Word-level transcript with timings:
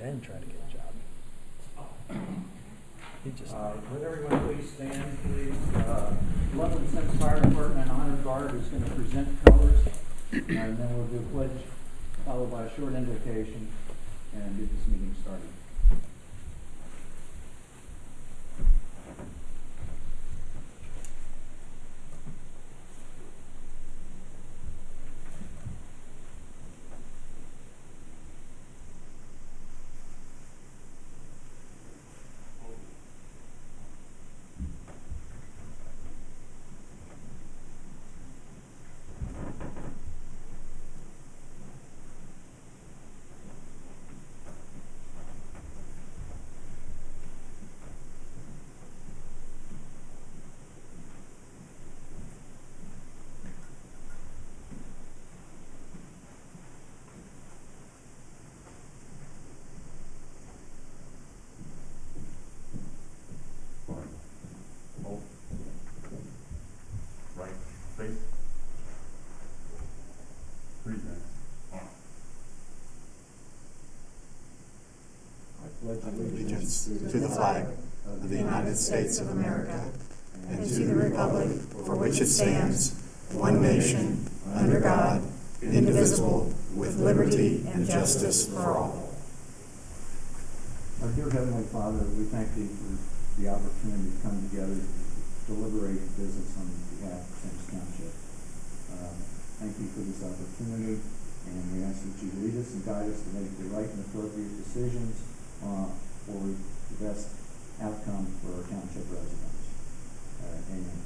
then 0.00 0.20
try 0.20 0.36
to 0.36 0.46
get 0.46 0.56
a 0.56 0.72
job. 0.72 2.20
He 3.22 3.30
just, 3.32 3.52
Uh, 3.54 3.72
Would 3.92 4.02
everyone 4.02 4.40
please 4.48 4.70
stand, 4.72 5.18
please? 5.22 5.54
Uh, 5.76 6.14
Loveland 6.54 6.88
Symmes 6.88 7.20
Fire 7.20 7.40
Department 7.40 7.90
Honor 7.90 8.16
Guard 8.24 8.54
is 8.54 8.66
going 8.68 8.82
to 8.82 8.90
present 8.90 9.44
colors, 9.44 9.78
and 10.32 10.48
then 10.78 10.96
we'll 10.96 11.06
do 11.06 11.18
a 11.18 11.22
pledge, 11.34 11.62
followed 12.24 12.50
by 12.50 12.64
a 12.64 12.76
short 12.76 12.94
invocation, 12.94 13.68
and 14.34 14.58
get 14.58 14.70
this 14.72 14.86
meeting 14.88 15.14
started. 15.22 15.48
Hold. 65.04 65.22
Right 67.36 67.50
face. 67.96 68.10
Breathe 70.84 70.96
in. 70.98 71.78
On. 71.78 71.80
I 75.64 75.68
pledge 75.82 75.98
to 76.84 77.18
the 77.18 77.28
flag 77.28 77.66
of 78.06 78.28
the 78.28 78.38
United 78.38 78.76
States 78.76 79.20
of 79.20 79.28
America 79.30 79.84
and 80.48 80.64
to 80.64 80.84
the 80.84 80.94
republic 80.94 81.48
for 81.84 81.94
which 81.94 82.20
it 82.20 82.26
stands, 82.26 82.96
one 83.32 83.60
nation, 83.60 84.26
under 84.54 84.80
God, 84.80 85.22
indivisible, 85.62 86.52
with 86.74 86.98
liberty 86.98 87.66
and 87.74 87.86
justice 87.86 88.48
for 88.48 88.78
all. 88.78 89.12
Our 91.02 91.08
dear 91.12 91.28
Heavenly 91.28 91.64
Father, 91.68 92.04
we 92.16 92.24
thank 92.24 92.54
Thee 92.54 92.68
for 92.68 93.40
the 93.40 93.48
opportunity 93.48 94.16
to 94.16 94.22
come 94.22 94.48
together 94.48 94.74
to 94.74 95.52
deliberate 95.52 96.00
business 96.16 96.56
on 96.56 96.64
behalf 96.96 97.20
of 97.20 97.36
Symmes 97.44 97.64
Township. 97.72 98.14
Um, 98.96 99.16
Thank 99.60 99.76
you 99.76 99.92
for 99.92 100.00
this 100.00 100.24
opportunity, 100.24 100.96
and 101.44 101.60
we 101.76 101.84
ask 101.84 102.00
that 102.00 102.16
you 102.24 102.32
lead 102.40 102.56
us 102.56 102.72
and 102.72 102.80
guide 102.80 103.12
us 103.12 103.20
to 103.20 103.28
make 103.36 103.52
the 103.60 103.68
right 103.68 103.84
and 103.84 104.00
appropriate 104.08 104.56
decisions 104.56 105.20
uh, 105.60 105.84
for 106.30 106.46
the 106.46 107.04
best 107.04 107.28
outcome 107.82 108.26
for 108.40 108.54
our 108.54 108.62
township 108.62 109.06
residents. 109.10 109.66
Uh, 110.40 110.62
Amen. 110.70 111.00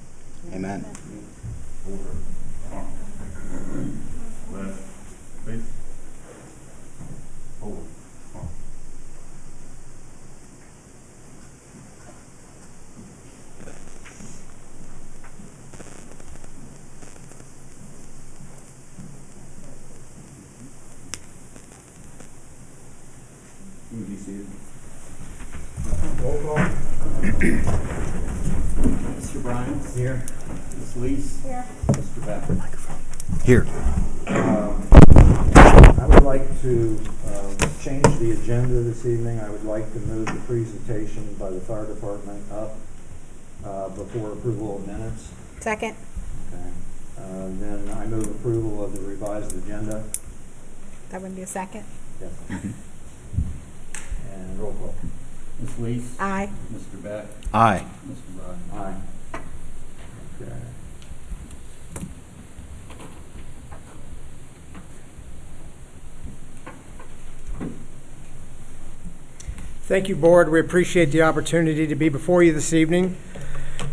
Amen. 0.52 0.84
Over. 1.88 2.12
On. 2.72 2.86
Left 4.52 4.80
face. 5.46 5.70
Hold. 7.60 7.86
On. 8.34 8.48
You 23.92 24.04
can 24.04 24.12
be 24.12 24.16
seated. 24.16 24.46
roll 26.24 26.38
call. 26.42 26.58
Mr. 29.14 29.42
Bryant? 29.42 29.83
Here. 29.94 30.24
Ms. 30.78 30.96
Lees? 30.96 31.42
Here. 31.44 31.64
Mr. 31.86 32.26
Becker? 32.26 32.56
Here. 33.44 33.66
Um, 34.26 34.88
I 36.00 36.06
would 36.08 36.24
like 36.24 36.60
to 36.62 37.00
uh, 37.28 37.54
change 37.80 38.04
the 38.18 38.32
agenda 38.32 38.80
this 38.82 39.06
evening. 39.06 39.38
I 39.40 39.48
would 39.50 39.64
like 39.64 39.92
to 39.92 40.00
move 40.00 40.26
the 40.26 40.40
presentation 40.46 41.34
by 41.38 41.50
the 41.50 41.60
fire 41.60 41.86
department 41.86 42.42
up 42.50 42.74
uh, 43.64 43.88
before 43.90 44.32
approval 44.32 44.78
of 44.78 44.86
minutes. 44.86 45.30
Second. 45.60 45.94
Okay. 46.52 46.70
Uh, 47.18 47.46
Then 47.60 47.88
I 47.96 48.06
move 48.06 48.26
approval 48.26 48.84
of 48.84 48.94
the 48.96 49.00
revised 49.02 49.56
agenda. 49.56 50.02
That 51.10 51.20
wouldn't 51.20 51.36
be 51.36 51.42
a 51.42 51.46
second. 51.46 51.84
Yes. 52.20 52.32
And 54.32 54.58
roll 54.58 54.72
call. 54.72 54.94
Ms. 55.60 55.78
Lees? 55.78 56.16
Aye. 56.18 56.50
Mr. 56.72 57.00
Beck? 57.02 57.26
Aye. 57.52 57.86
Mr. 58.08 58.36
Bryant? 58.36 58.60
Aye. 58.74 59.00
Thank 69.86 70.08
you, 70.08 70.16
Board. 70.16 70.50
We 70.50 70.60
appreciate 70.60 71.12
the 71.12 71.20
opportunity 71.20 71.86
to 71.86 71.94
be 71.94 72.08
before 72.08 72.42
you 72.42 72.54
this 72.54 72.72
evening 72.72 73.16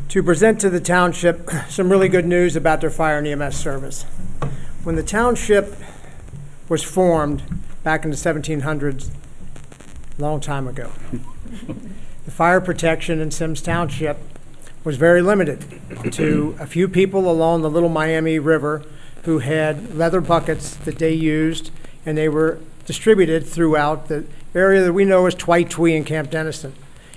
to 0.08 0.24
present 0.24 0.62
to 0.62 0.70
the 0.70 0.80
township 0.80 1.50
some 1.70 1.92
really 1.92 2.08
good 2.08 2.26
news 2.26 2.56
about 2.56 2.80
their 2.80 2.90
fire 2.90 3.18
and 3.18 3.28
EMS 3.28 3.58
service. 3.58 4.04
When 4.84 4.96
the 4.96 5.04
township 5.04 5.76
was 6.70 6.82
formed 6.82 7.44
back 7.84 8.06
in 8.06 8.10
the 8.10 8.16
1700s, 8.16 9.10
a 10.18 10.22
long 10.22 10.40
time 10.40 10.68
ago, 10.68 10.92
the 12.26 12.32
fire 12.32 12.62
protection 12.62 13.20
in 13.20 13.30
Symmes 13.30 13.62
Township 13.62 14.18
was 14.84 14.98
very 14.98 15.22
limited 15.22 15.64
to 16.12 16.56
a 16.60 16.66
few 16.66 16.88
people 16.88 17.30
along 17.30 17.62
the 17.62 17.70
Little 17.70 17.90
Miami 17.90 18.40
River 18.40 18.84
who 19.24 19.40
had 19.40 19.96
leather 19.96 20.22
buckets 20.22 20.76
that 20.76 20.98
they 20.98 21.14
used, 21.14 21.70
and 22.06 22.18
they 22.18 22.28
were 22.28 22.58
distributed 22.86 23.46
throughout 23.46 24.08
the 24.08 24.26
area 24.56 24.82
that 24.82 24.94
we 24.94 25.06
know 25.06 25.26
as 25.28 25.36
Twightwee 25.36 25.96
and 25.96 26.06
Camp 26.06 26.32
Dennison. 26.32 26.74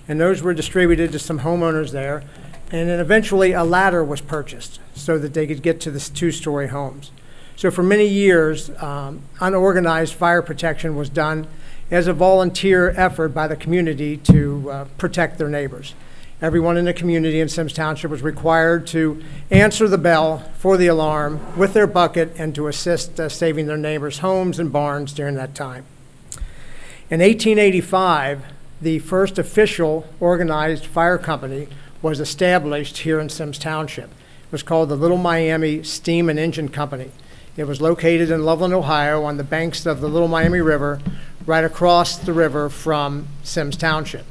And 0.07 0.21
those 0.21 0.43
were 0.43 0.53
distributed 0.53 1.13
to 1.13 1.19
some 1.19 1.41
homeowners 1.41 1.93
there, 1.93 2.23
and 2.71 2.91
then 2.91 3.01
eventually 3.01 3.53
a 3.53 3.65
ladder 3.65 4.05
was 4.05 4.21
purchased 4.21 4.81
so 4.95 5.19
that 5.19 5.33
they 5.33 5.47
could 5.47 5.63
get 5.63 5.81
to 5.81 5.91
the 5.91 6.01
two-story 6.01 6.69
homes. 6.69 7.11
So 7.57 7.71
for 7.71 7.83
many 7.83 8.07
years, 8.07 8.71
um, 8.83 9.23
unorganized 9.41 10.15
fire 10.15 10.43
protection 10.43 10.97
was 10.97 11.09
done 11.09 11.47
as 11.91 12.07
a 12.07 12.13
volunteer 12.13 12.91
effort 12.91 13.29
by 13.29 13.47
the 13.47 13.57
community 13.57 14.17
to 14.19 14.71
uh, 14.71 14.85
protect 14.99 15.39
their 15.39 15.49
neighbors. 15.49 15.95
Everyone 16.45 16.77
in 16.77 16.85
the 16.85 16.93
community 16.93 17.41
in 17.41 17.49
Symmes 17.49 17.73
Township 17.73 18.11
was 18.11 18.21
required 18.21 18.87
to 18.89 19.23
answer 19.51 19.89
the 19.89 19.97
bell 19.97 20.41
for 20.59 20.77
the 20.77 20.89
alarm 20.89 21.41
with 21.57 21.73
their 21.73 21.87
bucket 21.87 22.35
and 22.37 22.55
to 22.55 22.67
assist 22.67 23.19
uh, 23.19 23.31
saving 23.31 23.65
their 23.65 23.79
neighbors' 23.79 24.19
homes 24.19 24.59
and 24.59 24.71
barns 24.71 25.15
during 25.15 25.37
that 25.37 25.55
time. 25.55 25.87
In 27.09 27.21
1885, 27.21 28.45
the 28.79 28.99
first 28.99 29.39
official 29.39 30.07
organized 30.21 30.85
fire 30.85 31.17
company 31.17 31.67
was 32.03 32.21
established 32.21 32.99
here 32.99 33.19
in 33.19 33.31
Symmes 33.31 33.59
Township. 33.59 34.11
It 34.11 34.53
was 34.53 34.63
called 34.63 34.91
the 34.91 34.97
Little 34.97 35.17
Miami 35.17 35.83
Steam 35.83 36.29
and 36.29 36.39
Engine 36.39 36.69
Company. 36.69 37.11
It 37.57 37.65
was 37.65 37.81
located 37.81 38.31
in 38.31 38.45
Loveland, 38.45 38.75
Ohio, 38.75 39.25
on 39.25 39.39
the 39.39 39.45
banks 39.45 39.87
of 39.87 40.03
the 40.03 40.09
Little 40.09 40.29
Miami 40.29 40.61
River, 40.61 41.01
right 41.47 41.65
across 41.65 42.19
the 42.19 42.35
river 42.35 42.69
from 42.69 43.29
Symmes 43.43 43.79
Township. 43.79 44.27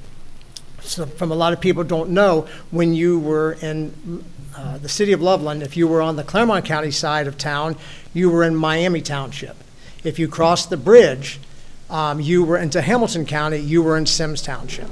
So, 0.84 1.06
from 1.06 1.32
a 1.32 1.36
lot 1.36 1.54
of 1.54 1.62
people 1.62 1.84
don't 1.84 2.10
know, 2.10 2.48
when 2.72 2.94
you 2.94 3.20
were 3.20 3.54
in 3.54 4.24
uh, 4.56 4.78
the 4.78 4.90
city 4.90 5.14
of 5.14 5.22
Loveland, 5.22 5.64
if 5.64 5.78
you 5.78 5.88
were 5.88 6.02
on 6.02 6.16
the 6.16 6.24
Clermont 6.24 6.66
County 6.66 6.92
side 6.92 7.26
of 7.26 7.38
town, 7.38 7.76
you 8.14 8.30
were 8.30 8.44
in 8.44 8.56
Miami 8.56 9.02
Township. 9.02 9.56
If 10.04 10.20
you 10.20 10.28
crossed 10.28 10.70
the 10.70 10.78
bridge, 10.78 11.40
um, 11.90 12.20
you 12.20 12.44
were 12.44 12.58
into 12.58 12.82
Hamilton 12.82 13.26
County, 13.26 13.58
you 13.58 13.82
were 13.82 13.98
in 13.98 14.06
Symmes 14.06 14.42
Township. 14.42 14.90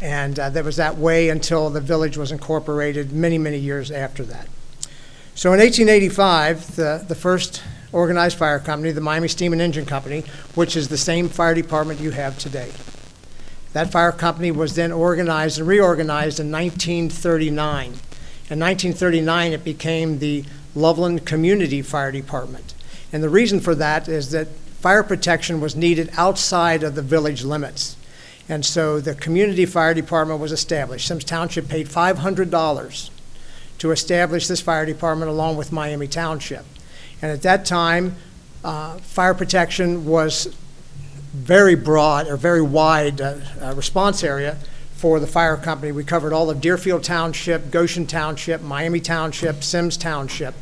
And 0.00 0.38
uh, 0.38 0.50
that 0.50 0.64
was 0.64 0.76
that 0.76 0.98
way 0.98 1.28
until 1.28 1.70
the 1.70 1.80
village 1.80 2.16
was 2.16 2.32
incorporated 2.32 3.12
many, 3.12 3.38
many 3.38 3.58
years 3.58 3.90
after 3.90 4.24
that. 4.24 4.48
So 5.34 5.52
in 5.52 5.60
1885, 5.60 6.76
the, 6.76 7.04
the 7.06 7.14
first 7.14 7.62
organized 7.92 8.36
fire 8.36 8.58
company, 8.58 8.90
the 8.90 9.00
Miami 9.00 9.28
Steam 9.28 9.52
and 9.52 9.62
Engine 9.62 9.86
Company, 9.86 10.24
which 10.54 10.76
is 10.76 10.88
the 10.88 10.98
same 10.98 11.28
fire 11.28 11.54
department 11.54 12.00
you 12.00 12.10
have 12.10 12.38
today. 12.38 12.70
That 13.72 13.90
fire 13.90 14.12
company 14.12 14.50
was 14.50 14.74
then 14.74 14.92
organized 14.92 15.58
and 15.58 15.66
reorganized 15.66 16.38
in 16.38 16.50
1939. 16.50 17.84
In 17.86 18.60
1939, 18.60 19.52
it 19.52 19.64
became 19.64 20.18
the 20.18 20.44
Loveland 20.74 21.24
Community 21.24 21.80
Fire 21.80 22.12
Department. 22.12 22.74
And 23.12 23.22
the 23.22 23.28
reason 23.28 23.60
for 23.60 23.74
that 23.74 24.08
is 24.08 24.30
that 24.30 24.48
fire 24.48 25.02
protection 25.02 25.60
was 25.60 25.76
needed 25.76 26.10
outside 26.16 26.82
of 26.82 26.94
the 26.94 27.02
village 27.02 27.44
limits. 27.44 27.96
And 28.48 28.64
so 28.66 29.00
the 29.00 29.14
community 29.14 29.64
fire 29.64 29.94
department 29.94 30.40
was 30.40 30.52
established. 30.52 31.06
Symmes 31.06 31.24
Township 31.24 31.68
paid 31.68 31.86
$500 31.86 33.10
to 33.78 33.90
establish 33.90 34.48
this 34.48 34.60
fire 34.60 34.84
department 34.84 35.30
along 35.30 35.56
with 35.56 35.72
Miami 35.72 36.08
Township. 36.08 36.64
And 37.22 37.30
at 37.30 37.42
that 37.42 37.64
time, 37.64 38.16
uh, 38.64 38.98
fire 38.98 39.34
protection 39.34 40.04
was 40.04 40.54
very 41.32 41.74
broad 41.74 42.28
or 42.28 42.36
very 42.36 42.62
wide 42.62 43.20
uh, 43.20 43.36
uh, 43.60 43.74
response 43.74 44.22
area 44.22 44.56
for 44.94 45.18
the 45.18 45.26
fire 45.26 45.56
company. 45.56 45.90
We 45.90 46.04
covered 46.04 46.32
all 46.32 46.50
of 46.50 46.60
Deerfield 46.60 47.02
Township, 47.02 47.70
Goshen 47.70 48.06
Township, 48.06 48.60
Miami 48.60 49.00
Township, 49.00 49.64
Symmes 49.64 49.96
Township. 49.96 50.54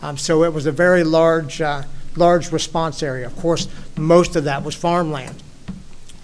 Um, 0.00 0.16
So 0.16 0.44
it 0.44 0.52
was 0.52 0.66
a 0.66 0.72
very 0.72 1.04
large, 1.04 1.60
uh, 1.60 1.82
large 2.16 2.52
response 2.52 3.02
area. 3.02 3.26
Of 3.26 3.36
course, 3.36 3.68
most 3.96 4.36
of 4.36 4.44
that 4.44 4.62
was 4.62 4.74
farmland. 4.74 5.42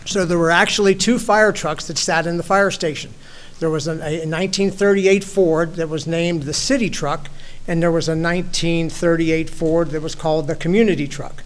So 0.06 0.24
there 0.24 0.38
were 0.38 0.50
actually 0.50 0.94
two 0.94 1.18
fire 1.18 1.52
trucks 1.52 1.86
that 1.88 1.98
sat 1.98 2.26
in 2.26 2.36
the 2.36 2.42
fire 2.42 2.70
station. 2.70 3.12
There 3.58 3.70
was 3.70 3.86
a 3.86 3.92
1938 3.92 5.22
Ford 5.22 5.74
that 5.74 5.88
was 5.88 6.06
named 6.06 6.44
the 6.44 6.54
city 6.54 6.88
truck, 6.88 7.28
and 7.68 7.82
there 7.82 7.90
was 7.90 8.08
a 8.08 8.12
1938 8.12 9.50
Ford 9.50 9.90
that 9.90 10.00
was 10.00 10.14
called 10.14 10.46
the 10.46 10.56
community 10.56 11.06
truck. 11.06 11.42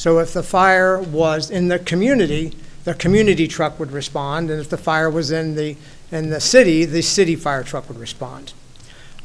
So 0.00 0.18
if 0.20 0.32
the 0.32 0.42
fire 0.42 0.98
was 0.98 1.50
in 1.50 1.68
the 1.68 1.78
community, 1.78 2.54
the 2.84 2.94
community 2.94 3.46
truck 3.46 3.78
would 3.78 3.92
respond, 3.92 4.50
and 4.50 4.58
if 4.58 4.70
the 4.70 4.78
fire 4.78 5.10
was 5.10 5.30
in 5.30 5.56
the, 5.56 5.76
in 6.10 6.30
the 6.30 6.40
city, 6.40 6.86
the 6.86 7.02
city 7.02 7.36
fire 7.36 7.62
truck 7.62 7.86
would 7.86 7.98
respond. 7.98 8.54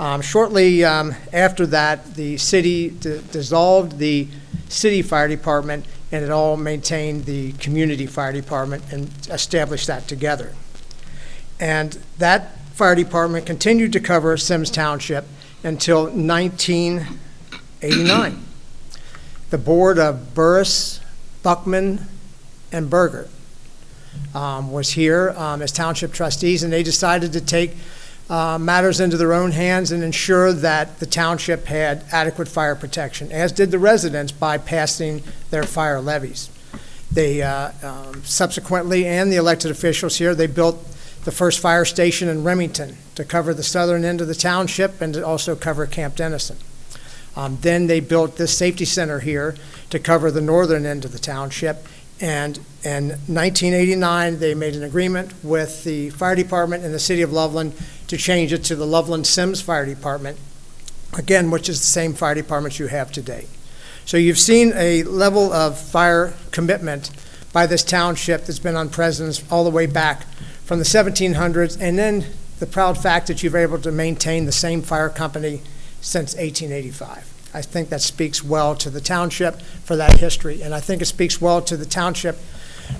Um, 0.02 0.20
Shortly 0.20 0.84
um, 0.84 1.16
after 1.32 1.66
that, 1.68 2.16
the 2.16 2.36
city 2.36 2.90
dissolved 2.90 4.00
the 4.00 4.28
city 4.68 5.02
fire 5.02 5.30
department, 5.30 5.86
and 6.12 6.26
it 6.26 6.30
all 6.30 6.58
maintained 6.58 7.24
the 7.24 7.54
community 7.54 8.06
fire 8.06 8.34
department 8.34 8.84
and 8.92 9.10
established 9.30 9.88
that 9.88 10.10
together. 10.10 10.56
And 11.58 11.98
that 12.18 12.60
fire 12.74 12.96
department 12.96 13.46
continued 13.46 13.94
to 13.94 14.02
cover 14.02 14.36
Symmes 14.36 14.72
Township 14.72 15.24
until 15.64 16.08
1989. 16.08 18.46
The 19.56 19.62
board 19.62 20.00
of 20.00 20.34
Burris, 20.36 21.00
Buckman, 21.42 22.02
and 22.74 22.90
Berger 22.90 23.30
um, 24.34 24.70
was 24.70 24.90
here 24.90 25.34
um, 25.38 25.62
as 25.62 25.72
township 25.72 26.12
trustees, 26.12 26.62
and 26.62 26.74
they 26.74 26.84
decided 26.84 27.32
to 27.32 27.40
take 27.40 27.72
uh, 28.30 28.58
matters 28.60 29.00
into 29.00 29.16
their 29.16 29.32
own 29.32 29.52
hands 29.52 29.94
and 29.94 30.04
ensure 30.04 30.52
that 30.52 31.00
the 31.00 31.06
township 31.06 31.68
had 31.68 32.04
adequate 32.12 32.50
fire 32.50 32.76
protection, 32.76 33.32
as 33.32 33.54
did 33.54 33.72
the 33.72 33.80
residents 33.80 34.34
by 34.34 34.58
passing 34.58 35.24
their 35.52 35.64
fire 35.64 36.02
levies. 36.02 36.50
They 37.10 37.42
uh, 37.42 37.72
um, 37.82 38.26
subsequently, 38.26 39.08
and 39.08 39.32
the 39.32 39.38
elected 39.38 39.72
officials 39.72 40.18
here, 40.18 40.36
they 40.36 40.48
built 40.48 40.86
the 41.24 41.32
first 41.32 41.62
fire 41.62 41.86
station 41.86 42.28
in 42.28 42.44
Remington 42.44 42.98
to 43.16 43.24
cover 43.24 43.54
the 43.54 43.64
southern 43.64 44.04
end 44.04 44.20
of 44.20 44.28
the 44.28 44.36
township 44.36 45.00
and 45.00 45.14
to 45.14 45.26
also 45.26 45.56
cover 45.56 45.86
Camp 45.86 46.18
Dennison. 46.18 46.58
Um, 47.36 47.58
Then 47.62 47.88
they 47.88 48.00
built 48.00 48.38
this 48.38 48.58
safety 48.58 48.86
center 48.86 49.20
here 49.20 49.56
to 49.90 50.00
cover 50.00 50.32
the 50.32 50.42
northern 50.42 50.86
end 50.86 51.06
of 51.06 51.12
the 51.12 51.20
township. 51.20 51.86
And 52.22 52.58
in 52.84 53.10
1989, 53.28 54.40
they 54.40 54.54
made 54.54 54.76
an 54.76 54.84
agreement 54.84 55.34
with 55.44 55.84
the 55.84 56.12
fire 56.12 56.36
department 56.36 56.84
and 56.84 56.94
the 56.94 57.00
city 57.00 57.22
of 57.22 57.34
Loveland 57.34 57.74
to 58.08 58.18
change 58.18 58.54
it 58.54 58.64
to 58.66 58.76
the 58.76 58.86
Loveland 58.86 59.28
Symmes 59.28 59.62
Fire 59.62 59.86
Department, 59.86 60.38
again, 61.18 61.52
which 61.52 61.68
is 61.68 61.80
the 61.80 61.86
same 61.86 62.14
fire 62.14 62.36
department 62.36 62.80
you 62.80 62.88
have 62.88 63.12
today. 63.12 63.48
So 64.06 64.18
you've 64.18 64.40
seen 64.40 64.72
a 64.76 65.04
level 65.04 65.52
of 65.52 65.80
fire 65.80 66.34
commitment 66.52 67.10
by 67.52 67.66
this 67.66 67.84
township 67.84 68.46
that's 68.46 68.60
been 68.60 68.76
on 68.76 68.90
precedence 68.90 69.44
all 69.52 69.64
the 69.64 69.70
way 69.70 69.88
back 69.88 70.26
from 70.64 70.80
the 70.80 70.86
1700s, 70.86 71.78
and 71.82 71.98
then 71.98 72.26
the 72.60 72.66
proud 72.66 72.98
fact 72.98 73.28
that 73.28 73.44
you've 73.44 73.54
been 73.54 73.64
able 73.64 73.80
to 73.80 73.92
maintain 73.92 74.46
the 74.46 74.52
same 74.52 74.82
fire 74.82 75.10
company 75.10 75.62
since 76.06 76.36
1885. 76.36 77.50
I 77.56 77.62
think 77.62 77.90
that 77.90 78.02
speaks 78.02 78.44
well 78.44 78.76
to 78.76 78.92
the 78.92 79.02
township 79.02 79.60
for 79.62 79.96
that 79.96 80.20
history, 80.20 80.62
and 80.62 80.74
I 80.74 80.80
think 80.80 81.02
it 81.02 81.06
speaks 81.06 81.42
well 81.42 81.62
to 81.64 81.76
the 81.76 81.86
township 81.86 82.38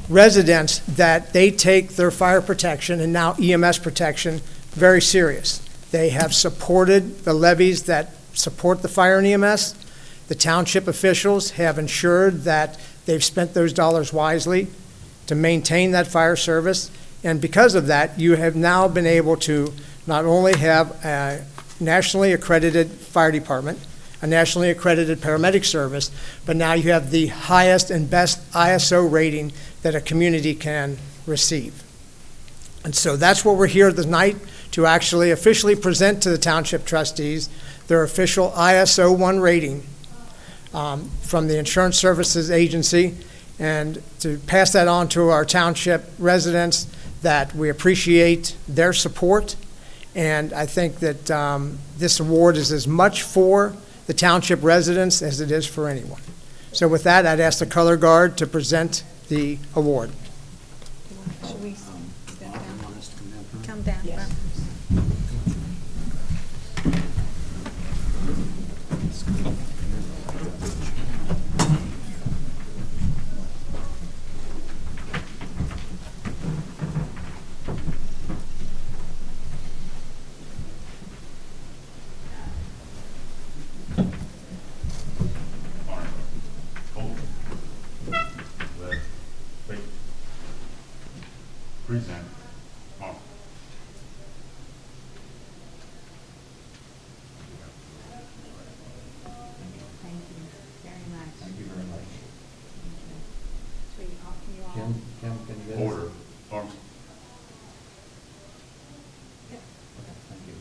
residents 0.10 0.80
that 0.80 1.32
they 1.32 1.52
take 1.52 1.90
their 1.90 2.10
fire 2.10 2.42
protection 2.42 3.00
and 3.00 3.14
now 3.14 3.34
EMS 3.34 3.78
protection 3.80 4.42
very 4.72 5.02
serious. 5.02 5.60
They 5.92 6.10
have 6.10 6.34
supported 6.34 7.24
the 7.26 7.34
levies 7.36 7.84
that 7.84 8.16
support 8.34 8.82
the 8.82 8.88
fire 8.88 9.20
and 9.20 9.28
EMS. 9.28 9.76
The 10.28 10.36
township 10.36 10.88
officials 10.88 11.52
have 11.52 11.78
ensured 11.78 12.44
that 12.44 12.80
they've 13.06 13.24
spent 13.24 13.54
those 13.54 13.72
dollars 13.72 14.12
wisely 14.12 14.68
to 15.28 15.36
maintain 15.36 15.92
that 15.92 16.08
fire 16.08 16.36
service. 16.36 16.90
And 17.24 17.40
because 17.40 17.76
of 17.76 17.86
that, 17.88 18.20
you 18.20 18.36
have 18.36 18.56
now 18.56 18.88
been 18.88 19.06
able 19.06 19.38
to 19.38 19.72
not 20.08 20.26
only 20.26 20.58
have 20.58 20.92
a 21.06 21.46
nationally 21.80 22.34
accredited 22.34 22.90
fire 22.90 23.32
department, 23.32 23.80
a 24.22 24.28
nationally 24.28 24.70
accredited 24.70 25.20
paramedic 25.20 25.66
service, 25.66 26.12
but 26.46 26.56
now 26.56 26.74
you 26.74 26.92
have 26.92 27.12
the 27.12 27.28
highest 27.28 27.92
and 27.92 28.10
best 28.10 28.52
ISO 28.52 29.10
rating 29.10 29.52
that 29.82 29.96
a 29.96 30.02
community 30.02 30.56
can 30.56 30.98
receive. 31.26 31.84
And 32.84 32.96
so 32.96 33.16
that's 33.16 33.44
what 33.44 33.58
we're 33.58 33.68
here 33.68 33.92
tonight 33.92 34.38
to 34.72 34.86
actually 34.86 35.32
officially 35.32 35.76
present 35.76 36.22
to 36.24 36.30
the 36.30 36.38
township 36.38 36.86
trustees 36.86 37.50
their 37.88 38.04
official 38.04 38.52
ISO 38.52 39.16
1 39.16 39.40
rating 39.40 39.84
um, 40.74 41.10
from 41.22 41.48
the 41.48 41.58
Insurance 41.58 41.98
Services 41.98 42.52
Agency, 42.52 43.16
and 43.60 44.02
to 44.20 44.38
pass 44.40 44.74
that 44.74 44.88
on 44.88 45.08
to 45.10 45.30
our 45.30 45.46
township 45.46 46.04
residents, 46.20 46.88
that 47.22 47.56
we 47.56 47.70
appreciate 47.70 48.56
their 48.68 48.94
support. 48.94 49.56
And 50.16 50.54
I 50.54 50.66
think 50.66 51.00
that 51.00 51.30
um, 51.30 51.78
this 51.98 52.20
award 52.20 52.56
is 52.56 52.72
as 52.72 52.88
much 52.88 53.24
for 53.24 53.76
the 54.08 54.14
township 54.14 54.64
residents 54.64 55.22
as 55.22 55.42
it 55.42 55.52
is 55.52 55.68
for 55.68 55.90
anyone. 55.90 56.22
So 56.72 56.88
with 56.88 57.04
that, 57.04 57.26
I'd 57.26 57.40
ask 57.40 57.60
the 57.60 57.66
color 57.66 57.98
guard 57.98 58.38
to 58.38 58.48
present 58.48 59.04
the 59.28 59.58
award. 59.76 60.12
Should 61.46 61.62
we 61.62 61.74
step 61.74 61.94
down? 62.40 62.62
Come 63.66 63.82
down. 63.82 63.98
Arm. 85.90 86.06
Hold. 86.96 87.18
Left. 88.82 89.02
Face. 89.68 89.80
Present. 91.88 92.26
Arm. 93.02 93.16
Thank 100.02 100.22
you 100.30 100.36
very 100.86 101.06
much. 101.12 101.34
Thank 101.40 101.56
you 101.60 101.66
very 101.66 101.88
much. 101.88 102.10
Sweetie, 103.96 104.18
all- 104.26 104.38
can 104.44 104.52
you 104.56 104.64
all? 104.64 104.74
Kim, 104.74 104.92
Kim, 105.22 105.36
can 105.46 105.56
you 105.62 105.66
get 105.68 105.78
us? 105.78 105.82
Order. 105.82 106.08
Arms. 106.52 106.74
Okay, 109.50 109.60
thank 110.30 110.42
you. 110.48 110.54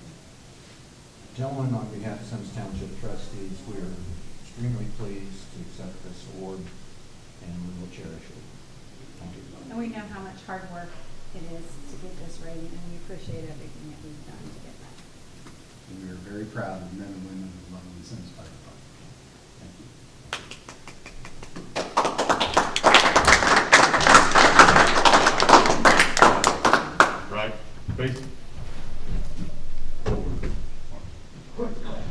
Gentlemen, 1.37 1.75
on 1.75 1.87
behalf 1.92 2.20
of 2.20 2.26
Symmes 2.26 2.52
Township 2.54 3.00
trustees, 3.00 3.58
we 3.68 3.75
are 3.82 3.92
extremely 4.42 4.87
pleased 4.99 5.44
to 5.52 5.61
accept 5.66 5.96
this 6.04 6.25
award, 6.37 6.61
and 7.42 7.52
we 7.66 7.72
will 7.80 7.90
cherish 7.90 8.28
it. 8.30 8.44
Thank 9.20 9.35
you. 9.37 9.42
And 9.70 9.78
we 9.78 9.88
know 9.88 10.04
how 10.08 10.20
much 10.20 10.40
hard 10.46 10.62
work 10.72 10.88
it 11.35 11.42
is 11.52 11.66
to 11.90 11.94
get 12.00 12.14
this 12.25 12.38
rating, 12.44 12.70
and 12.70 12.85
we 12.88 12.96
appreciate 13.02 13.44
everything 13.50 13.90
that 13.90 14.00
we've 14.06 14.25
done 14.30 14.38
to 14.46 14.61
get 14.62 14.76
that. 14.78 14.96
And 15.90 15.96
we 16.06 16.08
are 16.14 16.20
very 16.22 16.46
proud 16.46 16.80
of 16.82 16.88
the 16.94 17.02
men 17.02 17.11
and 17.12 17.25
women 17.26 17.50
of 17.50 17.75
Loveland 17.75 18.04
Symmes 18.06 18.30
Fire 18.38 18.46
Department. 18.46 18.88
Thank 19.58 19.75
you. 19.82 20.94
Right. 27.30 27.52
Face. 27.96 28.22
Forward. 30.04 30.50
Arm. 31.58 32.04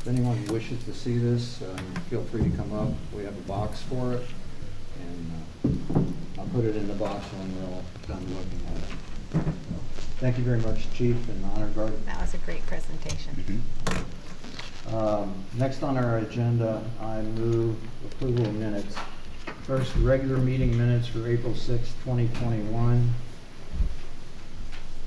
If 0.00 0.06
anyone 0.08 0.46
wishes 0.46 0.82
to 0.84 0.94
see 0.94 1.18
this, 1.38 1.62
um, 1.62 1.78
feel 2.10 2.24
free 2.24 2.42
to 2.42 2.56
come 2.56 2.72
up. 2.72 2.88
We 3.14 3.22
have 3.24 3.36
a 3.36 3.42
box 3.42 3.80
for 3.82 4.14
it. 4.14 4.22
And 5.00 5.32
uh, 5.96 6.40
I'll 6.40 6.46
put 6.48 6.64
it 6.64 6.74
in 6.74 6.88
the 6.88 6.94
box 6.94 7.24
when 7.26 7.56
we're 7.56 7.74
all 7.76 7.84
done 8.08 8.26
looking 8.34 8.60
at 8.66 8.76
it. 8.76 9.44
So, 9.44 9.52
Thank 10.18 10.36
you 10.38 10.42
very 10.42 10.58
much, 10.58 10.92
Chief 10.94 11.16
and 11.28 11.44
Honor 11.54 11.68
Guard. 11.68 12.04
That 12.06 12.20
was 12.20 12.34
a 12.34 12.38
great 12.38 12.66
presentation. 12.66 13.62
Um, 14.92 15.44
Next 15.56 15.82
on 15.84 15.96
our 15.96 16.18
agenda, 16.18 16.82
I 17.00 17.20
move 17.22 17.76
approval 18.04 18.46
of 18.46 18.54
minutes. 18.54 18.96
First, 19.62 19.94
regular 19.96 20.38
meeting 20.38 20.76
minutes 20.76 21.06
for 21.06 21.28
April 21.28 21.54
sixth, 21.54 21.94
2021. 22.04 23.14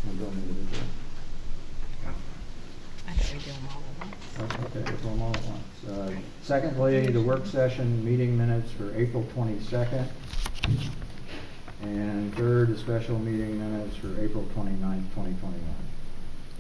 We'll 0.06 0.16
go 0.16 0.26
individual. 0.32 0.84
I 3.08 3.14
thought 3.14 3.34
we'd 3.34 3.44
do 3.44 3.52
them 3.52 3.68
all 3.70 3.82
at 3.82 4.06
once. 4.06 4.16
Oh, 4.40 4.44
Okay, 4.44 4.92
we'll 4.92 4.98
do 4.98 5.04
them 5.10 5.22
all 5.22 5.36
at 5.36 5.44
once. 5.44 5.62
Uh, 5.90 6.16
Secondly, 6.44 7.01
the 7.12 7.22
work 7.22 7.46
session 7.46 8.04
meeting 8.04 8.38
minutes 8.38 8.72
for 8.72 8.96
April 8.96 9.24
22nd. 9.36 10.06
And 11.82 12.34
third, 12.36 12.70
the 12.70 12.78
special 12.78 13.18
meeting 13.20 13.60
minutes 13.60 13.96
for 13.98 14.08
April 14.22 14.46
29th, 14.56 15.04
2021. 15.16 15.52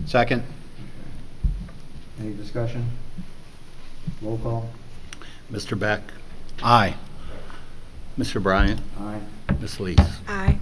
Second. 0.05 0.43
Any 2.19 2.33
discussion? 2.33 2.85
Roll 4.21 4.37
call? 4.39 4.69
Mr. 5.51 5.77
Beck? 5.77 6.01
Aye. 6.63 6.95
Mr. 8.17 8.41
Bryant? 8.41 8.79
Aye. 8.99 9.21
Ms. 9.59 9.79
Lees? 9.79 9.97
Aye. 10.27 10.57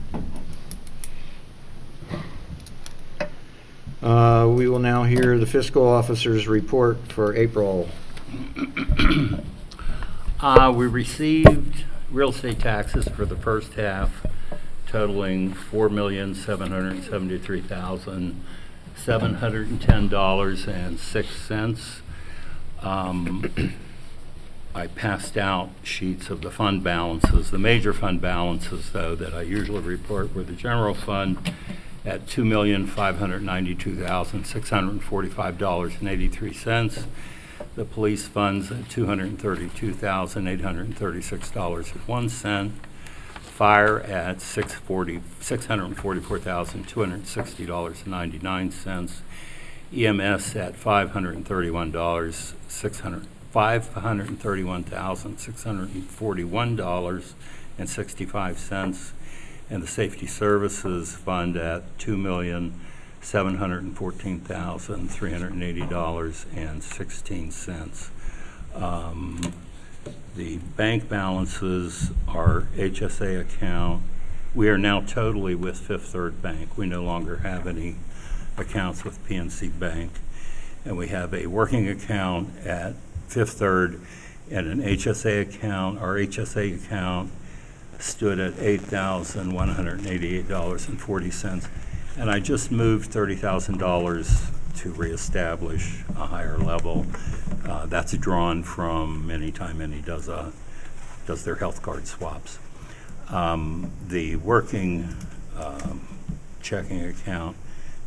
Uh, 4.02 4.48
We 4.50 4.68
will 4.68 4.80
now 4.80 5.04
hear 5.04 5.38
the 5.38 5.46
fiscal 5.46 5.88
officer's 5.88 6.48
report 6.48 6.98
for 7.12 7.36
April. 7.36 7.90
Uh, 10.42 10.72
we 10.74 10.88
received 10.88 11.84
real 12.10 12.30
estate 12.30 12.60
taxes 12.60 13.06
for 13.10 13.26
the 13.26 13.36
first 13.36 13.74
half 13.74 14.26
totaling 14.88 15.54
four 15.54 15.90
million, 15.90 16.34
seven 16.34 16.72
hundred 16.72 17.04
seventy-three 17.04 17.60
thousand, 17.60 18.42
seven 18.96 19.36
hundred 19.36 19.68
and 19.68 19.82
ten 19.82 20.08
dollars 20.08 20.66
and 20.66 20.98
six 20.98 21.36
cents. 21.36 22.02
Um, 22.82 23.52
I 24.74 24.88
passed 24.88 25.36
out 25.36 25.72
sheets 25.84 26.30
of 26.30 26.42
the 26.42 26.52
fund 26.52 26.86
balances. 26.86 27.52
The 27.52 27.60
major 27.60 27.92
fund 27.92 28.22
balances, 28.22 28.92
though, 28.92 29.16
that 29.16 29.34
I 29.34 29.42
usually 29.42 29.82
report 29.82 30.34
were 30.34 30.44
the 30.44 30.54
general 30.54 30.94
fund 30.94 31.54
at 32.06 32.28
two 32.28 32.46
million, 32.46 32.88
five 32.88 33.18
hundred 33.18 33.44
ninety-two 33.44 33.98
thousand, 33.98 34.46
six 34.46 34.70
hundred 34.70 35.04
forty-five 35.04 35.58
dollars 35.58 35.96
and 36.00 36.08
eighty-three 36.08 36.54
cents. 36.54 37.04
The 37.76 37.86
police 37.86 38.28
funds 38.28 38.72
at 38.72 38.90
two 38.90 39.06
hundred 39.06 39.28
and 39.28 39.40
thirty-two 39.40 39.94
thousand, 39.94 40.48
eight 40.48 40.62
hundred 40.62 40.88
and 40.88 40.98
thirty-six 40.98 41.52
dollars 41.52 41.92
and 41.92 42.02
one 42.08 42.30
cent. 42.30 42.74
Fire 43.42 44.00
at 44.02 44.42
six 44.42 44.74
forty, 44.74 45.22
six 45.40 45.66
hundred 45.66 45.86
and 45.86 45.98
forty-four 45.98 46.40
thousand, 46.40 46.88
two 46.88 47.02
hundred 47.02 47.16
and 47.16 47.28
sixty 47.28 47.66
dollars 47.66 48.02
and 48.02 48.12
ninety-nine 48.12 48.72
cents. 48.72 49.22
EMS 49.94 50.56
at 50.56 50.76
five 50.76 51.12
hundred 51.12 51.36
and 51.36 51.46
the 59.82 59.88
Safety 59.88 60.28
Services 60.28 61.16
Fund 61.16 61.58
at 61.58 61.98
two 61.98 62.18
million, 63.34 63.48
seven 63.48 63.60
hundred 63.60 63.84
and 63.84 63.98
fourteen 63.98 64.40
thousand, 64.40 65.10
three 65.10 65.32
hundred 65.32 65.54
and 65.54 65.64
eighty 65.64 65.86
dollars 65.86 66.46
and 66.56 66.84
sixteen 66.84 67.52
cents. 67.52 68.12
Um, 68.76 69.42
The 70.36 70.58
bank 70.78 71.10
balances, 71.10 72.12
our 72.28 72.62
HSA 72.78 73.42
account, 73.42 74.04
we 74.56 74.70
are 74.70 74.78
now 74.78 75.02
totally 75.02 75.54
with 75.54 75.78
Fifth 75.78 76.14
Third 76.14 76.42
Bank. 76.42 76.78
We 76.78 76.86
no 76.86 77.04
longer 77.04 77.38
have 77.38 77.68
any 77.68 77.96
accounts 78.58 79.04
with 79.04 79.24
PNC 79.28 79.78
Bank. 79.80 80.12
And 80.86 80.98
we 80.98 81.08
have 81.10 81.34
a 81.34 81.48
working 81.48 81.90
account 81.90 82.50
at 82.66 82.94
Fifth 83.28 83.54
Third 83.54 84.00
and 84.50 84.68
an 84.68 84.80
HSA 84.80 85.42
account. 85.42 86.00
Our 86.00 86.16
HSA 86.16 86.86
account 86.86 87.32
stood 88.00 88.40
at 88.40 88.58
eight 88.60 88.82
thousand 88.82 89.54
one 89.54 89.70
hundred 89.70 90.00
and 92.18 92.30
I 92.30 92.40
just 92.40 92.72
moved 92.72 93.12
thirty 93.12 93.36
thousand 93.36 93.78
dollars 93.78 94.50
to 94.78 94.92
reestablish 94.94 96.04
a 96.16 96.26
higher 96.26 96.58
level. 96.58 97.06
Uh, 97.66 97.86
that's 97.86 98.14
drawn 98.14 98.64
from 98.64 99.30
anytime 99.30 99.82
any 99.82 100.02
does 100.02 100.28
a, 100.28 100.52
does 101.28 101.44
their 101.44 101.56
health 101.56 101.82
card 101.82 102.08
swaps. 102.08 102.60
Um, 103.30 103.92
the 104.08 104.38
working, 104.38 105.16
um, 105.56 106.08
checking 106.62 107.04
account 107.04 107.58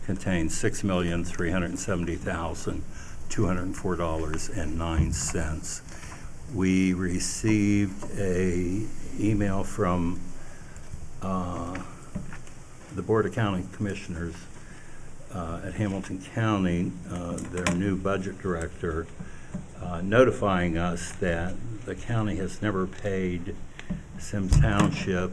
contains 0.04 0.56
six 0.56 0.82
million, 0.82 1.24
three 1.24 1.50
hundred 1.50 1.70
and 1.70 1.78
seventy 1.78 2.16
thousand, 2.16 2.82
two 3.28 3.46
hundred 3.46 3.64
and 3.64 3.76
four 3.76 3.94
dollars 3.96 4.48
and 4.48 4.78
nine 4.78 5.12
cents. 5.12 5.82
We 6.54 6.92
received 6.92 8.18
a 8.18 8.82
email 9.18 9.64
from, 9.64 10.20
uh, 11.22 11.78
the 12.94 13.02
Board 13.02 13.26
of 13.26 13.34
County 13.34 13.66
Commissioners 13.72 14.36
uh, 15.34 15.62
at 15.64 15.74
Hamilton 15.74 16.22
County, 16.34 16.92
uh, 17.10 17.36
their 17.50 17.74
new 17.74 17.96
budget 17.96 18.38
director, 18.38 19.08
uh, 19.82 20.02
notifying 20.02 20.76
us 20.76 21.12
that 21.12 21.54
the 21.86 21.94
county 21.94 22.36
has 22.36 22.60
never 22.60 22.86
paid 22.86 23.56
Symmes 24.18 24.60
Township 24.60 25.32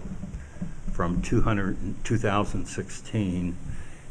from 0.94 1.22
200 1.22 1.96
2016, 2.04 3.58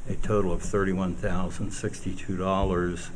a 0.09 0.14
total 0.17 0.52
of 0.52 0.62
$31,062 0.62 3.09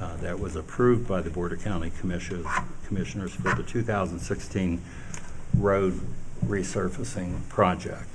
uh, 0.00 0.16
that 0.16 0.38
was 0.38 0.54
approved 0.56 1.08
by 1.08 1.20
the 1.20 1.28
Board 1.30 1.52
of 1.52 1.62
County 1.62 1.92
Commissioners 2.00 2.46
Commissioners 2.86 3.34
for 3.34 3.54
the 3.54 3.64
2016 3.64 4.80
road 5.56 6.00
resurfacing 6.44 7.48
project. 7.48 8.13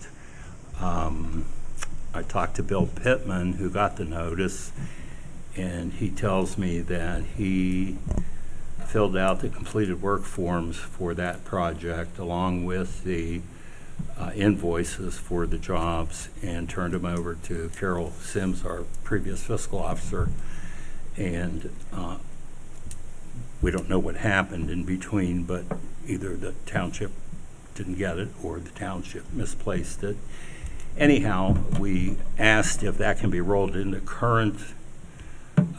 Um, 0.79 1.45
I 2.13 2.23
talked 2.23 2.55
to 2.55 2.63
Bill 2.63 2.87
Pittman, 2.87 3.53
who 3.53 3.69
got 3.69 3.97
the 3.97 4.05
notice, 4.05 4.71
and 5.55 5.93
he 5.93 6.09
tells 6.09 6.57
me 6.57 6.79
that 6.81 7.23
he 7.37 7.97
filled 8.85 9.15
out 9.15 9.41
the 9.41 9.49
completed 9.49 10.01
work 10.01 10.23
forms 10.23 10.77
for 10.77 11.13
that 11.13 11.45
project 11.45 12.17
along 12.17 12.65
with 12.65 13.03
the 13.03 13.41
uh, 14.17 14.31
invoices 14.35 15.17
for 15.17 15.45
the 15.45 15.57
jobs 15.57 16.29
and 16.41 16.69
turned 16.69 16.93
them 16.93 17.05
over 17.05 17.35
to 17.35 17.69
Carol 17.77 18.11
Sims, 18.11 18.65
our 18.65 18.83
previous 19.03 19.43
fiscal 19.43 19.79
officer. 19.79 20.29
And 21.17 21.69
uh, 21.93 22.17
we 23.61 23.71
don't 23.71 23.89
know 23.89 23.99
what 23.99 24.15
happened 24.15 24.69
in 24.69 24.85
between, 24.85 25.43
but 25.43 25.65
either 26.07 26.35
the 26.35 26.53
township 26.65 27.11
didn't 27.75 27.95
get 27.95 28.17
it 28.17 28.29
or 28.41 28.59
the 28.59 28.71
township 28.71 29.31
misplaced 29.33 30.03
it. 30.03 30.17
Anyhow, 30.97 31.57
we 31.79 32.17
asked 32.37 32.83
if 32.83 32.97
that 32.97 33.19
can 33.19 33.29
be 33.29 33.39
rolled 33.39 33.75
into 33.75 33.99
current 34.01 34.59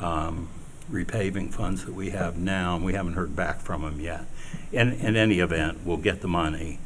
um, 0.00 0.48
repaving 0.90 1.52
funds 1.52 1.84
that 1.84 1.94
we 1.94 2.10
have 2.10 2.36
now, 2.36 2.76
and 2.76 2.84
we 2.84 2.94
haven't 2.94 3.14
heard 3.14 3.36
back 3.36 3.60
from 3.60 3.82
them 3.82 4.00
yet. 4.00 4.24
In, 4.72 4.92
in 4.92 5.16
any 5.16 5.40
event, 5.40 5.80
we'll 5.84 5.98
get 5.98 6.20
the 6.20 6.28
money. 6.28 6.78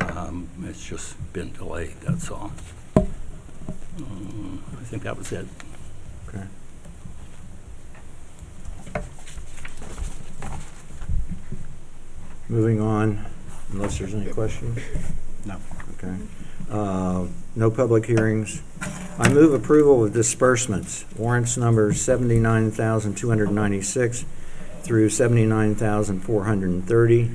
Um, 0.00 0.48
It's 0.64 0.86
just 0.86 1.16
been 1.32 1.52
delayed, 1.52 1.94
that's 2.02 2.30
all. 2.30 2.52
Um, 2.96 4.62
I 4.72 4.84
think 4.84 5.02
that 5.02 5.16
was 5.16 5.32
it. 5.32 5.46
Okay. 6.28 6.44
Moving 12.48 12.80
on, 12.80 13.24
unless 13.72 13.98
there's 13.98 14.14
any 14.14 14.30
questions? 14.30 14.78
No. 15.44 15.56
Okay. 15.94 16.14
Uh, 16.70 17.26
No 17.58 17.70
public 17.72 18.06
hearings. 18.06 18.62
I 19.18 19.28
move 19.30 19.52
approval 19.52 20.04
of 20.04 20.12
disbursements, 20.12 21.04
warrants 21.16 21.56
number 21.56 21.92
79,296 21.92 24.24
through 24.82 25.10
79,430, 25.10 27.30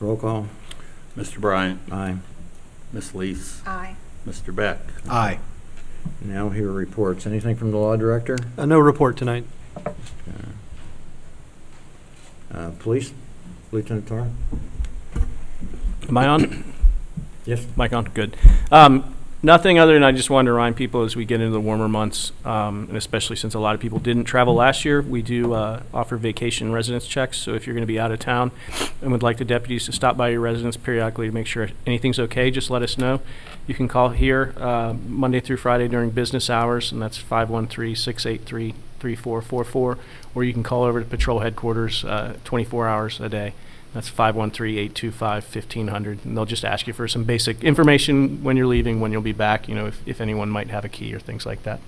Roll 0.00 0.18
call. 0.18 0.48
Mr. 1.16 1.40
Bryant, 1.40 1.80
Aye. 1.90 2.16
Ms. 2.92 3.14
Lees, 3.14 3.62
Aye. 3.64 3.96
Mr. 4.28 4.54
Beck. 4.54 4.80
Aye. 5.08 5.38
Now 6.20 6.50
hear 6.50 6.70
reports. 6.70 7.26
Anything 7.26 7.56
from 7.56 7.70
the 7.70 7.78
law 7.78 7.96
director? 7.96 8.36
Uh, 8.58 8.66
no 8.66 8.78
report 8.78 9.16
tonight. 9.16 9.46
Uh, 12.52 12.70
Police? 12.78 13.12
Lieutenant 13.70 14.06
Tar? 14.06 14.28
Am 16.08 16.18
I 16.18 16.26
on? 16.28 16.64
Yes. 17.46 17.66
Mic 17.76 17.92
on? 17.92 18.04
Good. 18.04 18.36
Um, 18.70 19.14
Nothing 19.44 19.76
other 19.80 19.94
than 19.94 20.04
I 20.04 20.12
just 20.12 20.30
wanted 20.30 20.46
to 20.46 20.52
remind 20.52 20.76
people 20.76 21.02
as 21.02 21.16
we 21.16 21.24
get 21.24 21.40
into 21.40 21.50
the 21.52 21.60
warmer 21.60 21.88
months, 21.88 22.30
um, 22.44 22.86
and 22.86 22.96
especially 22.96 23.34
since 23.34 23.54
a 23.54 23.58
lot 23.58 23.74
of 23.74 23.80
people 23.80 23.98
didn't 23.98 24.22
travel 24.22 24.54
last 24.54 24.84
year, 24.84 25.02
we 25.02 25.20
do 25.20 25.52
uh, 25.52 25.82
offer 25.92 26.16
vacation 26.16 26.70
residence 26.70 27.08
checks. 27.08 27.38
So 27.38 27.54
if 27.54 27.66
you're 27.66 27.74
going 27.74 27.82
to 27.82 27.92
be 27.92 27.98
out 27.98 28.12
of 28.12 28.20
town 28.20 28.52
and 29.00 29.10
would 29.10 29.24
like 29.24 29.38
the 29.38 29.44
deputies 29.44 29.86
to 29.86 29.92
stop 29.92 30.16
by 30.16 30.28
your 30.28 30.38
residence 30.38 30.76
periodically 30.76 31.26
to 31.26 31.34
make 31.34 31.48
sure 31.48 31.70
anything's 31.88 32.20
okay, 32.20 32.52
just 32.52 32.70
let 32.70 32.82
us 32.82 32.96
know. 32.96 33.20
You 33.66 33.74
can 33.74 33.88
call 33.88 34.10
here 34.10 34.54
uh, 34.58 34.94
Monday 35.08 35.40
through 35.40 35.56
Friday 35.56 35.88
during 35.88 36.10
business 36.10 36.48
hours, 36.48 36.92
and 36.92 37.02
that's 37.02 37.18
513-683-3444, 39.02 39.98
or 40.34 40.44
you 40.44 40.52
can 40.52 40.62
call 40.62 40.84
over 40.84 41.00
to 41.00 41.06
patrol 41.06 41.40
headquarters 41.40 42.04
uh, 42.04 42.36
24 42.44 42.88
hours 42.88 43.20
a 43.20 43.28
day. 43.28 43.54
That's 43.94 44.10
513-825-1500, 44.10 46.24
and 46.24 46.36
they'll 46.36 46.46
just 46.46 46.64
ask 46.64 46.86
you 46.86 46.94
for 46.94 47.06
some 47.06 47.24
basic 47.24 47.62
information 47.62 48.42
when 48.42 48.56
you're 48.56 48.66
leaving, 48.66 49.00
when 49.00 49.12
you'll 49.12 49.20
be 49.20 49.32
back, 49.32 49.68
you 49.68 49.74
know, 49.74 49.86
if, 49.86 50.00
if 50.06 50.20
anyone 50.20 50.48
might 50.48 50.70
have 50.70 50.84
a 50.84 50.88
key 50.88 51.14
or 51.14 51.20
things 51.20 51.44
like 51.44 51.62
that. 51.64 51.80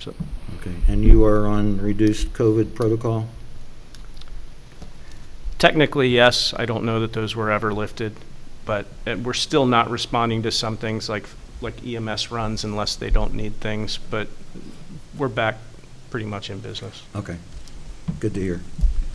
So, 0.00 0.12
Okay, 0.60 0.74
and 0.88 1.04
you 1.04 1.24
are 1.24 1.46
on 1.46 1.80
reduced 1.80 2.32
COVID 2.32 2.74
protocol? 2.74 3.28
technically, 5.58 6.08
yes, 6.08 6.52
I 6.56 6.66
don't 6.66 6.84
know 6.84 7.00
that 7.00 7.12
those 7.14 7.34
were 7.34 7.50
ever 7.50 7.72
lifted, 7.72 8.12
but 8.66 8.86
uh, 9.06 9.16
we're 9.16 9.32
still 9.32 9.64
not 9.66 9.88
responding 9.88 10.42
to 10.42 10.50
some 10.50 10.76
things 10.76 11.08
like, 11.08 11.26
like 11.60 11.84
EMS 11.86 12.30
runs 12.30 12.64
unless 12.64 12.96
they 12.96 13.10
don't 13.10 13.34
need 13.34 13.54
things, 13.54 13.98
but 14.10 14.28
we're 15.16 15.28
back 15.28 15.56
pretty 16.16 16.24
much 16.26 16.48
in 16.48 16.58
business. 16.60 17.02
Okay, 17.14 17.36
good 18.20 18.32
to 18.32 18.40
hear. 18.40 18.62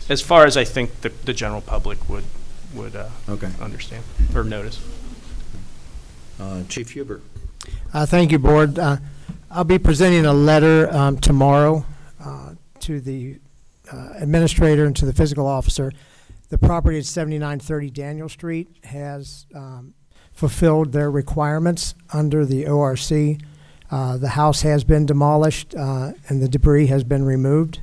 As 0.08 0.22
far 0.22 0.46
as 0.46 0.56
I 0.56 0.62
think 0.62 1.00
the, 1.00 1.08
the 1.08 1.32
general 1.32 1.60
public 1.60 2.08
would, 2.08 2.22
would, 2.72 2.94
uh, 2.94 3.08
Okay. 3.28 3.50
understand 3.60 4.04
or 4.36 4.44
notice. 4.44 4.80
Uh, 6.38 6.62
Chief 6.68 6.90
Huber. 6.90 7.20
Uh, 7.92 8.06
Thank 8.06 8.30
you, 8.30 8.38
Board. 8.38 8.78
Uh, 8.78 8.98
I'll 9.50 9.64
be 9.64 9.80
presenting 9.80 10.26
a 10.26 10.32
letter 10.32 10.94
um, 10.94 11.18
tomorrow 11.18 11.84
uh, 12.24 12.50
to 12.78 13.00
the 13.00 13.40
uh, 13.92 14.10
administrator 14.20 14.84
and 14.84 14.94
to 14.94 15.04
the 15.04 15.12
physical 15.12 15.48
officer. 15.48 15.90
The 16.50 16.58
property 16.58 16.98
at 16.98 17.04
7930 17.04 17.90
Daniel 17.90 18.28
Street 18.28 18.68
has 18.84 19.46
um, 19.56 19.94
fulfilled 20.32 20.92
their 20.92 21.10
requirements 21.10 21.96
under 22.12 22.46
the 22.46 22.68
ORC. 22.68 23.40
Uh, 23.92 24.16
The 24.16 24.30
house 24.30 24.62
has 24.62 24.82
been 24.84 25.04
demolished 25.06 25.74
uh, 25.74 26.12
and 26.28 26.42
the 26.42 26.48
debris 26.48 26.86
has 26.86 27.04
been 27.04 27.24
removed. 27.24 27.80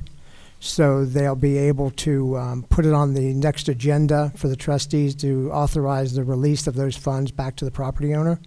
So 0.58 1.06
they'll 1.06 1.36
be 1.36 1.56
able 1.56 1.90
to 1.92 2.36
um, 2.36 2.62
put 2.64 2.84
it 2.84 2.92
on 2.92 3.14
the 3.14 3.32
next 3.32 3.68
agenda 3.68 4.30
for 4.36 4.48
the 4.48 4.56
trustees 4.56 5.14
to 5.16 5.50
authorize 5.52 6.12
the 6.12 6.24
release 6.24 6.66
of 6.66 6.74
those 6.74 6.96
funds 6.96 7.30
back 7.30 7.56
to 7.56 7.64
the 7.64 7.70
property 7.70 8.14
owner. 8.14 8.40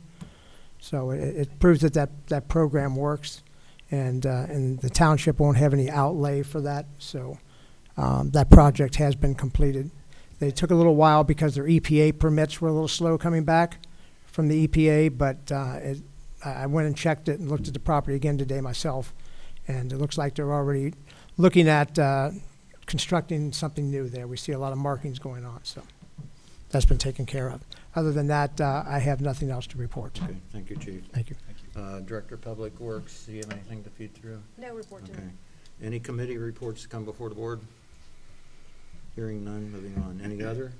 So 0.80 1.10
it, 1.12 1.22
it 1.22 1.60
proves 1.60 1.82
that 1.82 1.94
that, 1.94 2.12
that 2.28 2.50
program 2.50 2.96
works, 2.96 3.42
and, 3.90 4.26
uh, 4.28 4.46
and 4.50 4.80
the 4.80 4.90
township 4.90 5.40
won't 5.40 5.58
have 5.58 5.74
any 5.74 5.90
outlay 5.90 6.44
for 6.44 6.62
that, 6.62 6.86
so, 7.00 7.40
um, 7.96 8.32
that 8.32 8.50
project 8.50 8.96
has 8.96 9.16
been 9.16 9.34
completed. 9.34 9.90
They 10.40 10.52
took 10.52 10.72
a 10.72 10.76
little 10.76 10.96
while 10.96 11.24
because 11.24 11.56
their 11.56 11.64
EPA 11.64 12.20
permits 12.20 12.60
were 12.60 12.68
a 12.68 12.74
little 12.74 12.88
slow 12.88 13.18
coming 13.18 13.44
back 13.44 13.80
from 14.26 14.50
the 14.50 14.68
EPA, 14.68 15.18
but, 15.18 15.52
uh, 15.52 15.78
it, 15.82 15.98
I, 16.44 16.64
I 16.64 16.66
went 16.66 16.88
and 16.88 16.96
checked 16.96 17.30
it 17.30 17.40
and 17.40 17.50
looked 17.50 17.68
at 17.68 17.74
the 17.74 17.80
property 17.80 18.16
again 18.16 18.38
today 18.38 18.62
myself, 18.62 19.14
and 19.68 19.92
it 19.92 19.98
looks 19.98 20.18
like 20.18 20.36
they're 20.36 20.54
already 20.54 20.94
looking 21.38 21.68
at, 21.68 21.98
uh, 21.98 22.32
constructing 22.86 23.52
something 23.52 23.90
new 23.90 24.10
there. 24.10 24.28
We 24.28 24.38
see 24.38 24.52
a 24.52 24.60
lot 24.60 24.72
of 24.72 24.78
markings 24.78 25.20
going 25.20 25.46
on, 25.46 25.62
so 25.64 25.82
that's 26.70 26.86
been 26.86 26.98
taken 26.98 27.26
care 27.26 27.50
of. 27.50 27.62
Other 27.96 28.12
than 28.12 28.28
that, 28.28 28.60
uh, 28.60 28.84
I 28.86 29.00
have 29.00 29.22
nothing 29.22 29.50
else 29.50 29.68
to 29.68 29.78
report. 29.78 30.20
Okay, 30.22 30.36
thank 30.52 30.70
you, 30.70 30.76
Chief. 30.76 31.04
Thank 31.14 31.30
you. 31.30 31.36
thank 31.46 31.58
Uh, 31.76 32.00
Director 32.02 32.36
of 32.36 32.42
Public 32.42 32.78
Works, 32.80 33.26
do 33.26 33.32
you 33.34 33.40
have 33.40 33.52
anything 33.52 33.84
to 33.84 33.90
feed 33.92 34.14
through? 34.14 34.42
No 34.58 34.74
report 34.74 35.04
Okay. 35.10 35.30
Any 35.82 36.00
committee 36.00 36.38
reports 36.38 36.84
to 36.84 36.88
come 36.88 37.04
before 37.04 37.30
the 37.30 37.36
board? 37.36 37.60
Hearing 39.16 39.44
none, 39.44 39.72
moving 39.72 39.96
on. 40.04 40.22
Any 40.24 40.44
other? 40.44 40.72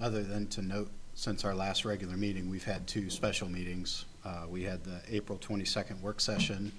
Other 0.00 0.22
than 0.22 0.46
to 0.48 0.62
note, 0.62 0.90
since 1.14 1.44
our 1.44 1.54
last 1.54 1.84
regular 1.84 2.16
meeting, 2.16 2.48
we've 2.50 2.64
had 2.64 2.86
two 2.86 3.10
special 3.10 3.48
meetings. 3.48 4.04
Uh, 4.24 4.46
We 4.48 4.62
had 4.64 4.84
the 4.84 5.00
April 5.08 5.38
22nd 5.38 6.00
work 6.00 6.20
session, 6.20 6.72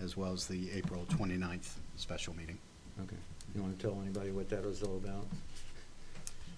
as 0.00 0.16
well 0.16 0.32
as 0.32 0.46
the 0.46 0.70
April 0.72 1.06
29th 1.10 1.74
special 1.96 2.34
meeting. 2.36 2.58
Okay. 3.02 3.16
You 3.54 3.62
want 3.62 3.78
to 3.78 3.86
tell 3.86 3.98
anybody 4.02 4.30
what 4.30 4.48
that 4.50 4.64
was 4.64 4.82
all 4.82 4.96
about? 4.96 5.26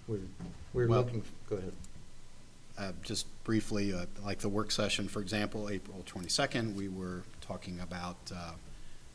We're, 0.07 0.19
we're 0.73 0.87
Well- 0.87 1.03
looking, 1.03 1.23
go 1.49 1.57
ahead. 1.57 1.73
Uh, 2.77 2.91
Just 3.03 3.25
briefly, 3.43 3.93
uh, 3.93 4.05
like 4.23 4.39
the 4.39 4.47
work 4.49 4.71
session, 4.71 5.07
for 5.09 5.21
example, 5.21 5.69
April 5.69 6.01
22nd, 6.05 6.75
we 6.75 6.87
were 6.87 7.23
talking 7.41 7.77
about 7.81 8.15
uh, 8.33 8.51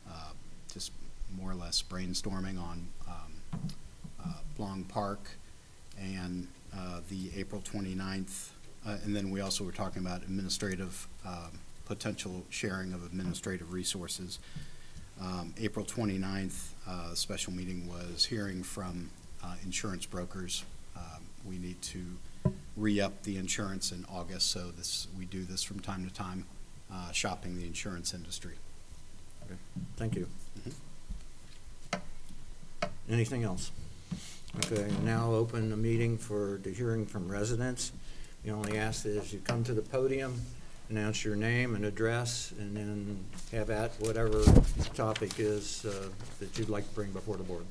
uh, 0.07 0.31
just 0.71 0.91
more 1.35 1.49
or 1.51 1.55
less 1.55 1.81
brainstorming 1.81 2.61
on 2.61 2.87
um, 3.07 3.33
uh, 4.23 4.33
Blong 4.55 4.83
Park 4.83 5.19
and 5.99 6.47
uh, 6.77 7.01
the 7.09 7.31
April 7.35 7.61
29th, 7.61 8.49
uh, 8.85 8.97
and 9.03 9.15
then 9.15 9.31
we 9.31 9.41
also 9.41 9.63
were 9.63 9.71
talking 9.71 10.01
about 10.05 10.23
administrative, 10.23 11.07
um, 11.25 11.59
potential 11.85 12.43
sharing 12.49 12.93
of 12.93 13.03
administrative 13.05 13.71
resources. 13.71 14.39
Um, 15.21 15.53
April 15.59 15.85
29th, 15.85 16.69
uh, 16.87 17.13
special 17.15 17.53
meeting 17.53 17.87
was 17.87 18.25
hearing 18.25 18.63
from 18.63 19.09
uh, 19.43 19.55
insurance 19.63 20.05
brokers. 20.05 20.63
Um, 20.95 21.23
We 21.45 21.57
need 21.57 21.81
to 21.93 21.99
re-up 22.75 23.23
the 23.23 23.37
insurance 23.37 23.91
in 23.91 24.05
August, 24.11 24.51
so 24.51 24.71
this, 24.71 25.07
we 25.17 25.25
do 25.25 25.43
this 25.45 25.63
from 25.63 25.79
time 25.79 26.05
to 26.07 26.13
time, 26.13 26.45
uh, 26.91 27.11
shopping 27.11 27.55
the 27.57 27.65
insurance 27.65 28.13
industry. 28.13 28.55
Okay. 29.45 29.55
Thank 29.95 30.15
you. 30.15 30.27
Mhm. 30.67 30.73
Anything 33.09 33.43
else? 33.43 33.71
Okay, 34.59 34.91
now 35.03 35.31
open 35.31 35.69
the 35.69 35.77
meeting 35.77 36.17
for 36.17 36.59
the 36.63 36.71
hearing 36.71 37.05
from 37.05 37.29
residents. 37.29 37.91
The 38.43 38.51
only 38.51 38.77
ask 38.77 39.05
is 39.05 39.33
you 39.33 39.39
come 39.39 39.63
to 39.65 39.73
the 39.73 39.81
podium, 39.81 40.39
announce 40.89 41.25
your 41.25 41.35
name 41.35 41.75
and 41.75 41.85
address, 41.85 42.53
and 42.57 42.75
then 42.75 43.23
have 43.51 43.69
at 43.69 43.91
whatever 43.99 44.43
topic 44.93 45.39
is 45.39 45.85
uh, 45.85 46.07
that 46.39 46.57
you'd 46.57 46.69
like 46.69 46.87
to 46.87 46.95
bring 46.95 47.11
before 47.11 47.37
the 47.37 47.43
board. 47.43 47.65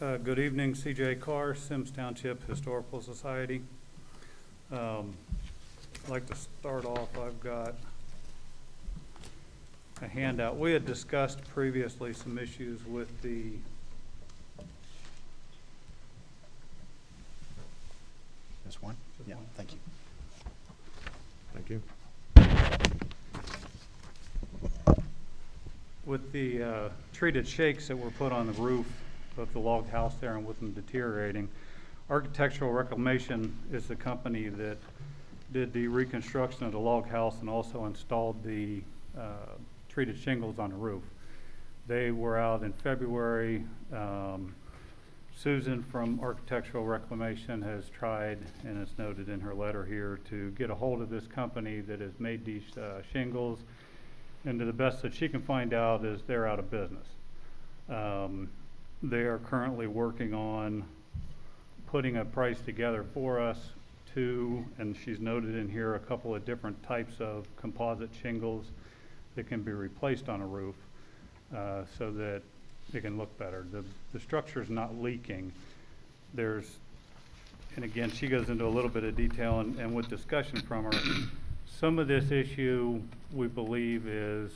Uh, 0.00 0.16
Good 0.16 0.38
evening, 0.38 0.72
CJ 0.72 1.20
Carr, 1.20 1.54
Symmes 1.54 1.90
Township 1.90 2.48
Historical 2.48 3.02
Society. 3.02 3.60
Um, 4.72 5.12
I'd 6.04 6.10
like 6.10 6.26
to 6.30 6.34
start 6.34 6.86
off, 6.86 7.18
I've 7.18 7.38
got 7.40 7.74
a 10.00 10.08
handout. 10.08 10.56
We 10.56 10.72
had 10.72 10.86
discussed 10.86 11.46
previously 11.52 12.14
some 12.14 12.38
issues 12.38 12.82
with 12.86 13.20
the 13.20 13.52
Just 18.64 18.82
one? 18.82 18.96
Just 19.18 19.28
Yeah, 19.28 19.34
one. 19.34 19.44
thank 19.58 19.72
you. 19.72 19.78
Thank 21.52 21.68
you. 21.68 21.82
with 26.06 26.32
the 26.32 26.62
uh, 26.62 26.88
treated 27.12 27.46
shakes 27.46 27.88
that 27.88 27.96
were 27.96 28.10
put 28.12 28.32
on 28.32 28.46
the 28.46 28.52
roof 28.54 28.86
of 29.40 29.52
the 29.52 29.58
log 29.58 29.88
house 29.88 30.14
there 30.20 30.36
and 30.36 30.46
with 30.46 30.60
them 30.60 30.72
deteriorating, 30.72 31.48
Architectural 32.08 32.72
Reclamation 32.72 33.56
is 33.72 33.86
the 33.86 33.96
company 33.96 34.48
that 34.48 34.78
did 35.52 35.72
the 35.72 35.88
reconstruction 35.88 36.66
of 36.66 36.72
the 36.72 36.78
log 36.78 37.08
house 37.08 37.40
and 37.40 37.48
also 37.48 37.86
installed 37.86 38.42
the 38.44 38.82
uh, 39.18 39.56
treated 39.88 40.18
shingles 40.18 40.58
on 40.58 40.70
the 40.70 40.76
roof. 40.76 41.02
They 41.86 42.10
were 42.10 42.38
out 42.38 42.62
in 42.62 42.72
February. 42.72 43.64
Um, 43.92 44.54
Susan 45.36 45.82
from 45.82 46.20
Architectural 46.20 46.84
Reclamation 46.84 47.62
has 47.62 47.88
tried, 47.88 48.38
and 48.64 48.80
it's 48.80 48.96
noted 48.98 49.28
in 49.28 49.40
her 49.40 49.54
letter 49.54 49.84
here, 49.84 50.20
to 50.28 50.50
get 50.50 50.70
a 50.70 50.74
hold 50.74 51.00
of 51.00 51.08
this 51.08 51.26
company 51.26 51.80
that 51.80 52.00
has 52.00 52.12
made 52.18 52.44
these 52.44 52.76
uh, 52.76 53.02
shingles 53.12 53.60
and 54.44 54.58
to 54.58 54.64
the 54.64 54.72
best 54.72 55.02
that 55.02 55.14
she 55.14 55.28
can 55.28 55.40
find 55.42 55.74
out 55.74 56.04
is 56.04 56.22
they're 56.26 56.46
out 56.46 56.58
of 56.58 56.70
business. 56.70 57.06
Um, 57.88 58.48
they 59.02 59.22
are 59.22 59.38
currently 59.38 59.86
working 59.86 60.34
on 60.34 60.84
putting 61.86 62.16
a 62.16 62.24
price 62.24 62.60
together 62.60 63.04
for 63.14 63.40
us 63.40 63.58
to, 64.14 64.64
and 64.78 64.96
she's 65.04 65.20
noted 65.20 65.54
in 65.54 65.68
here 65.68 65.94
a 65.94 65.98
couple 65.98 66.34
of 66.34 66.44
different 66.44 66.80
types 66.82 67.20
of 67.20 67.46
composite 67.56 68.10
shingles 68.22 68.66
that 69.34 69.48
can 69.48 69.62
be 69.62 69.72
replaced 69.72 70.28
on 70.28 70.40
a 70.40 70.46
roof 70.46 70.74
uh, 71.56 71.82
so 71.98 72.10
that 72.10 72.42
it 72.92 73.00
can 73.02 73.16
look 73.16 73.36
better. 73.38 73.64
The, 73.72 73.84
the 74.12 74.20
structure's 74.20 74.68
not 74.68 75.00
leaking. 75.00 75.52
There's 76.34 76.76
and 77.76 77.84
again, 77.84 78.10
she 78.10 78.26
goes 78.26 78.48
into 78.48 78.66
a 78.66 78.68
little 78.68 78.90
bit 78.90 79.04
of 79.04 79.16
detail 79.16 79.60
and, 79.60 79.78
and 79.78 79.94
with 79.94 80.08
discussion 80.08 80.60
from 80.60 80.84
her, 80.84 80.92
some 81.66 81.98
of 81.98 82.08
this 82.08 82.30
issue, 82.30 83.00
we 83.32 83.46
believe 83.46 84.06
is 84.06 84.50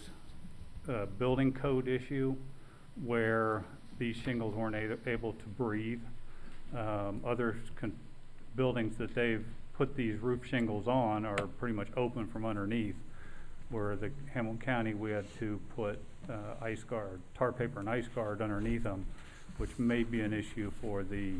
a 0.88 1.06
building 1.06 1.52
code 1.52 1.86
issue 1.86 2.34
where 3.04 3.64
these 3.98 4.16
shingles 4.16 4.54
weren't 4.54 4.74
a- 4.74 4.98
able 5.08 5.32
to 5.32 5.46
breathe. 5.56 6.00
Um, 6.74 7.20
other 7.24 7.56
con- 7.76 7.96
buildings 8.56 8.96
that 8.96 9.14
they've 9.14 9.44
put 9.76 9.96
these 9.96 10.18
roof 10.18 10.44
shingles 10.46 10.86
on 10.88 11.24
are 11.24 11.46
pretty 11.58 11.74
much 11.74 11.88
open 11.96 12.26
from 12.26 12.44
underneath. 12.44 12.96
Where 13.70 13.96
the 13.96 14.10
Hamilton 14.32 14.60
County, 14.60 14.94
we 14.94 15.10
had 15.10 15.24
to 15.38 15.60
put, 15.74 15.98
uh, 16.28 16.54
ice 16.60 16.82
guard, 16.84 17.20
tar 17.34 17.52
paper 17.52 17.80
and 17.80 17.88
ice 17.88 18.08
guard 18.08 18.40
underneath 18.40 18.84
them, 18.84 19.06
which 19.58 19.78
may 19.78 20.02
be 20.02 20.20
an 20.20 20.32
issue 20.32 20.70
for 20.80 21.02
the, 21.02 21.34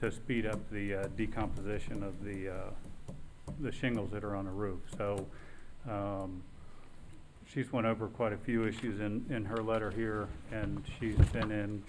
to 0.00 0.12
speed 0.12 0.46
up 0.46 0.60
the 0.70 0.94
uh, 0.94 1.08
decomposition 1.16 2.02
of 2.02 2.22
the, 2.24 2.48
uh, 2.48 3.12
the 3.60 3.72
shingles 3.72 4.10
that 4.10 4.22
are 4.22 4.36
on 4.36 4.44
the 4.44 4.50
roof. 4.50 4.80
So, 4.96 5.26
um, 5.88 6.42
she's 7.52 7.72
went 7.72 7.86
over 7.86 8.08
quite 8.08 8.32
a 8.32 8.36
few 8.36 8.66
issues 8.66 9.00
in, 9.00 9.24
in 9.30 9.44
her 9.44 9.62
letter 9.62 9.90
here, 9.90 10.28
and 10.52 10.82
she's 10.98 11.16
been 11.32 11.50
in 11.50 11.82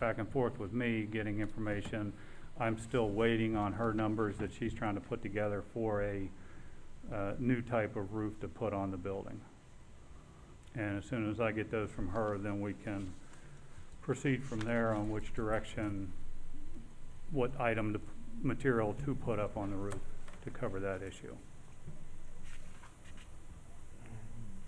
back 0.00 0.18
and 0.18 0.28
forth 0.28 0.58
with 0.58 0.72
me, 0.72 1.06
getting 1.10 1.40
information. 1.40 2.12
I'm 2.58 2.78
still 2.78 3.08
waiting 3.08 3.56
on 3.56 3.72
her 3.72 3.92
numbers 3.92 4.36
that 4.38 4.50
she's 4.52 4.72
trying 4.72 4.94
to 4.94 5.00
put 5.00 5.22
together 5.22 5.62
for 5.72 6.02
a, 6.02 6.28
uh, 7.12 7.34
new 7.38 7.60
type 7.60 7.96
of 7.96 8.14
roof 8.14 8.40
to 8.40 8.48
put 8.48 8.72
on 8.72 8.90
the 8.90 8.96
building. 8.96 9.40
And 10.74 10.98
as 10.98 11.04
soon 11.04 11.30
as 11.30 11.40
I 11.40 11.52
get 11.52 11.70
those 11.70 11.90
from 11.90 12.08
her, 12.08 12.38
then 12.38 12.60
we 12.60 12.72
can 12.72 13.12
proceed 14.02 14.42
from 14.42 14.60
there 14.60 14.94
on 14.94 15.10
which 15.10 15.34
direction, 15.34 16.12
what 17.30 17.50
item, 17.60 17.92
to 17.92 18.00
material 18.42 18.94
to 19.04 19.14
put 19.14 19.38
up 19.38 19.56
on 19.56 19.70
the 19.70 19.76
roof 19.76 19.98
to 20.44 20.50
cover 20.50 20.80
that 20.80 21.02
issue. 21.02 21.34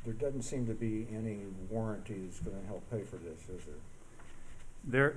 There 0.06 0.14
doesn't 0.14 0.42
seem 0.42 0.66
to 0.68 0.72
be 0.72 1.08
any 1.12 1.40
warranty 1.68 2.14
that's 2.24 2.38
gonna 2.38 2.64
help 2.68 2.88
pay 2.90 3.02
for 3.02 3.16
this, 3.16 3.40
is 3.48 3.64
there? 3.66 3.74
There, 4.84 5.16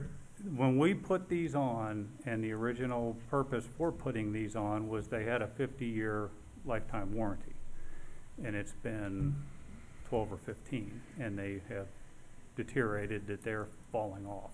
when 0.55 0.79
we 0.79 0.95
put 0.95 1.29
these 1.29 1.53
on, 1.53 2.09
and 2.25 2.43
the 2.43 2.51
original 2.53 3.15
purpose 3.29 3.65
for 3.77 3.91
putting 3.91 4.33
these 4.33 4.55
on 4.55 4.89
was 4.89 5.07
they 5.07 5.25
had 5.25 5.43
a 5.43 5.47
fifty-year 5.47 6.31
lifetime 6.65 7.13
warranty. 7.13 7.53
And 8.43 8.55
it's 8.55 8.73
been 8.81 9.35
twelve 10.07 10.31
or 10.31 10.37
fifteen, 10.37 11.01
and 11.19 11.37
they 11.37 11.61
have 11.69 11.85
deteriorated 12.55 13.27
that 13.27 13.43
they're 13.43 13.67
falling 13.91 14.25
off. 14.25 14.51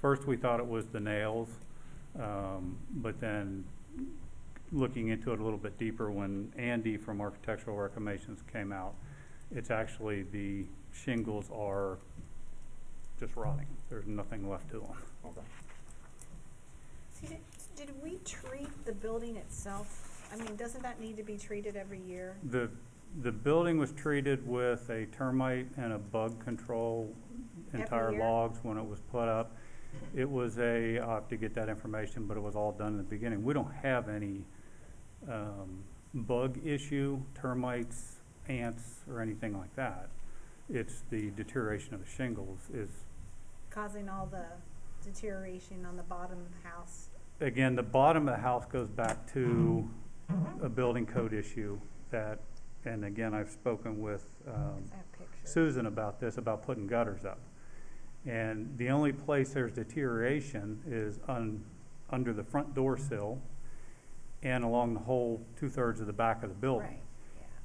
First, 0.00 0.26
we 0.26 0.38
thought 0.38 0.58
it 0.60 0.66
was 0.66 0.86
the 0.86 1.00
nails, 1.00 1.50
um, 2.18 2.78
but 2.94 3.20
then 3.20 3.64
looking 4.72 5.08
into 5.08 5.32
it 5.32 5.40
a 5.40 5.42
little 5.42 5.58
bit 5.58 5.76
deeper, 5.76 6.10
when 6.10 6.50
Andy 6.56 6.96
from 6.96 7.20
Architectural 7.20 7.76
Reclamations 7.76 8.40
came 8.50 8.72
out, 8.72 8.94
it's 9.54 9.70
actually 9.70 10.22
the 10.22 10.64
shingles 10.92 11.50
are 11.52 11.98
just 13.18 13.36
rotting. 13.36 13.66
There's 13.88 14.06
nothing 14.06 14.48
left 14.48 14.70
to 14.70 14.80
them. 14.80 14.96
Okay. 15.26 15.40
See, 17.12 17.26
did, 17.26 17.38
did 17.76 18.02
we 18.02 18.18
treat 18.24 18.68
the 18.86 18.92
building 18.92 19.36
itself? 19.36 20.28
I 20.32 20.36
mean, 20.36 20.56
doesn't 20.56 20.82
that 20.82 21.00
need 21.00 21.16
to 21.16 21.22
be 21.22 21.36
treated 21.36 21.76
every 21.76 22.00
year? 22.00 22.36
The, 22.50 22.70
the 23.22 23.32
building 23.32 23.78
was 23.78 23.92
treated 23.92 24.46
with 24.46 24.88
a 24.90 25.06
termite 25.06 25.66
and 25.76 25.92
a 25.92 25.98
bug 25.98 26.42
control, 26.44 27.12
entire 27.74 28.12
logs 28.12 28.60
when 28.62 28.78
it 28.78 28.84
was 28.84 29.00
put 29.10 29.28
up. 29.28 29.56
It 30.14 30.28
was 30.28 30.58
a, 30.58 31.00
I'll 31.00 31.14
have 31.16 31.28
to 31.28 31.36
get 31.36 31.52
that 31.54 31.68
information, 31.68 32.26
but 32.26 32.36
it 32.36 32.40
was 32.40 32.54
all 32.54 32.70
done 32.72 32.92
in 32.92 32.96
the 32.96 33.02
beginning. 33.02 33.42
We 33.42 33.54
don't 33.54 33.72
have 33.82 34.08
any, 34.08 34.44
um, 35.28 35.82
bug 36.14 36.58
issue, 36.64 37.20
termites, 37.34 38.19
ants, 38.50 39.00
or 39.08 39.20
anything 39.20 39.56
like 39.56 39.74
that. 39.76 40.08
It's 40.68 41.02
the 41.10 41.30
deterioration 41.30 41.94
of 41.94 42.00
the 42.04 42.10
shingles 42.10 42.58
is, 42.72 42.90
Causing 43.70 44.08
all 44.08 44.26
the 44.26 44.44
deterioration 45.04 45.86
on 45.86 45.96
the 45.96 46.02
bottom 46.02 46.38
of 46.38 46.62
the 46.62 46.68
house? 46.68 47.08
again, 47.40 47.74
the 47.74 47.82
bottom 47.82 48.28
of 48.28 48.34
the 48.34 48.40
house 48.40 48.66
goes 48.66 48.88
back 48.88 49.32
to 49.32 49.88
a 50.62 50.68
building 50.68 51.06
code 51.06 51.32
issue 51.32 51.78
that, 52.10 52.38
and 52.84 53.04
again, 53.04 53.32
I've 53.32 53.50
spoken 53.50 54.00
with, 54.00 54.26
um, 54.46 54.82
I 54.92 54.96
have 54.96 55.12
pictures. 55.12 55.50
Susan 55.50 55.86
about 55.86 56.20
this, 56.20 56.36
about 56.36 56.64
putting 56.64 56.86
gutters 56.86 57.24
up. 57.24 57.38
And 58.26 58.76
the 58.76 58.90
only 58.90 59.12
place 59.12 59.50
there's 59.54 59.72
deterioration 59.72 60.82
is 60.86 61.18
on, 61.28 61.62
under 62.10 62.32
the 62.32 62.44
front 62.44 62.74
door 62.74 62.98
sill 62.98 63.38
and 64.42 64.62
along 64.64 64.94
the 64.94 65.00
whole 65.00 65.40
two-thirds 65.58 66.00
of 66.00 66.06
the 66.06 66.12
back 66.12 66.42
of 66.42 66.50
the 66.50 66.54
building. 66.54 66.88
Right. 66.88 67.00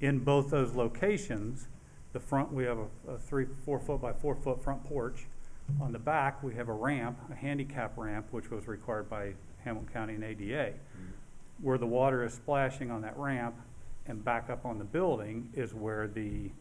In 0.02 0.20
both 0.20 0.50
those 0.50 0.74
locations, 0.74 1.68
the 2.14 2.20
front, 2.20 2.52
we 2.52 2.64
have 2.66 2.78
a, 2.78 3.12
a 3.14 3.18
three, 3.18 3.46
four 3.66 3.80
foot 3.80 4.02
by 4.02 4.14
four 4.14 4.36
foot 4.36 4.64
front 4.64 4.84
porch. 4.84 5.26
On 5.82 5.92
the 5.92 6.00
back, 6.00 6.44
we 6.44 6.54
have 6.56 6.70
a 6.70 6.74
ramp, 6.74 7.18
a 7.32 7.36
handicap 7.36 7.98
ramp, 7.98 8.28
which 8.32 8.52
was 8.52 8.68
required 8.68 9.10
by 9.10 9.34
Hamilton 9.64 9.90
County 9.92 10.14
and 10.14 10.24
ADA. 10.24 10.74
Where 11.62 11.78
the 11.78 11.88
water 11.88 12.24
is 12.24 12.34
splashing 12.34 12.92
on 12.92 13.02
that 13.02 13.18
ramp 13.18 13.56
and 14.08 14.24
back 14.24 14.50
up 14.50 14.66
on 14.66 14.78
the 14.78 14.84
building 14.84 15.50
is 15.56 15.74
where 15.74 16.08
the 16.08 16.52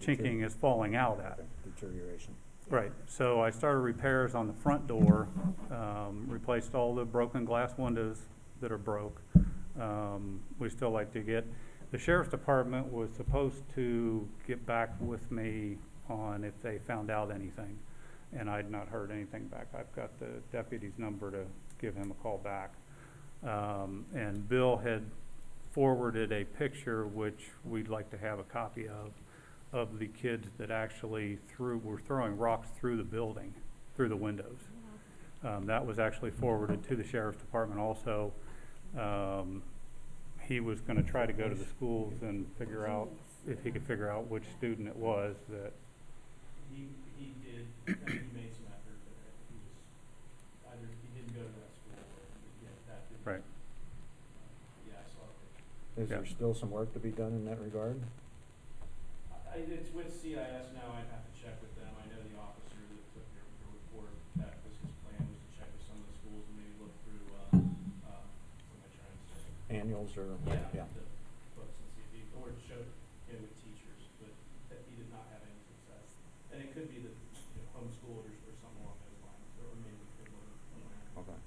chinking 0.00 0.42
is 0.42 0.54
falling 0.54 0.96
out 0.96 1.20
at. 1.20 1.38
Deterioration. 1.64 2.34
Right, 2.68 2.90
so 3.06 3.40
I 3.40 3.50
started 3.50 3.78
repairs 3.78 4.34
on 4.34 4.48
the 4.48 4.52
front 4.52 4.88
door, 4.88 5.28
um, 5.70 6.26
replaced 6.28 6.74
all 6.74 6.96
the 6.96 7.04
broken 7.04 7.44
glass 7.44 7.72
windows 7.78 8.18
that 8.60 8.72
are 8.72 8.78
broke. 8.78 9.22
Um, 9.80 10.40
we 10.58 10.68
still 10.68 10.90
like 10.90 11.12
to 11.12 11.20
get, 11.20 11.46
the 11.90 11.98
sheriff's 11.98 12.30
department 12.30 12.92
was 12.92 13.10
supposed 13.16 13.62
to 13.74 14.28
get 14.46 14.64
back 14.66 14.90
with 15.00 15.30
me 15.30 15.78
on 16.08 16.44
if 16.44 16.60
they 16.62 16.78
found 16.78 17.10
out 17.10 17.30
anything. 17.30 17.78
And 18.36 18.50
I'd 18.50 18.70
not 18.70 18.88
heard 18.88 19.10
anything 19.10 19.46
back. 19.46 19.68
I've 19.78 19.94
got 19.94 20.18
the 20.18 20.40
deputy's 20.52 20.98
number 20.98 21.30
to 21.30 21.44
give 21.80 21.94
him 21.94 22.10
a 22.10 22.14
call 22.22 22.38
back. 22.38 22.72
Um, 23.44 24.04
and 24.14 24.48
Bill 24.48 24.76
had 24.76 25.04
forwarded 25.70 26.32
a 26.32 26.44
picture, 26.44 27.06
which 27.06 27.50
we'd 27.64 27.88
like 27.88 28.10
to 28.10 28.18
have 28.18 28.38
a 28.38 28.44
copy 28.44 28.88
of, 28.88 29.12
of 29.72 29.98
the 29.98 30.08
kids 30.08 30.48
that 30.58 30.70
actually 30.70 31.38
threw, 31.48 31.78
were 31.78 32.00
throwing 32.00 32.36
rocks 32.36 32.68
through 32.80 32.96
the 32.96 33.04
building, 33.04 33.54
through 33.94 34.08
the 34.08 34.16
windows. 34.16 34.58
Um, 35.44 35.66
that 35.66 35.84
was 35.86 35.98
actually 35.98 36.30
forwarded 36.30 36.82
to 36.88 36.96
the 36.96 37.04
sheriff's 37.04 37.38
department 37.38 37.78
also. 37.78 38.32
Um, 38.98 39.62
he 40.48 40.60
was 40.60 40.80
gonna 40.80 41.02
try 41.02 41.26
to 41.26 41.32
go 41.32 41.48
to 41.48 41.54
the 41.54 41.64
schools 41.64 42.14
and 42.22 42.46
figure 42.58 42.86
out, 42.86 43.08
if 43.46 43.62
he 43.64 43.70
could 43.70 43.82
figure 43.86 44.10
out 44.10 44.28
which 44.30 44.44
student 44.58 44.88
it 44.88 44.96
was 44.96 45.34
that, 45.50 45.72
He, 46.70 46.86
he 47.18 47.34
did, 47.42 47.66
he 47.86 47.94
made 48.34 48.52
some 48.54 48.66
effort, 48.70 48.98
but 49.06 49.32
he 49.50 49.56
was, 49.58 49.74
either 50.70 50.86
he 51.02 51.08
didn't 51.18 51.34
go 51.34 51.42
to 51.42 51.54
that 51.58 51.70
school 51.74 51.98
or, 51.98 52.22
yeah, 52.62 52.74
that 52.90 53.00
didn't. 53.10 53.26
right. 53.26 53.42
Yeah, 54.86 55.02
I 55.02 55.06
saw 55.10 55.26
it. 55.26 56.02
Is 56.02 56.08
there 56.10 56.26
still 56.26 56.54
some 56.54 56.70
work 56.70 56.92
to 56.94 57.00
be 57.00 57.10
done 57.10 57.32
in 57.34 57.44
that 57.46 57.58
regard? 57.60 57.98
I, 59.50 59.58
it's 59.66 59.90
with 59.94 60.12
CIS 60.14 60.66
now, 60.76 60.94
I'd 60.94 61.10
have 61.10 61.24
to 61.26 61.34
check 61.34 61.58
with 61.64 61.74
them. 61.80 61.90
I 61.96 62.04
know 62.12 62.20
the 62.22 62.36
officer 62.38 62.76
that 62.76 63.02
took 63.16 63.26
their, 63.34 63.46
their 63.62 63.72
report, 63.72 64.12
that 64.42 64.60
was 64.62 64.76
his 64.84 64.92
plan, 65.02 65.16
was 65.26 65.40
to 65.42 65.50
check 65.56 65.70
with 65.72 65.84
some 65.88 65.96
of 65.96 66.06
the 66.06 66.14
schools 66.20 66.44
and 66.44 66.54
maybe 66.60 66.76
look 66.76 66.92
through, 67.08 67.24
uh, 67.32 68.12
uh, 68.12 68.20
what 68.20 68.76
am 68.76 68.84
I 68.84 68.90
trying 68.94 69.16
to 69.16 69.26
say? 69.32 69.55
Annuals 69.70 70.14
or? 70.16 70.30
Yeah, 70.46 70.86
the 70.94 71.02
books 71.58 71.74
and 71.74 71.90
see 71.98 72.02
if 72.06 72.10
he, 72.14 72.22
or 72.38 72.54
show 72.70 72.78
it 72.78 73.36
with 73.42 73.50
teachers, 73.66 74.02
but 74.22 74.30
that 74.70 74.78
he 74.86 74.94
did 74.94 75.10
not 75.10 75.26
have 75.34 75.42
any 75.42 75.58
success. 75.66 76.06
And 76.54 76.62
it 76.62 76.70
could 76.70 76.86
be 76.86 77.02
that, 77.02 77.10
you 77.10 77.58
know, 77.58 77.66
homeschooled 77.74 78.22
or, 78.22 78.30
or 78.30 78.54
something 78.62 78.78
along 78.86 78.94
those 79.02 79.18
lines, 79.26 79.50
or 79.58 79.74
maybe 79.82 79.98
we 79.98 80.06
could 80.22 80.30
learn 80.30 80.54
from 80.70 80.80
there. 80.86 81.02
Okay. 81.18 81.38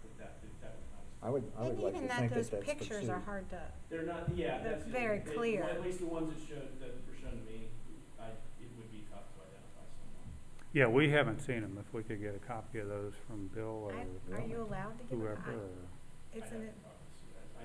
But 0.00 0.12
that, 0.16 0.32
did- 0.40 0.56
that 0.64 0.80
was 0.80 0.88
not. 0.96 1.04
I 1.20 1.28
would, 1.28 1.44
I 1.44 1.60
And 1.60 1.76
would 1.76 1.84
like 1.84 1.92
even 1.92 2.08
to 2.08 2.08
that, 2.08 2.18
think 2.24 2.32
that 2.32 2.40
those 2.40 2.48
that's 2.56 2.64
pictures 2.64 3.06
are 3.12 3.20
hard 3.28 3.44
to, 3.52 3.60
They're 3.92 4.08
not, 4.08 4.32
yeah, 4.32 4.64
They're 4.64 4.80
that's. 4.80 4.88
very 4.88 5.20
they- 5.20 5.36
clear. 5.36 5.62
At 5.68 5.84
least 5.84 6.00
the 6.00 6.08
ones 6.08 6.32
that 6.32 6.40
showed, 6.40 6.72
that 6.80 6.96
were 7.04 7.18
shown 7.20 7.36
to 7.36 7.44
me, 7.44 7.68
I, 8.16 8.32
it 8.64 8.68
would 8.80 8.88
be 8.88 9.04
tough 9.12 9.28
to 9.36 9.44
identify 9.44 9.84
someone. 10.00 10.32
Yeah, 10.72 10.88
we 10.88 11.12
haven't 11.12 11.44
seen 11.44 11.60
them. 11.60 11.76
If 11.76 11.92
we 11.92 12.00
could 12.00 12.24
get 12.24 12.32
a 12.32 12.40
copy 12.40 12.80
of 12.80 12.88
those 12.88 13.12
from 13.28 13.52
Bill 13.52 13.92
or 13.92 13.92
I, 13.92 14.08
are 14.40 14.48
you 14.48 14.64
allowed 14.64 14.96
to 14.96 15.04
give 15.04 15.20
it? 15.20 15.20
whoever. 15.20 15.52
or- 15.68 15.84
It's 16.32 16.48
I 16.48 16.56
an, 16.56 16.64
have 16.64 16.72
to 16.72 16.80
talk 16.80 16.96
to 16.96 17.12
Sue. 17.20 17.36
I, 17.58 17.64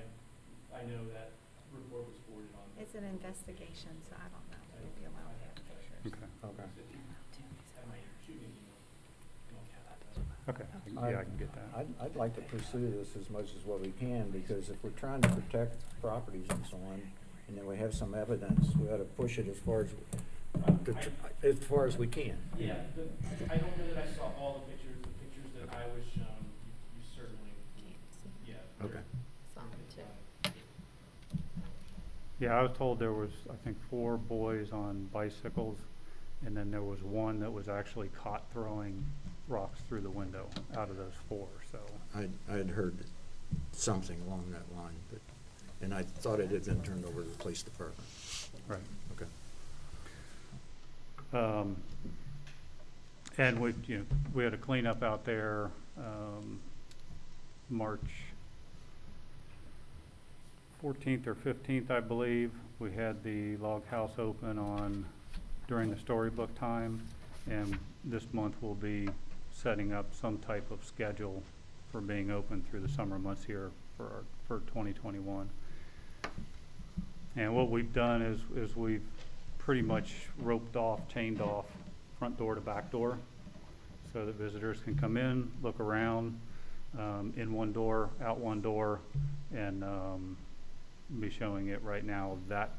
I, 0.74 0.80
I 0.80 0.84
know 0.90 1.02
that 1.14 1.30
report 1.72 2.06
was 2.06 2.18
forwarded 2.28 2.50
on. 2.54 2.66
it's 2.82 2.94
an 2.94 3.04
investigation, 3.04 3.90
so 4.08 4.14
I 4.18 4.26
don't 4.30 4.46
know 4.50 4.58
if 4.58 4.82
you'll 4.82 4.98
be 4.98 5.06
allowed 5.06 5.34
to 5.38 5.46
have. 5.46 5.58
Okay, 6.06 6.28
Okay. 6.44 6.68
Have 7.78 7.86
my 7.88 7.98
shooting 8.26 8.50
email. 8.52 8.78
You 9.48 9.56
don't 9.56 9.70
have 9.74 9.86
that, 9.88 9.98
though. 10.14 10.52
okay, 10.52 10.66
yeah, 11.10 11.20
I 11.20 11.24
can 11.24 11.36
get 11.38 11.50
that. 11.54 11.68
I'd, 11.76 11.88
I'd 12.02 12.16
like 12.16 12.34
to 12.36 12.42
pursue 12.42 12.90
this 12.90 13.16
as 13.18 13.30
much 13.30 13.54
as 13.58 13.64
what 13.64 13.80
we 13.80 13.90
can, 13.98 14.30
because 14.30 14.68
if 14.68 14.76
we're 14.82 14.90
trying 14.98 15.22
to 15.22 15.28
protect 15.30 15.82
properties 16.02 16.46
and 16.50 16.64
so 16.70 16.76
on, 16.90 17.00
and 17.48 17.56
then 17.58 17.66
we 17.66 17.76
have 17.78 17.94
some 17.94 18.14
evidence, 18.14 18.74
we 18.76 18.88
ought 18.90 18.98
to 18.98 19.04
push 19.16 19.38
it 19.38 19.48
as 19.48 19.58
far 19.58 19.82
as, 19.82 19.90
to 20.84 20.92
tr- 20.94 21.08
as 21.42 21.58
far 21.60 21.86
as 21.86 21.96
we 21.96 22.06
can. 22.06 22.36
Yeah, 22.58 22.76
the, 22.96 23.04
I 23.52 23.56
don't 23.56 23.76
know 23.78 23.88
that 23.94 24.04
I 24.04 24.16
saw 24.16 24.30
all 24.38 24.64
the 24.64 24.72
pictures, 24.72 24.96
the 25.02 25.08
pictures 25.24 25.50
that 25.60 25.68
I 25.74 25.84
was 25.92 26.04
shown, 26.14 26.44
you 26.96 27.00
you 27.00 27.04
certainly 27.16 27.52
Yeah, 28.46 28.54
I 32.42 32.62
was 32.62 32.76
told 32.76 32.98
there 32.98 33.12
was, 33.12 33.30
I 33.50 33.54
think, 33.64 33.76
four 33.88 34.16
boys 34.16 34.72
on 34.72 35.08
bicycles, 35.12 35.78
and 36.44 36.56
then 36.56 36.70
there 36.70 36.82
was 36.82 37.02
one 37.02 37.40
that 37.40 37.52
was 37.52 37.68
actually 37.68 38.08
caught 38.08 38.42
throwing 38.52 39.04
rocks 39.48 39.80
through 39.88 40.02
the 40.02 40.10
window 40.10 40.46
out 40.76 40.90
of 40.90 40.96
those 40.96 41.14
four, 41.28 41.46
so. 41.72 41.78
I, 42.14 42.28
I 42.52 42.56
had 42.58 42.70
heard 42.70 42.96
something 43.72 44.20
along 44.26 44.44
that 44.50 44.76
line, 44.76 44.94
but, 45.10 45.20
and 45.80 45.94
I 45.94 46.02
thought 46.02 46.40
it 46.40 46.50
had 46.50 46.64
been 46.64 46.82
turned 46.82 47.04
over 47.06 47.22
to 47.22 47.28
the 47.28 47.36
police 47.36 47.62
department. 47.62 48.08
Right. 48.68 48.78
Okay. 49.16 49.26
Um, 51.32 51.76
And 53.36 53.58
we, 53.58 53.74
you 53.86 53.98
know, 53.98 54.04
we 54.32 54.44
had 54.44 54.54
a 54.54 54.58
cleanup 54.58 55.02
out 55.02 55.24
there, 55.24 55.70
um, 55.98 56.60
March 57.70 58.00
fourteenth 60.84 61.26
or 61.26 61.34
fifteenth, 61.34 61.90
I 61.90 62.00
believe. 62.00 62.50
We 62.78 62.92
had 62.92 63.24
the 63.24 63.56
log 63.56 63.86
house 63.86 64.10
open 64.18 64.58
on, 64.58 65.06
during 65.66 65.90
the 65.90 65.96
storybook 65.96 66.54
time. 66.58 67.00
And 67.50 67.78
this 68.04 68.24
month 68.34 68.54
we'll 68.60 68.74
be 68.74 69.08
setting 69.50 69.94
up 69.94 70.04
some 70.12 70.36
type 70.40 70.70
of 70.70 70.84
schedule 70.84 71.42
for 71.90 72.02
being 72.02 72.30
open 72.30 72.62
through 72.68 72.80
the 72.80 72.88
summer 72.90 73.18
months 73.18 73.42
here 73.44 73.70
for, 73.96 74.04
our- 74.04 74.24
for 74.46 74.58
twenty 74.70 74.92
twenty-one. 74.92 75.48
And 77.34 77.56
what 77.56 77.70
we've 77.70 77.94
done 77.94 78.20
is, 78.20 78.38
is 78.54 78.76
we've 78.76 79.00
pretty 79.56 79.80
much 79.80 80.12
roped 80.42 80.76
off, 80.76 81.00
chained 81.08 81.40
off 81.40 81.64
front 82.18 82.36
door 82.36 82.54
to 82.56 82.60
back 82.60 82.90
door 82.90 83.16
so 84.12 84.26
that 84.26 84.34
visitors 84.34 84.80
can 84.84 84.96
come 84.98 85.16
in, 85.16 85.50
look 85.62 85.80
around, 85.80 86.38
um, 86.98 87.32
in 87.38 87.54
one 87.54 87.72
door, 87.72 88.10
out 88.22 88.36
one 88.36 88.60
door, 88.60 89.00
and, 89.54 89.82
um, 89.82 90.36
be 91.20 91.30
showing 91.30 91.68
it 91.68 91.82
right 91.82 92.04
now 92.04 92.38
that, 92.48 92.70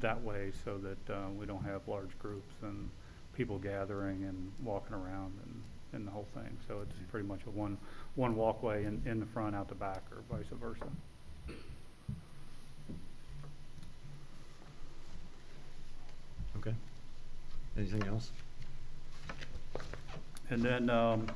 that 0.00 0.22
way 0.22 0.52
so 0.64 0.78
that, 0.78 1.12
uh, 1.12 1.28
we 1.38 1.46
don't 1.46 1.64
have 1.64 1.86
large 1.86 2.18
groups 2.18 2.52
and 2.62 2.88
people 3.34 3.58
gathering 3.58 4.24
and 4.24 4.52
walking 4.62 4.94
around 4.94 5.32
and, 5.44 5.62
and 5.92 6.06
the 6.06 6.10
whole 6.10 6.26
thing. 6.34 6.56
So 6.68 6.80
it's 6.82 7.10
pretty 7.10 7.26
much 7.26 7.40
a 7.46 7.50
one, 7.50 7.78
one 8.14 8.36
walkway 8.36 8.84
in, 8.84 9.02
in 9.06 9.20
the 9.20 9.26
front, 9.26 9.54
out 9.54 9.68
the 9.68 9.74
back, 9.74 10.02
or 10.10 10.36
vice 10.36 10.46
versa. 10.52 10.84
Okay. 16.58 16.74
Anything 17.76 18.04
else? 18.04 18.30
And 20.50 20.62
then, 20.62 20.90
um, 20.90 21.26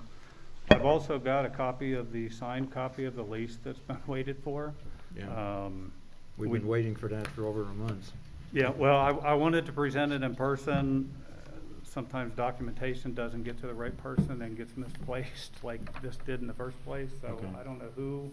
I've 0.70 0.84
also 0.84 1.18
got 1.18 1.46
a 1.46 1.48
copy 1.48 1.94
of 1.94 2.12
the 2.12 2.28
signed 2.28 2.70
copy 2.70 3.06
of 3.06 3.16
the 3.16 3.22
lease 3.22 3.56
that's 3.64 3.78
been 3.78 3.98
waited 4.06 4.36
for. 4.44 4.74
Yeah. 5.18 5.64
Um, 5.64 5.92
We've 6.36 6.50
we- 6.50 6.58
been 6.60 6.68
waiting 6.68 6.94
for 6.94 7.08
that 7.08 7.26
for 7.28 7.46
over 7.46 7.62
a 7.62 7.74
month. 7.74 8.12
Yeah, 8.52 8.70
well, 8.70 8.96
I, 8.96 9.10
I 9.10 9.34
wanted 9.34 9.66
to 9.66 9.72
present 9.72 10.12
it 10.12 10.22
in 10.22 10.34
person. 10.34 11.12
Uh, 11.28 11.50
Sometimes 11.84 12.34
documentation 12.34 13.12
doesn't 13.12 13.42
get 13.42 13.58
to 13.60 13.66
the 13.66 13.74
right 13.74 13.96
person 14.02 14.40
and 14.42 14.56
gets 14.56 14.74
misplaced 14.76 15.52
like 15.64 16.00
this 16.00 16.16
did 16.24 16.40
in 16.40 16.46
the 16.46 16.54
first 16.54 16.82
place. 16.84 17.10
So 17.20 17.28
Okay. 17.28 17.46
I 17.60 17.64
don't 17.64 17.78
know 17.78 17.90
who 17.96 18.30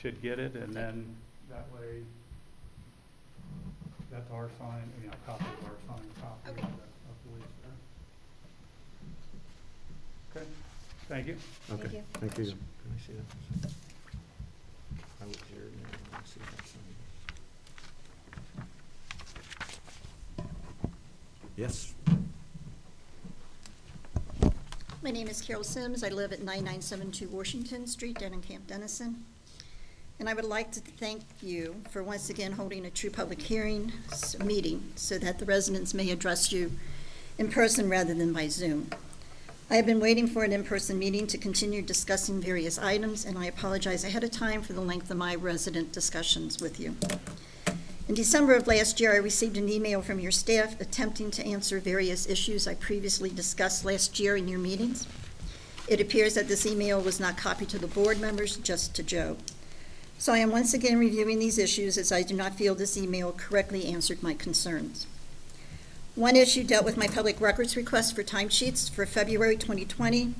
should 0.00 0.20
get 0.22 0.38
it 0.38 0.54
and 0.54 0.72
then 0.74 1.16
that 1.50 1.66
way, 1.74 2.02
that's 4.12 4.30
our 4.30 4.48
sign, 4.58 4.82
you 5.02 5.08
know, 5.08 5.14
copy 5.26 5.44
of 5.44 5.64
our 5.64 5.96
signed 5.96 6.10
copy 6.20 6.50
of 6.50 6.56
the, 6.56 6.62
Okay. 6.62 6.68
of 6.68 7.16
the 7.24 7.30
lease 7.34 7.56
there. 10.34 10.42
Okay, 10.42 10.46
thank 11.08 11.26
you. 11.26 11.36
Thank 11.68 11.84
Okay, 11.84 11.96
you. 11.96 12.02
thank 12.14 12.38
you. 12.38 12.44
Can 12.44 12.54
I 12.94 13.06
see 13.06 13.12
that? 13.14 13.72
I 15.22 15.26
was 15.26 15.36
here, 15.50 15.62
and 15.62 15.86
I 16.12 16.16
didn't 16.16 16.26
see 16.28 16.40
that 16.40 16.66
sign. 16.68 16.82
Yes, 21.58 21.92
My 25.02 25.10
name 25.10 25.26
is 25.26 25.42
Carol 25.42 25.64
Sims. 25.64 26.04
I 26.04 26.08
live 26.08 26.32
at 26.32 26.38
9972 26.38 27.28
Washington 27.36 27.88
Street, 27.88 28.16
down 28.20 28.32
in 28.32 28.40
Camp 28.40 28.68
Dennison. 28.68 29.24
And 30.20 30.28
I 30.28 30.34
would 30.34 30.44
like 30.44 30.70
to 30.70 30.80
thank 30.80 31.22
you 31.42 31.74
for 31.90 32.04
once 32.04 32.30
again 32.30 32.52
holding 32.52 32.86
a 32.86 32.90
true 32.90 33.10
public 33.10 33.42
hearing 33.42 33.90
meeting 34.44 34.92
so 34.94 35.18
that 35.18 35.40
the 35.40 35.46
residents 35.46 35.94
may 35.94 36.12
address 36.12 36.52
you 36.52 36.70
in 37.38 37.50
person 37.50 37.90
rather 37.90 38.14
than 38.14 38.32
by 38.32 38.46
Zoom. 38.46 38.90
I 39.68 39.74
have 39.74 39.86
been 39.86 39.98
waiting 39.98 40.28
for 40.28 40.44
an 40.44 40.52
in-person 40.52 40.96
meeting 40.96 41.26
to 41.26 41.38
continue 41.38 41.82
discussing 41.82 42.40
various 42.40 42.78
items, 42.78 43.24
and 43.24 43.36
I 43.36 43.46
apologize 43.46 44.04
ahead 44.04 44.22
of 44.22 44.30
time 44.30 44.62
for 44.62 44.74
the 44.74 44.80
length 44.80 45.10
of 45.10 45.16
my 45.16 45.34
resident 45.34 45.90
discussions 45.90 46.60
with 46.60 46.78
you. 46.78 46.94
In 48.08 48.14
December 48.14 48.54
of 48.54 48.66
last 48.66 49.00
year, 49.00 49.12
I 49.12 49.18
received 49.18 49.58
an 49.58 49.68
email 49.68 50.00
from 50.00 50.18
your 50.18 50.32
staff 50.32 50.80
attempting 50.80 51.30
to 51.32 51.44
answer 51.44 51.78
various 51.78 52.26
issues 52.26 52.66
I 52.66 52.74
previously 52.74 53.28
discussed 53.28 53.84
last 53.84 54.18
year 54.18 54.34
in 54.34 54.48
your 54.48 54.58
meetings. 54.58 55.06
It 55.88 56.00
appears 56.00 56.32
that 56.32 56.48
this 56.48 56.64
email 56.64 57.02
was 57.02 57.20
not 57.20 57.36
copied 57.36 57.68
to 57.68 57.78
the 57.78 57.86
board 57.86 58.18
members, 58.18 58.56
just 58.56 58.94
to 58.94 59.02
Joe. 59.02 59.36
So 60.16 60.32
I 60.32 60.38
am 60.38 60.50
once 60.50 60.72
again 60.72 60.98
reviewing 60.98 61.38
these 61.38 61.58
issues 61.58 61.98
as 61.98 62.10
I 62.10 62.22
do 62.22 62.32
not 62.32 62.54
feel 62.54 62.74
this 62.74 62.96
email 62.96 63.32
correctly 63.32 63.84
answered 63.84 64.22
my 64.22 64.32
concerns. 64.32 65.06
One 66.14 66.34
issue 66.34 66.64
dealt 66.64 66.86
with 66.86 66.96
my 66.96 67.08
public 67.08 67.38
records 67.42 67.76
request 67.76 68.16
for 68.16 68.24
timesheets 68.24 68.90
for 68.90 69.04
February 69.04 69.58
2020. 69.58 70.32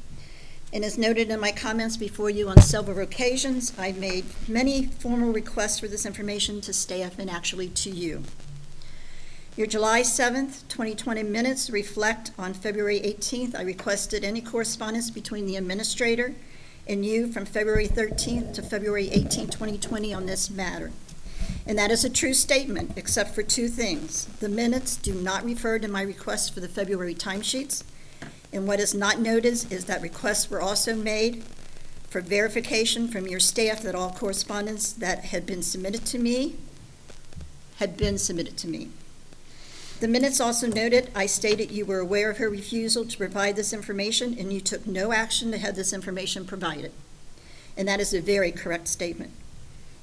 And 0.72 0.84
as 0.84 0.98
noted 0.98 1.30
in 1.30 1.40
my 1.40 1.50
comments 1.50 1.96
before 1.96 2.28
you 2.28 2.48
on 2.48 2.60
several 2.60 2.98
occasions, 2.98 3.72
I've 3.78 3.98
made 3.98 4.26
many 4.46 4.86
formal 4.86 5.32
requests 5.32 5.80
for 5.80 5.88
this 5.88 6.04
information 6.04 6.60
to 6.62 6.74
staff 6.74 7.18
and 7.18 7.30
actually 7.30 7.68
to 7.68 7.90
you. 7.90 8.22
Your 9.56 9.66
July 9.66 10.02
7th, 10.02 10.68
2020 10.68 11.22
minutes 11.22 11.70
reflect 11.70 12.32
on 12.38 12.52
February 12.52 13.00
18th, 13.00 13.58
I 13.58 13.62
requested 13.62 14.22
any 14.24 14.40
correspondence 14.40 15.10
between 15.10 15.46
the 15.46 15.56
administrator 15.56 16.34
and 16.86 17.04
you 17.04 17.32
from 17.32 17.44
February 17.44 17.88
13th 17.88 18.54
to 18.54 18.62
February 18.62 19.08
18th, 19.08 19.50
2020 19.50 20.12
on 20.14 20.26
this 20.26 20.50
matter. 20.50 20.92
And 21.66 21.78
that 21.78 21.90
is 21.90 22.04
a 22.04 22.10
true 22.10 22.34
statement, 22.34 22.92
except 22.96 23.34
for 23.34 23.42
two 23.42 23.68
things. 23.68 24.26
The 24.40 24.48
minutes 24.48 24.96
do 24.96 25.12
not 25.14 25.44
refer 25.44 25.78
to 25.78 25.88
my 25.88 26.02
request 26.02 26.54
for 26.54 26.60
the 26.60 26.68
February 26.68 27.14
timesheets. 27.14 27.84
And 28.52 28.66
what 28.66 28.80
is 28.80 28.94
not 28.94 29.20
noted 29.20 29.70
is 29.72 29.84
that 29.84 30.02
requests 30.02 30.50
were 30.50 30.60
also 30.60 30.94
made 30.94 31.44
for 32.08 32.20
verification 32.20 33.08
from 33.08 33.26
your 33.26 33.40
staff 33.40 33.82
that 33.82 33.94
all 33.94 34.12
correspondence 34.12 34.92
that 34.92 35.26
had 35.26 35.44
been 35.44 35.62
submitted 35.62 36.06
to 36.06 36.18
me 36.18 36.56
had 37.76 37.96
been 37.96 38.18
submitted 38.18 38.56
to 38.58 38.68
me. 38.68 38.90
The 40.00 40.08
minutes 40.08 40.40
also 40.40 40.68
noted, 40.68 41.10
I 41.14 41.26
stated 41.26 41.70
you 41.70 41.84
were 41.84 41.98
aware 41.98 42.30
of 42.30 42.38
her 42.38 42.48
refusal 42.48 43.04
to 43.04 43.18
provide 43.18 43.56
this 43.56 43.72
information 43.72 44.36
and 44.38 44.52
you 44.52 44.60
took 44.60 44.86
no 44.86 45.12
action 45.12 45.50
to 45.50 45.58
have 45.58 45.74
this 45.74 45.92
information 45.92 46.44
provided. 46.44 46.92
And 47.76 47.86
that 47.88 48.00
is 48.00 48.14
a 48.14 48.20
very 48.20 48.52
correct 48.52 48.88
statement. 48.88 49.32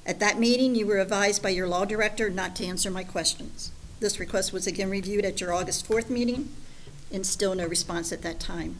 At 0.04 0.20
that 0.20 0.38
meeting, 0.38 0.74
you 0.74 0.86
were 0.86 0.98
advised 0.98 1.42
by 1.42 1.48
your 1.48 1.66
law 1.66 1.84
director 1.84 2.30
not 2.30 2.54
to 2.56 2.66
answer 2.66 2.90
my 2.90 3.04
questions. 3.04 3.72
This 3.98 4.20
request 4.20 4.52
was 4.52 4.66
again 4.66 4.90
reviewed 4.90 5.24
at 5.24 5.40
your 5.40 5.52
August 5.52 5.88
4th 5.88 6.10
meeting, 6.10 6.50
and 7.12 7.26
still 7.26 7.54
no 7.54 7.66
response 7.66 8.12
at 8.12 8.22
that 8.22 8.40
time. 8.40 8.76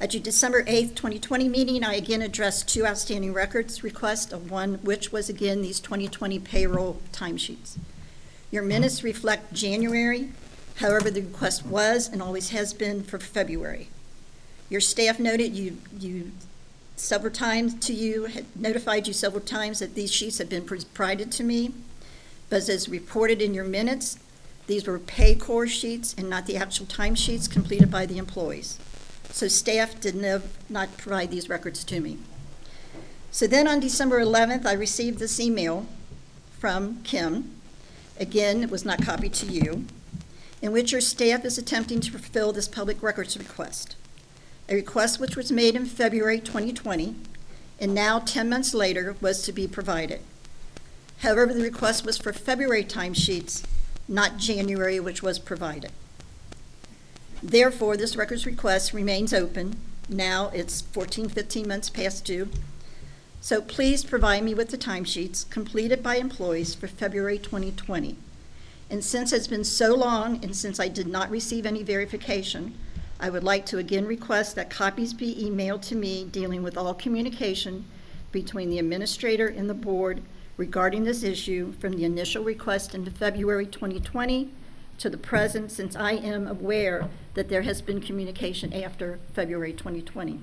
At 0.00 0.14
your 0.14 0.22
December 0.22 0.64
8th, 0.64 0.96
2020 0.96 1.48
meeting, 1.48 1.84
I 1.84 1.94
again 1.94 2.22
addressed 2.22 2.68
two 2.68 2.84
outstanding 2.84 3.32
records 3.32 3.84
requests, 3.84 4.32
of 4.32 4.50
one 4.50 4.74
which 4.82 5.12
was 5.12 5.28
again 5.28 5.62
these 5.62 5.78
2020 5.78 6.40
payroll 6.40 7.00
timesheets. 7.12 7.78
Your 8.50 8.64
minutes 8.64 9.04
reflect 9.04 9.52
January, 9.52 10.30
however, 10.76 11.10
the 11.10 11.22
request 11.22 11.64
was 11.64 12.08
and 12.08 12.20
always 12.20 12.50
has 12.50 12.74
been 12.74 13.04
for 13.04 13.18
February. 13.18 13.90
Your 14.68 14.80
staff 14.80 15.20
noted 15.20 15.54
you, 15.54 15.78
you 15.98 16.32
several 16.96 17.32
times 17.32 17.74
to 17.86 17.92
you, 17.92 18.24
had 18.24 18.46
notified 18.56 19.06
you 19.06 19.12
several 19.12 19.42
times 19.42 19.78
that 19.78 19.94
these 19.94 20.12
sheets 20.12 20.38
had 20.38 20.48
been 20.48 20.64
provided 20.64 21.30
to 21.32 21.44
me, 21.44 21.72
but 22.50 22.68
as 22.68 22.88
reported 22.88 23.40
in 23.40 23.54
your 23.54 23.64
minutes, 23.64 24.18
these 24.72 24.86
were 24.86 24.98
Paycor 24.98 25.68
sheets 25.68 26.14
and 26.16 26.30
not 26.30 26.46
the 26.46 26.56
actual 26.56 26.86
time 26.86 27.14
sheets 27.14 27.46
completed 27.46 27.90
by 27.90 28.06
the 28.06 28.16
employees. 28.16 28.78
So 29.28 29.46
staff 29.46 30.00
did 30.00 30.14
no, 30.14 30.40
not 30.70 30.96
provide 30.96 31.30
these 31.30 31.50
records 31.50 31.84
to 31.84 32.00
me. 32.00 32.16
So 33.30 33.46
then 33.46 33.68
on 33.68 33.80
December 33.80 34.18
11th, 34.18 34.64
I 34.64 34.72
received 34.72 35.18
this 35.18 35.38
email 35.38 35.86
from 36.58 37.02
Kim. 37.02 37.50
Again, 38.18 38.62
it 38.62 38.70
was 38.70 38.86
not 38.86 39.04
copied 39.04 39.34
to 39.34 39.46
you, 39.46 39.84
in 40.62 40.72
which 40.72 40.90
your 40.90 41.02
staff 41.02 41.44
is 41.44 41.58
attempting 41.58 42.00
to 42.00 42.10
fulfill 42.10 42.52
this 42.52 42.68
public 42.68 43.02
records 43.02 43.36
request. 43.36 43.96
A 44.70 44.74
request 44.74 45.20
which 45.20 45.36
was 45.36 45.52
made 45.52 45.76
in 45.76 45.84
February 45.84 46.40
2020 46.40 47.14
and 47.78 47.94
now 47.94 48.20
10 48.20 48.48
months 48.48 48.72
later 48.72 49.16
was 49.20 49.42
to 49.42 49.52
be 49.52 49.68
provided. 49.68 50.20
However, 51.18 51.52
the 51.52 51.62
request 51.62 52.06
was 52.06 52.16
for 52.16 52.32
February 52.32 52.84
timesheets 52.84 53.66
not 54.08 54.36
January, 54.36 55.00
which 55.00 55.22
was 55.22 55.38
provided. 55.38 55.92
Therefore, 57.42 57.96
this 57.96 58.16
records 58.16 58.46
request 58.46 58.92
remains 58.92 59.34
open. 59.34 59.76
Now 60.08 60.50
it's 60.54 60.80
14, 60.80 61.28
15 61.28 61.66
months 61.66 61.90
past 61.90 62.24
due. 62.24 62.48
So 63.40 63.60
please 63.60 64.04
provide 64.04 64.44
me 64.44 64.54
with 64.54 64.70
the 64.70 64.78
timesheets 64.78 65.48
completed 65.50 66.02
by 66.02 66.16
employees 66.16 66.74
for 66.74 66.86
February 66.86 67.38
2020. 67.38 68.16
And 68.88 69.02
since 69.02 69.32
it's 69.32 69.48
been 69.48 69.64
so 69.64 69.94
long 69.94 70.42
and 70.44 70.54
since 70.54 70.78
I 70.78 70.86
did 70.86 71.08
not 71.08 71.30
receive 71.30 71.66
any 71.66 71.82
verification, 71.82 72.74
I 73.18 73.30
would 73.30 73.42
like 73.42 73.66
to 73.66 73.78
again 73.78 74.06
request 74.06 74.54
that 74.54 74.70
copies 74.70 75.14
be 75.14 75.34
emailed 75.34 75.82
to 75.82 75.96
me 75.96 76.24
dealing 76.24 76.62
with 76.62 76.76
all 76.76 76.94
communication 76.94 77.86
between 78.30 78.70
the 78.70 78.78
administrator 78.78 79.48
and 79.48 79.68
the 79.68 79.74
board 79.74 80.22
regarding 80.56 81.04
this 81.04 81.22
issue 81.22 81.72
from 81.72 81.92
the 81.92 82.04
initial 82.04 82.44
request 82.44 82.94
in 82.94 83.04
February 83.10 83.66
2020 83.66 84.50
to 84.98 85.10
the 85.10 85.16
present, 85.16 85.70
since 85.72 85.96
I 85.96 86.12
am 86.12 86.46
aware 86.46 87.08
that 87.34 87.48
there 87.48 87.62
has 87.62 87.80
been 87.82 88.00
communication 88.00 88.72
after 88.72 89.18
February 89.32 89.72
2020. 89.72 90.40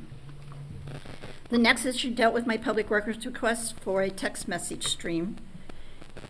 The 1.50 1.58
next 1.58 1.86
issue 1.86 2.12
dealt 2.12 2.34
with 2.34 2.45
my 2.45 2.58
public 2.58 2.89
records 2.91 3.26
request 3.26 3.80
for 3.80 4.02
a 4.02 4.10
text 4.10 4.48
message 4.48 4.86
stream 4.86 5.38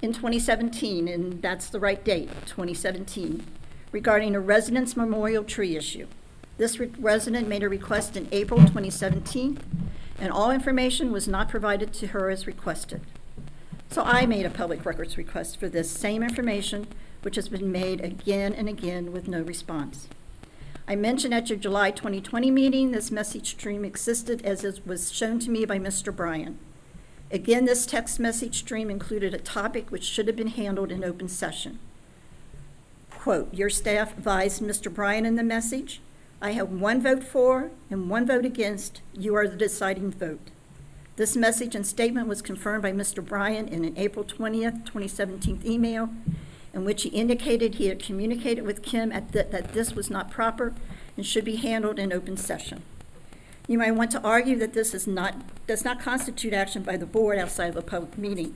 in 0.02 0.14
2017, 0.14 1.08
and 1.08 1.42
that's 1.42 1.70
the 1.70 1.80
right 1.80 2.04
date, 2.04 2.30
2017, 2.46 3.46
regarding 3.92 4.36
a 4.36 4.40
residence 4.40 4.96
memorial 4.96 5.44
tree 5.44 5.76
issue. 5.76 6.08
This 6.58 6.80
re- 6.80 6.92
resident 7.00 7.48
made 7.48 7.64
a 7.64 7.70
request 7.70 8.16
in 8.16 8.28
April 8.32 8.60
2017, 8.60 9.58
and 10.20 10.32
all 10.32 10.52
information 10.52 11.12
was 11.12 11.28
not 11.28 11.50
provided 11.50 11.94
to 11.94 12.08
her 12.08 12.30
as 12.30 12.46
requested. 12.46 13.02
So 13.92 14.04
I 14.04 14.28
made 14.28 14.46
a 14.46 14.52
public 14.52 14.86
records 14.86 15.18
request 15.18 15.60
for 15.60 15.68
this 15.68 15.90
same 15.90 16.22
information, 16.22 16.88
which 17.24 17.36
has 17.38 17.50
been 17.50 17.72
made 17.72 18.02
again 18.02 18.54
and 18.54 18.70
again 18.70 19.12
with 19.12 19.28
no 19.28 19.42
response. 19.42 20.08
I 20.88 20.96
mentioned 20.96 21.34
at 21.34 21.50
your 21.50 21.58
July 21.58 21.90
2020 21.90 22.52
meeting, 22.52 22.92
this 22.92 23.10
message 23.10 23.50
stream 23.50 23.84
existed 23.84 24.46
as 24.46 24.64
it 24.64 24.86
was 24.86 25.12
shown 25.12 25.40
to 25.40 25.50
me 25.50 25.66
by 25.66 25.80
Mr. 25.80 26.16
Bryant. 26.16 26.58
Again, 27.32 27.66
this 27.66 27.88
text 27.88 28.20
message 28.20 28.60
stream 28.60 28.92
included 28.92 29.34
a 29.34 29.40
topic 29.40 29.90
which 29.90 30.04
should 30.04 30.28
have 30.28 30.36
been 30.36 30.48
handled 30.48 30.92
in 30.92 31.04
open 31.04 31.28
session. 31.28 31.80
Quote, 33.10 33.52
"Your 33.54 33.72
staff 33.72 34.16
advised 34.16 34.62
Mr. 34.62 34.94
Bryant 34.94 35.26
in 35.26 35.36
the 35.36 35.44
message, 35.44 36.00
I 36.42 36.52
have 36.52 36.72
one 36.72 37.02
vote 37.02 37.24
for 37.24 37.72
and 37.90 38.10
one 38.10 38.26
vote 38.26 38.46
against. 38.46 39.02
You 39.14 39.36
are 39.36 39.48
the 39.48 39.58
deciding 39.58 40.12
vote." 40.12 40.52
This 41.20 41.36
message 41.36 41.76
and 41.76 41.86
statement 41.86 42.30
was 42.30 42.42
confirmed 42.42 42.82
by 42.82 42.94
Mr. 42.94 43.22
Bryant 43.22 43.72
in 43.72 43.84
an 43.84 43.98
April 43.98 44.24
20th, 44.24 44.86
2017 44.86 45.64
email 45.66 46.08
in 46.74 46.86
which 46.86 47.04
he 47.04 47.10
indicated 47.10 47.76
he 47.76 47.88
had 47.88 48.02
communicated 48.02 48.64
with 48.64 48.82
Kim 48.82 49.12
at 49.12 49.34
th- 49.34 49.50
that 49.50 49.74
this 49.74 49.94
was 49.94 50.10
not 50.10 50.32
proper 50.32 50.74
and 51.18 51.26
should 51.26 51.44
be 51.44 51.58
handled 51.58 52.00
in 52.00 52.14
open 52.14 52.38
session. 52.38 52.84
You 53.68 53.80
might 53.80 53.96
want 53.96 54.12
to 54.12 54.22
argue 54.22 54.56
that 54.60 54.72
this 54.72 54.94
is 54.94 55.08
not, 55.08 55.36
does 55.68 55.84
not 55.84 56.00
constitute 56.00 56.54
action 56.54 56.84
by 56.84 56.96
the 56.96 57.06
board 57.06 57.38
outside 57.38 57.68
of 57.68 57.76
a 57.76 57.82
public 57.82 58.18
meeting. 58.18 58.56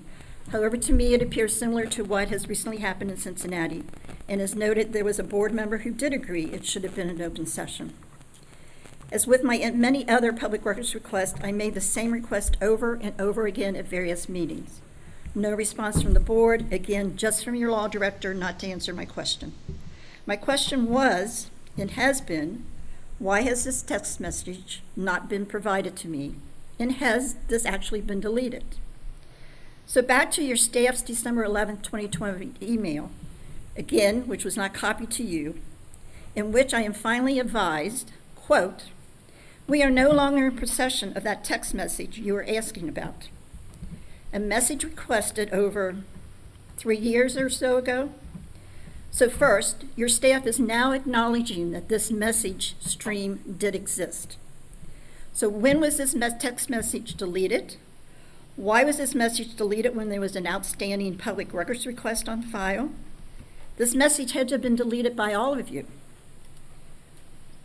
However, 0.53 0.77
to 0.77 0.93
me, 0.93 1.13
it 1.13 1.21
appears 1.21 1.59
similar 1.59 1.85
to 1.87 2.05
what 2.05 2.29
has 2.29 2.47
recently 2.47 2.77
happened 2.77 3.11
in 3.11 3.17
Cincinnati. 3.17 3.83
And 4.29 4.39
as 4.39 4.55
noted, 4.55 4.93
there 4.93 5.03
was 5.03 5.19
a 5.19 5.23
board 5.25 5.53
member 5.53 5.79
who 5.79 5.91
did 5.91 6.13
agree 6.13 6.45
it 6.45 6.65
should 6.65 6.85
have 6.85 6.95
been 6.95 7.09
an 7.09 7.21
open 7.21 7.45
session. 7.45 7.91
As 9.13 9.27
with 9.27 9.43
my 9.43 9.71
many 9.75 10.09
other 10.09 10.33
public 10.33 10.65
records 10.65 10.95
requests, 10.95 11.39
I 11.43 11.51
made 11.51 11.75
the 11.75 11.81
same 11.81 12.11
request 12.11 12.57
over 12.63 12.95
and 12.95 13.13
over 13.21 13.45
again 13.45 13.75
at 13.75 13.85
various 13.85 14.27
meetings. 14.27 14.81
No 15.35 15.51
response 15.51 16.01
from 16.01 16.15
the 16.15 16.19
board, 16.19 16.65
again, 16.73 17.15
just 17.15 17.45
from 17.45 17.53
your 17.53 17.69
law 17.69 17.87
director 17.87 18.33
not 18.33 18.57
to 18.59 18.67
answer 18.67 18.91
my 18.91 19.05
question. 19.05 19.53
My 20.25 20.35
question 20.35 20.89
was, 20.89 21.51
and 21.77 21.91
has 21.91 22.21
been, 22.21 22.65
why 23.19 23.41
has 23.41 23.65
this 23.65 23.83
text 23.83 24.19
message 24.19 24.81
not 24.95 25.29
been 25.29 25.45
provided 25.45 25.95
to 25.97 26.07
me? 26.07 26.33
And 26.79 26.93
has 26.93 27.35
this 27.49 27.67
actually 27.67 28.01
been 28.01 28.19
deleted? 28.19 28.63
So 29.85 30.01
back 30.01 30.31
to 30.31 30.43
your 30.43 30.57
staff's 30.57 31.03
December 31.03 31.43
11, 31.43 31.81
2020 31.81 32.53
email, 32.63 33.11
again, 33.77 34.27
which 34.27 34.43
was 34.43 34.57
not 34.57 34.73
copied 34.73 35.11
to 35.11 35.23
you, 35.23 35.59
in 36.35 36.51
which 36.51 36.73
I 36.73 36.81
am 36.81 36.93
finally 36.93 37.37
advised, 37.37 38.11
quote, 38.35 38.85
we 39.67 39.81
are 39.81 39.89
no 39.89 40.11
longer 40.11 40.47
in 40.47 40.57
possession 40.57 41.15
of 41.15 41.23
that 41.23 41.43
text 41.43 41.73
message 41.73 42.17
you 42.17 42.33
were 42.33 42.45
asking 42.47 42.89
about. 42.89 43.29
A 44.33 44.39
message 44.39 44.83
requested 44.83 45.53
over 45.53 45.97
three 46.75 46.97
years 46.97 47.37
or 47.37 47.49
so 47.49 47.77
ago. 47.77 48.09
So, 49.11 49.29
first, 49.29 49.85
your 49.95 50.09
staff 50.09 50.47
is 50.47 50.59
now 50.59 50.91
acknowledging 50.91 51.71
that 51.71 51.87
this 51.87 52.11
message 52.11 52.75
stream 52.79 53.55
did 53.57 53.75
exist. 53.75 54.37
So, 55.33 55.47
when 55.47 55.79
was 55.79 55.97
this 55.97 56.15
text 56.39 56.69
message 56.69 57.15
deleted? 57.15 57.77
Why 58.55 58.83
was 58.83 58.97
this 58.97 59.15
message 59.15 59.55
deleted 59.55 59.95
when 59.95 60.09
there 60.09 60.19
was 60.19 60.35
an 60.35 60.47
outstanding 60.47 61.17
public 61.17 61.53
records 61.53 61.85
request 61.87 62.27
on 62.27 62.41
file? 62.41 62.89
This 63.77 63.95
message 63.95 64.33
had 64.33 64.49
to 64.49 64.55
have 64.55 64.61
been 64.61 64.75
deleted 64.75 65.15
by 65.15 65.33
all 65.33 65.57
of 65.57 65.69
you 65.69 65.85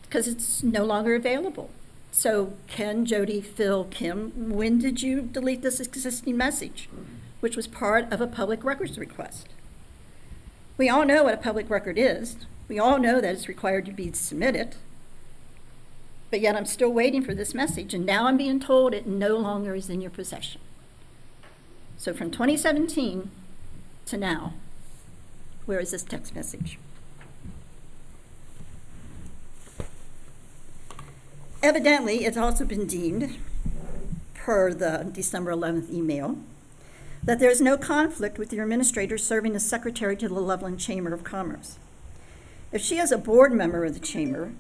because 0.03 0.29
it's 0.29 0.63
no 0.63 0.85
longer 0.85 1.15
available. 1.15 1.71
So, 2.11 2.55
Ken, 2.67 3.05
Jody, 3.05 3.41
Phil, 3.41 3.85
Kim, 3.85 4.51
when 4.51 4.79
did 4.79 5.03
you 5.03 5.21
delete 5.21 5.63
this 5.63 5.79
existing 5.79 6.37
message, 6.37 6.89
which 7.41 7.57
was 7.57 7.67
part 7.67 8.11
of 8.13 8.21
a 8.21 8.27
public 8.27 8.65
records 8.65 8.99
request? 8.99 9.49
We 10.77 10.89
all 10.89 11.05
know 11.05 11.25
what 11.25 11.35
a 11.35 11.39
public 11.39 11.69
record 11.71 11.99
is. 11.99 12.37
We 12.69 12.79
all 12.79 12.99
know 12.99 13.21
that 13.21 13.35
it's 13.35 13.49
required 13.49 13.87
to 13.87 13.93
be 13.93 14.13
submitted. 14.13 14.77
But 16.31 16.41
yet 16.41 16.57
I'm 16.57 16.67
still 16.67 16.91
waiting 16.93 17.23
for 17.23 17.35
this 17.35 17.55
message, 17.55 17.95
and 17.95 18.05
now 18.05 18.27
I'm 18.27 18.37
being 18.37 18.61
told 18.61 18.95
it 18.95 19.07
no 19.07 19.37
longer 19.37 19.75
is 19.75 19.89
in 19.89 20.01
your 20.01 20.11
possession. 20.11 20.61
So 21.97 22.13
from 22.15 22.31
2017 22.31 23.31
to 24.07 24.17
now, 24.17 24.55
where 25.67 25.81
is 25.81 25.91
this 25.91 26.03
text 26.03 26.35
message? 26.35 26.79
Evidently, 31.63 32.25
it's 32.25 32.37
also 32.37 32.65
been 32.65 32.87
deemed, 32.87 33.37
per 34.35 34.73
the 34.73 35.11
December 35.13 35.53
11th 35.53 35.93
email, 35.93 36.39
that 37.23 37.41
there 37.41 37.51
is 37.51 37.61
no 37.61 37.77
conflict 37.77 38.39
with 38.39 38.53
your 38.53 38.63
administrator 38.63 39.19
serving 39.19 39.57
as 39.57 39.67
secretary 39.67 40.17
to 40.17 40.29
the 40.29 40.35
Loveland 40.35 40.79
Chamber 40.79 41.13
of 41.13 41.25
Commerce. 41.25 41.79
If 42.71 42.81
she 42.81 42.99
is 42.99 43.11
a 43.11 43.19
board 43.19 43.53
member 43.53 43.85
of 43.85 43.95
the 43.95 44.01
chamber, 44.01 44.53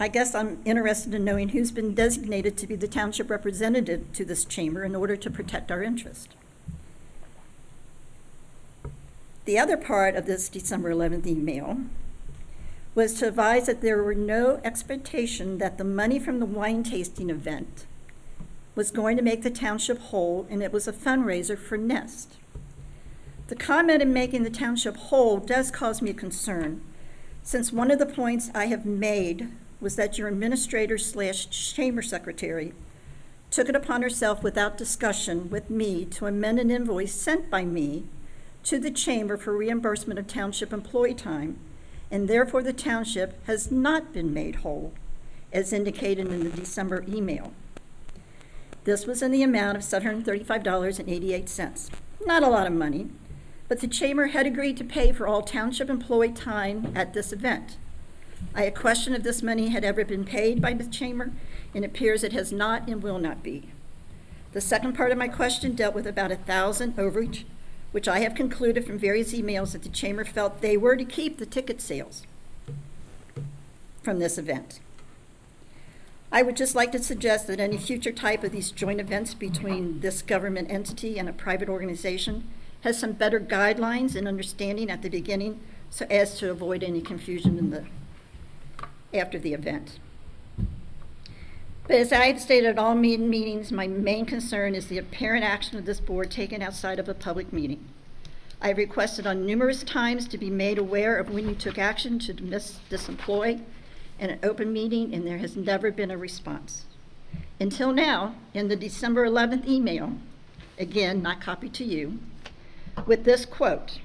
I 0.00 0.08
guess 0.08 0.34
I'm 0.34 0.62
interested 0.64 1.12
in 1.12 1.24
knowing 1.24 1.50
who's 1.50 1.72
been 1.72 1.94
designated 1.94 2.56
to 2.56 2.66
be 2.66 2.76
the 2.76 2.88
township 2.88 3.28
representative 3.28 4.12
to 4.14 4.24
this 4.24 4.44
chamber 4.46 4.84
in 4.84 4.94
order 4.94 5.16
to 5.16 5.30
protect 5.30 5.70
our 5.70 5.82
interest. 5.82 6.30
The 9.44 9.58
other 9.58 9.76
part 9.76 10.14
of 10.14 10.26
this 10.26 10.48
December 10.48 10.90
11th 10.92 11.26
email 11.26 11.78
was 12.98 13.14
to 13.14 13.28
advise 13.28 13.66
that 13.66 13.80
there 13.80 14.02
were 14.02 14.12
no 14.12 14.60
expectation 14.64 15.58
that 15.58 15.78
the 15.78 15.84
money 15.84 16.18
from 16.18 16.40
the 16.40 16.44
wine 16.44 16.82
tasting 16.82 17.30
event 17.30 17.86
was 18.74 18.90
going 18.90 19.16
to 19.16 19.22
make 19.22 19.44
the 19.44 19.50
township 19.50 20.00
whole, 20.00 20.48
and 20.50 20.64
it 20.64 20.72
was 20.72 20.88
a 20.88 20.92
fundraiser 20.92 21.56
for 21.56 21.78
Nest. 21.78 22.38
The 23.46 23.54
comment 23.54 24.02
in 24.02 24.12
making 24.12 24.42
the 24.42 24.50
township 24.50 24.96
whole 24.96 25.38
does 25.38 25.70
cause 25.70 26.02
me 26.02 26.12
concern, 26.12 26.82
since 27.44 27.72
one 27.72 27.92
of 27.92 28.00
the 28.00 28.04
points 28.04 28.50
I 28.52 28.66
have 28.66 28.84
made 28.84 29.48
was 29.80 29.94
that 29.94 30.18
your 30.18 30.26
administrator 30.26 30.98
slash 30.98 31.48
chamber 31.50 32.02
secretary 32.02 32.72
took 33.52 33.68
it 33.68 33.76
upon 33.76 34.02
herself 34.02 34.42
without 34.42 34.76
discussion 34.76 35.50
with 35.50 35.70
me 35.70 36.04
to 36.06 36.26
amend 36.26 36.58
an 36.58 36.72
invoice 36.72 37.14
sent 37.14 37.48
by 37.48 37.64
me 37.64 38.06
to 38.64 38.80
the 38.80 38.90
chamber 38.90 39.36
for 39.36 39.56
reimbursement 39.56 40.18
of 40.18 40.26
township 40.26 40.72
employee 40.72 41.14
time, 41.14 41.60
and 42.10 42.28
therefore 42.28 42.62
the 42.62 42.72
township 42.72 43.44
has 43.46 43.70
not 43.70 44.12
been 44.12 44.32
made 44.32 44.56
whole, 44.56 44.92
as 45.52 45.72
indicated 45.72 46.26
in 46.28 46.44
the 46.44 46.50
December 46.50 47.04
email. 47.08 47.52
This 48.84 49.06
was 49.06 49.22
in 49.22 49.30
the 49.30 49.42
amount 49.42 49.76
of 49.76 49.82
$735.88. 49.82 51.90
Not 52.24 52.42
a 52.42 52.48
lot 52.48 52.66
of 52.66 52.72
money, 52.72 53.10
but 53.68 53.80
the 53.80 53.86
chamber 53.86 54.28
had 54.28 54.46
agreed 54.46 54.78
to 54.78 54.84
pay 54.84 55.12
for 55.12 55.26
all 55.26 55.42
township 55.42 55.90
employee 55.90 56.32
time 56.32 56.90
at 56.94 57.12
this 57.12 57.32
event. 57.32 57.76
I 58.54 58.62
had 58.62 58.74
questioned 58.74 59.16
if 59.16 59.22
this 59.22 59.42
money 59.42 59.68
had 59.68 59.84
ever 59.84 60.04
been 60.04 60.24
paid 60.24 60.62
by 60.62 60.72
the 60.72 60.86
chamber, 60.86 61.32
and 61.74 61.84
it 61.84 61.88
appears 61.88 62.24
it 62.24 62.32
has 62.32 62.52
not 62.52 62.88
and 62.88 63.02
will 63.02 63.18
not 63.18 63.42
be. 63.42 63.68
The 64.52 64.60
second 64.60 64.94
part 64.94 65.12
of 65.12 65.18
my 65.18 65.28
question 65.28 65.74
dealt 65.74 65.94
with 65.94 66.06
about 66.06 66.32
a 66.32 66.36
thousand 66.36 66.96
overage, 66.96 67.44
which 67.92 68.08
I 68.08 68.20
have 68.20 68.34
concluded 68.34 68.86
from 68.86 68.98
various 68.98 69.32
emails 69.32 69.72
that 69.72 69.82
the 69.82 69.88
chamber 69.88 70.24
felt 70.24 70.60
they 70.60 70.76
were 70.76 70.96
to 70.96 71.04
keep 71.04 71.38
the 71.38 71.46
ticket 71.46 71.80
sales 71.80 72.22
from 74.02 74.18
this 74.18 74.38
event. 74.38 74.80
I 76.30 76.42
would 76.42 76.56
just 76.56 76.74
like 76.74 76.92
to 76.92 77.02
suggest 77.02 77.46
that 77.46 77.60
any 77.60 77.78
future 77.78 78.12
type 78.12 78.44
of 78.44 78.52
these 78.52 78.70
joint 78.70 79.00
events 79.00 79.32
between 79.32 80.00
this 80.00 80.20
government 80.20 80.70
entity 80.70 81.18
and 81.18 81.28
a 81.28 81.32
private 81.32 81.70
organization 81.70 82.46
has 82.82 82.98
some 82.98 83.12
better 83.12 83.40
guidelines 83.40 84.14
and 84.14 84.28
understanding 84.28 84.90
at 84.90 85.02
the 85.02 85.08
beginning 85.08 85.60
so 85.90 86.06
as 86.10 86.38
to 86.38 86.50
avoid 86.50 86.84
any 86.84 87.00
confusion 87.00 87.58
in 87.58 87.70
the 87.70 87.86
after 89.14 89.38
the 89.38 89.54
event. 89.54 89.98
But 91.88 91.96
as 91.96 92.12
I 92.12 92.26
have 92.26 92.38
stated 92.38 92.68
at 92.68 92.78
all 92.78 92.94
meetings, 92.94 93.72
my 93.72 93.86
main 93.86 94.26
concern 94.26 94.74
is 94.74 94.88
the 94.88 94.98
apparent 94.98 95.42
action 95.42 95.78
of 95.78 95.86
this 95.86 96.00
board 96.00 96.30
taken 96.30 96.60
outside 96.60 96.98
of 96.98 97.08
a 97.08 97.14
public 97.14 97.50
meeting. 97.50 97.82
I 98.60 98.68
have 98.68 98.76
requested 98.76 99.26
on 99.26 99.46
numerous 99.46 99.82
times 99.84 100.28
to 100.28 100.36
be 100.36 100.50
made 100.50 100.76
aware 100.76 101.16
of 101.16 101.30
when 101.30 101.48
you 101.48 101.54
took 101.54 101.78
action 101.78 102.18
to 102.18 102.34
employee 103.08 103.62
in 104.20 104.28
an 104.28 104.38
open 104.42 104.70
meeting, 104.70 105.14
and 105.14 105.26
there 105.26 105.38
has 105.38 105.56
never 105.56 105.90
been 105.90 106.10
a 106.10 106.18
response. 106.18 106.84
Until 107.58 107.92
now, 107.92 108.34
in 108.52 108.68
the 108.68 108.76
December 108.76 109.24
11th 109.24 109.66
email, 109.66 110.12
again, 110.78 111.22
not 111.22 111.40
copied 111.40 111.72
to 111.74 111.84
you, 111.84 112.18
with 113.06 113.24
this 113.24 113.46
quote, 113.46 114.00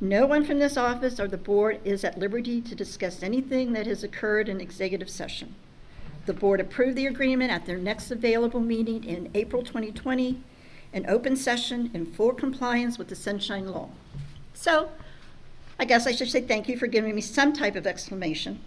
"No 0.00 0.24
one 0.24 0.42
from 0.42 0.58
this 0.58 0.78
office 0.78 1.20
or 1.20 1.28
the 1.28 1.36
board 1.36 1.80
is 1.84 2.02
at 2.02 2.18
liberty 2.18 2.62
to 2.62 2.74
discuss 2.74 3.22
anything 3.22 3.74
that 3.74 3.86
has 3.86 4.02
occurred 4.02 4.48
in 4.48 4.58
executive 4.58 5.10
session. 5.10 5.54
The 6.26 6.32
board 6.32 6.60
approved 6.60 6.96
the 6.96 7.06
agreement 7.06 7.50
at 7.50 7.66
their 7.66 7.76
next 7.76 8.10
available 8.10 8.60
meeting 8.60 9.04
in 9.04 9.30
April 9.34 9.62
2020, 9.62 10.40
an 10.92 11.04
open 11.08 11.36
session 11.36 11.90
in 11.92 12.06
full 12.06 12.32
compliance 12.32 12.98
with 12.98 13.08
the 13.08 13.16
Sunshine 13.16 13.68
Law." 13.68 13.90
So, 14.54 14.90
I 15.78 15.84
guess 15.84 16.06
I 16.06 16.12
should 16.12 16.30
say 16.30 16.40
thank 16.40 16.68
you 16.68 16.78
for 16.78 16.86
giving 16.86 17.14
me 17.14 17.20
some 17.20 17.52
type 17.52 17.76
of 17.76 17.86
explanation, 17.86 18.60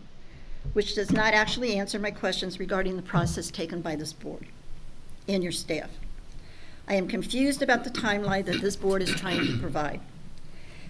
which 0.74 0.94
does 0.94 1.12
not 1.12 1.34
actually 1.34 1.76
answer 1.76 1.98
my 1.98 2.12
questions 2.12 2.60
regarding 2.60 2.96
the 2.96 3.02
process 3.02 3.50
taken 3.50 3.82
by 3.82 3.96
this 3.96 4.14
board 4.14 4.48
and 5.28 5.42
your 5.42 5.52
staff. 5.52 5.90
I 6.88 6.96
am 6.96 7.08
confused 7.08 7.62
about 7.62 7.84
the 7.84 7.90
timeline 7.90 8.46
that 8.46 8.62
this 8.62 8.76
board 8.76 9.02
is 9.02 9.12
trying 9.12 9.46
to 9.46 9.58
provide. 9.58 10.00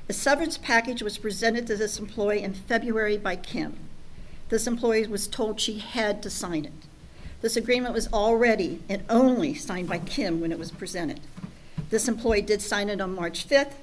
A 0.10 0.14
severance 0.14 0.58
package 0.58 1.02
was 1.02 1.18
presented 1.18 1.68
to 1.68 1.76
this 1.76 2.00
employee 2.00 2.44
in 2.44 2.54
February 2.54 3.18
by 3.18 3.36
Kim. 3.36 3.78
This 4.50 4.68
employee 4.68 5.08
was 5.08 5.28
told 5.28 5.60
she 5.60 5.80
had 5.80 6.24
to 6.24 6.30
sign 6.30 6.66
it. 6.66 6.74
This 7.42 7.58
agreement 7.58 7.94
was 7.94 8.12
already 8.14 8.82
and 8.90 9.04
only 9.10 9.54
signed 9.54 9.90
by 9.90 10.00
Kim 10.00 10.40
when 10.40 10.52
it 10.52 10.60
was 10.60 10.72
presented. 10.72 11.20
This 11.90 12.08
employee 12.08 12.42
did 12.42 12.62
sign 12.62 12.90
it 12.90 13.02
on 13.02 13.14
March 13.14 13.48
5th, 13.48 13.74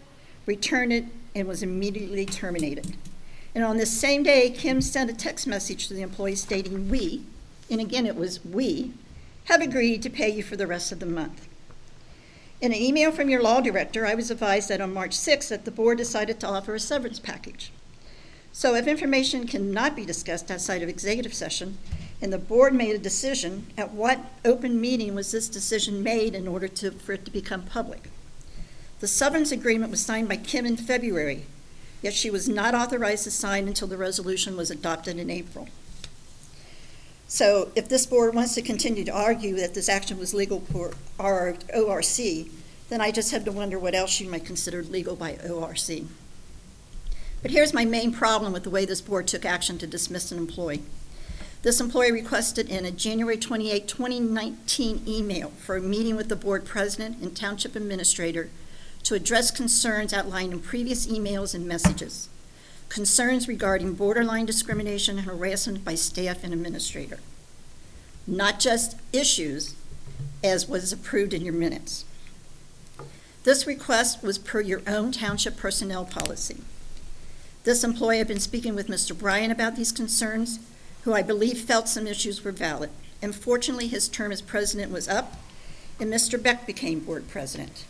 returned 0.46 0.92
it, 0.92 1.04
and 1.34 1.46
was 1.46 1.62
immediately 1.62 2.26
terminated. 2.26 2.96
And 3.54 3.62
on 3.62 3.76
this 3.76 3.92
same 3.92 4.22
day, 4.22 4.50
Kim 4.50 4.80
sent 4.80 5.10
a 5.10 5.14
text 5.14 5.46
message 5.46 5.86
to 5.88 5.94
the 5.94 6.02
employee 6.02 6.34
stating, 6.34 6.88
"We," 6.88 7.22
and 7.70 7.80
again 7.80 8.06
it 8.06 8.16
was 8.16 8.44
"we," 8.44 8.92
have 9.44 9.60
agreed 9.60 10.02
to 10.02 10.10
pay 10.10 10.30
you 10.30 10.42
for 10.42 10.56
the 10.56 10.66
rest 10.66 10.90
of 10.90 10.98
the 10.98 11.06
month. 11.06 11.46
In 12.60 12.72
an 12.72 12.78
email 12.78 13.12
from 13.12 13.28
your 13.28 13.42
law 13.42 13.60
director, 13.60 14.06
I 14.06 14.14
was 14.14 14.30
advised 14.30 14.70
that 14.70 14.80
on 14.80 14.92
March 14.92 15.14
6th 15.14 15.48
that 15.48 15.64
the 15.64 15.70
board 15.70 15.98
decided 15.98 16.40
to 16.40 16.48
offer 16.48 16.74
a 16.74 16.80
severance 16.80 17.20
package. 17.20 17.70
So 18.56 18.76
if 18.76 18.86
information 18.86 19.48
cannot 19.48 19.96
be 19.96 20.06
discussed 20.06 20.48
outside 20.48 20.80
of 20.80 20.88
executive 20.88 21.34
session, 21.34 21.76
and 22.22 22.32
the 22.32 22.38
board 22.38 22.72
made 22.72 22.94
a 22.94 23.00
decision, 23.00 23.66
at 23.76 23.90
what 23.90 24.20
open 24.44 24.80
meeting 24.80 25.12
was 25.16 25.32
this 25.32 25.48
decision 25.48 26.04
made 26.04 26.36
in 26.36 26.46
order 26.46 26.68
to, 26.68 26.92
for 26.92 27.14
it 27.14 27.24
to 27.24 27.32
become 27.32 27.62
public? 27.62 28.10
The 29.00 29.08
severance 29.08 29.50
agreement 29.50 29.90
was 29.90 30.06
signed 30.06 30.28
by 30.28 30.36
Kim 30.36 30.66
in 30.66 30.76
February, 30.76 31.46
yet 32.00 32.14
she 32.14 32.30
was 32.30 32.48
not 32.48 32.76
authorized 32.76 33.24
to 33.24 33.32
sign 33.32 33.66
until 33.66 33.88
the 33.88 33.96
resolution 33.96 34.56
was 34.56 34.70
adopted 34.70 35.18
in 35.18 35.30
April. 35.30 35.68
So 37.26 37.72
if 37.74 37.88
this 37.88 38.06
board 38.06 38.36
wants 38.36 38.54
to 38.54 38.62
continue 38.62 39.04
to 39.04 39.12
argue 39.12 39.56
that 39.56 39.74
this 39.74 39.88
action 39.88 40.16
was 40.16 40.32
legal 40.32 40.60
for 40.60 40.92
ORC, 41.18 42.46
then 42.88 43.00
I 43.00 43.10
just 43.10 43.32
have 43.32 43.44
to 43.46 43.52
wonder 43.52 43.80
what 43.80 43.96
else 43.96 44.20
you 44.20 44.30
might 44.30 44.44
consider 44.44 44.84
legal 44.84 45.16
by 45.16 45.38
ORC. 45.38 46.04
But 47.44 47.50
here's 47.50 47.74
my 47.74 47.84
main 47.84 48.10
problem 48.10 48.54
with 48.54 48.62
the 48.62 48.70
way 48.70 48.86
this 48.86 49.02
board 49.02 49.28
took 49.28 49.44
action 49.44 49.76
to 49.76 49.86
dismiss 49.86 50.32
an 50.32 50.38
employee. 50.38 50.82
This 51.60 51.78
employee 51.78 52.10
requested 52.10 52.70
in 52.70 52.86
a 52.86 52.90
January 52.90 53.36
28, 53.36 53.86
2019 53.86 55.02
email 55.06 55.50
for 55.58 55.76
a 55.76 55.82
meeting 55.82 56.16
with 56.16 56.30
the 56.30 56.36
board 56.36 56.64
president 56.64 57.18
and 57.18 57.36
township 57.36 57.76
administrator 57.76 58.48
to 59.02 59.14
address 59.14 59.50
concerns 59.50 60.14
outlined 60.14 60.54
in 60.54 60.60
previous 60.60 61.06
emails 61.06 61.54
and 61.54 61.68
messages. 61.68 62.30
Concerns 62.88 63.46
regarding 63.46 63.92
borderline 63.92 64.46
discrimination 64.46 65.18
and 65.18 65.26
harassment 65.26 65.84
by 65.84 65.94
staff 65.94 66.44
and 66.44 66.54
administrator. 66.54 67.18
Not 68.26 68.58
just 68.58 68.96
issues, 69.12 69.74
as 70.42 70.66
was 70.66 70.94
approved 70.94 71.34
in 71.34 71.44
your 71.44 71.52
minutes. 71.52 72.06
This 73.42 73.66
request 73.66 74.22
was 74.22 74.38
per 74.38 74.62
your 74.62 74.80
own 74.86 75.12
township 75.12 75.58
personnel 75.58 76.06
policy. 76.06 76.62
This 77.64 77.82
employee 77.82 78.18
had 78.18 78.28
been 78.28 78.40
speaking 78.40 78.74
with 78.74 78.88
Mr. 78.88 79.18
Bryant 79.18 79.50
about 79.50 79.74
these 79.74 79.90
concerns, 79.90 80.58
who 81.04 81.14
I 81.14 81.22
believe 81.22 81.60
felt 81.60 81.88
some 81.88 82.06
issues 82.06 82.44
were 82.44 82.52
valid. 82.52 82.90
Unfortunately, 83.22 83.88
his 83.88 84.06
term 84.06 84.32
as 84.32 84.42
president 84.42 84.92
was 84.92 85.08
up, 85.08 85.40
and 85.98 86.12
Mr. 86.12 86.40
Beck 86.40 86.66
became 86.66 87.00
board 87.00 87.26
president. 87.28 87.86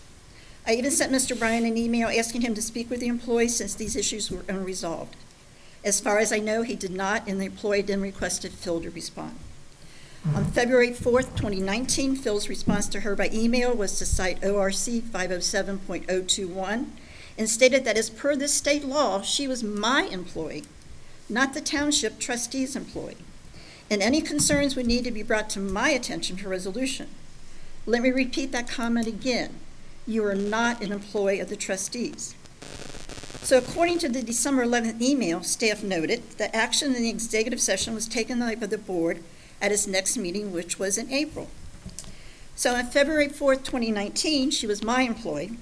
I 0.65 0.75
even 0.75 0.93
sent 0.93 1.13
Mr. 1.13 1.37
Bryant 1.37 1.67
an 1.67 1.77
email 1.77 2.09
asking 2.09 2.43
him 2.43 2.55
to 2.55 2.63
speak 2.63 2.89
with 2.89 3.01
the 3.01 3.09
employee 3.09 3.49
since 3.49 3.75
these 3.75 3.97
issues 3.97 4.31
were 4.31 4.45
unresolved. 4.49 5.17
As 5.85 6.01
far 6.01 6.19
as 6.19 6.33
I 6.33 6.39
know, 6.39 6.63
he 6.63 6.77
did 6.77 6.93
not, 6.93 7.27
and 7.27 7.41
the 7.41 7.47
employee 7.47 7.83
then 7.83 8.01
requested 8.01 8.53
Phil 8.53 8.81
to 8.81 8.91
respond. 8.91 9.37
On 10.35 10.45
February 10.53 10.91
4th, 10.91 11.37
2019, 11.37 12.15
Phil's 12.15 12.49
response 12.49 12.87
to 12.89 13.01
her 13.01 13.17
by 13.17 13.29
email 13.33 13.75
was 13.75 13.99
to 13.99 14.07
cite 14.07 14.45
ORC 14.45 14.73
507.021 14.73 16.87
and 17.37 17.49
stated 17.49 17.85
that 17.85 17.97
as 17.97 18.11
per 18.11 18.37
this 18.37 18.55
state 18.55 18.85
law, 18.85 19.21
she 19.23 19.49
was 19.49 19.63
my 19.63 20.03
employee, 20.05 20.65
not 21.29 21.55
the 21.55 21.61
township 21.61 22.19
trustee's 22.19 22.77
employee, 22.77 23.17
and 23.91 24.03
any 24.03 24.21
concerns 24.21 24.77
would 24.77 24.87
need 24.87 25.05
to 25.05 25.11
be 25.11 25.23
brought 25.23 25.51
to 25.51 25.61
my 25.61 25.91
attention 25.91 26.37
for 26.37 26.49
resolution. 26.49 27.09
Let 27.87 28.03
me 28.03 28.11
repeat 28.11 28.53
that 28.53 28.69
comment 28.69 29.07
again. 29.07 29.55
You 30.07 30.25
are 30.25 30.35
not 30.35 30.83
an 30.83 30.93
employee 30.93 31.41
of 31.41 31.49
the 31.49 31.57
trustees. 31.57 32.35
So 33.43 33.59
according 33.59 33.99
to 33.99 34.09
the 34.09 34.23
December 34.23 34.65
11th 34.65 35.03
email, 35.03 35.43
staff 35.43 35.83
noted 35.83 36.23
that 36.39 36.55
action 36.55 36.95
in 36.95 37.03
the 37.03 37.11
executive 37.11 37.61
session 37.61 37.95
was 37.95 38.09
taken 38.09 38.39
by 38.39 38.55
the 38.55 38.79
board 38.79 39.23
at 39.61 39.73
its 39.73 39.87
next 39.87 40.17
meeting, 40.17 40.51
which 40.53 40.79
was 40.79 40.97
in 40.97 41.13
April. 41.13 41.49
So 42.57 42.75
on 42.75 42.87
February 42.87 43.29
4th, 43.29 43.65
2019, 43.65 44.51
she 44.51 44.67
was 44.67 44.83
my 44.83 45.03
employee. 45.03 45.59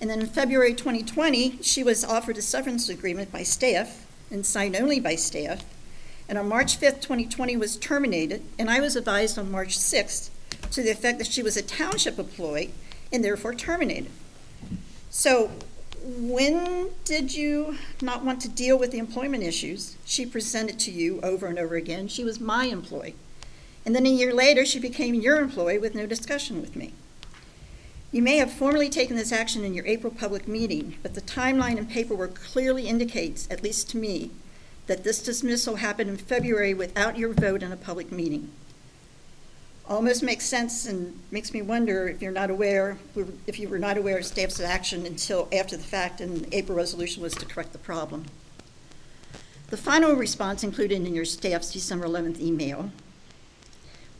And 0.00 0.08
then 0.08 0.20
in 0.20 0.26
February 0.26 0.74
2020, 0.74 1.58
she 1.62 1.84
was 1.84 2.04
offered 2.04 2.38
a 2.38 2.42
severance 2.42 2.88
agreement 2.88 3.30
by 3.30 3.42
staff 3.42 4.06
and 4.30 4.46
signed 4.46 4.74
only 4.74 4.98
by 4.98 5.14
staff. 5.14 5.62
And 6.28 6.38
on 6.38 6.48
March 6.48 6.80
5th, 6.80 7.02
2020 7.02 7.56
was 7.56 7.76
terminated, 7.76 8.42
and 8.58 8.70
I 8.70 8.80
was 8.80 8.96
advised 8.96 9.38
on 9.38 9.50
March 9.50 9.76
6th 9.76 10.30
to 10.70 10.82
the 10.82 10.90
effect 10.90 11.18
that 11.18 11.26
she 11.26 11.42
was 11.42 11.56
a 11.56 11.62
township 11.62 12.18
employee 12.18 12.70
and 13.12 13.24
therefore 13.24 13.54
terminated. 13.54 14.10
So 15.10 15.50
when 16.02 16.90
did 17.04 17.34
you 17.34 17.76
not 18.00 18.24
want 18.24 18.40
to 18.42 18.48
deal 18.48 18.78
with 18.78 18.92
the 18.92 18.98
employment 18.98 19.42
issues 19.42 19.96
she 20.04 20.24
presented 20.24 20.78
to 20.80 20.90
you 20.90 21.20
over 21.22 21.46
and 21.46 21.58
over 21.58 21.74
again? 21.74 22.08
She 22.08 22.24
was 22.24 22.40
my 22.40 22.66
employee. 22.66 23.16
And 23.84 23.94
then 23.94 24.06
a 24.06 24.10
year 24.10 24.32
later, 24.32 24.64
she 24.64 24.78
became 24.78 25.14
your 25.14 25.40
employee 25.40 25.78
with 25.78 25.94
no 25.94 26.06
discussion 26.06 26.60
with 26.60 26.76
me. 26.76 26.92
You 28.12 28.22
may 28.22 28.38
have 28.38 28.52
formally 28.52 28.90
taken 28.90 29.14
this 29.14 29.30
action 29.30 29.62
in 29.62 29.72
your 29.72 29.86
April 29.86 30.12
public 30.12 30.48
meeting, 30.48 30.96
but 31.00 31.14
the 31.14 31.20
timeline 31.20 31.78
and 31.78 31.88
paperwork 31.88 32.34
clearly 32.34 32.88
indicates, 32.88 33.46
at 33.50 33.62
least 33.62 33.88
to 33.90 33.96
me, 33.96 34.32
that 34.88 35.04
this 35.04 35.22
dismissal 35.22 35.76
happened 35.76 36.10
in 36.10 36.16
February 36.16 36.74
without 36.74 37.16
your 37.16 37.32
vote 37.32 37.62
in 37.62 37.70
a 37.70 37.76
public 37.76 38.10
meeting. 38.10 38.50
Almost 39.88 40.24
makes 40.24 40.44
sense 40.44 40.86
and 40.86 41.20
makes 41.30 41.52
me 41.52 41.62
wonder 41.62 42.08
if 42.08 42.20
you're 42.20 42.32
not 42.32 42.50
aware, 42.50 42.98
if 43.46 43.60
you 43.60 43.68
were 43.68 43.78
not 43.78 43.96
aware 43.96 44.18
of 44.18 44.24
staff's 44.24 44.58
action 44.58 45.06
until 45.06 45.48
after 45.52 45.76
the 45.76 45.84
fact 45.84 46.20
and 46.20 46.46
the 46.46 46.56
April 46.56 46.76
resolution 46.76 47.22
was 47.22 47.34
to 47.36 47.46
correct 47.46 47.72
the 47.72 47.78
problem. 47.78 48.26
The 49.68 49.76
final 49.76 50.14
response 50.14 50.64
included 50.64 51.06
in 51.06 51.14
your 51.14 51.24
staff's 51.24 51.72
December 51.72 52.06
11th 52.06 52.40
email 52.40 52.90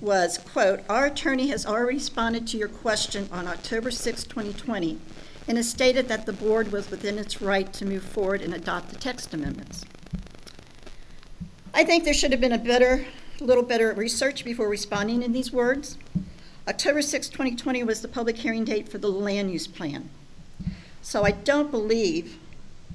was, 0.00 0.38
quote, 0.38 0.80
"Our 0.88 1.06
attorney 1.06 1.48
has 1.48 1.66
already 1.66 1.98
responded 1.98 2.46
to 2.48 2.56
your 2.56 2.68
question 2.68 3.28
on 3.30 3.46
October 3.46 3.90
6, 3.90 4.24
2020, 4.24 4.98
and 5.46 5.56
has 5.56 5.68
stated 5.68 6.08
that 6.08 6.26
the 6.26 6.32
board 6.32 6.72
was 6.72 6.90
within 6.90 7.18
its 7.18 7.42
right 7.42 7.72
to 7.72 7.84
move 7.84 8.02
forward 8.02 8.40
and 8.40 8.54
adopt 8.54 8.90
the 8.90 8.98
text 8.98 9.34
amendments." 9.34 9.84
I 11.72 11.84
think 11.84 12.04
there 12.04 12.14
should 12.14 12.32
have 12.32 12.40
been 12.40 12.52
a 12.52 12.58
better, 12.58 13.06
a 13.40 13.44
little 13.44 13.62
better 13.62 13.92
research 13.92 14.44
before 14.44 14.68
responding 14.68 15.22
in 15.22 15.32
these 15.32 15.52
words. 15.52 15.96
October 16.66 17.02
6, 17.02 17.28
2020 17.28 17.82
was 17.84 18.00
the 18.00 18.08
public 18.08 18.36
hearing 18.38 18.64
date 18.64 18.88
for 18.88 18.98
the 18.98 19.10
land 19.10 19.52
use 19.52 19.66
plan. 19.66 20.10
So 21.02 21.24
I 21.24 21.30
don't 21.30 21.70
believe 21.70 22.38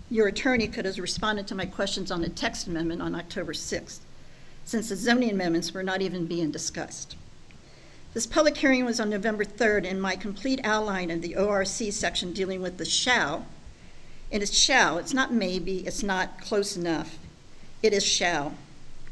your 0.10 0.28
attorney 0.28 0.68
could 0.68 0.86
have 0.86 0.98
responded 0.98 1.48
to 1.48 1.56
my 1.56 1.66
questions 1.66 2.12
on 2.12 2.22
the 2.22 2.30
text 2.30 2.68
amendment 2.68 3.02
on 3.02 3.16
October 3.16 3.54
6th 3.54 4.05
since 4.66 4.90
the 4.90 4.96
zoning 4.96 5.32
amendments 5.32 5.74
were 5.74 5.84
not 5.84 6.02
even 6.02 6.26
being 6.26 6.52
discussed. 6.52 7.16
This 8.14 8.28
public 8.28 8.58
hearing 8.58 8.86
was 8.86 9.00
on 9.00 9.10
November 9.10 9.46
3rd, 9.46 9.90
and 9.90 10.02
my 10.02 10.16
complete 10.16 10.60
outline 10.64 11.12
of 11.12 11.22
the 11.22 11.36
ORC 11.36 11.92
section 11.92 12.34
dealing 12.34 12.62
with 12.62 12.78
the 12.78 12.86
shall, 12.86 13.46
and 14.32 14.42
it's 14.42 14.58
shall, 14.58 14.98
it's 14.98 15.14
not 15.14 15.32
maybe, 15.32 15.86
it's 15.86 16.04
not 16.04 16.42
close 16.42 16.76
enough, 16.76 17.18
it 17.84 17.94
is 17.94 18.06
shall. 18.06 18.56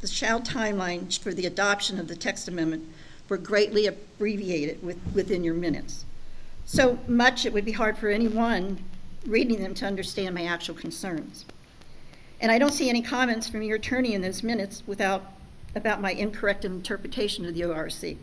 The 0.01 0.07
shall 0.07 0.41
timeline 0.41 1.17
for 1.19 1.33
the 1.33 1.45
adoption 1.45 1.99
of 1.99 2.07
the 2.07 2.15
text 2.15 2.47
amendment 2.47 2.87
were 3.29 3.37
greatly 3.37 3.87
abbreviated 3.87 4.83
with, 4.83 4.97
within 5.13 5.43
your 5.43 5.53
minutes. 5.53 6.05
So 6.65 6.99
much 7.07 7.45
it 7.45 7.53
would 7.53 7.65
be 7.65 7.71
hard 7.73 7.97
for 7.97 8.09
anyone 8.09 8.79
reading 9.25 9.61
them 9.61 9.73
to 9.75 9.85
understand 9.85 10.35
my 10.35 10.45
actual 10.45 10.75
concerns. 10.75 11.45
And 12.41 12.51
I 12.51 12.57
don't 12.57 12.73
see 12.73 12.89
any 12.89 13.01
comments 13.01 13.47
from 13.47 13.61
your 13.63 13.77
attorney 13.77 14.13
in 14.13 14.21
those 14.21 14.43
minutes 14.43 14.83
without, 14.85 15.23
about 15.75 16.01
my 16.01 16.11
incorrect 16.11 16.65
interpretation 16.65 17.45
of 17.45 17.55
the 17.55 17.63
ORC. 17.63 18.17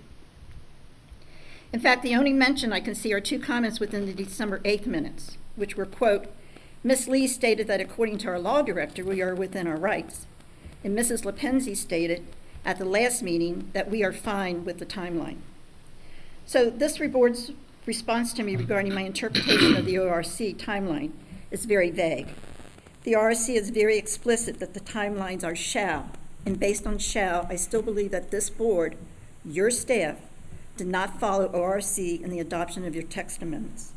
In 1.73 1.81
fact, 1.81 2.03
the 2.03 2.15
only 2.15 2.33
mention 2.33 2.73
I 2.73 2.81
can 2.81 2.95
see 2.95 3.13
are 3.13 3.21
two 3.21 3.39
comments 3.39 3.79
within 3.79 4.07
the 4.07 4.13
December 4.13 4.59
8th 4.61 4.87
minutes, 4.87 5.39
which 5.57 5.77
were, 5.77 5.87
quote, 5.87 6.27
Ms. 6.83 7.09
Lee 7.09 7.27
stated 7.27 7.67
that 7.67 7.81
according 7.81 8.19
to 8.19 8.29
our 8.29 8.39
law 8.39 8.63
director, 8.63 9.05
we 9.05 9.21
are 9.21 9.35
within 9.35 9.67
our 9.67 9.77
rights. 9.77 10.27
And 10.83 10.99
Mrs. 10.99 11.25
Lepenzi 11.25 11.77
stated 11.77 12.25
at 12.65 12.79
the 12.79 12.85
last 12.85 13.23
meeting 13.23 13.71
that 13.73 13.91
we 13.91 14.03
are 14.03 14.13
fine 14.13 14.65
with 14.65 14.79
the 14.79 14.87
timeline. 14.87 15.39
So 16.47 16.71
this 16.71 16.99
board's 16.99 17.53
response 17.87 18.33
to 18.33 18.43
me 18.43 18.57
regarding 18.57 18.95
my 18.95 19.03
interpretation 19.03 19.77
of 19.77 19.85
the 19.85 19.99
ORC 19.99 20.57
timeline 20.59 21.13
is 21.51 21.65
very 21.67 21.91
vague. 21.91 22.29
The 23.05 23.15
ORC 23.15 23.51
is 23.51 23.71
very 23.71 23.97
explicit 23.97 24.59
that 24.59 24.75
the 24.75 24.81
timelines 24.81 25.45
are 25.45 25.57
shall, 25.57 26.11
and 26.47 26.59
based 26.59 26.87
on 26.87 26.99
shall, 26.99 27.47
I 27.49 27.57
still 27.57 27.83
believe 27.83 28.11
that 28.11 28.31
this 28.31 28.51
board, 28.51 28.97
your 29.45 29.71
staff, 29.71 30.17
did 30.77 30.87
not 30.87 31.21
follow 31.21 31.47
ORC 31.47 31.99
in 31.99 32.31
the 32.31 32.41
adoption 32.41 32.85
of 32.85 32.95
your 32.95 33.05
text 33.05 33.43
amendments. 33.43 33.93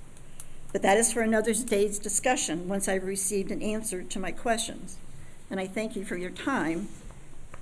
But 0.74 0.82
that 0.82 0.98
is 0.98 1.14
for 1.14 1.22
another 1.22 1.54
day's 1.54 2.00
discussion 2.00 2.68
once 2.68 2.88
I've 2.88 3.04
received 3.04 3.52
an 3.52 3.62
answer 3.62 4.04
to 4.04 4.20
my 4.20 4.32
questions. 4.32 4.98
And 5.50 5.60
I 5.60 5.68
thank 5.68 5.96
you 5.96 6.04
for 6.04 6.18
your 6.18 6.32
time, 6.32 6.88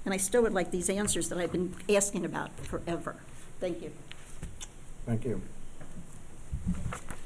and 0.05 0.13
I 0.13 0.17
still 0.17 0.41
would 0.43 0.53
like 0.53 0.71
these 0.71 0.89
answers 0.89 1.29
that 1.29 1.37
I've 1.37 1.51
been 1.51 1.75
asking 1.93 2.25
about 2.25 2.57
forever. 2.61 3.17
Thank 3.59 3.81
you. 3.81 3.91
Thank 5.05 5.25
you. 5.25 5.41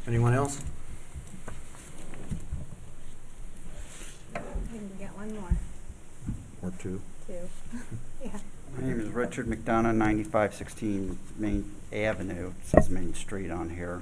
Anyone 0.08 0.34
else? 0.34 0.62
I 4.36 4.39
think 4.39 4.91
we 4.97 5.06
got 5.06 5.16
one 5.16 5.34
more, 5.36 5.51
Or 6.64 6.72
two? 6.80 6.99
Too. 7.28 7.49
Yeah. 8.23 8.39
My 8.78 8.88
name 8.88 8.99
is 8.99 9.09
Richard 9.09 9.47
McDonough, 9.47 9.95
9516 9.95 11.17
Main 11.38 11.71
Avenue. 11.93 12.47
It 12.47 12.67
says 12.67 12.89
Main 12.89 13.13
Street 13.13 13.49
on 13.49 13.69
here. 13.69 14.01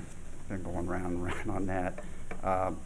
Been 0.49 0.63
going 0.63 0.87
round 0.87 1.05
and 1.05 1.23
round 1.23 1.51
on 1.51 1.65
that. 1.67 1.99
Um, 2.43 2.77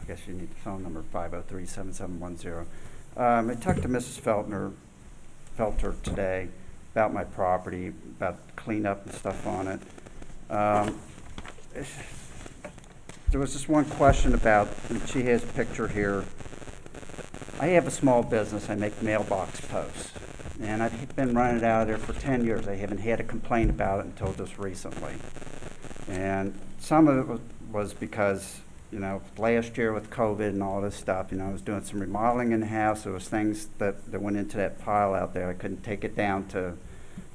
I 0.00 0.04
guess 0.06 0.20
you 0.26 0.34
need 0.34 0.50
the 0.50 0.54
phone 0.56 0.82
number, 0.82 1.04
503-7710. 1.12 2.66
Um, 3.16 3.50
I 3.50 3.54
talked 3.54 3.82
to 3.82 3.88
Mrs. 3.88 4.20
Feltner, 4.20 4.72
Felter 5.58 6.00
today 6.02 6.48
about 6.92 7.12
my 7.12 7.24
property, 7.24 7.88
about 7.88 8.38
cleanup 8.56 9.04
and 9.04 9.14
stuff 9.14 9.46
on 9.46 9.68
it. 9.68 9.80
Um, 10.50 10.98
There 13.32 13.40
was 13.40 13.52
just 13.52 13.68
one 13.68 13.84
question 13.84 14.34
about, 14.34 14.68
and 14.88 15.06
she 15.08 15.24
has 15.24 15.42
a 15.42 15.48
picture 15.48 15.88
here. 15.88 16.24
I 17.58 17.68
have 17.68 17.86
a 17.86 17.90
small 17.90 18.22
business. 18.22 18.68
I 18.68 18.74
make 18.74 19.02
mailbox 19.02 19.60
posts. 19.62 20.12
And 20.60 20.82
I've 20.82 21.16
been 21.16 21.34
running 21.34 21.58
it 21.58 21.64
out 21.64 21.82
of 21.82 21.88
there 21.88 21.98
for 21.98 22.12
10 22.18 22.44
years. 22.44 22.66
I 22.68 22.76
haven't 22.76 22.98
had 22.98 23.20
a 23.20 23.24
complaint 23.24 23.70
about 23.70 24.00
it 24.00 24.06
until 24.06 24.32
just 24.32 24.58
recently. 24.58 25.14
And 26.08 26.58
some 26.78 27.08
of 27.08 27.30
it 27.30 27.40
was, 27.72 27.92
because, 27.92 28.60
you 28.90 28.98
know, 28.98 29.20
last 29.36 29.76
year 29.76 29.92
with 29.92 30.10
COVID 30.10 30.48
and 30.48 30.62
all 30.62 30.80
this 30.80 30.94
stuff, 30.94 31.32
you 31.32 31.38
know, 31.38 31.48
I 31.48 31.52
was 31.52 31.62
doing 31.62 31.82
some 31.82 32.00
remodeling 32.00 32.52
in 32.52 32.60
the 32.60 32.66
house. 32.66 33.02
There 33.02 33.12
was 33.12 33.28
things 33.28 33.68
that, 33.78 34.10
that 34.10 34.20
went 34.20 34.36
into 34.36 34.56
that 34.58 34.78
pile 34.78 35.14
out 35.14 35.34
there. 35.34 35.48
I 35.48 35.54
couldn't 35.54 35.82
take 35.82 36.04
it 36.04 36.16
down 36.16 36.46
to 36.48 36.74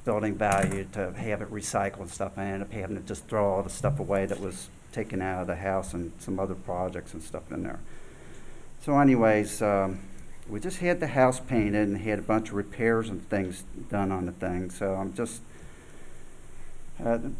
building 0.04 0.34
value 0.34 0.86
to 0.92 1.12
have 1.12 1.42
it 1.42 1.50
recycled 1.50 2.00
and 2.00 2.10
stuff. 2.10 2.32
I 2.36 2.44
ended 2.44 2.62
up 2.62 2.72
having 2.72 2.96
to 2.96 3.02
just 3.02 3.26
throw 3.26 3.52
all 3.52 3.62
the 3.62 3.70
stuff 3.70 4.00
away 4.00 4.26
that 4.26 4.40
was 4.40 4.68
taken 4.90 5.22
out 5.22 5.42
of 5.42 5.46
the 5.46 5.56
house 5.56 5.94
and 5.94 6.12
some 6.18 6.40
other 6.40 6.54
projects 6.54 7.14
and 7.14 7.22
stuff 7.22 7.50
in 7.50 7.62
there. 7.62 7.78
So 8.82 8.98
anyways, 8.98 9.62
um, 9.62 10.00
we 10.48 10.58
just 10.58 10.78
had 10.78 10.98
the 10.98 11.06
house 11.06 11.38
painted 11.38 11.86
and 11.86 11.98
had 11.98 12.18
a 12.18 12.22
bunch 12.22 12.48
of 12.48 12.54
repairs 12.54 13.08
and 13.08 13.26
things 13.28 13.62
done 13.88 14.10
on 14.10 14.26
the 14.26 14.32
thing. 14.32 14.70
So 14.70 14.94
I'm 14.94 15.14
just, 15.14 15.40
uh, 16.98 17.18
the, 17.18 17.32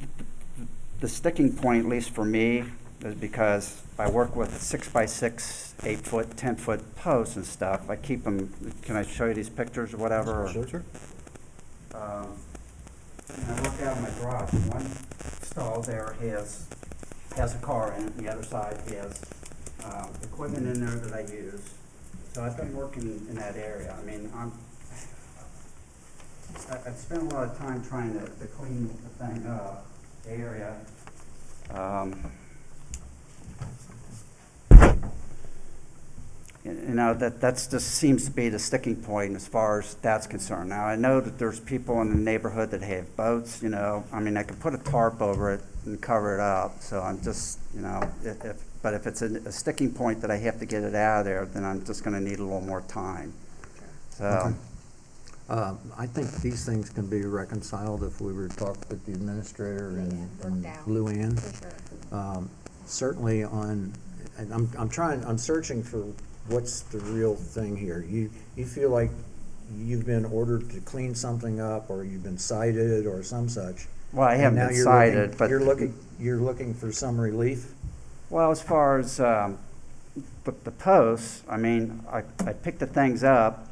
the 1.01 1.09
sticking 1.09 1.53
point, 1.53 1.85
at 1.85 1.91
least 1.91 2.11
for 2.11 2.25
me, 2.25 2.63
is 3.01 3.17
because 3.17 3.83
I 3.99 4.09
work 4.09 4.37
with 4.37 4.63
six 4.63 4.89
by 4.89 5.07
six, 5.07 5.75
eight 5.83 5.99
foot, 5.99 6.37
ten 6.37 6.55
foot 6.55 6.95
posts 6.95 7.35
and 7.35 7.45
stuff. 7.45 7.91
I 7.91 7.97
keep 7.97 8.23
them. 8.23 8.53
Can 8.83 8.95
I 8.95 9.03
show 9.03 9.27
you 9.27 9.35
these 9.35 9.51
pictures 9.51 9.93
or 9.95 9.97
whatever? 9.97 10.49
Sure, 10.53 10.69
sure. 10.69 10.85
um, 11.93 12.37
and 13.35 13.51
I 13.51 13.63
work 13.63 13.83
out 13.83 13.97
of 13.97 14.03
my 14.03 14.11
garage, 14.23 14.53
one 14.71 14.87
stall 15.43 15.83
there 15.83 16.15
has, 16.21 16.69
has 17.37 17.57
a 17.57 17.59
car 17.59 17.95
in 17.95 18.05
it, 18.05 18.13
and 18.17 18.25
the 18.27 18.31
other 18.33 18.45
side 18.45 18.81
has, 18.91 19.21
um, 19.85 20.11
equipment 20.23 20.67
in 20.67 20.85
there 20.85 20.97
that 20.97 21.13
I 21.13 21.21
use. 21.33 21.75
So 22.33 22.43
I've 22.43 22.57
been 22.57 22.75
working 22.75 23.27
in 23.29 23.35
that 23.37 23.57
area, 23.57 23.95
I 23.99 24.03
mean, 24.05 24.31
I'm, 24.35 24.53
I've 26.87 26.97
spent 26.97 27.23
a 27.23 27.35
lot 27.35 27.49
of 27.49 27.59
time 27.59 27.85
trying 27.85 28.15
to, 28.15 28.25
to 28.25 28.47
clean 28.47 28.89
the 28.89 29.25
thing 29.25 29.47
up, 29.47 29.87
the 30.25 30.31
area. 30.33 30.77
Um, 31.71 32.31
you 36.65 36.95
know, 36.95 37.13
that, 37.15 37.41
that's 37.41 37.67
just 37.67 37.89
seems 37.89 38.25
to 38.27 38.31
be 38.31 38.49
the 38.49 38.59
sticking 38.59 38.97
point 38.97 39.35
as 39.35 39.47
far 39.47 39.81
as 39.81 39.95
that's 39.97 40.27
concerned. 40.27 40.71
Now, 40.71 40.85
I 40.85 40.97
know 40.97 41.21
that 41.21 41.39
there's 41.39 41.61
people 41.61 42.01
in 42.01 42.11
the 42.11 42.17
neighborhood 42.17 42.71
that 42.71 42.83
have 42.83 43.15
boats, 43.17 43.63
you 43.63 43.69
know, 43.69 44.05
I 44.13 44.21
mean, 44.21 44.37
I 44.37 44.43
could 44.43 44.61
put 44.61 44.75
a 44.75 44.79
tarp 44.79 45.21
over 45.21 45.53
it 45.53 45.61
and 45.85 46.01
cover 46.01 46.37
it 46.37 46.41
up, 46.41 46.81
so 46.81 47.01
I'm 47.01 47.21
just, 47.21 47.59
you 47.75 47.83
know, 47.83 48.01
if, 48.23 48.45
if, 48.45 48.72
but 48.83 48.95
if 48.95 49.07
it's 49.07 49.23
a, 49.23 49.27
a 49.47 49.53
sticking 49.53 49.93
point 49.93 50.21
that 50.21 50.31
I 50.31 50.37
have 50.39 50.59
to 50.59 50.67
get 50.67 50.83
it 50.83 50.95
out 50.95 51.21
of 51.21 51.25
there, 51.25 51.47
then 51.47 51.65
I'm 51.65 51.85
just 51.85 52.03
gonna 52.05 52.21
need 52.21 52.39
a 52.39 52.43
little 52.45 52.61
more 52.61 52.83
time. 52.83 53.33
So, 54.11 54.25
Okay. 54.27 54.55
Uh, 55.49 55.75
I 55.99 56.07
think 56.07 56.31
these 56.41 56.65
things 56.65 56.89
can 56.89 57.07
be 57.09 57.23
reconciled 57.25 58.05
if 58.05 58.21
we 58.21 58.33
were 58.33 58.49
to 58.49 58.57
talk 58.57 58.77
with 58.89 59.05
the 59.05 59.13
administrator 59.13 59.89
and 59.99 60.13
Yeah, 60.13 60.47
and 60.47 60.63
worked 60.65 60.79
out, 60.79 60.87
Luann. 60.89 61.61
Sure. 61.61 62.19
Um, 62.19 62.51
Certainly 62.87 63.45
on, 63.45 63.93
and 64.39 64.53
I'm, 64.53 64.69
I'm 64.79 64.89
trying, 64.89 65.25
I'm 65.25 65.39
searching 65.39 65.83
for 65.83 66.05
what's 66.49 66.81
the 66.81 66.99
real 66.99 67.35
thing 67.37 67.77
here. 67.77 68.05
You, 68.09 68.31
you 68.57 68.65
feel 68.67 68.91
like 68.91 69.11
you've 69.79 70.05
been 70.07 70.25
ordered 70.27 70.69
to 70.71 70.81
clean 70.81 71.15
something 71.15 71.61
up, 71.61 71.91
or 71.91 72.05
you've 72.05 72.23
been 72.25 72.39
cited, 72.39 73.07
or 73.07 73.23
some 73.23 73.49
such. 73.49 73.87
well, 74.13 74.27
I 74.29 74.35
haven't 74.37 74.59
been 74.59 74.75
you're 74.77 74.85
looking- 74.85 75.13
cited, 75.15 75.39
but. 75.39 75.49
You're 75.51 75.61
looking, 75.65 75.95
you're 76.19 76.41
looking 76.41 76.75
for 76.75 76.91
some 76.93 77.19
relief? 77.21 77.73
Well, 78.33 78.51
as 78.51 78.63
far 78.63 78.99
as 78.99 79.21
um, 79.21 79.59
the, 80.45 80.55
the 80.65 80.71
posts, 80.71 81.43
I 81.51 81.59
mean, 81.59 82.03
I, 82.11 82.23
I 82.47 82.55
pick 82.55 82.79
the 82.79 82.87
things 82.87 83.23
up, 83.23 83.69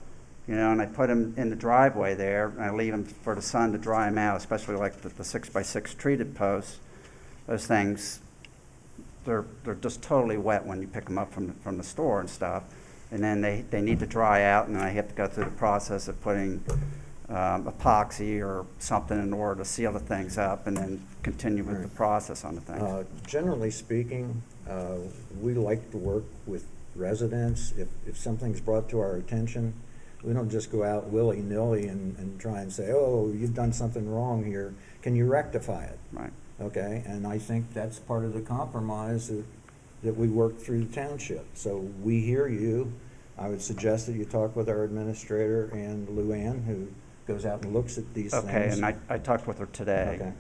you 0.47 0.55
know, 0.55 0.71
and 0.71 0.83
I 0.83 0.85
put 0.85 1.09
them 1.09 1.33
in 1.39 1.49
the 1.49 1.57
driveway 1.57 2.15
there, 2.15 2.49
and 2.49 2.61
I 2.63 2.71
leave 2.71 2.93
them 2.93 3.05
for 3.05 3.35
the 3.35 3.41
sun 3.41 3.73
to 3.73 3.79
dry 3.79 4.05
them 4.05 4.19
out, 4.19 4.37
especially 4.37 4.77
like 4.77 5.01
the, 5.01 5.09
the 5.09 5.25
six 5.25 5.49
by 5.49 5.63
six 5.63 5.95
treated 5.95 6.35
posts. 6.35 6.79
Those 7.47 7.67
things, 7.67 8.21
they're, 9.25 9.47
they're 9.65 9.77
just 9.77 10.03
totally 10.03 10.37
wet 10.37 10.67
when 10.67 10.83
you 10.83 10.89
pick 10.89 11.07
them 11.07 11.17
up 11.17 11.33
from, 11.33 11.47
the- 11.47 11.53
from 11.55 11.79
the 11.79 11.83
store 11.85 12.21
and 12.21 12.29
stuff. 12.29 12.63
And 13.11 13.25
then 13.25 13.41
they, 13.41 13.65
they 13.71 13.81
need 13.81 13.99
to 14.01 14.07
dry 14.07 14.43
out, 14.43 14.67
and 14.67 14.77
then 14.77 14.83
I 14.83 14.91
have 14.91 15.09
to 15.09 15.15
go 15.15 15.27
through 15.27 15.45
the 15.47 15.51
process 15.53 16.07
of 16.07 16.21
putting 16.21 16.63
um, 17.31 17.65
epoxy 17.65 18.41
or 18.45 18.67
something 18.79 19.19
in 19.19 19.33
order 19.33 19.63
to 19.63 19.65
seal 19.65 19.93
the 19.93 20.01
things 20.01 20.37
up, 20.37 20.67
and 20.67 20.77
then 20.77 21.03
continue 21.23 21.65
with 21.65 21.81
the 21.81 21.89
process 21.89 22.45
on 22.45 22.57
the 22.57 22.61
things. 22.61 22.83
Uh, 22.83 23.05
Generally 23.27 23.71
speaking, 23.71 24.43
uh, 24.71 24.97
we 25.41 25.55
like 25.55 25.91
to 25.91 25.99
work 25.99 26.25
with 26.47 26.65
residents. 26.95 27.75
If, 27.77 27.89
if 28.07 28.17
something's 28.17 28.61
brought 28.61 28.89
to 28.91 29.01
our 29.01 29.17
attention, 29.17 29.75
we 30.23 30.33
don't 30.33 30.51
just 30.51 30.71
go 30.71 30.85
out 30.85 31.09
willy-nilly 31.09 31.89
and, 31.89 32.17
and 32.19 32.39
try 32.39 32.61
and 32.61 32.73
say, 32.73 32.93
oh, 32.93 33.33
you've 33.35 33.55
done 33.55 33.73
something 33.73 34.09
wrong 34.09 34.45
here. 34.45 34.75
Can 35.03 35.17
you 35.17 35.27
rectify 35.27 35.85
it? 35.85 35.99
Right. 36.13 36.33
Okay, 36.61 37.03
and 37.07 37.27
I 37.27 37.39
think 37.39 37.73
that's 37.73 37.99
part 37.99 38.25
of 38.25 38.35
the 38.35 38.43
compromise 38.43 39.29
that, 39.29 39.45
that 40.03 40.15
we 40.15 40.29
work 40.29 40.59
through 40.59 40.85
the 40.85 40.95
township. 40.95 41.47
So 41.55 41.79
we 42.03 42.21
hear 42.21 42.49
you. 42.49 42.93
I 43.39 43.49
would 43.49 43.63
suggest 43.63 44.07
that 44.09 44.13
you 44.13 44.27
talk 44.27 44.55
with 44.55 44.69
our 44.69 44.85
administrator 44.85 45.71
and 45.73 46.07
Luann, 46.09 46.67
who 46.67 46.89
goes 47.27 47.47
out 47.47 47.63
and 47.63 47.73
looks 47.73 47.97
at 47.97 48.13
these 48.13 48.33
things. 48.33 48.45
Okay, 48.45 48.69
and 48.73 48.85
I, 48.85 48.95
I 49.09 49.17
talked 49.17 49.47
with 49.47 49.59
her 49.59 49.67
today. 49.73 50.19
Okay, 50.21 50.33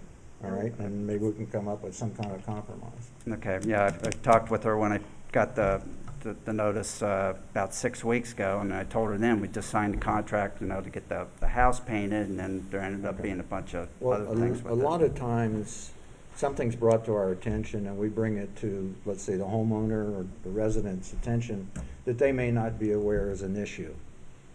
all 0.42 0.50
right, 0.50 0.72
and 0.78 1.06
maybe 1.06 1.24
we 1.24 1.32
can 1.32 1.46
come 1.46 1.68
up 1.68 1.82
with 1.82 1.94
some 1.94 2.10
kind 2.14 2.32
of 2.32 2.44
compromise. 2.46 3.10
Okay, 3.30 3.58
yeah, 3.66 3.84
I, 4.02 4.08
I 4.08 4.10
talked 4.10 4.50
with 4.50 4.62
her 4.64 4.76
when 4.78 4.92
I 4.92 5.00
got 5.32 5.54
the, 5.54 5.82
the, 6.20 6.34
the 6.44 6.52
notice, 6.52 7.02
uh, 7.02 7.34
about 7.52 7.74
six 7.74 8.02
weeks 8.04 8.32
ago, 8.32 8.58
and 8.60 8.72
I 8.72 8.84
told 8.84 9.10
her 9.10 9.18
then, 9.18 9.40
we 9.40 9.48
just 9.48 9.70
signed 9.70 9.94
the 9.94 9.98
contract, 9.98 10.60
you 10.60 10.66
know, 10.66 10.80
to 10.80 10.90
get 10.90 11.08
the, 11.08 11.26
the 11.40 11.48
house 11.48 11.78
painted, 11.80 12.28
and 12.28 12.38
then 12.38 12.66
there 12.70 12.80
ended 12.80 13.04
up 13.04 13.14
Okay. 13.14 13.24
being 13.24 13.40
a 13.40 13.44
bunch 13.44 13.74
of 13.74 13.88
Well, 14.00 14.22
other 14.26 14.34
things 14.40 14.60
a, 14.60 14.64
with 14.64 14.72
a 14.72 14.80
it. 14.80 14.84
lot 14.84 15.02
of 15.02 15.14
times, 15.14 15.90
something's 16.36 16.76
brought 16.76 17.04
to 17.04 17.14
our 17.14 17.30
attention 17.32 17.86
and 17.86 17.98
we 17.98 18.08
bring 18.08 18.38
it 18.38 18.54
to, 18.56 18.94
let's 19.04 19.22
say, 19.22 19.36
the 19.36 19.44
homeowner 19.44 20.16
or 20.16 20.26
the 20.42 20.48
resident's 20.48 21.12
attention 21.12 21.70
that 22.06 22.16
they 22.16 22.32
may 22.32 22.50
not 22.50 22.78
be 22.78 22.92
aware 22.92 23.30
is 23.30 23.42
an 23.42 23.56
issue. 23.56 23.92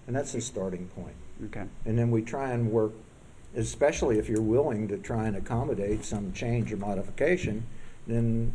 And 0.08 0.16
that's 0.16 0.32
the 0.32 0.42
starting 0.42 0.88
point. 0.96 1.14
Okay. 1.46 1.66
And 1.86 1.98
then 2.00 2.10
we 2.10 2.24
try 2.24 2.52
and 2.52 2.72
work, 2.72 2.94
especially 3.56 4.20
if 4.20 4.30
you're 4.30 4.41
willing 4.41 4.88
to 4.88 4.97
try 4.97 5.28
and 5.28 5.36
accommodate 5.36 6.03
some 6.06 6.34
change 6.34 6.72
or 6.72 6.78
modification, 6.78 7.66
then 8.08 8.53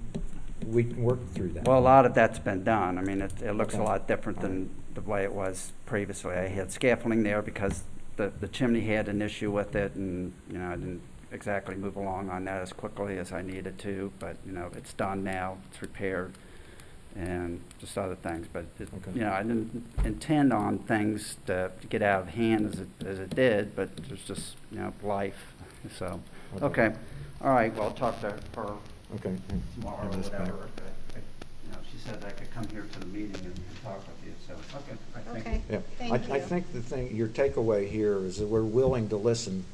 we 0.67 0.85
can 0.85 1.03
work 1.03 1.19
through 1.33 1.49
that. 1.49 1.67
Well, 1.67 1.79
a 1.79 1.81
lot 1.81 2.07
of 2.07 2.15
that's 2.15 2.39
been 2.39 2.65
done. 2.65 2.99
I 2.99 3.03
mean, 3.03 3.23
it, 3.23 3.43
it 3.43 3.53
looks 3.53 3.75
a 3.75 3.83
lot 3.83 4.07
different 4.07 4.41
than 4.41 4.71
the 4.95 5.01
way 5.01 5.25
it 5.25 5.33
was 5.33 5.73
previously. 5.87 6.35
I 6.35 6.49
had 6.49 6.71
scaffolding 6.71 7.23
there 7.23 7.43
because 7.43 7.85
the, 8.17 8.33
the 8.41 8.49
chimney 8.49 8.83
had 8.83 9.09
an 9.09 9.23
issue 9.23 9.51
with 9.51 9.75
it 9.75 9.95
and, 9.95 10.33
you 10.51 10.59
know, 10.59 10.69
I 10.69 10.77
didn't 10.77 11.03
exactly 11.33 11.77
move 11.77 11.97
along 11.97 12.29
on 12.29 12.45
that 12.45 12.61
as 12.61 12.73
quickly 12.73 13.19
as 13.19 13.33
I 13.33 13.43
needed 13.43 13.79
to, 13.79 14.13
but, 14.19 14.37
you 14.45 14.53
know, 14.53 14.71
it's 14.77 14.93
done 14.93 15.25
now, 15.25 15.59
it's 15.71 15.81
repaired 15.81 16.35
and 17.17 17.61
just 17.81 17.97
other 17.99 18.15
things, 18.15 18.47
but 18.53 18.65
it, 18.79 18.89
Okay. 18.95 19.11
you 19.19 19.21
know, 19.25 19.33
I 19.33 19.43
didn't 19.43 19.85
intend 20.05 20.53
on 20.53 20.79
things 20.79 21.37
to 21.47 21.71
to 21.81 21.87
get 21.89 22.03
out 22.03 22.23
of 22.23 22.29
hand 22.29 22.67
as 22.73 22.81
it, 22.81 22.89
as 23.07 23.19
it 23.19 23.31
did, 23.35 23.75
but 23.75 23.95
there's 24.09 24.23
just, 24.25 24.57
you 24.71 24.79
know, 24.79 24.93
life, 25.03 25.55
so, 25.99 26.21
Okay. 26.57 26.65
okay. 26.87 26.97
All 27.43 27.53
right, 27.53 27.75
well, 27.75 27.85
I'll 27.89 27.91
talk 27.95 28.21
to 28.21 28.31
her 28.31 28.39
Okay. 29.17 29.37
tomorrow 29.75 29.99
or 29.99 30.03
Have 30.05 30.17
this 30.17 30.29
back. 30.29 30.41
whatever. 30.41 30.69
but 30.77 30.85
I- 31.17 31.19
You 31.67 31.73
know, 31.73 31.79
she 31.91 31.99
said 31.99 32.23
I 32.25 32.31
could 32.31 32.51
come 32.53 32.67
here 32.69 32.87
to 32.93 33.01
the 33.01 33.07
meeting 33.07 33.35
and 33.37 33.47
and 33.47 33.83
talk 33.83 34.01
with 34.07 34.25
you, 34.25 34.33
so, 34.47 34.55
okay, 34.79 34.97
I 35.17 35.21
thank 35.21 35.45
you. 35.47 35.51
Okay, 35.53 35.61
Yeah, 35.71 35.79
thank 35.99 36.31
I, 36.31 36.37
I 36.37 36.41
think 36.41 36.73
the 36.73 36.81
thing, 36.83 37.15
your 37.17 37.29
takeaway 37.29 37.89
here 37.89 38.19
is 38.19 38.39
that 38.39 38.47
we're 38.47 38.63
willing 38.63 39.09
to 39.09 39.17
listen, 39.17 39.65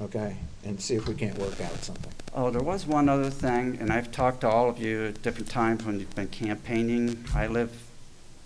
okay, 0.00 0.36
and 0.64 0.80
see 0.80 0.94
if 0.94 1.08
we 1.08 1.14
can't 1.14 1.38
work 1.38 1.60
out 1.60 1.72
something. 1.82 2.12
Oh, 2.34 2.50
there 2.50 2.62
was 2.62 2.86
one 2.86 3.08
other 3.08 3.30
thing, 3.30 3.78
and 3.80 3.90
I've 3.92 4.12
talked 4.12 4.42
to 4.42 4.48
all 4.48 4.68
of 4.68 4.78
you 4.78 5.06
at 5.06 5.22
different 5.22 5.48
times 5.48 5.84
when 5.84 5.98
you've 6.00 6.14
been 6.14 6.28
campaigning. 6.28 7.24
I 7.34 7.46
live 7.46 7.72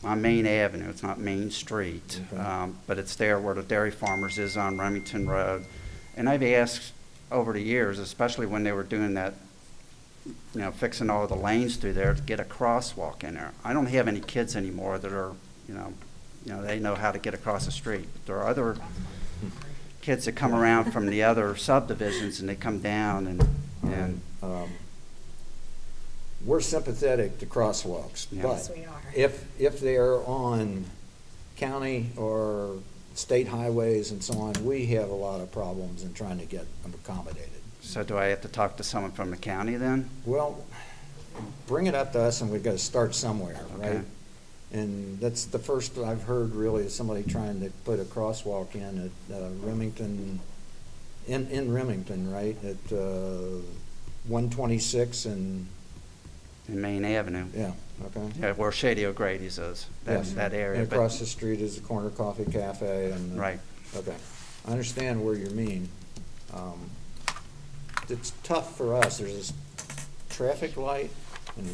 on 0.05 0.23
Main 0.23 0.47
Avenue, 0.47 0.89
it's 0.89 1.03
not 1.03 1.19
Main 1.19 1.51
Street, 1.51 2.21
Okay. 2.33 2.41
um, 2.41 2.79
but 2.87 2.99
it's 2.99 3.17
there 3.17 3.39
where 3.39 3.55
the 3.55 3.63
Dairy 3.63 3.91
Farmers 3.91 4.39
is 4.39 4.57
on 4.57 4.79
Remington 4.79 5.29
Road. 5.29 5.65
And 6.17 6.29
I've 6.29 6.43
asked 6.43 6.93
over 7.31 7.53
the 7.53 7.61
years, 7.61 7.99
especially 7.99 8.47
when 8.47 8.65
they 8.65 8.73
were 8.73 8.83
doing 8.83 9.15
that, 9.15 9.35
you 10.27 10.61
know, 10.61 10.71
fixing 10.71 11.11
all 11.11 11.27
the 11.27 11.35
lanes 11.35 11.77
through 11.77 11.93
there, 11.95 12.15
to 12.15 12.23
get 12.23 12.41
a 12.41 12.45
crosswalk 12.45 13.25
in 13.25 13.35
there. 13.35 13.53
I 13.65 13.73
don't 13.73 13.87
have 13.87 14.09
any 14.09 14.21
kids 14.21 14.57
anymore 14.57 14.99
that 14.99 15.13
are, 15.13 15.33
you 15.69 15.75
know, 15.75 15.93
you 16.47 16.53
know, 16.53 16.63
they 16.63 16.79
know 16.79 16.95
how 16.95 17.13
to 17.13 17.19
get 17.19 17.35
across 17.35 17.67
the 17.67 17.73
street. 17.73 18.09
But 18.13 18.27
There 18.27 18.37
are 18.39 18.49
other 18.49 18.77
kids 20.01 20.25
that 20.25 20.33
come 20.33 20.55
around 20.55 20.93
from 20.93 21.07
the 21.07 21.23
other 21.23 21.55
subdivisions 21.57 22.41
and 22.41 22.49
they 22.49 22.55
come 22.57 22.79
down 22.81 23.27
and, 23.27 23.49
and, 23.83 24.21
Um, 24.43 24.71
We're 26.45 26.61
sympathetic 26.63 27.39
to 27.41 27.47
crosswalks, 27.47 28.27
Yeah. 28.33 28.43
but 28.45 28.49
Yes, 28.53 28.71
we 28.75 28.85
are. 28.87 29.03
if, 29.15 29.45
if 29.61 29.81
they're 29.81 30.17
on 30.27 30.87
county 31.57 32.11
or 32.17 32.77
state 33.15 33.49
highways 33.49 34.11
and 34.11 34.25
so 34.25 34.39
on, 34.39 34.55
we 34.65 34.87
have 34.87 35.11
a 35.11 35.15
lot 35.15 35.43
of 35.43 35.53
problems 35.53 36.03
in 36.03 36.15
trying 36.15 36.39
to 36.39 36.47
get 36.47 36.65
them 36.83 36.95
accommodated. 36.95 37.51
so 37.83 38.03
do 38.03 38.17
I 38.17 38.27
have 38.27 38.41
to 38.43 38.49
talk 38.49 38.77
to 38.79 38.83
someone 38.83 39.13
from 39.13 39.31
the 39.31 39.37
county 39.37 39.77
then? 39.77 40.09
Well, 40.25 40.65
bring 41.67 41.87
it 41.87 41.95
up 41.95 42.13
to 42.15 42.21
us 42.21 42.41
and 42.41 42.51
we've 42.51 42.63
got 42.63 42.73
to 42.73 42.79
start 42.79 43.15
somewhere, 43.15 43.61
right? 43.77 44.01
And 44.73 45.19
that's 45.19 45.47
the 45.47 45.59
first 45.59 45.99
I've 45.99 46.23
heard 46.23 46.55
really 46.55 46.85
is 46.85 46.95
somebody 46.95 47.23
trying 47.25 47.61
to 47.61 47.71
put 47.85 47.99
a 47.99 48.05
crosswalk 48.05 48.75
in 48.75 49.11
at 49.31 49.35
uh, 49.37 49.49
Remington, 49.63 50.39
in, 51.27 51.49
in 51.49 51.73
Remington, 51.73 52.31
right? 52.33 52.57
At 52.65 52.93
uh, 52.97 53.59
126 54.29 55.25
and, 55.27 55.67
In 56.69 56.81
Main 56.81 57.05
Avenue? 57.05 57.47
yeah, 57.53 57.73
okay? 58.07 58.29
Yeah, 58.39 58.53
where 58.53 58.71
Shady 58.71 59.07
O'Grady's 59.07 59.59
is, 59.59 59.87
that, 60.05 60.19
Yes. 60.19 60.33
that 60.35 60.53
area. 60.53 60.81
And 60.83 60.89
but- 60.89 60.97
across 60.97 61.19
the 61.19 61.27
street 61.27 61.61
is 61.61 61.75
the 61.75 61.83
Corner 61.83 62.11
Coffee 62.11 62.45
Cafe 62.51 63.11
and. 63.11 63.33
the- 63.33 63.41
Right. 63.41 63.59
Okay. 63.97 64.15
I 64.69 64.71
understand 64.71 65.25
where 65.25 65.35
you 65.35 65.51
mean. 65.51 65.89
Um, 66.55 66.91
It's 68.09 68.33
tough 68.45 68.77
for 68.77 68.95
us. 68.95 69.19
There's 69.19 69.35
this 69.35 69.53
traffic 70.31 70.77
light 70.77 71.11
and, 71.57 71.69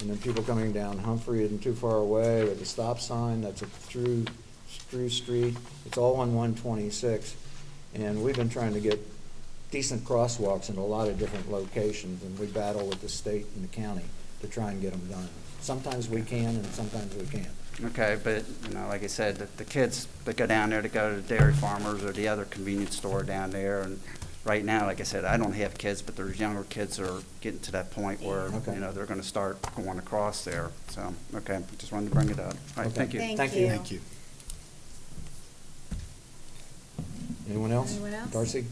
and 0.00 0.10
then 0.10 0.18
people 0.18 0.42
coming 0.42 0.72
down 0.72 0.98
Humphrey 0.98 1.44
isn't 1.44 1.62
too 1.62 1.74
far 1.74 1.96
away 1.96 2.44
with 2.44 2.60
a 2.62 2.64
stop 2.64 3.00
sign. 3.00 3.40
That's 3.40 3.62
a 3.62 3.66
through, 3.66 4.26
through 4.68 5.08
street. 5.08 5.56
It's 5.86 5.98
all 5.98 6.16
on 6.16 6.34
one 6.34 6.54
twenty-six. 6.54 7.36
And 7.94 8.22
we've 8.22 8.36
been 8.36 8.50
trying 8.50 8.74
to 8.74 8.80
get 8.80 9.00
decent 9.70 10.04
crosswalks 10.04 10.70
in 10.70 10.76
a 10.76 10.84
lot 10.84 11.08
of 11.08 11.18
different 11.18 11.50
locations 11.50 12.22
and 12.22 12.38
we 12.38 12.46
battle 12.46 12.86
with 12.86 13.00
the 13.00 13.08
state 13.08 13.46
and 13.54 13.64
the 13.64 13.68
county 13.68 14.04
to 14.40 14.46
try 14.46 14.70
and 14.70 14.80
get 14.80 14.92
them 14.92 15.06
done. 15.08 15.28
Sometimes 15.60 16.08
we 16.08 16.22
can 16.22 16.56
and 16.56 16.66
sometimes 16.66 17.14
we 17.14 17.26
can't. 17.26 17.48
Okay, 17.84 18.18
but, 18.24 18.44
you 18.66 18.74
know, 18.74 18.88
like 18.88 19.04
I 19.04 19.06
said, 19.06 19.36
the, 19.36 19.46
the 19.56 19.64
kids 19.64 20.08
that 20.24 20.36
go 20.36 20.46
down 20.46 20.70
there 20.70 20.82
to 20.82 20.88
go 20.88 21.14
to 21.14 21.20
the 21.20 21.36
Dairy 21.36 21.52
Farmers 21.52 22.02
or 22.02 22.12
the 22.12 22.26
other 22.26 22.44
convenience 22.44 22.96
store 22.96 23.22
down 23.22 23.50
there, 23.50 23.82
and 23.82 24.00
right 24.48 24.64
now, 24.64 24.86
like 24.86 24.98
I 25.00 25.04
said, 25.04 25.24
I 25.26 25.36
don't 25.36 25.52
have 25.52 25.76
kids, 25.76 26.00
but 26.00 26.16
there's 26.16 26.40
younger 26.40 26.64
kids 26.64 26.96
that 26.96 27.08
are 27.08 27.22
getting 27.42 27.60
to 27.60 27.72
that 27.72 27.90
point 27.90 28.22
where, 28.22 28.44
Okay. 28.46 28.74
you 28.74 28.80
know, 28.80 28.90
they're 28.92 29.06
gonna 29.06 29.22
start 29.22 29.58
going 29.76 29.98
across 29.98 30.42
there, 30.44 30.70
so, 30.88 31.14
okay, 31.34 31.60
just 31.76 31.92
wanted 31.92 32.08
to 32.08 32.14
bring 32.14 32.30
it 32.30 32.40
up. 32.40 32.54
All 32.76 32.82
right, 32.82 32.86
Okay. 32.86 32.94
thank 32.96 33.12
you. 33.12 33.20
Thank 33.20 33.36
Thank 33.36 33.54
you. 33.54 33.60
you. 33.60 33.68
Thank 33.68 33.90
you. 33.92 34.00
Anyone 37.50 37.72
else? 37.72 37.92
Anyone 37.92 38.14
else? 38.14 38.30
Darcy? 38.30 38.64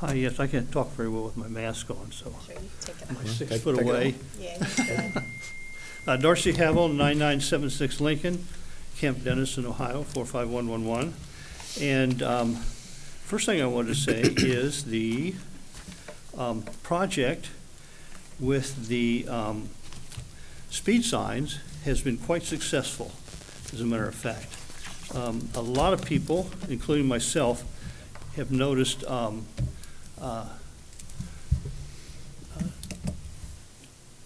Hi, 0.00 0.14
yes, 0.14 0.40
I 0.40 0.48
can't 0.48 0.70
talk 0.72 0.90
very 0.92 1.08
well 1.08 1.24
with 1.24 1.36
my 1.36 1.46
mask 1.46 1.88
on, 1.90 2.10
so 2.10 2.34
Sure, 2.46 2.54
you 2.60 2.68
take 2.80 2.96
it 3.00 3.06
I'm 3.08 3.16
off. 3.16 3.28
six 3.28 3.50
Take- 3.50 3.62
foot 3.62 3.76
take 3.76 3.86
it 3.86 3.88
away. 3.90 4.14
Yeah, 4.40 4.58
you 4.58 4.66
should. 4.66 5.22
Uh, 6.04 6.16
Darcy 6.16 6.50
Havel, 6.50 6.88
9976 6.88 8.00
Lincoln, 8.00 8.44
Camp 8.98 9.22
Dennison, 9.22 9.64
Ohio, 9.64 10.02
45111. 10.02 11.14
And 11.80 12.22
um, 12.24 12.56
first 12.56 13.46
thing 13.46 13.62
I 13.62 13.66
want 13.66 13.86
to 13.86 13.94
say 13.94 14.20
is 14.36 14.82
the 14.86 15.36
um, 16.36 16.64
project 16.82 17.50
with 18.40 18.88
the 18.88 19.28
um, 19.28 19.68
speed 20.70 21.04
signs 21.04 21.60
has 21.84 22.00
been 22.00 22.18
quite 22.18 22.42
successful, 22.42 23.12
as 23.72 23.80
a 23.80 23.86
matter 23.86 24.08
of 24.08 24.16
fact. 24.16 24.56
Um, 25.14 25.50
A 25.54 25.62
lot 25.62 25.92
of 25.92 26.04
people, 26.04 26.50
including 26.68 27.06
myself, 27.06 27.62
have 28.34 28.50
noticed 28.50 29.04
um, 29.04 29.46
uh, 30.20 30.46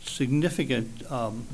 significant 0.01 1.11
um, 1.13 1.47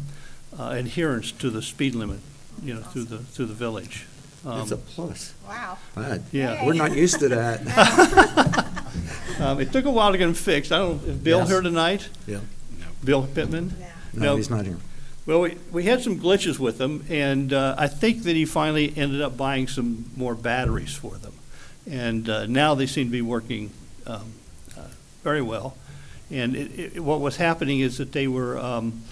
uh, 0.58 0.70
adherence 0.70 1.32
to 1.32 1.50
the 1.50 1.62
speed 1.62 1.94
limit, 1.94 2.20
you 2.62 2.74
know, 2.74 2.80
through 2.80 3.04
the, 3.04 3.18
through 3.18 3.46
the 3.46 3.54
village. 3.54 4.06
That's 4.44 4.72
a 4.72 4.74
Um, 4.74 4.80
plus. 4.94 5.34
Wow. 5.48 5.78
Yeah. 6.32 6.64
We're 6.66 6.72
not 6.74 6.96
used 6.96 7.20
to 7.20 7.28
that. 7.28 7.60
um, 9.40 9.60
It 9.60 9.72
took 9.72 9.84
a 9.84 9.90
while 9.90 10.12
to 10.12 10.18
get 10.18 10.26
them 10.26 10.34
fixed. 10.34 10.72
I 10.72 10.78
don't, 10.78 11.02
is 11.04 11.16
Bill 11.16 11.38
Yes. 11.40 11.48
here 11.48 11.60
tonight? 11.60 12.08
Yeah. 12.26 12.40
Bill 13.04 13.26
Pittman? 13.26 13.74
No, 14.12 14.36
he's 14.36 14.50
not 14.50 14.66
here. 14.66 14.78
Well, 15.24 15.40
we, 15.40 15.56
we 15.70 15.84
had 15.84 16.02
some 16.02 16.18
glitches 16.18 16.58
with 16.58 16.78
them, 16.78 17.04
and 17.08 17.52
uh, 17.52 17.76
I 17.78 17.86
think 17.86 18.24
that 18.24 18.34
he 18.34 18.44
finally 18.44 18.92
ended 18.96 19.20
up 19.20 19.36
buying 19.36 19.68
some 19.68 20.10
more 20.16 20.34
batteries 20.34 20.94
for 20.94 21.14
them. 21.16 21.32
And 21.88 22.28
uh, 22.28 22.46
now 22.46 22.74
they 22.74 22.86
seem 22.86 23.06
to 23.06 23.12
be 23.12 23.22
working 23.22 23.70
um, 24.06 24.32
uh, 24.76 24.88
very 25.22 25.40
well. 25.42 25.76
And 26.30 26.56
it, 26.56 26.96
it, 26.96 27.00
what 27.00 27.20
was 27.20 27.36
happening 27.36 27.78
is 27.80 27.98
that 27.98 28.10
they 28.12 28.26
were 28.26 28.58
um, 28.58 29.02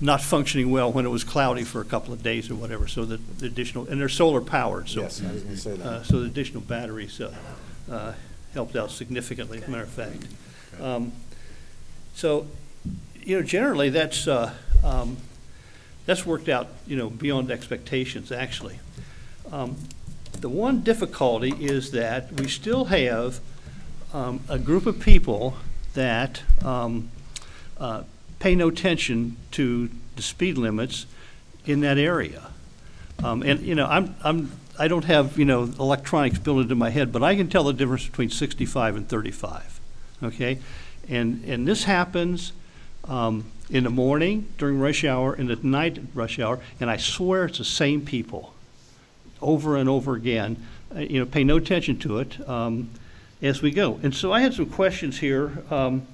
not 0.00 0.20
functioning 0.20 0.70
well 0.70 0.92
when 0.92 1.06
it 1.06 1.08
was 1.08 1.24
cloudy 1.24 1.64
for 1.64 1.80
a 1.80 1.84
couple 1.84 2.12
of 2.12 2.22
days 2.22 2.50
or 2.50 2.54
whatever, 2.56 2.86
so 2.88 3.04
that 3.04 3.38
the 3.38 3.46
additional, 3.46 3.86
and 3.86 4.00
they're 4.00 4.08
solar 4.08 4.40
powered, 4.40 4.88
so. 4.88 5.00
Yes, 5.02 5.22
I 5.22 5.32
was 5.32 5.42
gonna 5.42 5.56
say 5.56 5.76
that. 5.76 5.86
uh, 5.86 6.02
So 6.02 6.20
the 6.20 6.26
additional 6.26 6.62
batteries 6.62 7.20
uh, 7.20 7.32
uh, 7.90 8.12
helped 8.52 8.76
out 8.76 8.90
significantly, 8.90 9.58
as 9.58 9.68
a 9.68 9.70
matter 9.70 9.84
of 9.84 9.88
fact. 9.90 10.26
Um, 10.80 11.12
So, 12.14 12.46
you 13.24 13.36
know, 13.36 13.42
generally, 13.42 13.88
that's, 13.90 14.28
uh, 14.28 14.52
um, 14.84 15.16
that's 16.06 16.24
worked 16.26 16.48
out, 16.48 16.68
you 16.86 16.96
know, 16.96 17.10
beyond 17.10 17.50
expectations, 17.50 18.30
actually. 18.30 18.78
Um, 19.50 19.76
The 20.40 20.48
one 20.48 20.82
difficulty 20.82 21.54
is 21.58 21.92
that 21.92 22.32
we 22.40 22.48
still 22.48 22.86
have 22.86 23.40
um, 24.12 24.40
a 24.48 24.58
group 24.58 24.86
of 24.86 25.00
people 25.00 25.56
that 25.94 26.42
um, 26.62 27.08
uh, 27.78 28.02
pay 28.44 28.54
no 28.54 28.68
attention 28.68 29.38
to 29.50 29.88
the 30.16 30.22
speed 30.22 30.58
limits 30.58 31.06
in 31.64 31.80
that 31.80 31.96
area. 31.96 32.42
Um, 33.22 33.42
And, 33.42 33.60
you 33.60 33.74
know, 33.74 33.86
I'm, 33.86 34.14
I'm, 34.22 34.52
I 34.78 34.86
don't 34.86 35.06
have, 35.06 35.38
you 35.38 35.46
know, 35.46 35.62
electronics 35.62 36.38
built 36.38 36.60
into 36.60 36.74
my 36.74 36.90
head, 36.90 37.10
but 37.10 37.22
I 37.22 37.36
can 37.36 37.48
tell 37.48 37.64
the 37.64 37.72
difference 37.72 38.06
between 38.06 38.28
65 38.28 38.96
and 38.96 39.08
35, 39.08 39.80
okay? 40.24 40.58
And, 41.08 41.42
and 41.46 41.66
this 41.66 41.84
happens 41.84 42.52
um, 43.08 43.44
in 43.70 43.84
the 43.84 43.90
morning 43.90 44.46
during 44.58 44.78
rush 44.78 45.04
hour 45.04 45.32
and 45.32 45.50
at 45.50 45.64
night 45.64 45.98
rush 46.12 46.38
hour, 46.38 46.60
and 46.80 46.90
I 46.90 46.98
swear 46.98 47.46
it's 47.46 47.56
the 47.56 47.64
same 47.64 48.02
people 48.02 48.52
over 49.40 49.78
and 49.78 49.88
over 49.88 50.16
again. 50.16 50.62
Uh, 50.94 50.98
You 50.98 51.20
know, 51.20 51.24
pay 51.24 51.44
no 51.44 51.56
attention 51.56 51.98
to 52.00 52.18
it 52.18 52.46
um, 52.46 52.90
as 53.40 53.62
we 53.62 53.70
go. 53.70 53.98
And 54.02 54.14
so 54.14 54.34
I 54.34 54.42
had 54.42 54.52
some 54.52 54.66
questions 54.66 55.20
here. 55.20 55.64
Um, 55.70 56.06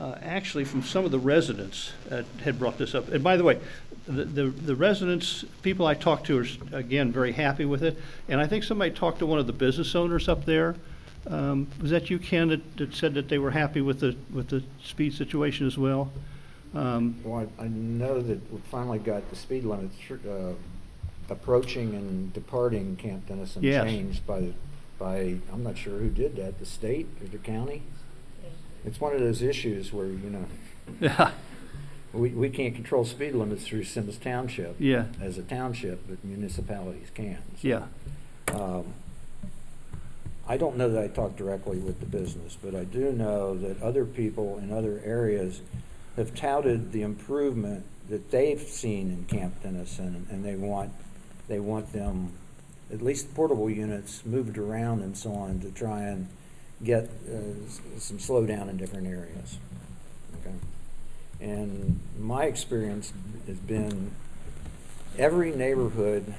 uh, 0.00 0.16
actually 0.22 0.64
from 0.64 0.82
some 0.82 1.04
of 1.04 1.10
the 1.10 1.18
residents 1.18 1.92
uh, 2.10 2.22
had 2.42 2.58
brought 2.58 2.78
this 2.78 2.94
up. 2.94 3.08
And 3.08 3.22
by 3.22 3.36
the 3.36 3.44
way, 3.44 3.58
the, 4.06 4.24
the 4.24 4.46
the 4.48 4.74
residents, 4.74 5.44
people 5.62 5.86
I 5.86 5.94
talked 5.94 6.26
to 6.26 6.38
are, 6.40 6.46
again, 6.72 7.12
very 7.12 7.32
happy 7.32 7.64
with 7.64 7.82
it. 7.82 7.96
And 8.28 8.40
I 8.40 8.46
think 8.46 8.64
somebody 8.64 8.90
talked 8.90 9.20
to 9.20 9.26
one 9.26 9.38
of 9.38 9.46
the 9.46 9.52
business 9.52 9.94
owners 9.94 10.28
up 10.28 10.44
there. 10.44 10.74
Um, 11.26 11.68
Was 11.80 11.90
that 11.90 12.10
you, 12.10 12.18
Ken, 12.18 12.48
that, 12.48 12.76
that 12.78 12.94
said 12.94 13.14
that 13.14 13.28
they 13.28 13.38
were 13.38 13.52
happy 13.52 13.80
with 13.80 14.00
the, 14.00 14.16
with 14.32 14.48
the 14.48 14.64
speed 14.82 15.14
situation 15.14 15.68
as 15.68 15.78
well? 15.78 16.10
Um, 16.74 17.14
Well, 17.22 17.48
I 17.58 17.64
I 17.64 17.68
know 17.68 18.20
that 18.20 18.52
we 18.52 18.58
finally 18.70 18.98
got 18.98 19.30
the 19.30 19.36
speed 19.36 19.64
limits 19.64 19.94
uh, 20.10 20.54
approaching 21.30 21.94
and 21.94 22.32
departing 22.32 22.96
Camp 22.96 23.28
Dennison 23.28 23.62
Yes. 23.62 23.84
changed 23.84 24.26
by, 24.26 24.52
by, 24.98 25.36
I'm 25.52 25.62
not 25.62 25.78
sure 25.78 25.96
who 25.98 26.08
did 26.08 26.34
that, 26.36 26.58
the 26.58 26.66
state 26.66 27.06
or 27.20 27.28
the 27.28 27.38
county? 27.38 27.82
It's 28.84 29.00
one 29.00 29.14
of 29.14 29.20
those 29.20 29.42
issues 29.42 29.92
where, 29.92 30.06
you 30.06 30.30
know, 30.30 30.44
Yeah, 31.00 31.30
we, 32.12 32.30
we 32.30 32.50
can't 32.50 32.74
control 32.74 33.04
speed 33.04 33.34
limits 33.34 33.66
through 33.66 33.84
Symmes 33.84 34.16
Township. 34.18 34.76
Yeah. 34.78 35.06
As 35.20 35.38
a 35.38 35.42
township, 35.42 36.06
but 36.08 36.24
municipalities 36.24 37.08
can. 37.14 37.38
so. 37.60 37.68
yeah. 37.68 37.84
Um, 38.52 38.94
I 40.46 40.56
don't 40.56 40.76
know 40.76 40.90
that 40.90 41.02
I 41.02 41.06
talk 41.06 41.36
directly 41.36 41.78
with 41.78 42.00
the 42.00 42.06
business, 42.06 42.58
but 42.62 42.74
I 42.74 42.84
do 42.84 43.12
know 43.12 43.56
that 43.56 43.80
other 43.80 44.04
people 44.04 44.58
in 44.58 44.72
other 44.72 45.00
areas 45.04 45.60
have 46.16 46.34
touted 46.34 46.92
the 46.92 47.02
improvement 47.02 47.84
that 48.08 48.30
they've 48.30 48.60
seen 48.60 49.10
in 49.10 49.24
Camp 49.38 49.62
Dennison, 49.62 50.26
and 50.30 50.44
they 50.44 50.56
want, 50.56 50.92
they 51.48 51.60
want 51.60 51.92
them, 51.92 52.32
at 52.92 53.00
least 53.00 53.32
portable 53.34 53.70
units, 53.70 54.26
moved 54.26 54.58
around 54.58 55.02
and 55.02 55.16
so 55.16 55.32
on 55.32 55.60
to 55.60 55.70
try 55.70 56.02
and 56.02 56.28
get 56.84 57.04
uh, 57.04 57.98
some 57.98 58.18
slowdown 58.18 58.68
in 58.68 58.76
different 58.76 59.06
areas. 59.06 59.58
Okay? 60.40 60.54
And 61.40 62.00
my 62.18 62.44
experience 62.44 63.12
has 63.46 63.56
been, 63.56 64.10
every 65.18 65.54
neighborhood 65.54 66.34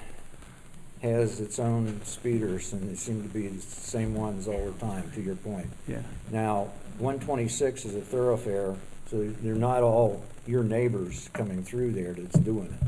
has 1.01 1.39
its 1.41 1.59
own 1.59 2.01
speeders, 2.05 2.71
and 2.71 2.89
they 2.89 2.95
seem 2.95 3.21
to 3.23 3.29
be 3.29 3.47
the 3.47 3.61
same 3.61 4.15
ones 4.15 4.47
all 4.47 4.65
the 4.65 4.79
time, 4.79 5.11
to 5.15 5.21
your 5.21 5.35
point. 5.35 5.69
Yeah. 5.87 6.01
Now, 6.31 6.69
one 6.97 7.19
twenty-six 7.19 7.83
is 7.83 7.95
a 7.95 8.01
thoroughfare, 8.01 8.75
so 9.09 9.27
they're 9.41 9.55
not 9.55 9.83
all 9.83 10.23
your 10.45 10.63
neighbors 10.63 11.29
coming 11.33 11.63
through 11.63 11.91
there 11.91 12.13
that's 12.13 12.39
doing 12.39 12.77
it. 12.81 12.87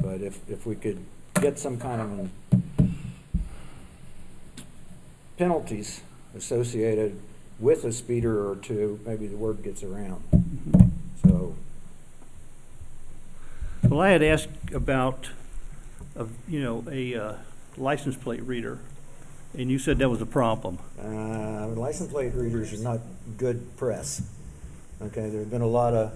But 0.00 0.20
if, 0.20 0.38
if 0.48 0.64
we 0.64 0.76
could 0.76 1.04
get 1.40 1.58
some 1.58 1.78
kind 1.78 2.00
of 2.00 2.30
penalties 5.36 6.02
associated 6.34 7.20
with 7.58 7.84
a 7.84 7.92
speeder 7.92 8.48
or 8.48 8.56
two, 8.56 8.98
maybe 9.04 9.26
the 9.26 9.36
word 9.36 9.62
gets 9.62 9.82
around. 9.82 10.22
So, 11.22 11.54
Well, 13.82 14.00
I 14.00 14.10
had 14.10 14.22
asked 14.22 14.48
about, 14.72 15.28
uh, 16.16 16.26
you 16.48 16.62
know, 16.62 16.84
a 16.90 17.14
uh, 17.14 17.34
license 17.76 18.16
plate 18.16 18.42
reader, 18.42 18.78
and 19.56 19.70
you 19.70 19.78
said 19.78 19.98
that 19.98 20.08
was 20.08 20.22
a 20.22 20.26
problem. 20.26 20.78
Uh, 20.98 21.68
license 21.68 22.10
plate 22.10 22.34
readers 22.34 22.72
are 22.72 22.82
not 22.82 23.00
good 23.36 23.76
press. 23.76 24.22
Okay, 25.02 25.28
there 25.28 25.40
have 25.40 25.50
been 25.50 25.62
a 25.62 25.66
lot 25.66 25.94
of 25.94 26.12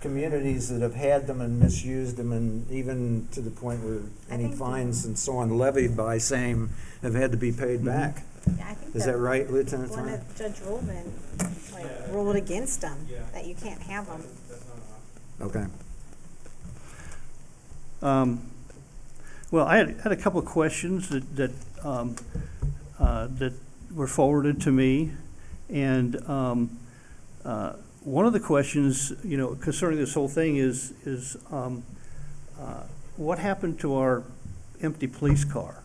communities 0.00 0.68
that 0.68 0.82
have 0.82 0.94
had 0.94 1.26
them 1.26 1.40
and 1.40 1.60
misused 1.60 2.16
them, 2.16 2.32
and 2.32 2.70
even 2.70 3.28
to 3.30 3.40
the 3.40 3.50
point 3.50 3.82
where 3.84 4.00
any 4.30 4.50
fines 4.50 5.04
and 5.04 5.18
so 5.18 5.36
on 5.36 5.56
levied 5.56 5.96
by 5.96 6.18
same 6.18 6.70
have 7.02 7.14
had 7.14 7.30
to 7.30 7.38
be 7.38 7.52
paid 7.52 7.84
back. 7.84 8.24
Yeah, 8.46 8.68
I 8.68 8.74
think 8.74 8.96
Is 8.96 9.04
that 9.04 9.16
right, 9.16 9.50
Lieutenant 9.50 9.90
One 9.90 10.00
Turner? 10.00 10.14
of 10.14 10.36
Judge 10.36 10.60
Ruehlman, 10.60 11.72
like, 11.72 11.86
ruled 12.10 12.36
against 12.36 12.80
them, 12.80 13.06
that 13.32 13.46
you 13.46 13.54
can't 13.54 13.80
have 13.82 14.06
them. 14.06 14.22
Okay. 15.40 15.64
Um, 18.02 18.40
Well, 19.52 19.66
I 19.66 19.76
had, 19.76 20.00
had 20.00 20.12
a 20.12 20.16
couple 20.16 20.40
of 20.40 20.46
questions 20.46 21.10
that, 21.10 21.36
that, 21.36 21.50
um, 21.84 22.16
uh, 22.98 23.26
that 23.38 23.52
were 23.94 24.06
forwarded 24.06 24.62
to 24.62 24.72
me. 24.72 25.12
And 25.68 26.26
um, 26.28 26.78
uh, 27.44 27.74
one 28.00 28.24
of 28.24 28.32
the 28.32 28.40
questions, 28.40 29.12
you 29.22 29.36
know, 29.36 29.54
concerning 29.54 29.98
this 29.98 30.14
whole 30.14 30.28
thing 30.28 30.56
is, 30.56 30.92
is 31.04 31.36
um, 31.50 31.84
uh, 32.58 32.84
what 33.16 33.38
happened 33.38 33.78
to 33.80 33.94
our 33.94 34.22
empty 34.80 35.06
police 35.06 35.44
car? 35.44 35.81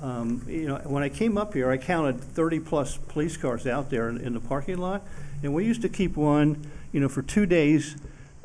Um, 0.00 0.42
You 0.48 0.68
know, 0.68 0.76
when 0.84 1.02
I 1.02 1.08
came 1.08 1.38
up 1.38 1.54
here, 1.54 1.70
I 1.70 1.76
counted 1.76 2.18
30-plus 2.20 2.98
police 3.08 3.36
cars 3.36 3.66
out 3.66 3.90
there 3.90 4.08
in, 4.08 4.18
in 4.18 4.34
the 4.34 4.40
parking 4.40 4.78
lot. 4.78 5.02
And 5.42 5.54
we 5.54 5.64
used 5.64 5.82
to 5.82 5.88
keep 5.88 6.16
one, 6.16 6.64
you 6.92 7.00
know, 7.00 7.08
for 7.08 7.22
two 7.22 7.46
days 7.46 7.96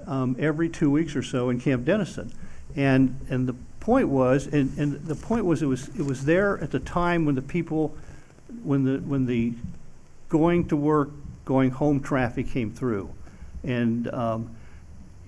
um, 0.07 0.35
every 0.39 0.69
two 0.69 0.89
weeks 0.89 1.15
or 1.15 1.23
so 1.23 1.49
in 1.49 1.59
Camp 1.59 1.85
Dennison. 1.85 2.31
And, 2.75 3.19
and 3.29 3.47
the 3.47 3.55
point 3.79 4.09
was, 4.09 4.47
and, 4.47 4.77
and 4.77 5.05
the 5.05 5.15
point 5.15 5.45
was, 5.45 5.61
it 5.61 5.67
was, 5.67 5.87
it 5.89 6.05
was 6.05 6.25
there 6.25 6.57
at 6.59 6.71
the 6.71 6.79
time 6.79 7.25
when 7.25 7.35
the 7.35 7.41
people, 7.41 7.95
when 8.63 8.83
the, 8.83 8.97
when 8.99 9.25
the 9.25 9.53
going 10.27 10.67
to 10.67 10.75
work, 10.75 11.09
going 11.45 11.71
home 11.71 11.99
traffic 11.99 12.49
came 12.49 12.71
through. 12.71 13.09
And, 13.63 14.13
um, 14.13 14.55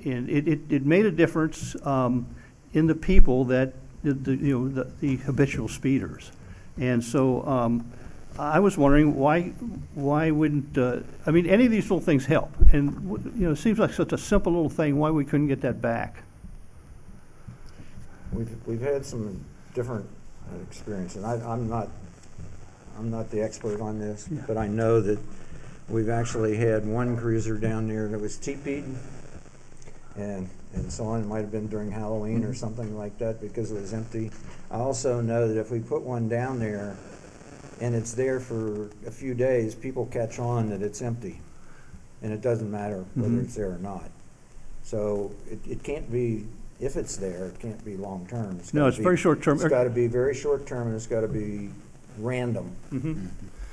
and 0.06 0.30
it, 0.30 0.48
it, 0.48 0.60
it 0.70 0.86
made 0.86 1.06
a 1.06 1.12
difference, 1.12 1.76
um, 1.86 2.28
in 2.74 2.88
the 2.88 2.96
people 2.96 3.46
that, 3.46 3.74
the, 4.04 4.14
the, 4.14 4.36
you 4.36 4.60
know, 4.60 4.68
the, 4.68 4.92
the 5.00 5.16
habitual 5.18 5.68
speeders. 5.68 6.32
And 6.80 7.04
so, 7.04 7.46
um, 7.46 7.92
I 8.40 8.60
was 8.60 8.78
wondering 8.78 9.16
why, 9.16 9.50
why 9.94 10.32
wouldn't, 10.32 10.78
uh, 10.78 11.00
I 11.26 11.32
mean, 11.32 11.48
any 11.48 11.66
of 11.66 11.72
these 11.72 11.84
little 11.84 12.00
things 12.00 12.26
help. 12.26 12.52
And, 12.72 12.96
w- 13.10 13.32
you 13.36 13.46
know, 13.46 13.52
it 13.52 13.58
seems 13.58 13.78
like 13.78 13.92
such 13.92 14.14
a 14.14 14.18
simple 14.18 14.54
little 14.54 14.70
thing, 14.70 14.98
why 14.98 15.12
we 15.12 15.26
couldn't 15.26 15.48
get 15.48 15.62
that 15.62 15.82
back? 15.82 16.24
We've, 18.32 18.50
we've 18.66 18.82
had 18.82 19.06
some 19.06 19.44
different 19.74 20.08
uh, 20.50 20.62
experience, 20.64 21.18
and 21.18 21.26
I, 21.26 21.34
I'm 21.34 21.70
not, 21.70 21.90
I'm 22.98 23.12
not 23.12 23.30
the 23.30 23.42
expert 23.42 23.82
on 23.82 24.00
this, 24.00 24.30
but 24.48 24.58
I 24.58 24.68
know 24.68 25.02
that 25.02 25.20
we've 25.90 26.10
actually 26.10 26.56
had 26.56 26.86
one 26.86 27.18
cruiser 27.18 27.58
down 27.58 27.90
there 27.90 28.08
that 28.08 28.20
was 28.20 28.38
TP'd, 28.38 28.96
and, 30.16 30.50
and 30.74 30.92
so 30.92 31.06
on, 31.06 31.22
it 31.22 31.28
might 31.28 31.42
have 31.42 31.52
been 31.52 31.68
during 31.68 31.92
Halloween 31.92 32.44
or 32.44 32.54
something 32.54 32.98
like 32.98 33.18
that, 33.20 33.42
because 33.42 33.72
it 33.72 33.82
was 33.82 33.94
empty. 33.94 34.32
I 34.70 34.78
also 34.78 35.22
know 35.22 35.48
that 35.48 35.60
if 35.60 35.72
we 35.72 35.80
put 35.80 36.02
one 36.02 36.30
down 36.30 36.60
there, 36.60 36.96
and 37.82 37.96
it's 37.96 38.14
there 38.14 38.40
for 38.40 38.90
a 39.08 39.12
few 39.12 39.34
days, 39.34 39.74
people 39.76 40.06
catch 40.06 40.40
on 40.40 40.70
that 40.70 40.82
it's 40.82 41.02
empty, 41.02 41.42
and 42.22 42.32
it 42.32 42.42
doesn't 42.42 42.70
matter 42.72 43.04
whether 43.16 43.30
Mhm. 43.34 43.44
it's 43.44 43.56
there 43.56 43.72
or 43.72 43.80
not. 43.80 44.10
So 44.84 45.32
it, 45.50 45.60
it 45.68 45.84
can't 45.84 46.12
be, 46.12 46.46
if 46.80 46.96
it's 46.96 47.18
there, 47.18 47.48
it 47.48 47.60
can't 47.60 47.84
be 47.84 47.98
long-term. 47.98 48.60
No, 48.74 48.82
gotta 48.82 48.88
it's 48.90 48.98
be- 48.98 49.04
very 49.04 49.18
short-term. 49.18 49.56
It's 49.58 49.68
gotta 49.68 49.90
be 49.90 50.08
very 50.08 50.34
short-term, 50.34 50.88
and 50.88 50.96
it's 50.96 51.08
gotta 51.08 51.28
be 51.28 51.70
random 52.20 52.72
Mhm. 52.92 53.28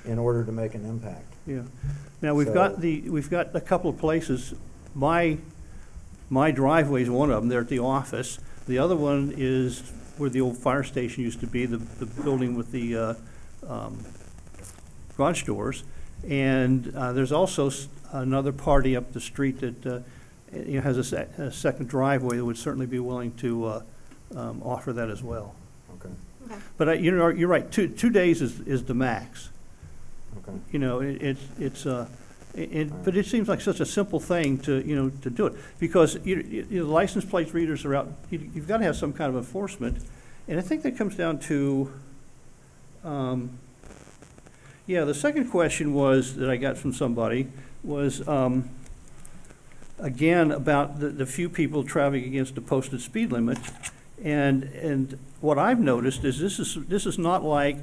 in 0.05 0.19
order 0.19 0.45
to 0.45 0.53
make 0.53 0.75
an 0.75 0.85
impact. 0.85 1.35
Yeah. 1.47 1.63
Now, 2.23 2.35
we've 2.35 2.53
got 2.53 2.81
the, 2.81 3.09
we've 3.09 3.31
got 3.31 3.55
a 3.55 3.61
couple 3.61 3.89
of 3.91 3.97
places. 3.99 4.55
My, 4.95 5.39
my 6.31 6.51
driveway 6.51 7.03
is 7.03 7.11
one 7.11 7.31
of 7.31 7.41
them, 7.41 7.49
there 7.49 7.61
at 7.61 7.69
the 7.69 7.79
office. 7.79 8.39
The 8.67 8.79
other 8.79 8.97
one 8.97 9.33
is 9.37 9.81
where 10.19 10.29
the 10.31 10.41
old 10.41 10.59
fire 10.59 10.83
station 10.83 11.23
used 11.23 11.41
to 11.41 11.47
be, 11.47 11.65
the, 11.67 11.79
the 11.79 12.07
building 12.07 12.55
with 12.57 12.71
the, 12.73 12.97
uh, 12.97 13.15
um, 13.69 14.05
garage 15.17 15.45
doors. 15.45 15.85
And, 16.29 16.93
uh, 16.95 17.13
there's 17.13 17.33
also 17.33 17.69
s- 17.69 17.89
another 18.13 18.53
party 18.53 18.97
up 18.97 19.13
the 19.13 19.21
street 19.21 19.61
that, 19.61 19.87
uh, 19.87 20.01
you 20.53 20.77
know, 20.77 20.81
has 20.81 20.99
a 20.99 21.05
sec- 21.05 21.39
a 21.39 21.53
second 21.53 21.89
driveway 21.89 22.37
that 22.37 22.45
would 22.45 22.59
certainly 22.59 22.87
be 22.87 22.99
willing 22.99 23.33
to, 23.37 23.65
uh, 23.65 23.83
um, 24.37 24.61
offer 24.63 24.93
that 24.93 25.09
as 25.11 25.23
well. 25.23 25.55
Okay, 26.01 26.13
Okay. 26.51 26.61
But 26.77 26.89
I, 26.89 26.93
you 26.95 27.11
know, 27.13 27.29
you're 27.29 27.49
right, 27.49 27.71
two, 27.71 27.89
two 27.89 28.11
days 28.11 28.43
is, 28.43 28.61
is 28.61 28.85
the 28.85 28.95
max. 28.95 29.51
okay. 30.39 30.59
You 30.73 30.79
know, 30.81 31.01
it, 31.01 31.23
it's, 31.23 31.41
it's, 31.59 31.87
uh, 31.87 32.07
but 32.55 33.17
it 33.17 33.27
seems 33.27 33.49
like 33.49 33.61
such 33.61 33.81
a 33.81 33.87
simple 33.87 34.19
thing 34.19 34.59
to, 34.59 34.85
you 34.87 34.97
know, 34.97 35.11
to 35.23 35.31
do 35.31 35.47
it. 35.47 35.55
Because, 35.79 36.19
you, 36.25 36.67
you 36.71 36.83
know, 36.83 36.91
license 36.91 37.25
plate 37.25 37.53
readers 37.55 37.85
are 37.85 37.95
out, 37.95 38.09
you, 38.31 38.51
you've 38.55 38.67
gotta 38.67 38.85
have 38.85 38.97
some 38.97 39.13
kind 39.13 39.31
of 39.31 39.37
enforcement. 39.37 39.99
And 40.49 40.59
I 40.59 40.63
think 40.63 40.83
that 40.83 40.97
comes 40.97 41.15
down 41.15 41.39
to, 41.41 41.93
um, 43.05 43.59
yeah, 44.87 45.05
the 45.05 45.15
second 45.15 45.51
question 45.51 45.93
was, 45.93 46.37
that 46.37 46.49
I 46.49 46.57
got 46.57 46.79
from 46.79 46.93
somebody, 46.93 47.49
was, 47.85 48.27
um, 48.27 48.71
again, 49.99 50.51
about 50.51 51.01
the, 51.01 51.11
the 51.11 51.27
few 51.27 51.49
people 51.49 51.85
traveling 51.85 52.25
against 52.25 52.55
the 52.55 52.61
posted 52.61 53.01
speed 53.01 53.31
limit. 53.31 53.59
And, 54.23 54.65
and 54.65 55.19
what 55.41 55.59
I've 55.59 55.81
noticed 55.81 56.25
is 56.25 56.41
this 56.41 56.59
is, 56.59 56.77
this 56.87 57.07
is 57.07 57.19
not 57.19 57.45
like 57.45 57.77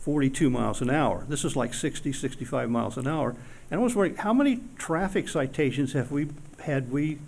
42 0.00 0.50
miles 0.50 0.80
an 0.80 0.90
hour. 0.90 1.24
This 1.28 1.44
is 1.44 1.56
like 1.56 1.74
60, 1.74 2.12
65 2.12 2.70
miles 2.70 2.96
an 2.96 3.08
hour. 3.08 3.34
And 3.70 3.80
I 3.80 3.82
was 3.82 3.94
wondering, 3.96 4.16
how 4.18 4.32
many 4.32 4.60
traffic 4.78 5.28
citations 5.28 5.92
have 5.94 6.12
we, 6.12 6.28
had 6.60 6.90
we 6.90 7.18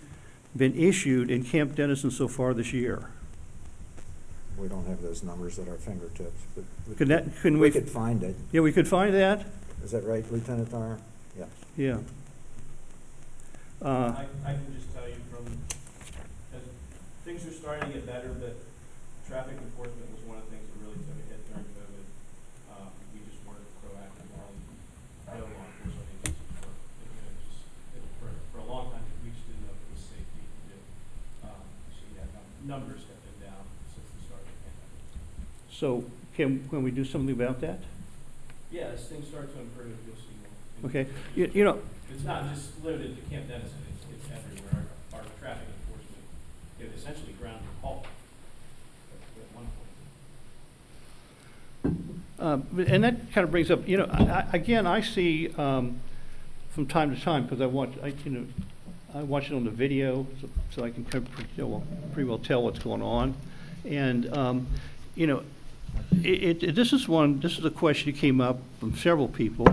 been 0.57 0.77
issued 0.77 1.31
in 1.31 1.45
Camp 1.45 1.75
Dennison 1.75 2.11
so 2.11 2.29
far 2.29 2.55
this 2.55 2.73
year? 2.73 3.11
We 4.57 4.69
don't 4.69 4.87
have 4.87 5.03
those 5.03 5.23
numbers 5.23 5.59
at 5.59 5.69
our 5.69 5.75
fingertips, 5.77 6.41
but. 6.55 6.65
we 6.89 6.95
Could 6.95 7.09
that- 7.09 7.25
could- 7.25 7.35
couldn't 7.43 7.59
We 7.61 7.69
we- 7.69 7.73
could 7.73 7.89
find 7.91 8.23
it. 8.23 8.37
Yeah, 8.53 8.61
we 8.61 8.73
could 8.73 8.89
find 8.89 9.15
that? 9.15 9.47
Is 9.85 9.93
that 9.93 10.05
right, 10.05 10.25
Lieutenant 10.33 10.71
Dyer? 10.71 10.99
Yeah. 11.39 11.45
Yeah. 11.77 11.99
Uh, 13.81 13.87
I, 14.19 14.27
I 14.45 14.53
can 14.55 14.75
just 14.75 14.93
tell 14.93 15.07
you 15.07 15.15
from, 15.31 15.47
as, 16.55 16.63
things 17.25 17.47
are 17.47 17.53
starting 17.55 17.87
to 17.93 17.99
get 17.99 18.07
better, 18.07 18.35
but 18.41 18.57
traffic 19.31 19.55
enforcement 19.63 20.11
was 20.11 20.23
one 20.27 20.39
of 20.39 20.45
the 20.51 20.57
things 20.59 20.67
that 20.67 20.79
really 20.83 20.99
took 21.07 21.15
a 21.15 21.27
hit 21.31 21.41
during 21.47 21.63
COVID. 21.79 22.05
Um, 22.75 22.91
we 23.15 23.23
just 23.23 23.39
weren't 23.47 23.63
proactive 23.79 24.27
on, 24.35 24.51
no 25.31 25.47
law 25.47 25.63
enforcement 25.63 26.11
agencies 26.27 26.59
were, 26.59 26.75
you 26.75 27.07
know, 27.23 27.31
just, 27.39 27.63
it, 27.95 28.03
for, 28.19 28.35
for 28.51 28.59
a 28.59 28.67
long 28.67 28.91
time, 28.91 29.07
we 29.23 29.31
just 29.31 29.47
didn't 29.47 29.63
know 29.63 29.79
if 29.79 29.83
it 29.87 29.91
was 29.95 30.03
safe 30.11 30.27
to 30.27 30.39
even 30.43 30.59
do. 30.75 30.79
Um, 31.47 31.63
so 31.95 32.03
yeah, 32.19 32.27
num- 32.35 32.58
numbers 32.69 33.01
have 33.09 33.21
been 33.25 33.49
down 33.49 33.65
since 33.95 34.07
the 34.15 34.21
start 34.29 34.43
of 34.43 34.47
the 34.53 34.61
pandemic. 34.69 35.73
So 35.73 36.05
can, 36.37 36.69
can 36.69 36.83
we 36.83 36.91
do 36.91 37.05
something 37.05 37.35
about 37.35 37.61
that? 37.63 37.81
Yeah, 38.71 38.93
as 38.95 39.07
things 39.07 39.27
start 39.29 39.53
to 39.55 39.61
improve, 39.61 39.97
you'll 40.07 40.17
see 40.17 40.37
more. 40.83 40.91
Okay, 40.91 41.07
you, 41.35 41.51
you 41.55 41.65
know, 41.65 41.81
It's 42.13 42.23
not 42.25 42.53
just 42.55 42.85
limited 42.85 43.17
to 43.17 43.23
Camp 43.31 43.49
Dennison, 43.49 43.79
it's, 43.91 44.05
it's 44.13 44.31
everywhere. 44.31 44.85
Our, 45.15 45.21
our 45.21 45.25
traffic 45.41 45.67
enforcement, 45.81 46.25
they've 46.79 46.93
essentially 46.95 47.33
ground 47.41 47.61
to 47.61 47.87
halt 47.87 48.05
at 48.05 49.43
at 49.43 49.57
one 49.57 49.67
point. 52.77 52.79
Uh, 52.79 52.83
And 52.93 53.03
that 53.05 53.33
kind 53.33 53.45
of 53.45 53.51
brings 53.51 53.71
up, 53.71 53.89
you 53.89 53.97
know, 53.97 54.07
I- 54.13 54.47
again, 54.53 54.87
I 54.87 55.01
see 55.01 55.49
um, 55.57 56.01
from 56.73 56.87
time 56.87 57.15
to 57.17 57.21
time, 57.21 57.45
because 57.45 57.63
I 57.63 57.67
watch, 57.67 57.93
I, 58.03 58.09
you 58.27 58.31
know, 58.31 58.45
I 59.15 59.23
watch 59.23 59.51
it 59.51 59.55
on 59.55 59.65
the 59.65 59.71
video, 59.71 60.27
so- 60.41 60.49
so 60.75 60.85
I 60.85 60.91
can 60.91 61.05
kind 61.05 61.27
of 61.27 61.33
pretty 61.33 61.63
well, 61.63 61.83
pretty 62.13 62.29
well 62.29 62.39
tell 62.39 62.63
what's 62.63 62.79
going 62.79 63.03
on. 63.03 63.35
And, 63.85 64.31
um, 64.37 64.67
you 65.15 65.27
know, 65.27 65.43
it, 66.23 66.63
it, 66.63 66.75
this 66.75 66.93
is 66.93 67.09
one, 67.09 67.41
this 67.41 67.59
is 67.59 67.65
a 67.65 67.71
question 67.71 68.13
that 68.13 68.19
came 68.19 68.41
up 68.41 68.61
from 68.79 68.95
several 68.97 69.29
people, 69.29 69.67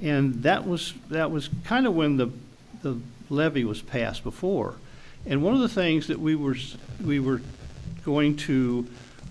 and 0.00 0.42
that 0.42 0.66
was, 0.66 0.94
that 1.10 1.30
was 1.30 1.50
kind 1.64 1.86
of 1.86 1.94
when 1.94 2.16
the, 2.16 2.30
the 2.82 2.98
levy 3.28 3.64
was 3.64 3.82
passed 3.82 4.24
before. 4.24 4.76
And 5.26 5.42
one 5.42 5.54
of 5.54 5.60
the 5.60 5.68
things 5.68 6.06
that 6.06 6.18
we 6.18 6.34
were, 6.34 6.56
we 7.04 7.20
were 7.20 7.42
going 8.04 8.36
to, 8.38 8.88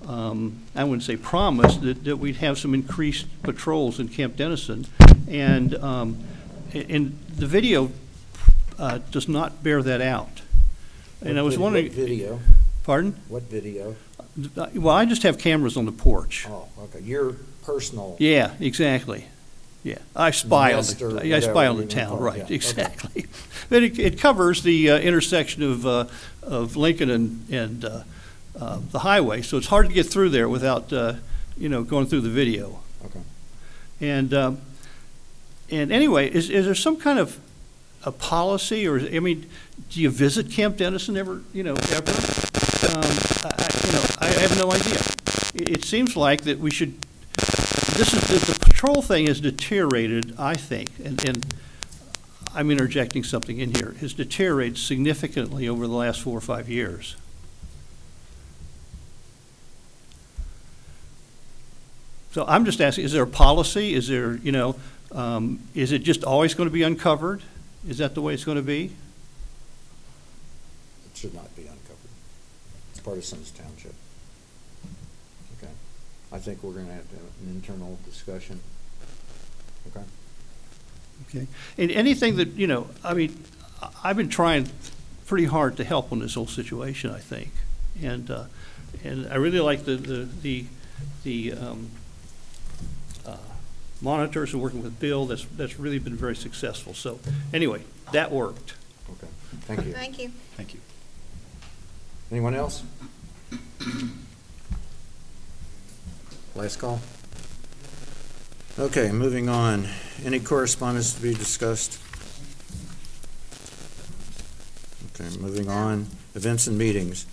um, 0.08 0.60
I 0.76 0.84
wouldn't 0.84 1.04
say 1.04 1.18
promise, 1.18 1.78
that, 1.78 2.04
that 2.04 2.18
we'd 2.18 2.38
have 2.38 2.60
some 2.60 2.74
increased 2.74 3.26
patrols 3.42 4.00
in 4.00 4.08
Camp 4.08 4.36
Dennison. 4.36 4.86
And, 5.28 5.76
um, 5.76 6.24
and 6.74 7.18
the 7.36 7.48
video, 7.48 7.92
uh, 8.82 8.98
does 9.12 9.28
not 9.28 9.64
bear 9.64 9.82
that 9.84 10.02
out. 10.02 10.42
And 11.24 11.38
I 11.38 11.44
was 11.44 11.54
vid- 11.54 11.62
wondering. 11.62 11.86
What 11.86 11.96
video? 11.96 12.40
Pardon? 12.84 13.16
What 13.30 13.44
video? 13.44 13.96
Uh, 14.58 14.68
Well, 14.74 14.96
I 14.96 15.06
just 15.06 15.24
have 15.24 15.38
cameras 15.38 15.78
on 15.78 15.86
the 15.86 15.92
porch. 15.92 16.48
Oh, 16.50 16.68
okay, 16.86 17.00
your 17.02 17.34
personal. 17.64 18.16
Yeah, 18.20 18.54
exactly. 18.60 19.26
Yeah, 19.84 19.98
I 20.16 20.32
spy 20.32 20.74
on 20.74 20.84
the, 20.84 21.36
I 21.36 21.40
spy 21.40 21.68
on 21.68 21.78
the 21.78 21.86
town, 21.86 22.20
right, 22.20 22.38
yeah, 22.38 22.44
okay. 22.44 22.56
exactly. 22.56 23.26
But 23.70 23.84
it, 23.84 24.00
it 24.00 24.20
covers 24.20 24.62
the 24.62 24.92
uh, 24.92 25.00
intersection 25.00 25.64
of, 25.64 25.86
uh, 25.86 26.06
of 26.44 26.76
Lincoln 26.76 27.10
and, 27.10 27.50
and, 27.50 27.86
uh, 27.86 28.04
uh, 28.60 28.80
the 28.92 29.00
highway, 29.00 29.42
so 29.42 29.58
it's 29.58 29.68
hard 29.68 29.88
to 29.88 29.94
get 29.94 30.06
through 30.06 30.30
there 30.30 30.48
without, 30.48 30.94
uh, 30.94 31.14
you 31.58 31.68
know, 31.68 31.84
going 31.84 32.06
through 32.06 32.22
the 32.22 32.30
video. 32.30 32.80
Okay. 33.06 33.22
And, 34.02 34.34
um, 34.34 34.60
and 35.72 35.92
anyway, 35.92 36.30
is, 36.30 36.50
is 36.50 36.66
there 36.66 36.76
some 36.76 36.98
kind 36.98 37.18
of 37.18 37.40
a 38.04 38.12
policy, 38.12 38.88
or, 38.88 39.00
I 39.00 39.20
mean, 39.20 39.50
do 39.90 40.02
you 40.02 40.10
visit 40.10 40.52
Camp 40.52 40.78
Dennison 40.78 41.18
ever, 41.18 41.42
you 41.54 41.64
know, 41.64 41.74
ever? 41.74 42.12
Um, 42.92 43.14
I, 43.44 43.68
you 43.86 43.92
know, 43.94 44.04
I 44.20 44.28
have 44.40 44.58
no 44.58 44.72
idea. 44.72 45.00
It, 45.54 45.70
it 45.78 45.86
seems 45.86 46.16
like 46.16 46.42
that 46.42 46.60
we 46.60 46.72
should, 46.72 47.00
this 47.36 48.14
is, 48.14 48.22
the, 48.28 48.54
the 48.54 48.60
patrol 48.60 49.02
thing 49.02 49.28
has 49.28 49.40
deteriorated, 49.40 50.34
I 50.40 50.56
think, 50.56 50.90
and, 51.04 51.24
and 51.28 51.54
I'm 52.54 52.72
interjecting 52.72 53.24
something 53.24 53.60
in 53.60 53.76
here, 53.76 53.96
has 54.00 54.14
deteriorated 54.14 54.78
significantly 54.78 55.70
over 55.70 55.88
the 55.88 55.94
last 55.94 56.22
four 56.22 56.38
or 56.38 56.42
five 56.42 56.68
years. 56.68 57.16
So 62.32 62.46
I'm 62.48 62.66
just 62.66 62.80
asking, 62.80 63.06
is 63.06 63.12
there 63.12 63.24
a 63.24 63.28
policy? 63.28 63.94
Is 63.94 64.08
there, 64.08 64.36
you 64.38 64.54
know, 64.54 64.76
um, 65.12 65.60
is 65.76 65.92
it 65.92 66.00
just 66.00 66.24
always 66.24 66.54
going 66.54 66.70
to 66.70 66.74
be 66.74 66.84
uncovered? 66.84 67.42
Is 67.88 67.98
that 67.98 68.14
the 68.14 68.22
way 68.22 68.34
it's 68.34 68.44
going 68.44 68.58
to 68.58 68.64
be? 68.64 68.92
It 71.06 71.18
should 71.18 71.34
not 71.34 71.56
be 71.56 71.64
uncovered. 71.64 71.98
It's 72.92 73.00
part 73.00 73.18
of 73.18 73.26
Symmes 73.26 73.52
Township. 73.52 73.94
Okay. 75.58 75.72
I 76.32 76.38
think 76.38 76.62
we're 76.64 76.74
gonna 76.74 76.94
have 76.94 77.10
to 77.10 77.16
have 77.16 77.26
an 77.44 77.50
internal 77.50 77.98
discussion. 78.06 78.60
Okay. 79.88 80.06
Okay. 81.30 81.48
And 81.78 81.92
anything 81.92 82.38
that, 82.38 82.50
you 82.50 82.68
know, 82.68 82.88
I 83.04 83.14
mean, 83.14 83.44
I've 84.04 84.18
been 84.18 84.30
trying 84.30 84.70
pretty 85.26 85.46
hard 85.46 85.78
to 85.78 85.84
help 85.84 86.12
on 86.12 86.20
this 86.20 86.36
whole 86.36 86.48
situation, 86.48 87.10
I 87.12 87.20
think. 87.20 87.52
And, 88.02 88.30
uh, 88.30 88.46
and 89.04 89.28
I 89.28 89.36
really 89.36 89.60
like 89.60 89.86
the, 89.86 89.96
the, 89.96 90.28
the, 90.42 90.66
the, 91.24 91.54
um, 91.54 91.90
monitors 94.02 94.54
and 94.54 94.62
working 94.62 94.84
with 94.84 95.00
Bill. 95.00 95.26
That's, 95.26 95.46
that's 95.56 95.80
really 95.80 96.00
been 96.00 96.16
very 96.16 96.36
successful. 96.36 96.94
So 96.94 97.20
anyway, 97.54 97.84
that 98.12 98.32
worked. 98.32 98.76
Okay, 99.12 99.32
thank 99.62 99.86
you. 99.86 99.94
Thank 99.94 100.20
you. 100.20 100.32
Thank 100.56 100.74
you. 100.74 100.80
Anyone 102.32 102.56
else? 102.56 102.84
Last 106.56 106.78
call? 106.78 107.00
Okay, 108.80 109.12
moving 109.12 109.50
on. 109.50 109.88
Any 110.24 110.40
correspondence 110.40 111.14
to 111.14 111.22
be 111.22 111.34
discussed? 111.34 112.00
Okay, 115.14 115.38
moving 115.38 115.70
on. 115.70 116.08
Events 116.36 116.68
and 116.68 116.78
meetings. 116.78 117.26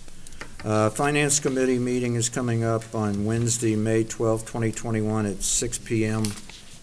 Uh, 0.65 0.89
Finance 0.89 1.39
Committee 1.39 1.79
meeting 1.79 2.15
is 2.15 2.27
coming 2.27 2.65
up 2.65 2.93
on 2.93 3.23
Wednesday, 3.23 3.75
May 3.77 4.03
twelfth, 4.03 4.45
2021 4.47 5.25
at 5.25 5.41
six 5.41 5.77
PM. 5.77 6.25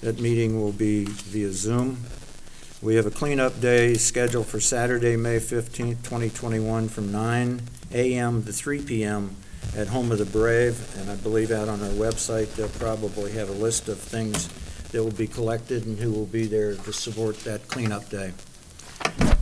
That 0.03 0.21
meeting 0.21 0.61
will 0.61 0.73
be 0.73 1.05
via 1.05 1.53
Zoom. 1.53 1.99
We 2.83 2.97
have 2.97 3.07
a 3.07 3.11
cleanup 3.11 3.61
day 3.61 3.95
scheduled 3.95 4.47
for 4.47 4.61
Saturday, 4.61 5.17
May 5.17 5.39
fifteenth, 5.39 6.03
twenty 6.03 6.31
twenty-one, 6.31 6.89
from 6.89 7.11
nine 7.11 7.63
AM 7.93 8.45
to 8.45 8.53
three 8.53 8.83
PM 8.83 9.35
at 9.75 9.89
Home 9.89 10.13
of 10.13 10.19
the 10.19 10.27
Brave, 10.27 10.97
and 10.99 11.11
I 11.11 11.17
believe 11.17 11.51
out 11.51 11.69
on 11.69 11.83
our 11.83 11.91
website, 11.91 12.55
they'll 12.55 12.69
probably 12.69 13.33
have 13.33 13.49
a 13.49 13.53
list 13.53 13.89
of 13.89 13.99
things 13.99 14.49
that 14.93 15.03
will 15.03 15.11
be 15.11 15.27
collected 15.27 15.87
and 15.87 15.99
who 15.99 16.13
will 16.13 16.27
be 16.27 16.47
there 16.47 16.75
to 16.77 16.93
support 16.93 17.39
that 17.41 17.67
cleanup 17.67 18.09
day. 18.09 18.33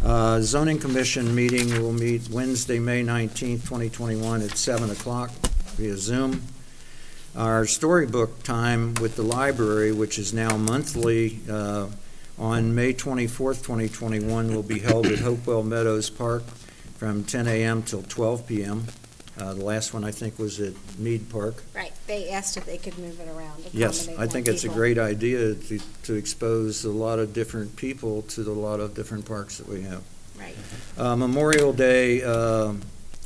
Uh, 0.02 0.40
Zoning 0.40 0.78
Commission 0.78 1.34
meeting 1.34 1.70
will 1.82 1.92
meet 1.92 2.28
Wednesday, 2.30 2.78
May 2.78 3.02
nineteenth, 3.02 3.66
twenty 3.66 3.90
twenty-one, 3.90 4.40
at 4.40 4.56
seven 4.56 4.90
o'clock 4.90 5.30
via 5.76 5.96
Zoom. 5.96 6.40
Our 7.36 7.66
storybook 7.66 8.44
time 8.44 8.94
with 8.94 9.16
the 9.16 9.22
library, 9.24 9.90
which 9.90 10.20
is 10.20 10.32
now 10.32 10.56
monthly, 10.56 11.40
uh, 11.50 11.88
on 12.38 12.74
May 12.76 12.94
24th, 12.94 13.64
2021, 13.64 14.54
will 14.54 14.62
be 14.62 14.78
held 14.78 15.06
at 15.06 15.18
Hopewell 15.18 15.64
Meadows 15.64 16.10
Park 16.10 16.44
from 16.96 17.24
10 17.24 17.48
a.m. 17.48 17.82
till 17.82 18.02
12 18.04 18.46
p.m. 18.46 18.86
Uh, 19.36 19.52
The 19.52 19.64
last 19.64 19.92
one, 19.92 20.04
I 20.04 20.12
think, 20.12 20.38
was 20.38 20.60
at 20.60 20.74
Mead 20.96 21.28
Park. 21.28 21.64
Right, 21.74 21.92
they 22.06 22.30
asked 22.30 22.56
if 22.56 22.66
they 22.66 22.78
could 22.78 22.96
move 22.98 23.18
it 23.18 23.28
around. 23.28 23.64
Yes, 23.72 24.08
I 24.16 24.28
think 24.28 24.46
it's 24.46 24.62
a 24.62 24.68
great 24.68 24.98
idea 24.98 25.54
to 25.54 25.80
to 26.04 26.14
expose 26.14 26.84
a 26.84 26.92
lot 26.92 27.18
of 27.18 27.32
different 27.32 27.74
people 27.74 28.22
to 28.22 28.44
the 28.44 28.52
lot 28.52 28.78
of 28.78 28.94
different 28.94 29.26
parks 29.26 29.58
that 29.58 29.68
we 29.68 29.82
have. 29.82 30.04
Right. 30.38 30.56
Uh, 30.96 31.16
Memorial 31.16 31.72
Day 31.72 32.22
um, 32.22 32.82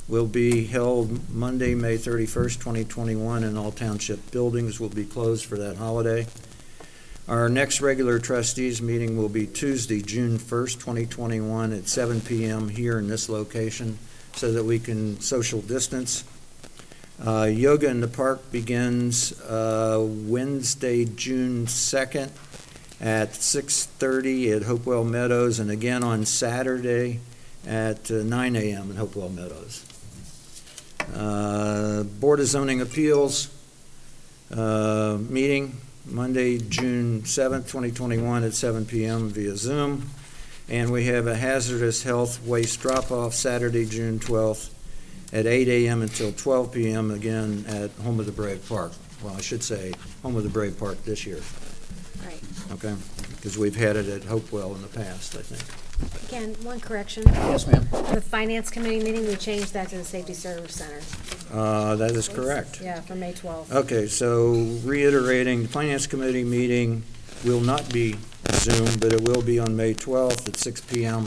will 0.09 0.27
be 0.27 0.65
held 0.65 1.29
Monday, 1.31 1.75
May 1.75 1.99
31st, 1.99 2.55
2021, 2.55 3.45
and 3.45 3.59
all 3.59 3.71
township 3.71 4.31
buildings 4.31 4.81
will 4.81 4.89
be 4.89 5.05
closed 5.05 5.45
for 5.45 5.59
that 5.59 5.77
holiday. 5.77 6.27
Our 7.29 7.51
next 7.51 7.83
regular 7.83 8.19
trustees 8.19 8.81
meeting 8.81 9.19
will 9.19 9.29
be 9.29 9.47
Tuesday, 9.47 10.01
June 10.01 10.39
1st, 10.39 10.81
2021, 10.81 11.75
at 11.75 11.87
7 11.87 12.23
PM 12.23 12.71
here 12.71 12.99
in 12.99 13.07
this 13.07 13.29
location, 13.29 13.99
so 14.33 14.51
that 14.53 14.65
we 14.65 14.79
can 14.79 15.21
social 15.21 15.61
distance. 15.61 16.25
Uh, 17.25 17.45
Yoga 17.45 17.89
in 17.89 18.01
the 18.01 18.09
Park 18.09 18.51
begins 18.51 19.39
uh, 19.43 19.99
Wednesday, 20.01 21.05
June 21.05 21.67
2nd, 21.67 22.31
at 23.01 23.33
6:30 23.33 24.57
at 24.57 24.63
Hopewell 24.63 25.05
Meadows, 25.05 25.59
and 25.59 25.71
again 25.71 26.03
on 26.03 26.25
Saturday 26.25 27.21
at 27.67 28.11
uh, 28.11 28.23
9 28.23 28.57
a.m. 28.57 28.91
in 28.91 28.97
Hopewell 28.97 29.29
Meadows. 29.29 29.85
Uh, 31.15 32.03
Board 32.03 32.41
of 32.41 32.47
Zoning 32.47 32.81
Appeals 32.81 33.51
uh, 34.53 35.19
meeting 35.29 35.77
Monday, 36.07 36.59
June 36.59 37.23
7th, 37.23 37.67
2021 37.67 38.45
at 38.45 38.55
7 38.55 38.87
p.m. 38.87 39.29
via 39.29 39.57
Zoom. 39.57 40.11
And 40.69 40.91
we 40.93 41.07
have 41.07 41.27
a 41.27 41.35
hazardous 41.35 42.03
health 42.03 42.45
waste 42.47 42.81
drop-off 42.81 43.35
Saturday, 43.35 43.87
June 43.87 44.19
12th 44.19 44.71
at 45.33 45.47
8 45.47 45.69
a.m. 45.69 46.03
until 46.03 46.33
12 46.33 46.73
p.m. 46.73 47.11
again 47.11 47.65
at 47.69 47.91
Home 48.03 48.21
of 48.21 48.27
the 48.27 48.33
Brave 48.33 48.67
Park. 48.69 48.93
Well, 49.23 49.35
I 49.35 49.41
should 49.41 49.63
say, 49.63 49.93
Home 50.23 50.37
of 50.37 50.45
the 50.45 50.51
Brave 50.51 50.79
Park 50.79 51.03
this 51.05 51.27
year. 51.27 51.41
Right. 52.25 52.41
Okay. 52.73 52.95
Because 53.39 53.57
we've 53.57 53.77
had 53.77 53.97
it 53.97 54.09
at 54.09 54.25
Hopewell 54.25 54.75
in 54.75 54.83
the 54.83 54.89
past, 54.89 55.37
I 55.37 55.43
think. 55.43 56.29
Ken, 56.29 56.55
one 56.65 56.81
correction. 56.81 57.23
Yes, 57.27 57.67
ma'am. 57.67 57.89
The 58.13 58.21
finance 58.21 58.71
committee 58.71 59.01
meeting, 59.03 59.27
we 59.27 59.37
changed 59.37 59.73
that 59.75 59.89
to 59.91 59.99
the 59.99 60.05
safety 60.05 60.35
service 60.35 60.75
center. 60.75 61.01
Uh, 61.53 61.97
That 61.97 62.13
is 62.13 62.29
correct. 62.29 62.81
Yeah, 62.83 63.01
for 63.01 63.15
May 63.15 63.33
twelfth. 63.33 63.73
Okay, 63.73 64.07
so 64.07 64.53
reiterating, 64.85 65.63
the 65.63 65.69
Finance 65.69 66.07
Committee 66.07 66.45
meeting 66.45 67.03
will 67.45 67.61
not 67.61 67.91
be 67.93 68.17
Zoom, 68.53 68.89
but 69.01 69.13
it 69.13 69.21
will 69.23 69.43
be 69.43 69.59
on 69.59 69.77
May 69.77 69.95
12th 69.95 70.49
at 70.49 70.57
6 70.57 70.81
PM, 70.83 71.25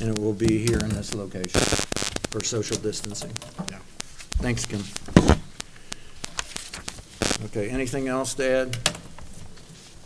and 0.00 0.10
it 0.10 0.18
will 0.18 0.32
be 0.34 0.58
here 0.66 0.78
in 0.78 0.90
this 0.90 1.14
location 1.14 1.60
for 2.30 2.42
social 2.44 2.76
distancing. 2.76 3.32
Yeah. 3.70 3.78
Thanks, 4.38 4.66
Kim. 4.66 4.82
Okay, 7.46 7.68
anything 7.70 8.08
else 8.08 8.34
to 8.34 8.48
add? 8.48 8.93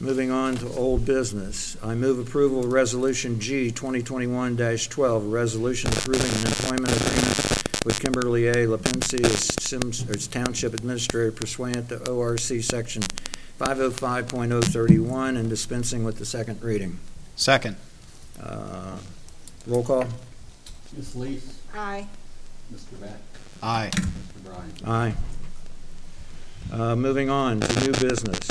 Moving 0.00 0.30
on 0.30 0.54
to 0.56 0.68
old 0.74 1.04
business. 1.04 1.76
I 1.82 1.96
move 1.96 2.20
approval 2.20 2.60
of 2.60 2.72
Resolution 2.72 3.40
G 3.40 3.72
2021-12, 3.72 5.32
resolution 5.32 5.90
approving 5.90 6.30
an 6.30 6.46
employment 6.46 6.96
agreement 6.96 7.84
with 7.84 7.98
Kimberly 8.00 8.46
A. 8.46 8.54
LaPensie 8.68 9.24
as 9.24 9.50
Symmes, 9.60 10.08
as 10.08 10.28
Township 10.28 10.72
Administrator 10.72 11.32
pursuant 11.32 11.88
to 11.88 12.08
ORC 12.10 12.38
Section 12.62 13.02
505.031 13.58 15.36
and 15.36 15.48
dispensing 15.50 16.04
with 16.04 16.18
the 16.18 16.26
second 16.26 16.62
reading. 16.62 17.00
Second. 17.34 17.74
Uh, 18.40 18.98
Roll 19.66 19.82
call? 19.82 20.04
Ms. 20.96 21.16
Lees? 21.16 21.58
Aye. 21.74 22.06
Mr. 22.72 23.00
Beck? 23.00 23.10
Aye. 23.64 23.90
Mr. 23.92 24.44
Bryant? 24.44 24.86
Aye. 24.86 25.14
Uh, 26.72 26.94
Moving 26.94 27.28
on 27.30 27.58
to 27.58 27.80
new 27.80 27.92
business. 28.08 28.48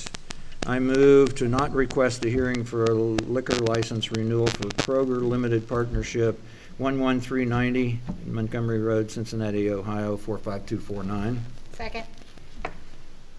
I 0.68 0.80
move 0.80 1.34
to 1.36 1.48
not 1.48 1.72
request 1.74 2.26
a 2.26 2.30
hearing 2.30 2.66
for 2.66 2.84
a 2.84 2.94
liquor 2.94 3.56
license 3.56 4.12
renewal 4.12 4.48
for 4.48 4.64
Kroger 4.68 5.22
Limited 5.22 5.66
Partnership, 5.66 6.42
11390 6.78 8.02
Montgomery 8.26 8.80
Road, 8.82 9.10
Cincinnati, 9.10 9.72
Ohio, 9.72 10.18
45249. 10.18 11.42
Second. 11.72 12.04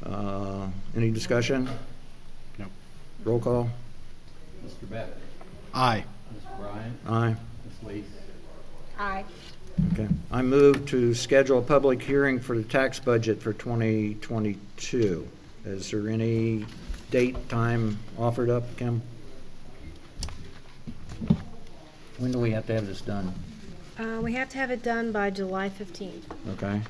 Uh, 0.06 0.68
Any 0.96 1.10
discussion? 1.10 1.68
No. 2.58 2.64
Roll 3.24 3.40
call? 3.40 3.68
Mr. 4.64 4.88
Beck? 4.90 5.08
Aye. 5.74 6.04
Mr. 6.34 6.58
Bryant? 6.58 6.96
Aye. 7.06 7.36
Ms. 7.84 7.88
Lees? 7.94 8.04
Aye. 8.98 9.24
Okay. 9.92 10.08
I 10.32 10.40
move 10.40 10.86
to 10.86 11.12
schedule 11.12 11.58
a 11.58 11.62
public 11.62 12.00
hearing 12.00 12.40
for 12.40 12.56
the 12.56 12.64
tax 12.64 12.98
budget 12.98 13.42
for 13.42 13.52
2022. 13.52 15.28
Is 15.66 15.90
there 15.90 16.08
any 16.08 16.64
date, 17.10 17.48
time 17.48 17.98
offered 18.18 18.50
up, 18.50 18.76
Kim? 18.76 19.02
When 22.18 22.32
do 22.32 22.38
we 22.40 22.50
have 22.50 22.66
to 22.66 22.74
have 22.74 22.86
this 22.86 23.00
done? 23.00 23.32
Uh, 23.98 24.20
we 24.22 24.32
have 24.34 24.48
to 24.50 24.58
have 24.58 24.70
it 24.70 24.82
done 24.82 25.12
by 25.12 25.30
July 25.30 25.68
fifteenth. 25.68 26.26
Okay. 26.50 26.80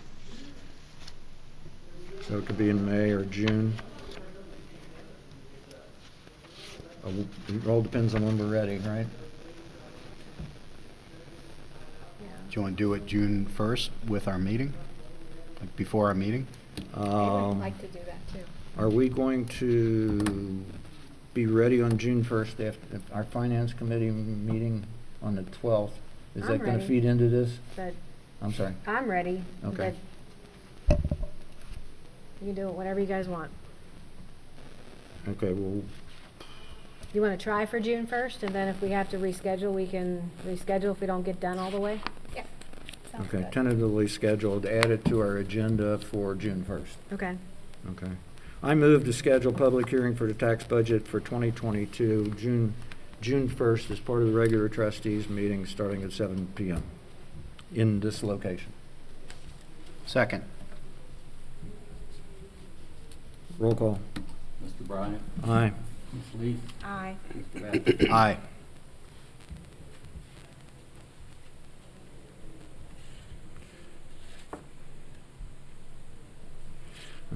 So 2.27 2.39
it 2.39 2.47
could 2.47 2.59
be 2.59 2.69
in 2.69 2.85
May 2.85 3.11
or 3.11 3.25
June? 3.25 3.75
Uh, 7.05 7.11
It 7.49 7.67
all 7.67 7.81
depends 7.83 8.15
on 8.15 8.25
when 8.25 8.37
we're 8.39 8.47
ready, 8.53 8.79
right? 8.79 9.07
Do 12.21 12.55
you 12.57 12.63
want 12.63 12.77
to 12.77 12.83
do 12.83 12.95
it 12.95 13.07
June 13.07 13.47
1st 13.57 13.91
with 14.09 14.27
our 14.27 14.39
meeting? 14.39 14.73
Like 15.61 15.75
before 15.77 16.09
our 16.09 16.15
meeting? 16.15 16.47
I 16.95 16.99
would 17.01 17.09
Um, 17.09 17.61
like 17.61 17.79
to 17.81 17.87
do 17.87 17.99
that 18.07 18.07
too. 18.07 18.18
Are 18.79 18.89
we 18.89 19.09
going 19.09 19.47
to 19.47 20.65
be 21.35 21.47
ready 21.47 21.83
on 21.83 21.99
June 21.99 22.23
first 22.23 22.61
after 22.61 23.01
our 23.13 23.25
finance 23.25 23.73
committee 23.73 24.11
meeting 24.11 24.85
on 25.23 25.35
the 25.35 25.43
twelfth? 25.43 25.99
Is 26.37 26.43
I'm 26.45 26.49
that 26.53 26.59
gonna 26.65 26.73
ready. 26.79 26.87
feed 26.87 27.05
into 27.05 27.29
this? 27.29 27.59
But 27.75 27.95
I'm 28.41 28.53
sorry. 28.53 28.75
I'm 28.87 29.11
ready. 29.11 29.43
Okay. 29.65 29.95
but 30.89 30.99
You 32.41 32.47
can 32.47 32.55
do 32.55 32.69
it 32.69 32.75
whatever 32.75 33.01
you 33.01 33.07
guys 33.07 33.27
want. 33.29 33.51
Okay, 35.27 35.53
well, 35.53 35.83
You 37.13 37.21
wanna 37.21 37.37
try 37.37 37.67
for 37.67 37.81
June 37.81 38.07
first, 38.07 38.45
and 38.45 38.55
then 38.55 38.69
if 38.69 38.81
we 38.81 38.91
have 38.91 39.11
to 39.11 39.19
reschedule, 39.19 39.73
we 39.73 39.87
can 39.89 40.31
reschedule 40.47 40.93
if 40.93 41.01
we 41.01 41.07
don't 41.09 41.25
get 41.25 41.41
done 41.41 41.59
all 41.59 41.71
the 41.73 41.81
way? 41.81 42.01
Yeah. 42.35 42.45
Sounds 43.11 43.27
okay, 43.27 43.43
good. 43.43 43.53
tentatively 43.53 44.07
scheduled, 44.07 44.67
add 44.67 44.91
it 44.93 45.05
to 45.07 45.19
our 45.21 45.37
agenda 45.39 45.99
for 45.99 46.37
June 46.37 46.63
first. 46.65 46.97
Okay. 47.13 47.37
Okay. 47.91 48.13
I 48.63 48.75
move 48.75 49.05
to 49.05 49.13
schedule 49.13 49.53
public 49.53 49.89
hearing 49.89 50.15
for 50.17 50.27
the 50.27 50.35
tax 50.35 50.65
budget 50.65 51.07
for 51.07 51.21
2022, 51.21 52.35
June, 52.37 52.75
June 53.21 53.49
1st, 53.49 53.91
as 53.93 54.01
part 54.01 54.23
of 54.23 54.29
the 54.29 54.35
regular 54.35 54.69
trustees 54.69 55.29
meeting, 55.29 55.65
starting 55.67 56.03
at 56.03 56.13
7 56.13 56.49
PM 56.55 56.83
in 57.73 58.01
this 58.01 58.23
location. 58.23 58.73
Second. 60.07 60.43
Roll 63.59 63.75
call. 63.75 64.01
Mr. 64.65 64.87
Bryant? 64.87 65.21
Aye. 65.45 65.73
Ms. 66.13 66.41
Lees? 66.41 66.57
Aye. 66.85 67.17
Mr. 67.37 67.85
Beck? 67.99 68.11
Aye. 68.11 68.37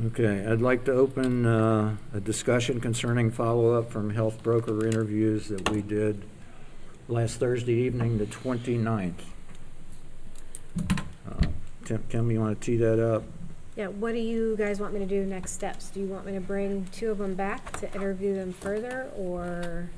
Okay, 0.07 0.47
I'd 0.47 0.63
like 0.63 0.85
to 0.87 0.93
open 0.93 1.45
uh, 1.45 1.97
a 2.15 2.21
discussion 2.21 2.81
concerning 2.81 3.31
follow-up 3.31 3.93
from 3.93 4.09
health 4.09 4.43
broker 4.43 4.87
interviews 4.87 5.49
that 5.49 5.69
we 5.69 5.83
did 5.83 6.23
last 7.09 7.39
Thursday 7.39 7.75
evening, 7.75 8.17
the 8.17 8.25
29th. 8.25 9.13
Uh, 10.81 11.47
Tim, 11.85 12.03
Kim, 12.09 12.31
you 12.31 12.41
want 12.41 12.59
to 12.59 12.65
tee 12.65 12.79
that 12.79 12.99
up? 12.99 13.25
Yeah, 13.77 13.89
what 13.89 14.13
do 14.13 14.19
you 14.19 14.57
guys 14.57 14.81
want 14.81 14.95
me 14.95 15.01
to 15.01 15.07
do 15.07 15.27
next 15.27 15.53
steps? 15.53 15.91
Do 15.91 16.01
you 16.01 16.07
want 16.07 16.25
me 16.25 16.33
to 16.33 16.41
bring 16.41 16.87
two 16.93 17.11
of 17.11 17.19
them 17.19 17.35
back 17.35 17.79
to 17.81 17.95
interview 17.95 18.35
them 18.35 18.55
further, 18.55 19.11
or? 19.15 19.91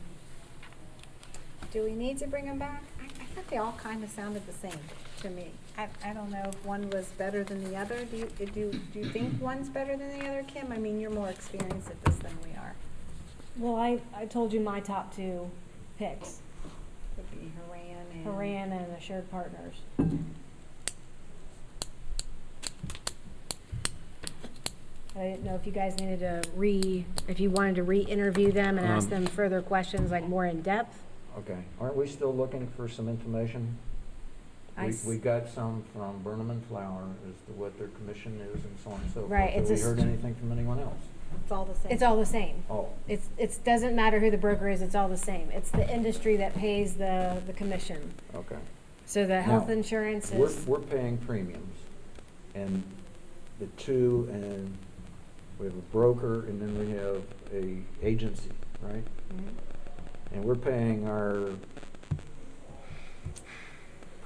Do 1.70 1.84
we 1.84 1.92
need 1.92 2.18
to 2.18 2.26
bring 2.26 2.47
them 2.47 2.59
back? 2.59 2.82
I, 3.01 3.05
I 3.05 3.24
thought 3.26 3.47
they 3.47 3.59
all 3.59 3.78
kind 3.80 4.03
of 4.03 4.11
sounded 4.11 4.45
the 4.49 4.53
same 4.53 4.80
to 5.22 5.30
me. 5.30 5.53
I, 5.77 5.89
I 6.05 6.12
don't 6.12 6.31
know 6.31 6.43
if 6.47 6.64
one 6.64 6.89
was 6.91 7.07
better 7.18 7.43
than 7.43 7.64
the 7.64 7.77
other. 7.77 8.05
Do 8.05 8.16
you, 8.16 8.29
do, 8.39 8.72
do 8.93 8.99
you 9.01 9.05
think 9.07 9.41
one's 9.43 9.68
better 9.68 9.97
than 9.97 10.18
the 10.18 10.27
other, 10.29 10.45
Kim? 10.45 10.70
I 10.70 10.79
mean, 10.79 11.01
you're 11.01 11.11
more 11.11 11.29
experienced 11.29 11.91
at 11.91 12.03
this 12.05 12.16
than 12.16 12.33
we 12.45 12.51
are. 12.57 12.75
Well, 13.57 13.77
I, 13.77 14.01
I 14.14 14.27
told 14.27 14.53
you 14.53 14.61
my 14.61 14.81
top 14.81 15.14
two 15.14 15.51
picks, 15.99 16.41
Would 17.16 17.31
be 17.31 17.51
Horan 17.66 18.07
and. 18.12 18.25
Horan 18.25 18.72
and 18.72 18.97
Assured 18.97 19.29
Partners. 19.31 19.75
I 25.16 25.22
didn't 25.22 25.45
know 25.45 25.55
if 25.55 25.64
you 25.64 25.70
guys 25.72 25.97
needed 25.99 26.20
to 26.20 26.43
re, 26.57 27.05
if 27.29 27.39
you 27.39 27.49
wanted 27.51 27.77
to 27.77 27.85
re-interview 27.85 28.51
them 28.51 28.79
and 28.79 28.87
ask 28.87 29.05
Um, 29.07 29.11
them 29.25 29.27
further 29.27 29.62
questions, 29.62 30.11
like 30.11 30.27
more 30.27 30.45
in 30.47 30.61
depth. 30.62 30.99
Okay, 31.39 31.59
aren't 31.81 31.97
we 31.97 32.07
still 32.09 32.35
looking 32.35 32.66
for 32.66 32.89
some 32.89 33.09
information? 33.09 33.77
I 34.77 34.87
We, 34.87 34.95
we 35.07 35.16
got 35.18 35.49
some 35.49 35.83
from 35.95 36.20
Burnham 36.22 36.51
and 36.51 36.64
Flower 36.66 37.05
as 37.29 37.35
to 37.47 37.53
what 37.53 37.79
their 37.79 37.89
commission 37.89 38.41
is 38.55 38.64
and 38.64 38.77
so 38.83 38.91
on 38.91 39.01
and 39.01 39.09
so 39.11 39.20
forth. 39.20 39.31
Right, 39.31 39.51
it's 39.55 39.70
Have 39.70 39.79
a 39.79 39.83
we 39.83 39.87
heard 39.89 39.99
st- 39.99 40.09
anything 40.09 40.35
from 40.35 40.53
anyone 40.53 40.81
else? 40.81 40.99
It's 41.43 41.53
all 41.53 41.64
the 41.64 41.75
same. 41.75 41.93
It's 41.93 42.03
all 42.03 42.16
the 42.16 42.27
same. 42.27 42.62
Oh, 42.70 42.89
It's, 43.09 43.29
it's, 43.39 43.57
doesn't 43.59 43.95
matter 43.95 44.18
who 44.20 44.31
the 44.31 44.37
broker 44.39 44.68
is, 44.68 44.83
it's 44.83 44.95
all 44.95 45.09
the 45.09 45.16
same. 45.16 45.51
It's 45.51 45.70
the 45.70 45.89
industry 45.93 46.37
that 46.37 46.55
pays 46.55 46.95
the, 46.95 47.41
the 47.47 47.53
commission. 47.53 48.12
okay. 48.35 48.57
So 49.07 49.27
the 49.27 49.43
health 49.43 49.66
Now, 49.68 49.75
insurance 49.75 50.31
We're, 50.31 50.47
is, 50.47 50.66
we're 50.66 50.79
paying 50.79 51.18
premiums, 51.18 51.77
and 52.55 52.83
the 53.61 53.66
two, 53.77 54.27
and 54.33 54.75
we 55.59 55.66
have 55.66 55.75
a 55.75 55.83
broker, 55.93 56.47
and 56.47 56.59
then 56.61 56.79
we 56.79 56.91
have 56.93 57.22
a 57.53 57.77
agency, 58.07 58.49
right? 58.81 59.05
Mm-hmm. 59.05 60.35
And 60.35 60.45
we're 60.45 60.55
paying 60.55 61.07
our 61.07 61.51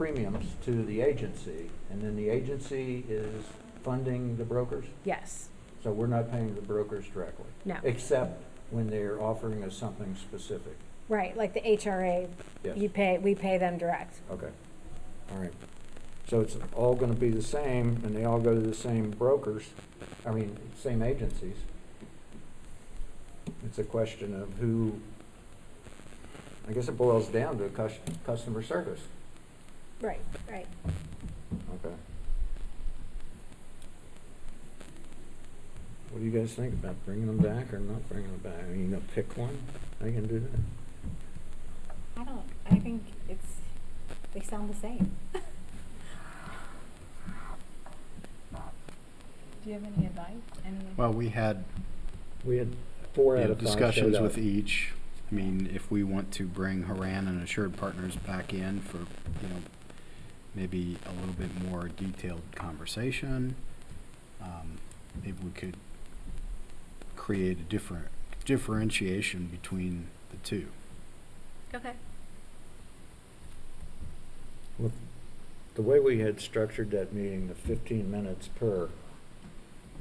premiums 0.08 0.46
to 0.64 0.84
the 0.84 1.00
agency, 1.00 1.68
and 1.90 2.00
then 2.00 2.14
the 2.14 2.28
agency 2.28 3.04
is 3.08 3.44
funding 3.82 4.36
the 4.36 4.44
brokers? 4.44 4.84
yes, 5.04 5.48
So 5.82 5.90
we're 5.90 6.06
not 6.06 6.30
paying 6.30 6.54
the 6.54 6.62
brokers 6.62 7.04
directly? 7.12 7.46
No. 7.64 7.76
Except 7.82 8.40
when 8.70 8.88
they're 8.90 9.20
offering 9.20 9.62
us 9.64 9.76
something 9.76 10.14
specific? 10.16 10.76
right, 11.08 11.36
like 11.36 11.52
the 11.54 11.60
HRA, 11.62 12.28
Yes. 12.62 12.76
you 12.76 12.88
pay, 12.88 13.18
we 13.18 13.34
pay 13.34 13.58
them 13.58 13.76
direct. 13.78 14.20
Okay, 14.30 14.50
all 15.32 15.38
right. 15.38 15.52
So 16.28 16.42
it's 16.42 16.56
all 16.76 16.94
gonna 16.94 17.14
be 17.14 17.30
the 17.30 17.42
same, 17.42 18.00
and 18.04 18.14
they 18.14 18.24
all 18.24 18.38
go 18.38 18.54
to 18.54 18.60
the 18.60 18.74
same 18.74 19.10
brokers, 19.10 19.64
I 20.24 20.30
mean, 20.30 20.56
same 20.80 21.02
agencies. 21.02 21.56
It's 23.64 23.78
a 23.80 23.84
question 23.84 24.40
of 24.40 24.52
who, 24.60 25.00
I 26.68 26.72
guess 26.72 26.86
it 26.88 26.96
boils 26.98 27.26
down 27.28 27.58
to 27.58 27.68
cus- 27.70 27.98
customer 28.24 28.62
service. 28.62 29.00
Right, 30.00 30.20
right. 30.50 30.66
Okay. 31.84 31.94
What 36.10 36.20
do 36.20 36.24
you 36.24 36.30
guys 36.30 36.52
think 36.54 36.72
about 36.74 36.94
bringing 37.04 37.26
them 37.26 37.38
back 37.38 37.72
or 37.72 37.78
not 37.80 38.08
bringing 38.08 38.30
them 38.30 38.40
back? 38.52 38.62
Are 38.68 38.74
you 38.74 38.86
gonna 38.88 39.02
pick 39.14 39.36
one? 39.36 39.58
I 40.00 40.04
can 40.04 40.26
do 40.26 40.38
that? 40.40 42.20
I 42.20 42.24
don't, 42.24 42.42
I 42.70 42.78
think 42.78 43.02
it's, 43.28 43.56
they 44.32 44.40
sound 44.40 44.70
the 44.72 44.76
same. 44.76 45.12
Do 49.64 49.70
you 49.70 49.74
have 49.74 49.84
any 49.96 50.06
advice? 50.06 50.32
Any? 50.64 50.76
Well, 50.96 51.12
we 51.12 51.28
had 51.30 51.64
We 52.44 52.56
had 52.58 52.74
four 53.12 53.36
you 53.36 53.42
out 53.42 53.46
know, 53.48 53.52
of 53.52 53.58
five 53.58 53.66
showed 53.68 53.76
discussions 53.78 54.16
up. 54.16 54.22
with 54.22 54.38
each. 54.38 54.92
I 55.30 55.34
mean, 55.34 55.68
if 55.74 55.90
we 55.90 56.02
want 56.04 56.32
to 56.32 56.46
bring 56.46 56.84
Horan 56.84 57.28
and 57.28 57.42
Assured 57.42 57.76
Partners 57.76 58.16
back 58.16 58.54
in 58.54 58.80
for, 58.80 58.98
you 58.98 59.48
know, 59.50 59.60
maybe 60.58 60.96
a 61.06 61.12
little 61.20 61.34
bit 61.34 61.50
more 61.70 61.88
detailed 61.88 62.42
conversation, 62.56 63.54
um, 64.42 64.78
maybe 65.24 65.36
we 65.44 65.50
could 65.52 65.76
create 67.16 67.58
a 67.58 67.62
different 67.62 68.06
differentiation 68.44 69.46
between 69.46 70.06
the 70.30 70.36
two. 70.38 70.66
Okay. 71.74 71.92
Well, 74.78 74.90
The 75.74 75.82
way 75.82 76.00
we 76.00 76.18
had 76.18 76.40
structured 76.40 76.90
that 76.90 77.12
meeting, 77.12 77.46
the 77.46 77.54
fifteen 77.54 78.10
minutes 78.10 78.48
per, 78.48 78.88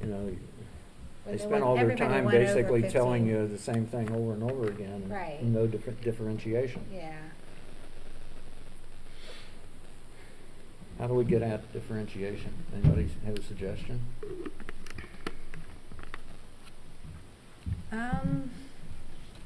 you 0.02 0.08
know, 0.08 0.26
they 0.26 1.32
They 1.32 1.38
spent 1.38 1.52
went- 1.52 1.64
all 1.64 1.76
their 1.76 1.94
time 1.94 2.26
basically 2.26 2.82
telling 2.90 3.26
you 3.28 3.46
the 3.46 3.58
same 3.58 3.86
thing 3.86 4.10
over 4.10 4.32
and 4.32 4.42
over 4.42 4.66
again. 4.68 5.02
and 5.02 5.10
Right. 5.10 5.40
No 5.40 5.68
different 5.68 6.00
differentiation. 6.02 6.84
Yeah. 6.92 7.12
How 10.98 11.06
do 11.06 11.14
we 11.14 11.24
get 11.24 11.42
at 11.42 11.72
differentiation? 11.72 12.52
Anybody 12.74 13.08
have 13.24 13.38
a 13.38 13.42
suggestion? 13.42 14.00
Um, 17.92 18.50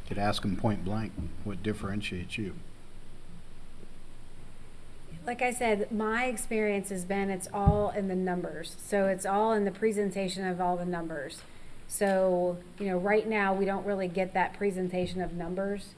Could 0.08 0.18
ask 0.18 0.42
them 0.42 0.56
point 0.56 0.84
blank, 0.84 1.12
what 1.44 1.62
differentiates 1.62 2.38
you? 2.38 2.54
like 5.26 5.42
I 5.42 5.52
said, 5.52 5.90
my 5.92 6.24
experience 6.24 6.88
has 6.88 7.04
been 7.04 7.30
it's 7.30 7.48
all 7.52 7.90
in 7.90 8.08
the 8.08 8.16
numbers. 8.16 8.76
So 8.84 9.06
it's 9.06 9.24
all 9.24 9.52
in 9.52 9.64
the 9.64 9.70
presentation 9.70 10.46
of 10.46 10.60
all 10.60 10.76
the 10.76 10.84
numbers. 10.84 11.42
So, 11.86 12.58
you 12.78 12.86
know, 12.86 12.96
right 12.96 13.28
now, 13.28 13.54
we 13.54 13.64
don't 13.64 13.86
really 13.86 14.08
get 14.08 14.34
that 14.34 14.54
presentation 14.54 15.20
of 15.20 15.34
numbers. 15.34 15.94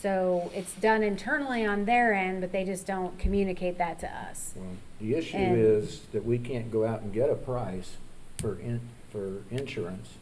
So 0.00 0.50
it's 0.54 0.74
done 0.74 1.02
internally 1.02 1.64
on 1.64 1.84
their 1.86 2.12
end, 2.12 2.40
but 2.42 2.52
they 2.52 2.64
just 2.64 2.86
don't 2.86 3.18
communicate 3.18 3.78
that 3.78 3.98
to 4.00 4.06
us. 4.14 4.52
Well, 4.54 4.66
the 5.00 5.14
issue 5.14 5.36
And- 5.38 5.56
is 5.58 6.02
that 6.12 6.24
we 6.24 6.38
can't 6.38 6.70
go 6.70 6.84
out 6.84 7.00
and 7.00 7.12
get 7.12 7.30
a 7.30 7.34
price 7.34 7.96
for 8.38 8.58
in, 8.58 8.80
for 9.10 9.42
insurance 9.50 10.14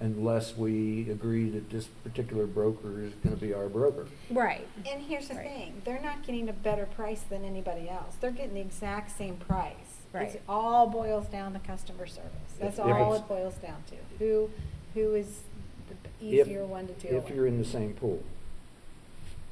unless 0.00 0.56
we 0.56 1.08
agree 1.10 1.48
that 1.48 1.70
this 1.70 1.86
particular 1.86 2.46
broker 2.46 3.00
is 3.00 3.12
gonna 3.22 3.36
be 3.36 3.54
our 3.54 3.68
broker. 3.68 4.06
Right. 4.30 4.66
And 4.90 5.00
here's 5.02 5.28
the 5.28 5.36
Right. 5.36 5.46
thing, 5.48 5.82
they're 5.84 6.02
not 6.02 6.26
getting 6.26 6.48
a 6.48 6.52
better 6.52 6.84
price 6.84 7.22
than 7.22 7.44
anybody 7.44 7.88
else. 7.88 8.16
They're 8.20 8.30
getting 8.32 8.54
the 8.54 8.60
exact 8.60 9.16
same 9.16 9.36
price. 9.36 10.02
Right. 10.12 10.34
It 10.34 10.42
all 10.48 10.88
boils 10.88 11.26
down 11.28 11.54
to 11.54 11.60
customer 11.60 12.06
service. 12.06 12.30
That's 12.60 12.78
If- 12.78 12.84
if 12.86 12.92
all 12.92 13.14
it's- 13.14 13.20
it 13.20 13.28
boils 13.28 13.54
down 13.54 13.82
to. 13.90 13.96
Who, 14.18 14.50
who 14.94 15.14
is 15.14 15.40
the 15.88 15.94
If- 16.26 16.48
easier 16.48 16.66
one 16.66 16.86
to 16.88 16.92
deal 16.94 17.14
with. 17.14 17.30
If 17.30 17.34
you're 17.34 17.46
in 17.46 17.58
the 17.58 17.64
same 17.64 17.94
pool. 17.94 18.20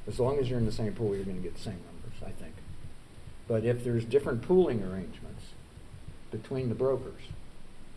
As 0.07 0.19
long 0.19 0.39
as 0.39 0.49
you're 0.49 0.59
in 0.59 0.65
the 0.65 0.71
same 0.71 0.93
pool, 0.93 1.15
you're 1.15 1.25
gonna 1.25 1.39
get 1.39 1.55
the 1.55 1.61
same 1.61 1.79
numbers, 1.85 2.21
I 2.21 2.31
think. 2.31 2.53
But 3.47 3.65
if 3.65 3.83
there's 3.83 4.05
different 4.05 4.41
pooling 4.41 4.83
arrangements 4.83 5.43
between 6.31 6.69
the 6.69 6.75
brokers, 6.75 7.21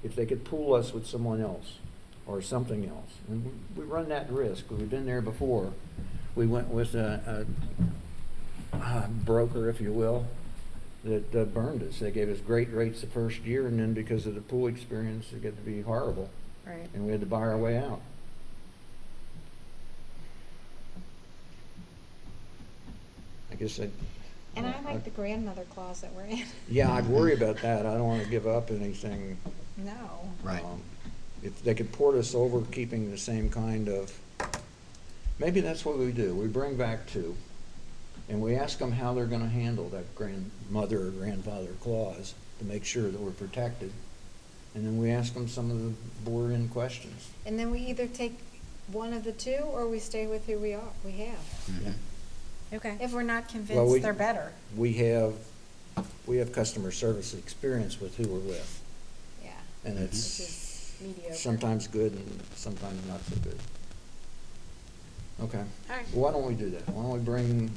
if 0.03 0.15
they 0.15 0.27
could 0.27 0.45
pool 0.45 0.75
us 0.75 0.93
with 0.93 1.07
someone 1.07 1.41
else 1.41 1.79
or 2.27 2.43
something 2.43 2.87
else, 2.89 3.13
and 3.29 3.45
we, 3.45 3.83
we 3.83 3.85
run 3.85 4.09
that 4.09 4.31
risk, 4.31 4.65
we've 4.71 4.91
been 4.91 5.07
there 5.07 5.23
before. 5.23 5.73
We 6.35 6.47
went 6.47 6.69
with 6.69 6.95
a, 6.95 7.47
a, 8.73 8.77
a 8.77 9.09
broker, 9.09 9.69
if 9.69 9.81
you 9.81 9.93
will, 9.93 10.27
that 11.05 11.35
uh, 11.35 11.45
burned 11.45 11.83
us. 11.83 12.01
They 12.01 12.11
gave 12.11 12.29
us 12.29 12.39
great 12.41 12.73
rates 12.73 13.01
the 13.01 13.07
first 13.07 13.45
year, 13.45 13.67
and 13.67 13.79
then 13.79 13.95
because 13.95 14.27
of 14.27 14.35
the 14.35 14.41
pool 14.41 14.67
experience, 14.67 15.33
it 15.33 15.43
got 15.43 15.57
to 15.57 15.63
be 15.63 15.83
horrible. 15.83 16.29
Right. 16.67 16.89
And 16.95 17.07
we 17.07 17.13
had 17.13 17.21
to 17.21 17.27
buy 17.27 17.39
our 17.39 17.57
way 17.57 17.79
out. 17.79 18.01
I 23.51 23.55
guess 23.55 23.79
I. 23.81 23.89
And 24.57 24.67
I 24.67 24.75
like 24.85 25.05
the 25.05 25.11
grandmother 25.11 25.65
clause 25.75 26.01
that 26.01 26.13
we're 26.15 26.25
in. 26.25 26.45
Yeah, 26.69 26.91
I'd 26.93 27.07
worry 27.07 27.35
about 27.41 27.59
that. 27.63 27.85
I 27.85 27.93
don't 27.95 28.07
want 28.07 28.23
to 28.25 28.29
give 28.31 28.47
up 28.47 28.71
anything. 28.71 29.37
No. 29.77 29.93
Right. 30.43 30.65
Um, 30.65 30.81
If 31.43 31.63
they 31.63 31.75
could 31.75 31.93
port 31.93 32.15
us 32.17 32.35
over, 32.35 32.63
keeping 32.73 33.11
the 33.11 33.19
same 33.19 33.51
kind 33.51 33.89
of, 33.89 34.19
maybe 35.39 35.61
that's 35.61 35.85
what 35.85 35.99
we 35.99 36.11
do. 36.11 36.35
We 36.35 36.47
bring 36.47 36.77
back 36.77 37.07
two, 37.07 37.37
and 38.31 38.41
we 38.41 38.55
ask 38.57 38.79
them 38.79 38.93
how 38.93 39.13
they're 39.13 39.27
gonna 39.27 39.47
handle 39.49 39.91
that 39.91 40.15
grandmother 40.15 41.09
or 41.09 41.11
grandfather 41.11 41.73
clause 41.83 42.33
to 42.59 42.65
make 42.65 42.85
sure 42.87 43.11
that 43.11 43.21
we're 43.21 43.31
protected. 43.33 43.93
And 44.75 44.87
then 44.87 44.97
we 44.99 45.11
ask 45.11 45.35
them 45.35 45.49
some 45.49 45.71
of 45.71 45.83
the 45.83 45.93
board-in 46.31 46.69
questions. 46.69 47.29
And 47.45 47.59
then 47.59 47.71
we 47.71 47.81
either 47.81 48.07
take 48.07 48.39
one 48.91 49.13
of 49.13 49.25
the 49.25 49.33
two 49.33 49.59
or 49.71 49.87
we 49.87 49.99
stay 49.99 50.27
with 50.27 50.47
who 50.47 50.59
we 50.59 50.73
are, 50.73 50.91
we 51.05 51.13
have. 51.13 51.39
Mhm. 51.71 51.93
Okay. 52.73 52.97
If 53.01 53.13
we're 53.13 53.23
not 53.23 53.45
Well, 53.45 53.53
convinced 53.53 53.93
we- 53.93 54.01
they're 54.01 54.13
better. 54.13 54.53
We 54.77 54.93
have, 54.95 55.35
we 56.27 56.39
have 56.39 56.53
customer 56.53 56.91
service 56.91 57.33
experience 57.35 58.01
with 58.01 58.17
who 58.17 58.27
we're 58.29 58.41
with, 58.41 58.81
Yeah. 59.45 59.51
and 59.85 59.95
Which 60.01 60.09
it's 60.11 60.41
is 60.41 60.93
mediocre. 61.01 61.35
sometimes 61.35 61.87
good 61.87 62.13
and 62.13 62.41
sometimes 62.57 63.07
not 63.07 63.21
so 63.29 63.37
good. 63.37 63.59
Okay. 65.43 65.59
All 65.91 65.97
right. 65.97 66.07
Why 66.13 66.33
don't 66.33 66.47
we 66.47 66.55
do 66.55 66.71
that? 66.71 66.89
Why 66.89 67.03
don't 67.03 67.13
we 67.13 67.19
bring 67.21 67.71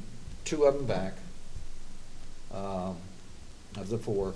two 0.44 0.64
of 0.64 0.74
them 0.74 0.86
back, 0.86 1.14
um, 2.52 2.96
of 3.76 3.88
the 3.90 3.98
four, 3.98 4.34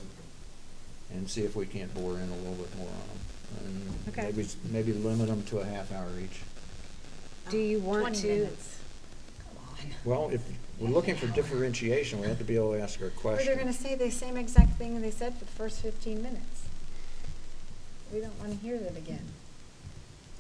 and 1.13 1.29
see 1.29 1.43
if 1.43 1.57
we 1.57 1.67
can't 1.67 1.93
bore 1.95 2.19
in 2.19 2.29
a 2.29 2.37
little 2.37 2.55
bit 2.55 2.77
more 2.77 2.89
on 2.89 3.09
them. 3.09 3.19
And 4.07 4.09
Okay. 4.09 4.23
maybe, 4.31 4.49
maybe 4.71 4.93
limit 4.93 5.29
them 5.29 5.43
to 5.45 5.59
a 5.59 5.65
half 5.65 5.91
hour 5.93 6.09
each. 6.23 6.41
Do 7.51 7.59
you 7.59 7.81
want 7.81 8.01
20 8.03 8.21
to? 8.23 8.29
minutes. 8.29 8.69
Well, 10.05 10.31
if 10.31 10.43
we're 10.79 10.89
looking 10.91 11.15
for 11.17 11.27
differentiation, 11.29 12.21
we 12.21 12.27
have 12.27 12.39
to 12.39 12.45
be 12.45 12.57
able 12.57 12.73
to 12.73 12.81
ask 12.81 13.01
our 13.01 13.09
Or 13.09 13.11
question. 13.11 13.47
they're 13.47 13.57
gonna 13.57 13.73
say 13.73 13.95
the 13.95 14.11
same 14.11 14.37
exact 14.37 14.77
thing 14.79 15.01
they 15.01 15.11
said 15.11 15.35
for 15.39 15.45
the 15.45 15.51
first 15.53 15.81
fifteen 15.81 16.23
minutes. 16.23 16.63
We 18.13 18.21
don't 18.21 18.39
wanna 18.41 18.55
hear 18.55 18.79
that 18.79 18.97
again. 18.97 19.25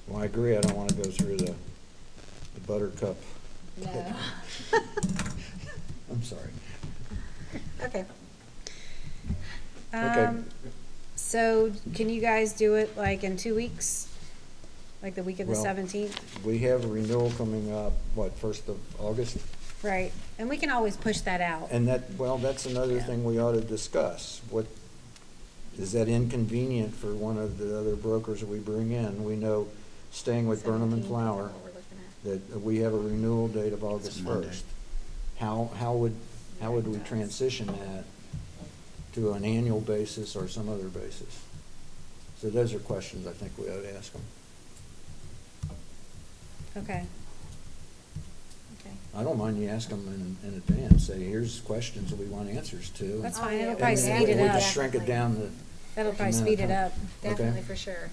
Well, 0.07 0.23
I 0.23 0.27
agree, 0.27 0.57
I 0.57 0.61
don't 0.61 0.77
wanna 0.77 0.93
go 0.95 1.05
through 1.05 1.37
the, 1.39 1.55
the 2.55 2.61
buttercup. 2.67 3.17
No. 3.83 4.15
I'm 6.11 6.23
sorry. 6.23 6.51
Okay. 7.83 8.05
Okay. 9.95 10.25
Um, 10.25 10.45
so 11.17 11.73
can 11.95 12.09
you 12.09 12.21
guys 12.21 12.53
do 12.53 12.75
it 12.75 12.97
like 12.97 13.25
in 13.25 13.37
two 13.37 13.55
weeks? 13.55 14.09
Like 15.05 15.17
the 15.17 15.23
week 15.23 15.39
of 15.39 15.47
the 15.49 15.53
Well- 15.53 15.63
seventeenth? 15.63 16.19
We 16.47 16.61
have 16.61 16.83
a 16.83 16.89
renewal 16.89 17.31
coming 17.33 17.71
up, 17.71 17.93
what, 18.15 18.33
first 18.39 18.67
of 18.71 18.79
August? 18.99 19.37
Right. 19.83 20.11
And 20.39 20.49
we 20.49 20.57
can 20.57 20.71
always 20.71 20.97
push 20.97 21.21
that 21.21 21.43
out. 21.43 21.69
And 21.71 21.87
that, 21.89 22.15
well, 22.17 22.39
that's 22.39 22.65
another 22.65 22.95
Yeah. 22.95 23.05
thing 23.05 23.23
we 23.23 23.39
ought 23.39 23.53
to 23.53 23.61
discuss. 23.61 24.41
What, 24.49 24.65
is 25.79 25.93
that 25.93 26.09
inconvenient 26.09 26.95
for 26.95 27.15
one 27.15 27.37
of 27.37 27.59
the 27.59 27.79
other 27.79 27.97
brokers 27.97 28.41
that 28.41 28.49
we 28.49 28.59
bring 28.61 28.93
in? 28.93 29.25
We 29.25 29.37
know, 29.37 29.69
staying 30.11 30.49
with 30.49 30.65
Burnham 30.65 30.95
and 30.95 31.05
Flower, 31.05 31.49
what 31.49 31.53
we're 31.65 31.69
looking 31.69 32.39
at. 32.39 32.51
that 32.51 32.63
we 32.63 32.79
have 32.79 32.95
a 32.95 32.99
renewal 32.99 33.49
date 33.49 33.75
of 33.75 33.85
August 33.85 34.23
Monday. 34.23 34.47
first. 34.49 34.65
How, 35.37 35.69
how 35.77 35.93
would, 35.93 36.15
how 36.63 36.73
would 36.73 36.89
we 36.89 36.97
transition 37.01 37.67
that 37.67 38.05
to 39.13 39.33
an 39.33 39.45
annual 39.45 39.83
basis 39.83 40.35
or 40.35 40.49
some 40.49 40.71
other 40.71 40.89
basis? 40.89 41.41
So 42.41 42.49
those 42.49 42.73
are 42.73 42.79
questions 42.79 43.27
I 43.27 43.33
think 43.33 43.53
we 43.59 43.67
ought 43.69 43.83
to 43.83 43.95
ask 43.95 44.11
them. 44.15 44.23
Okay. 46.77 47.05
Okay. 48.81 48.95
I 49.17 49.23
don't 49.23 49.39
mind 49.39 49.61
you 49.63 49.69
ask 49.69 49.89
them 49.89 50.07
in, 50.43 50.49
in 50.49 50.57
advance, 50.57 51.07
say, 51.07 51.23
here's 51.23 51.61
questions 51.61 52.11
that 52.11 52.19
we 52.19 52.27
want 52.27 52.49
answers 52.51 52.91
to. 52.91 53.21
That's 53.23 53.39
Oh, 53.39 53.43
fine. 53.43 53.55
It'll 53.61 53.75
we 53.75 53.79
probably 53.81 53.95
And 53.95 54.05
can 54.05 54.17
speed 54.19 54.27
we 54.29 54.33
it 54.33 54.37
can 54.49 54.57
up. 54.57 54.63
shrink 54.63 54.95
it 54.95 55.07
down 55.07 55.35
to, 55.37 55.51
That'll 55.95 56.13
probably 56.13 56.33
minute 56.33 56.47
speed 56.47 56.61
it 56.61 56.69
time. 56.69 56.87
up. 56.87 56.93
Definitely, 57.23 57.63
for 57.63 57.77
sure. 57.77 58.11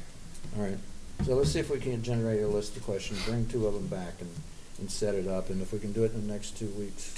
all 0.57 0.63
right. 0.63 0.77
So 1.25 1.35
let's 1.35 1.51
see 1.51 1.59
if 1.59 1.69
we 1.69 1.79
can 1.79 2.01
generate 2.03 2.41
a 2.41 2.47
list 2.47 2.75
of 2.77 2.83
questions, 2.83 3.23
bring 3.25 3.47
two 3.47 3.67
of 3.67 3.73
them 3.73 3.88
back 3.88 4.13
and, 4.21 4.29
and 4.79 4.89
set 4.91 5.13
it 5.15 5.27
up. 5.27 5.49
And 5.49 5.61
if 5.61 5.71
we 5.73 5.79
can 5.79 5.91
do 5.91 6.03
it 6.03 6.13
in 6.13 6.25
the 6.27 6.33
next 6.33 6.57
two 6.57 6.69
weeks, 6.69 7.15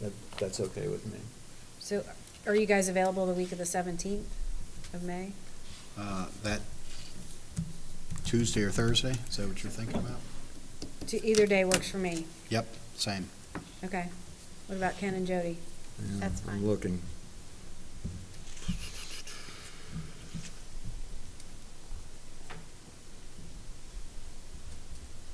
that, 0.00 0.12
that's 0.38 0.60
okay 0.60 0.88
with 0.88 1.04
me. 1.12 1.18
So 1.78 2.02
are 2.46 2.54
you 2.54 2.66
guys 2.66 2.88
available 2.88 3.26
the 3.26 3.32
week 3.34 3.52
of 3.52 3.58
the 3.58 3.66
seventeenth 3.66 4.26
of 4.94 5.02
May? 5.02 5.32
Uh, 5.98 6.26
That 6.42 6.60
Tuesday 8.24 8.62
or 8.62 8.70
Thursday, 8.70 9.14
is 9.28 9.36
that 9.36 9.46
what 9.48 9.62
you're 9.62 9.70
thinking 9.70 9.96
about? 9.96 10.16
To, 11.08 11.26
either 11.26 11.46
day 11.46 11.64
works 11.64 11.90
for 11.90 11.98
me. 11.98 12.24
Yep, 12.48 12.66
same. 12.96 13.28
Okay. 13.84 14.06
What 14.68 14.76
about 14.76 14.96
Ken 14.98 15.14
and 15.14 15.26
Jody? 15.26 15.58
Yeah, 15.98 16.20
That's 16.20 16.40
fine. 16.40 16.56
I'm 16.56 16.66
looking. 16.66 17.00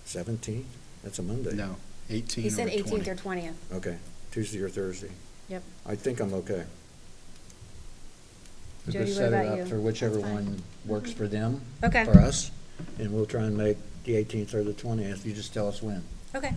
Seventeenth, 0.04 0.66
that's 1.04 1.18
a 1.18 1.22
Monday. 1.22 1.54
No, 1.54 1.76
18 2.08 2.44
He 2.44 2.50
said 2.50 2.66
or 2.66 2.70
20? 2.70 2.78
eighteenth 2.82 3.08
or 3.08 3.14
twentieth. 3.14 3.72
Okay, 3.72 3.96
Tuesday 4.32 4.60
or 4.60 4.68
Thursday. 4.68 5.10
Yep. 5.48 5.62
I 5.86 5.94
think 5.94 6.20
I'm 6.20 6.32
okay. 6.34 6.64
We'll 8.86 8.92
Jody, 8.94 9.06
just 9.06 9.20
what 9.20 9.30
set 9.30 9.32
it 9.32 9.46
about 9.46 9.52
up 9.52 9.58
you? 9.58 9.64
For 9.66 9.78
whichever 9.80 10.14
That's 10.16 10.26
fine. 10.26 10.34
one 10.46 10.62
works 10.86 11.12
for 11.12 11.28
them. 11.28 11.60
Okay. 11.84 12.04
For 12.04 12.18
us, 12.18 12.50
and 12.98 13.12
we'll 13.12 13.26
try 13.26 13.42
and 13.42 13.56
make 13.56 13.76
the 14.10 14.16
eighteenth 14.16 14.54
or 14.54 14.64
the 14.64 14.72
twentieth. 14.72 15.24
You 15.24 15.32
just 15.32 15.54
tell 15.54 15.68
us 15.68 15.82
when, 15.82 16.02
Okay, 16.34 16.52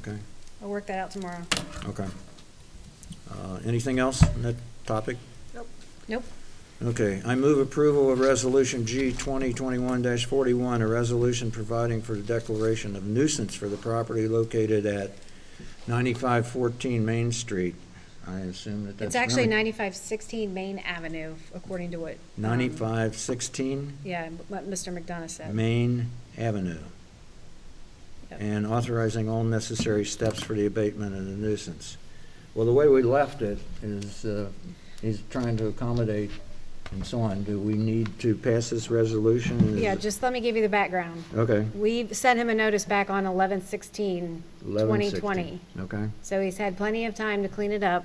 okay? 0.00 0.16
I'll 0.62 0.68
work 0.68 0.86
that 0.86 0.98
out 0.98 1.10
tomorrow. 1.10 1.42
Okay. 1.88 2.06
Uh, 3.30 3.58
anything 3.64 3.98
else 3.98 4.22
on 4.22 4.42
that 4.42 4.54
topic? 4.86 5.16
Nope. 5.54 5.68
Nope. 6.08 6.24
Okay, 6.82 7.22
I 7.24 7.34
move 7.34 7.58
approval 7.58 8.10
of 8.12 8.20
Resolution 8.20 8.84
G 8.86 9.10
2021-41, 9.12 10.80
a 10.80 10.86
resolution 10.86 11.50
providing 11.50 12.02
for 12.02 12.14
the 12.14 12.22
declaration 12.22 12.94
of 12.96 13.04
nuisance 13.04 13.54
for 13.54 13.68
the 13.68 13.76
property 13.76 14.28
located 14.28 14.86
at 14.86 15.12
ninety-five 15.88 16.46
fourteen 16.46 17.04
Main 17.04 17.32
Street. 17.32 17.74
I 18.26 18.38
assume 18.40 18.86
that 18.86 18.98
that's. 18.98 19.08
It's 19.08 19.16
actually 19.16 19.42
really- 19.44 19.56
ninety-five 19.56 19.94
sixteen 19.96 20.52
Main 20.54 20.78
Avenue, 20.80 21.34
according 21.54 21.90
to 21.92 21.98
what. 22.00 22.12
um, 22.12 22.18
Ninety-five 22.38 23.16
sixteen 23.16 23.96
Yeah, 24.04 24.28
what 24.48 24.68
Mr. 24.68 24.96
McDonough 24.96 25.30
said. 25.30 25.54
Main 25.54 26.10
Avenue. 26.38 26.78
Yep. 28.30 28.40
And 28.40 28.66
authorizing 28.66 29.28
all 29.28 29.44
necessary 29.44 30.04
steps 30.04 30.42
for 30.42 30.54
the 30.54 30.66
abatement 30.66 31.14
of 31.14 31.24
the 31.24 31.32
nuisance. 31.32 31.96
Well, 32.54 32.66
the 32.66 32.72
way 32.72 32.88
we 32.88 33.02
left 33.02 33.42
it 33.42 33.58
is, 33.82 34.24
uh, 34.24 34.48
he's 35.02 35.20
trying 35.30 35.56
to 35.58 35.66
accommodate 35.66 36.30
and 36.92 37.04
so 37.04 37.20
on. 37.20 37.42
Do 37.42 37.58
we 37.58 37.74
need 37.74 38.18
to 38.20 38.34
pass 38.36 38.70
this 38.70 38.90
resolution? 38.90 39.58
Is 39.74 39.80
Yeah, 39.80 39.94
it- 39.94 40.00
just 40.00 40.22
let 40.22 40.32
me 40.32 40.40
give 40.40 40.54
you 40.54 40.62
the 40.62 40.68
background. 40.68 41.24
Okay. 41.34 41.66
We 41.74 42.06
sent 42.12 42.38
him 42.38 42.48
a 42.48 42.54
notice 42.54 42.84
back 42.84 43.10
on 43.10 43.26
eleven 43.26 43.60
sixteen, 43.62 44.42
11, 44.64 44.88
twenty 44.88 45.04
16. 45.10 45.20
twenty. 45.20 45.60
Okay. 45.80 46.08
So 46.22 46.40
he's 46.40 46.58
had 46.58 46.76
plenty 46.76 47.06
of 47.06 47.14
time 47.14 47.42
to 47.42 47.48
clean 47.48 47.72
it 47.72 47.82
up. 47.82 48.04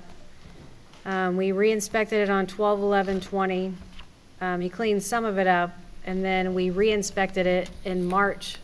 Um, 1.06 1.36
we 1.36 1.52
re-inspected 1.52 2.20
it 2.20 2.30
on 2.30 2.46
twelve 2.46 2.80
eleven 2.80 3.20
twenty. 3.20 3.74
Um, 4.40 4.60
he 4.60 4.68
cleaned 4.68 5.02
some 5.02 5.24
of 5.24 5.38
it 5.38 5.46
up, 5.46 5.70
and 6.04 6.24
then 6.24 6.54
we 6.54 6.70
re-inspected 6.70 7.46
it 7.46 7.70
in 7.84 8.04
March 8.04 8.56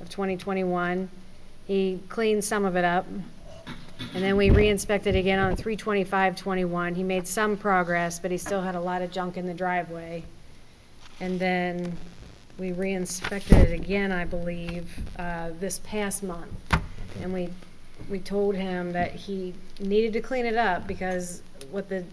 of 0.00 0.10
twenty 0.10 0.36
twenty-one. 0.36 1.08
He 1.66 2.00
cleaned 2.08 2.44
some 2.44 2.64
of 2.64 2.76
it 2.76 2.84
up. 2.84 3.06
And 4.12 4.22
then 4.22 4.36
we 4.36 4.50
re-inspected 4.50 5.14
again 5.16 5.38
on 5.38 5.56
three 5.56 5.76
twenty-five 5.76 6.36
twenty-one. 6.36 6.94
He 6.94 7.02
made 7.02 7.26
some 7.26 7.56
progress, 7.56 8.18
but 8.18 8.30
he 8.30 8.38
still 8.38 8.60
had 8.60 8.74
a 8.74 8.80
lot 8.80 9.02
of 9.02 9.10
junk 9.10 9.36
in 9.36 9.46
the 9.46 9.54
driveway. 9.54 10.24
And 11.20 11.38
then 11.38 11.96
we 12.58 12.72
re-inspected 12.72 13.56
it 13.56 13.72
again, 13.72 14.12
I 14.12 14.24
believe, 14.24 14.90
uh, 15.18 15.50
this 15.60 15.80
past 15.84 16.22
month. 16.22 16.52
And 17.22 17.32
we, 17.32 17.48
we 18.10 18.18
told 18.18 18.56
him 18.56 18.92
that 18.92 19.12
he 19.12 19.54
needed 19.80 20.12
to 20.14 20.20
clean 20.20 20.44
it 20.44 20.56
up 20.56 20.86
because 20.86 21.42
what 21.70 21.88
the, 21.88 22.04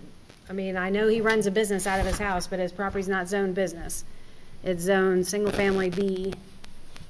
I 0.49 0.53
mean, 0.53 0.77
I 0.77 0.89
know 0.89 1.07
he 1.07 1.19
runs 1.19 1.48
a 1.48 1.52
business 1.52 1.88
out 1.88 1.99
of 1.99 2.06
his 2.06 2.19
house, 2.19 2.48
but 2.48 2.60
his 2.60 2.72
property's 2.72 3.10
not 3.10 3.27
zoned 3.27 3.56
business. 3.56 4.03
It's 4.63 4.83
zoned 4.83 5.25
single-family 5.27 5.89
B, 5.89 6.33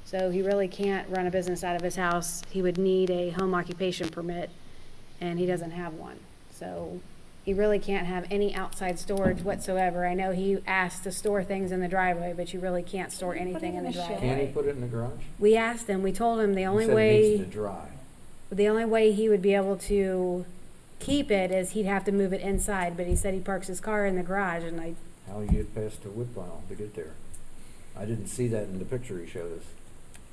so 0.04 0.30
he 0.30 0.40
really 0.42 0.68
can't 0.68 1.08
run 1.10 1.26
a 1.26 1.30
business 1.30 1.62
out 1.62 1.76
of 1.76 1.82
his 1.82 1.96
house. 1.96 2.42
He 2.50 2.62
would 2.62 2.78
need 2.78 3.10
a 3.10 3.30
home 3.30 3.54
occupation 3.54 4.08
permit, 4.08 4.50
and 5.20 5.38
he 5.38 5.44
doesn't 5.46 5.72
have 5.72 5.94
one. 5.94 6.18
So 6.50 7.00
he 7.44 7.52
really 7.52 7.78
can't 7.78 8.06
have 8.06 8.26
any 8.30 8.54
outside 8.54 8.98
storage 8.98 9.42
whatsoever. 9.42 10.06
I 10.06 10.14
know 10.14 10.32
he 10.32 10.58
asked 10.66 11.02
to 11.04 11.12
store 11.12 11.44
things 11.44 11.72
in 11.72 11.80
the 11.80 11.88
driveway, 11.88 12.32
but 12.34 12.54
you 12.54 12.60
really 12.60 12.82
can't 12.82 13.12
store 13.12 13.34
anything 13.34 13.74
in 13.74 13.84
the 13.84 13.92
driveway. 13.92 14.18
Can 14.20 14.38
he 14.38 14.46
put 14.46 14.64
it 14.66 14.70
in 14.70 14.80
the 14.80 14.86
garage? 14.86 15.20
We 15.38 15.56
asked 15.56 15.88
him, 15.88 16.02
we 16.02 16.12
told 16.12 16.40
him 16.40 16.54
the 16.54 16.64
only 16.64 16.84
He 16.84 16.88
said 16.88 16.92
it 16.92 16.96
way. 16.96 17.30
needs 17.36 17.44
to 17.44 17.50
dry. 17.50 17.88
The 18.50 18.68
only 18.68 18.84
way 18.84 19.12
he 19.12 19.28
would 19.28 19.42
be 19.42 19.54
able 19.54 19.76
to 19.76 20.46
keep 21.00 21.30
it 21.30 21.50
is 21.50 21.72
he'd 21.72 21.86
have 21.86 22.04
to 22.04 22.12
move 22.12 22.32
it 22.32 22.40
inside, 22.40 22.96
but 22.96 23.06
he 23.06 23.16
said 23.16 23.34
he 23.34 23.40
parks 23.40 23.66
his 23.66 23.80
car 23.80 24.06
in 24.06 24.14
the 24.16 24.22
garage 24.22 24.62
and 24.62 24.80
I, 24.80 24.94
How 25.28 25.40
you 25.40 25.48
get 25.48 25.74
past 25.74 26.02
the 26.02 26.10
wood 26.10 26.34
pile 26.34 26.62
to 26.68 26.74
get 26.74 26.94
there? 26.94 27.12
I 27.96 28.04
didn't 28.04 28.28
see 28.28 28.48
that 28.48 28.64
in 28.64 28.78
the 28.78 28.84
picture 28.84 29.18
he 29.18 29.26
showed 29.28 29.58
us. 29.58 29.64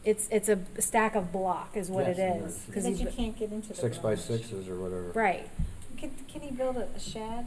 it's, 0.06 0.28
it's 0.32 0.48
a 0.48 0.60
stack 0.80 1.14
of 1.16 1.32
block 1.32 1.76
is 1.76 1.90
what 1.92 2.08
it 2.08 2.18
Yes, 2.18 2.36
and 2.36 2.46
is. 2.46 2.56
it's 2.56 2.74
'cause 2.74 2.84
But 2.86 2.94
he's- 2.94 3.00
you 3.02 3.08
can't 3.10 3.38
get 3.38 3.52
into 3.52 3.68
the 3.70 3.76
Six 3.76 3.98
by 3.98 4.16
sixes 4.16 4.70
or 4.70 4.76
whatever. 4.80 5.12
Right. 5.14 5.50
Can, 5.98 6.12
can 6.32 6.40
he 6.42 6.52
build 6.52 6.78
a 6.78 6.88
a 6.96 7.00
shed? 7.00 7.46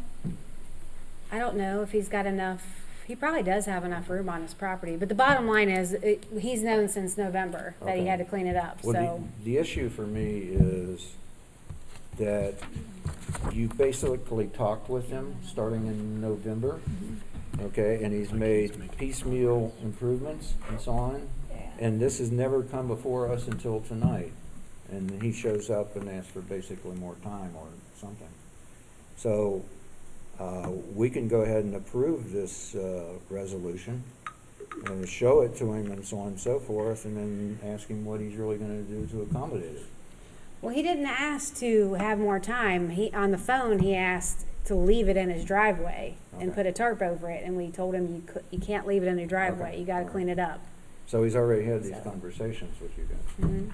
I 1.32 1.38
don't 1.38 1.56
know 1.56 1.80
if 1.82 1.92
he's 1.92 2.08
got 2.08 2.26
enough, 2.26 2.84
he 3.06 3.16
probably 3.16 3.42
does 3.42 3.64
have 3.64 3.84
enough 3.86 4.10
room 4.10 4.28
on 4.28 4.42
his 4.42 4.52
property, 4.52 4.96
but 4.96 5.08
the 5.08 5.14
bottom 5.14 5.48
line 5.48 5.70
is, 5.70 5.94
it, 5.94 6.24
he's 6.38 6.62
known 6.62 6.88
since 6.90 7.16
November 7.16 7.74
that 7.80 7.94
he 7.94 8.02
Okay. 8.02 8.10
had 8.10 8.18
to 8.18 8.24
clean 8.26 8.46
it 8.46 8.56
up, 8.56 8.84
Well, 8.84 8.92
so. 8.94 9.24
the, 9.38 9.44
the 9.52 9.56
issue 9.56 9.88
for 9.88 10.02
me 10.06 10.40
is 10.52 11.12
that 12.18 12.54
you 13.50 13.68
basically 13.68 14.48
talked 14.48 14.90
with 14.90 15.08
him 15.08 15.36
starting 15.46 15.86
in 15.86 16.20
November, 16.20 16.80
mm-hmm. 16.86 17.14
Okay, 17.60 18.02
and 18.02 18.12
he's 18.12 18.32
made 18.32 18.78
piecemeal 18.96 19.74
improvements 19.82 20.54
and 20.68 20.80
so 20.80 20.92
on. 20.92 21.28
And 21.78 22.00
this 22.00 22.18
has 22.18 22.30
never 22.30 22.62
come 22.62 22.88
before 22.88 23.30
us 23.30 23.48
until 23.48 23.80
tonight. 23.80 24.32
And 24.90 25.22
he 25.22 25.32
shows 25.32 25.70
up 25.70 25.96
and 25.96 26.08
asks 26.08 26.30
for 26.30 26.40
basically 26.40 26.94
more 26.96 27.16
time 27.22 27.54
or 27.56 27.66
something. 27.96 28.28
So, 29.16 29.64
uh, 30.38 30.70
we 30.94 31.10
can 31.10 31.28
go 31.28 31.42
ahead 31.42 31.64
and 31.64 31.74
approve 31.74 32.32
this, 32.32 32.74
uh, 32.74 33.14
resolution 33.30 34.02
and 34.86 35.08
show 35.08 35.40
it 35.42 35.56
to 35.56 35.72
him 35.72 35.90
and 35.90 36.04
so 36.04 36.18
on 36.18 36.28
and 36.28 36.40
so 36.40 36.58
forth, 36.58 37.04
and 37.04 37.16
then 37.16 37.58
ask 37.64 37.88
him 37.88 38.04
what 38.04 38.20
he's 38.20 38.36
really 38.36 38.58
gonna 38.58 38.82
do 38.82 39.06
to 39.06 39.22
accommodate 39.22 39.76
it. 39.76 39.86
Well, 40.60 40.74
he 40.74 40.82
didn't 40.82 41.06
ask 41.06 41.56
to 41.56 41.94
have 41.94 42.18
more 42.18 42.38
time. 42.38 42.90
He, 42.90 43.12
on 43.12 43.32
the 43.32 43.38
phone, 43.38 43.80
he 43.80 43.94
asked 43.94 44.46
to 44.64 44.74
leave 44.74 45.08
it 45.08 45.16
in 45.16 45.28
his 45.30 45.44
driveway 45.44 46.14
and 46.34 46.50
Okay. 46.50 46.54
put 46.54 46.66
a 46.66 46.72
tarp 46.72 47.02
over 47.02 47.30
it, 47.30 47.42
and 47.44 47.56
we 47.56 47.70
told 47.70 47.94
him 47.94 48.14
you 48.14 48.42
you 48.50 48.58
can't 48.58 48.86
leave 48.86 49.02
it 49.02 49.06
in 49.06 49.18
your 49.18 49.26
driveway, 49.26 49.70
Okay. 49.70 49.80
you 49.80 49.84
gotta 49.86 50.04
clean 50.04 50.28
it 50.28 50.38
up. 50.38 50.60
So 51.06 51.24
he's 51.24 51.34
already 51.36 51.64
had 51.64 51.82
these 51.82 51.94
So. 51.94 52.00
conversations 52.10 52.80
with 52.80 52.96
you 52.96 53.04
guys. 53.04 53.48
Mhm. 53.50 53.70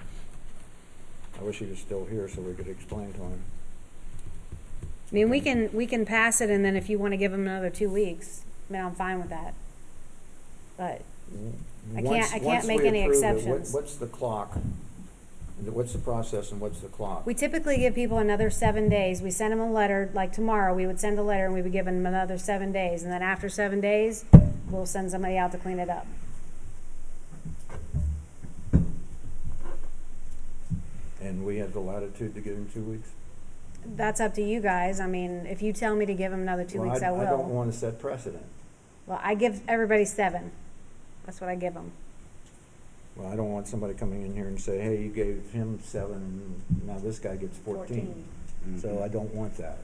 I 1.39 1.43
wish 1.43 1.59
he 1.59 1.65
was 1.65 1.79
still 1.79 2.05
here 2.05 2.27
so 2.27 2.41
we 2.41 2.53
could 2.53 2.67
explain 2.67 3.13
to 3.13 3.19
him. 3.19 3.41
I 5.11 5.15
mean, 5.15 5.29
we 5.29 5.39
can, 5.41 5.69
we 5.73 5.85
can 5.87 6.05
pass 6.05 6.41
it, 6.41 6.49
and 6.49 6.63
then 6.65 6.75
if 6.75 6.89
you 6.89 6.99
wanna 6.99 7.17
give 7.17 7.33
him 7.33 7.41
another 7.47 7.69
two 7.69 7.89
weeks, 7.89 8.41
I 8.69 8.73
mean, 8.73 8.81
I'm 8.83 8.93
fine 8.95 9.19
with 9.19 9.29
that. 9.29 9.53
But, 10.77 11.01
I 11.95 12.01
can't- 12.01 12.05
Once- 12.05 12.27
I 12.27 12.31
can't 12.39 12.43
once 12.43 12.67
make 12.67 12.81
we 12.81 12.87
any 12.87 13.01
approve 13.03 13.23
it, 13.23 13.25
what- 13.25 13.35
exceptions. 13.37 13.73
What's 13.73 13.95
the 13.95 14.07
clock? 14.07 14.57
What's 15.65 15.91
the 15.93 15.99
process 15.99 16.51
and 16.51 16.61
what's 16.61 16.79
the 16.79 16.87
clock? 16.87 17.25
we 17.25 17.33
typically 17.33 17.77
give 17.77 17.93
people 17.93 18.17
another 18.17 18.49
seven 18.49 18.87
days. 18.87 19.21
We 19.21 19.29
send 19.29 19.51
them 19.51 19.59
a 19.59 19.71
letter, 19.71 20.09
like 20.13 20.31
tomorrow, 20.31 20.73
we 20.73 20.87
would 20.87 20.99
send 20.99 21.19
a 21.19 21.23
letter 21.23 21.45
and 21.45 21.53
we 21.53 21.61
would 21.61 21.71
give 21.73 21.85
them 21.85 22.05
another 22.05 22.37
seven 22.37 22.71
days, 22.71 23.03
and 23.03 23.11
then 23.11 23.21
after 23.21 23.49
seven 23.49 23.81
days, 23.81 24.23
we'll 24.69 24.85
send 24.85 25.11
somebody 25.11 25.37
out 25.37 25.51
to 25.51 25.57
clean 25.57 25.79
it 25.79 25.89
up. 25.89 26.07
And 31.21 31.45
we 31.45 31.57
have 31.57 31.73
the 31.73 31.81
latitude 31.81 32.33
to 32.35 32.41
give 32.41 32.53
him 32.53 32.69
two 32.73 32.81
weeks? 32.81 33.09
That's 33.85 34.21
up 34.21 34.33
to 34.35 34.41
you 34.41 34.61
guys. 34.61 34.99
I 34.99 35.07
mean, 35.07 35.45
if 35.45 35.61
you 35.61 35.73
tell 35.73 35.95
me 35.95 36.05
to 36.05 36.13
give 36.13 36.31
them 36.31 36.41
another 36.41 36.63
two 36.63 36.79
Well, 36.79 36.89
weeks, 36.89 37.03
I 37.03 37.13
I 37.13 37.25
don't 37.25 37.49
wanna 37.49 37.73
set 37.73 37.99
precedent. 37.99 38.45
Well, 39.05 39.19
I 39.21 39.35
give 39.35 39.61
everybody 39.67 40.05
seven. 40.05 40.51
That's 41.25 41.41
what 41.41 41.49
I 41.49 41.55
give 41.55 41.73
them. 41.73 41.91
Well, 43.19 43.31
I 43.31 43.35
don't 43.35 43.51
want 43.51 43.67
somebody 43.67 43.93
coming 43.95 44.21
in 44.21 44.33
here 44.33 44.47
and 44.47 44.59
say, 44.59 44.79
hey, 44.79 45.01
you 45.01 45.09
gave 45.09 45.49
him 45.51 45.79
seven, 45.83 46.55
and 46.69 46.87
now 46.87 46.97
this 46.99 47.19
guy 47.19 47.35
gets 47.35 47.57
fourteen. 47.57 48.23
So 48.79 48.87
mm-hmm. 48.87 49.03
I 49.03 49.07
don't 49.09 49.33
want 49.33 49.57
that. 49.57 49.79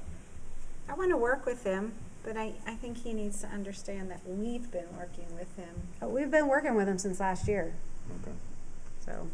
I 0.87 0.93
want 0.93 1.09
to 1.11 1.17
work 1.17 1.45
with 1.45 1.63
him, 1.63 1.93
but 2.23 2.37
I, 2.37 2.53
I 2.65 2.75
think 2.75 3.03
he 3.03 3.11
needs 3.11 3.41
to 3.41 3.47
understand 3.47 4.09
that 4.11 4.21
we've 4.25 4.71
been 4.71 4.85
working 4.97 5.25
with 5.35 5.53
him. 5.57 5.69
But 5.99 6.11
we've 6.11 6.31
been 6.31 6.47
working 6.47 6.75
with 6.75 6.87
him 6.87 6.97
since 6.97 7.19
last 7.19 7.47
year, 7.47 7.73
Okay. 8.21 8.35
so. 9.05 9.27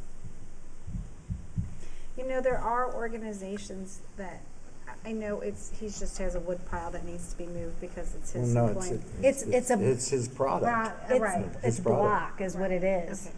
You 2.18 2.28
know, 2.28 2.42
there 2.42 2.58
are 2.58 2.94
organizations 2.94 4.00
that, 4.18 4.42
I- 4.88 5.10
I 5.10 5.12
know 5.12 5.42
it's, 5.42 5.72
he 5.80 5.88
just 5.88 6.18
has 6.20 6.36
a 6.36 6.40
wood 6.40 6.60
pile 6.70 6.92
that 6.92 7.06
needs 7.06 7.32
to 7.32 7.38
be 7.38 7.48
moved 7.48 7.80
because 7.82 8.14
it's 8.16 8.34
Well, 8.34 8.44
his 8.44 8.54
no, 8.54 8.68
it's, 8.68 8.76
employment. 8.78 9.04
It's- 9.20 9.44
it's 9.44 9.70
a- 9.70 9.92
It's 9.92 10.10
his 10.10 10.28
product. 10.28 10.66
Right, 11.10 11.20
right. 11.22 11.46
It's, 11.46 11.56
His 11.66 11.78
it's 11.78 11.80
product. 11.80 12.38
block 12.38 12.42
is 12.42 12.56
what 12.56 12.72
it 12.72 12.84
is. 12.84 13.28
Okay. 13.28 13.36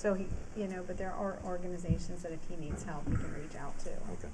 So 0.00 0.14
he, 0.14 0.24
you 0.56 0.66
know, 0.66 0.82
but 0.86 0.96
there 0.96 1.12
are 1.12 1.36
organizations 1.44 2.22
that 2.22 2.32
if 2.32 2.38
he 2.48 2.56
needs 2.56 2.84
help, 2.84 3.06
he 3.06 3.14
can 3.16 3.34
reach 3.34 3.54
out 3.60 3.78
to. 3.80 3.90
Okay. 3.90 4.28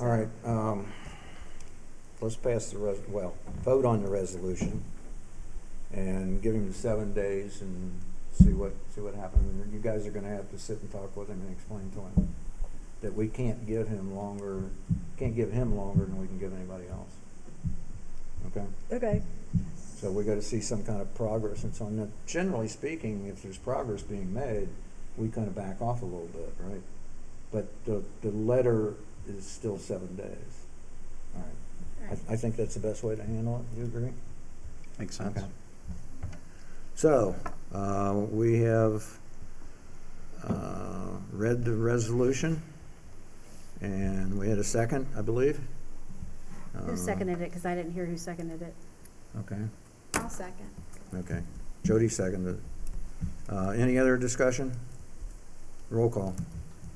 All 0.00 0.08
right, 0.08 0.28
um, 0.44 0.88
let's 2.20 2.34
pass 2.34 2.70
the 2.70 2.78
res, 2.78 2.98
well, 3.06 3.36
vote 3.62 3.84
on 3.84 4.02
the 4.02 4.10
resolution 4.10 4.82
and 5.92 6.42
give 6.42 6.56
him 6.56 6.72
seven 6.72 7.14
days 7.14 7.60
and 7.60 8.00
see 8.32 8.52
what, 8.52 8.72
see 8.92 9.00
what 9.00 9.14
happens. 9.14 9.62
And 9.62 9.72
you 9.72 9.78
guys 9.78 10.08
are 10.08 10.10
gonna 10.10 10.34
have 10.34 10.50
to 10.50 10.58
sit 10.58 10.80
and 10.80 10.90
talk 10.90 11.16
with 11.16 11.28
him 11.28 11.40
and 11.46 11.52
explain 11.52 11.92
to 11.92 12.00
him 12.00 12.34
that 13.00 13.14
we 13.14 13.28
can't 13.28 13.64
give 13.68 13.86
him 13.86 14.16
longer, 14.16 14.64
can't 15.16 15.36
give 15.36 15.52
him 15.52 15.76
longer 15.76 16.04
than 16.04 16.20
we 16.20 16.26
can 16.26 16.40
give 16.40 16.52
anybody 16.52 16.86
else. 16.90 17.14
Okay? 18.48 18.66
Okay. 18.90 19.22
So 20.04 20.10
we 20.10 20.22
gotta 20.22 20.42
see 20.42 20.60
some 20.60 20.84
kind 20.84 21.00
of 21.00 21.14
progress 21.14 21.64
and 21.64 21.74
so 21.74 21.86
on. 21.86 21.96
Now, 21.96 22.08
generally 22.26 22.68
speaking, 22.68 23.24
if 23.26 23.42
there's 23.42 23.56
progress 23.56 24.02
being 24.02 24.34
made, 24.34 24.68
we 25.16 25.28
kind 25.30 25.46
of 25.46 25.54
back 25.54 25.80
off 25.80 26.02
a 26.02 26.04
little 26.04 26.28
bit, 26.30 26.52
right? 26.60 26.82
but 27.50 27.68
the, 27.86 28.02
the 28.20 28.30
letter 28.30 28.92
is 29.26 29.46
still 29.46 29.78
seven 29.78 30.14
days. 30.14 30.26
All 31.34 31.42
right. 32.02 32.18
I, 32.28 32.34
I 32.34 32.36
think 32.36 32.56
that's 32.56 32.74
the 32.74 32.80
best 32.80 33.02
way 33.02 33.16
to 33.16 33.22
handle 33.22 33.64
it. 33.72 33.78
You 33.78 33.84
agree? 33.84 34.10
Makes 34.98 35.16
sense. 35.16 35.38
Okay. 35.38 35.46
So, 36.96 37.34
uh, 37.72 38.12
we 38.30 38.60
have, 38.60 39.04
uh, 40.46 41.12
read 41.32 41.64
the 41.64 41.72
resolution, 41.76 42.60
and 43.80 44.38
we 44.38 44.50
had 44.50 44.58
a 44.58 44.64
second, 44.64 45.06
I 45.16 45.22
believe. 45.22 45.60
Who 46.74 46.92
Uh, 46.92 46.96
seconded 46.96 47.40
it? 47.40 47.48
Because 47.48 47.64
I 47.64 47.74
didn't 47.74 47.92
hear 47.92 48.04
who 48.04 48.18
seconded 48.18 48.60
it. 48.60 48.74
Okay, 49.38 49.56
I'll 50.24 50.30
second. 50.30 50.70
okay. 51.18 51.42
Jody 51.84 52.08
seconded. 52.08 52.58
Uh, 53.46 53.68
any 53.76 53.98
other 53.98 54.16
discussion? 54.16 54.72
Roll 55.90 56.08
call. 56.08 56.34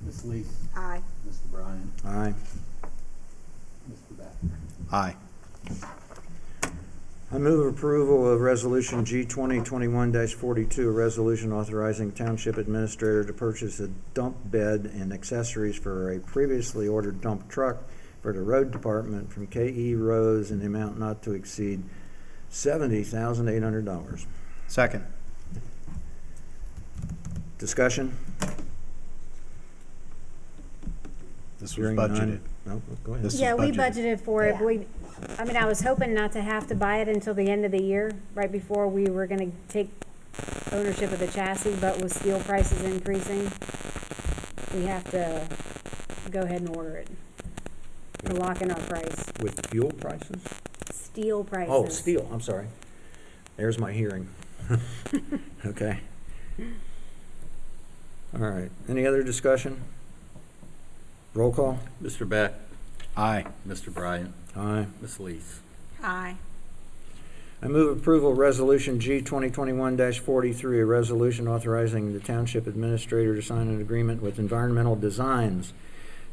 Ms. 0.06 0.24
Lees, 0.24 0.50
Aye. 0.74 1.02
Mr. 1.28 1.50
Bryant, 1.52 1.90
Aye. 2.06 2.34
Mr. 3.92 4.16
Beck. 4.16 4.32
Aye. 4.90 5.14
I 7.30 7.36
move 7.36 7.66
approval 7.74 8.32
of 8.32 8.40
Resolution 8.40 9.04
G 9.04 9.26
twenty 9.26 9.60
twenty-one 9.60 10.10
forty-two, 10.28 10.88
a 10.88 10.92
resolution 10.92 11.52
authorizing 11.52 12.12
Township 12.12 12.56
Administrator 12.56 13.24
to 13.24 13.32
purchase 13.34 13.78
a 13.80 13.88
dump 14.14 14.36
bed 14.50 14.90
and 14.94 15.12
accessories 15.12 15.76
for 15.76 16.10
a 16.14 16.18
previously 16.20 16.88
ordered 16.88 17.20
dump 17.20 17.50
truck 17.50 17.82
for 18.22 18.32
the 18.32 18.40
Road 18.40 18.70
Department 18.70 19.30
from 19.30 19.46
K.E. 19.48 19.94
Rose 19.96 20.50
in 20.50 20.60
the 20.60 20.66
amount 20.66 20.98
not 20.98 21.22
to 21.24 21.32
exceed 21.32 21.82
seventy 22.50 23.02
thousand 23.02 23.48
eight 23.48 23.62
hundred 23.62 23.84
dollars. 23.84 24.26
Second. 24.66 25.04
Discussion? 27.58 28.16
This 31.60 31.76
was 31.76 31.86
Hearing 31.86 31.96
budgeted. 31.96 32.40
No, 32.66 32.80
go 33.02 33.12
ahead. 33.12 33.24
This 33.24 33.34
is 33.34 33.40
Yeah, 33.40 33.54
we 33.54 33.72
budgeted. 33.72 33.76
budgeted 33.94 34.20
for 34.20 34.44
it, 34.44 34.50
Yeah. 34.52 34.58
but 34.58 34.66
we, 34.66 34.86
I 35.38 35.44
mean, 35.44 35.56
I 35.56 35.66
was 35.66 35.80
hoping 35.80 36.14
not 36.14 36.30
to 36.32 36.40
have 36.42 36.68
to 36.68 36.74
buy 36.76 36.98
it 36.98 37.08
until 37.08 37.34
the 37.34 37.48
end 37.50 37.64
of 37.64 37.72
the 37.72 37.82
year, 37.82 38.12
right 38.34 38.50
before 38.52 38.86
we 38.86 39.06
were 39.06 39.26
gonna 39.26 39.50
take 39.68 39.90
ownership 40.70 41.10
of 41.10 41.18
the 41.18 41.26
chassis, 41.26 41.74
but 41.80 42.00
with 42.00 42.12
steel 42.12 42.38
prices 42.40 42.80
increasing, 42.82 43.50
we 44.74 44.84
have 44.84 45.02
to 45.10 45.48
go 46.30 46.42
ahead 46.42 46.60
and 46.60 46.76
order 46.76 46.96
it. 46.96 47.08
To 48.26 48.34
lock 48.34 48.60
in 48.62 48.70
our 48.70 48.80
price. 48.80 49.24
With 49.40 49.66
fuel 49.70 49.90
prices? 49.92 50.42
Steel 51.18 51.42
prices. 51.42 51.68
Oh, 51.74 51.88
steel, 51.88 52.28
I'm 52.32 52.40
sorry. 52.40 52.68
There's 53.56 53.78
my 53.78 53.92
hearing. 53.92 54.28
Okay. 55.66 55.98
All 58.32 58.40
right, 58.40 58.70
any 58.88 59.04
other 59.04 59.24
discussion? 59.24 59.80
Roll 61.34 61.52
call? 61.52 61.80
Mr. 62.00 62.28
Beck, 62.28 62.54
Aye. 63.16 63.46
Mr. 63.66 63.92
Bryant, 63.92 64.32
Aye. 64.54 64.86
Ms. 65.00 65.18
Lees. 65.18 65.60
Aye. 66.02 66.36
I 67.60 67.66
move 67.66 67.98
approval 67.98 68.30
of 68.32 68.38
Resolution 68.38 69.00
G 69.00 69.20
2021-43, 69.20 70.80
a 70.80 70.84
resolution 70.86 71.48
authorizing 71.48 72.12
the 72.12 72.20
Township 72.20 72.68
Administrator 72.68 73.34
to 73.34 73.42
sign 73.42 73.66
an 73.68 73.80
agreement 73.80 74.22
with 74.22 74.38
Environmental 74.38 74.94
Designs 74.94 75.72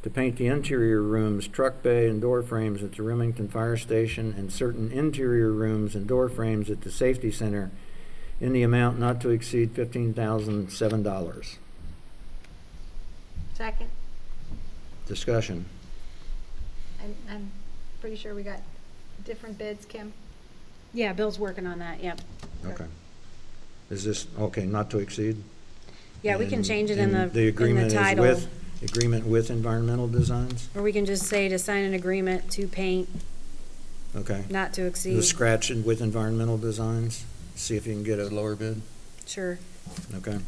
to 0.05 0.09
paint 0.11 0.35
the 0.37 0.45
interior 0.45 1.01
rooms, 1.01 1.47
truck 1.47 1.81
bay, 1.81 2.07
and 2.07 2.21
door 2.21 2.43
frames 2.43 2.83
at 2.83 2.91
the 2.91 3.01
Remington 3.01 3.47
Fire 3.47 3.75
Station 3.75 4.35
and 4.37 4.53
certain 4.53 4.91
interior 4.91 5.51
rooms 5.51 5.95
and 5.95 6.05
door 6.05 6.29
frames 6.29 6.69
at 6.69 6.81
the 6.81 6.91
Safety 6.91 7.31
Center 7.31 7.71
in 8.39 8.53
the 8.53 8.61
amount 8.61 8.99
not 8.99 9.19
to 9.21 9.29
exceed 9.31 9.71
fifteen 9.71 10.13
thousand 10.13 10.69
seven 10.71 11.01
dollars. 11.01 11.57
Second. 13.55 13.89
Discussion. 15.07 15.65
I'm, 17.03 17.15
I'm 17.27 17.51
pretty 17.99 18.15
sure 18.15 18.35
we 18.35 18.43
got 18.43 18.59
different 19.23 19.57
bids, 19.57 19.85
Kim. 19.85 20.13
Yeah, 20.93 21.13
Bill's 21.13 21.39
working 21.39 21.65
on 21.65 21.79
that, 21.79 22.03
yep. 22.03 22.21
Okay. 22.63 22.85
Is 23.89 24.03
this, 24.03 24.27
okay, 24.37 24.67
not 24.67 24.91
to 24.91 24.99
exceed? 24.99 25.41
Yeah, 26.21 26.37
we 26.37 26.45
can 26.45 26.57
And- 26.59 26.65
change 26.65 26.91
it 26.91 26.99
in 26.99 27.11
the, 27.11 27.21
and 27.21 27.33
The 27.33 27.41
in 27.41 27.47
agreement 27.47 27.89
the 27.89 27.95
is 27.95 28.01
title. 28.03 28.23
with, 28.23 28.47
agreement 28.83 29.25
with 29.25 29.49
Environmental 29.49 30.07
Designs? 30.07 30.69
Or 30.75 30.81
we 30.81 30.91
can 30.93 31.05
just 31.05 31.23
say 31.23 31.47
to 31.49 31.57
sign 31.59 31.83
an 31.83 31.93
agreement 31.93 32.49
to 32.51 32.67
paint, 32.67 33.09
Okay. 34.15 34.43
not 34.49 34.73
to 34.73 34.85
exceed. 34.85 35.11
The 35.13 35.17
exceed. 35.17 35.29
scratch 35.29 35.71
it 35.71 35.85
with 35.85 36.01
Environmental 36.01 36.57
Designs, 36.57 37.23
see 37.55 37.75
if 37.75 37.85
you 37.87 37.93
can 37.93 38.03
get 38.03 38.19
a 38.19 38.27
lower 38.27 38.55
bid, 38.55 38.81
Sure. 39.25 39.59
okay? 40.15 40.39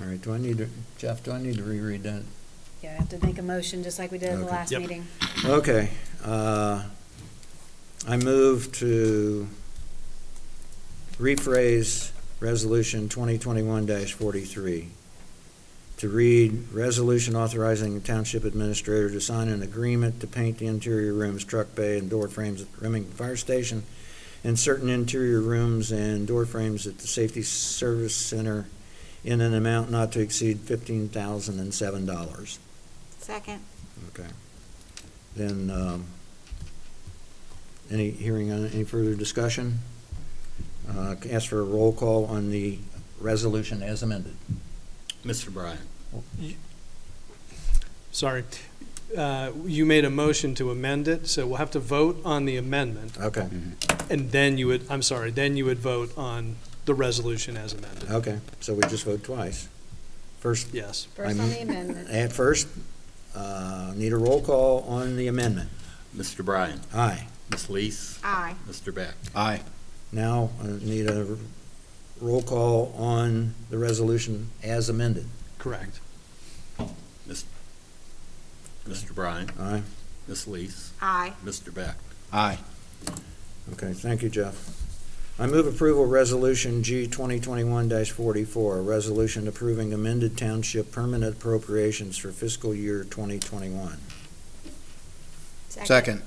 All 0.00 0.08
right, 0.08 0.20
do 0.20 0.32
I 0.32 0.38
need 0.38 0.58
to, 0.58 0.68
Jeff, 0.98 1.22
do 1.22 1.32
I 1.32 1.40
need 1.40 1.56
to 1.56 1.62
reread 1.62 2.02
that? 2.02 2.22
Yeah, 2.82 2.90
I 2.90 2.94
have 2.94 3.08
to 3.10 3.24
make 3.24 3.38
a 3.38 3.42
motion, 3.42 3.82
just 3.82 3.98
like 3.98 4.10
we 4.10 4.18
did 4.18 4.30
at 4.30 4.38
the 4.38 4.44
last 4.44 4.70
Yep. 4.72 4.80
meeting. 4.82 5.06
Okay, 5.44 5.90
uh, 6.22 6.84
I 8.06 8.16
move 8.16 8.72
to 8.72 9.48
rephrase 11.18 12.10
Resolution 12.40 13.08
twenty 13.08 13.38
twenty-one 13.38 13.86
forty-three. 14.06 14.88
To 15.98 16.08
read, 16.08 16.72
resolution 16.72 17.36
authorizing 17.36 17.94
the 17.94 18.00
Township 18.00 18.44
Administrator 18.44 19.10
to 19.10 19.20
sign 19.20 19.48
an 19.48 19.62
agreement 19.62 20.20
to 20.20 20.26
paint 20.26 20.58
the 20.58 20.66
interior 20.66 21.12
rooms, 21.12 21.44
truck 21.44 21.74
bay, 21.74 21.98
and 21.98 22.10
door 22.10 22.28
frames 22.28 22.62
at 22.62 22.68
Remington 22.80 23.12
Fire 23.12 23.36
Station 23.36 23.84
and 24.42 24.58
certain 24.58 24.88
interior 24.88 25.40
rooms 25.40 25.92
and 25.92 26.26
door 26.26 26.44
frames 26.44 26.86
at 26.86 26.98
the 26.98 27.06
Safety 27.06 27.42
Service 27.42 28.14
Center 28.14 28.66
in 29.24 29.40
an 29.40 29.54
amount 29.54 29.90
not 29.90 30.12
to 30.12 30.20
exceed 30.20 30.60
fifteen 30.60 31.08
thousand 31.08 31.58
and 31.58 31.72
seven 31.72 32.04
dollars. 32.04 32.58
Second. 33.20 33.60
Okay. 34.08 34.28
Then, 35.34 35.70
um, 35.70 36.04
any, 37.90 38.10
hearing 38.10 38.52
on, 38.52 38.66
any 38.66 38.84
further 38.84 39.14
discussion? 39.14 39.78
Uh, 40.88 41.14
ask 41.30 41.48
for 41.48 41.60
a 41.60 41.64
roll 41.64 41.92
call 41.92 42.26
on 42.26 42.50
the 42.50 42.78
resolution 43.18 43.82
as 43.82 44.02
amended. 44.02 44.36
Mr. 45.24 45.52
Bryant, 45.52 45.80
Sorry. 48.12 48.44
Uh, 49.16 49.52
You 49.64 49.84
made 49.86 50.04
a 50.04 50.10
motion 50.10 50.54
to 50.56 50.70
amend 50.70 51.08
it, 51.08 51.26
so 51.28 51.46
we'll 51.46 51.56
have 51.58 51.70
to 51.72 51.78
vote 51.80 52.20
on 52.24 52.44
the 52.44 52.56
amendment. 52.56 53.16
Okay, 53.20 53.48
And 54.10 54.30
then 54.32 54.58
you 54.58 54.66
would, 54.68 54.86
I'm 54.90 55.02
sorry, 55.02 55.30
then 55.30 55.56
you 55.56 55.64
would 55.64 55.78
vote 55.78 56.12
on 56.16 56.56
the 56.84 56.94
resolution 56.94 57.56
as 57.56 57.72
amended. 57.72 58.10
okay, 58.10 58.38
so 58.60 58.74
we 58.74 58.82
just 58.88 59.04
vote 59.04 59.22
twice. 59.24 59.68
First, 60.40 60.68
Yes. 60.72 61.06
First 61.14 61.38
on 61.38 61.40
I'm- 61.40 61.50
the 61.50 61.60
amendment. 61.62 62.10
at 62.10 62.32
first, 62.32 62.66
uh, 63.34 63.92
need 63.96 64.12
a 64.12 64.16
roll 64.18 64.42
call 64.42 64.80
on 64.82 65.16
the 65.16 65.26
amendment. 65.26 65.70
Mr. 66.16 66.44
Bryant, 66.44 66.82
Aye. 66.94 67.26
Ms. 67.50 67.70
Lees, 67.70 68.18
Aye. 68.22 68.54
Mr. 68.68 68.94
Beck. 68.94 69.14
Aye. 69.34 69.62
Now, 70.12 70.50
I 70.62 70.66
need 70.84 71.06
a 71.08 71.36
roll 72.20 72.42
call 72.42 72.94
on 72.96 73.54
the 73.70 73.78
resolution 73.78 74.50
as 74.62 74.88
amended. 74.88 75.26
Correct. 75.58 76.00
Mis- 77.26 77.44
Mr. 78.88 79.14
Bryant, 79.14 79.50
Aye. 79.58 79.82
Ms. 80.28 80.46
Lees, 80.46 80.92
Aye. 81.00 81.32
Mr. 81.44 81.72
Beck. 81.72 81.96
Aye. 82.32 82.58
Okay, 83.72 83.92
thank 83.92 84.22
you, 84.22 84.28
Jeff. 84.28 84.80
I 85.38 85.46
move 85.46 85.66
approval 85.66 86.06
Resolution 86.06 86.82
G 86.84 87.08
twenty 87.08 87.40
twenty-one 87.40 87.88
forty-four, 88.04 88.78
a 88.78 88.82
resolution 88.82 89.48
approving 89.48 89.92
amended 89.92 90.36
township 90.38 90.92
permanent 90.92 91.36
appropriations 91.36 92.16
for 92.16 92.30
fiscal 92.30 92.72
year 92.74 93.02
twenty 93.04 93.38
twenty-one. 93.40 93.98
Second. 95.70 96.22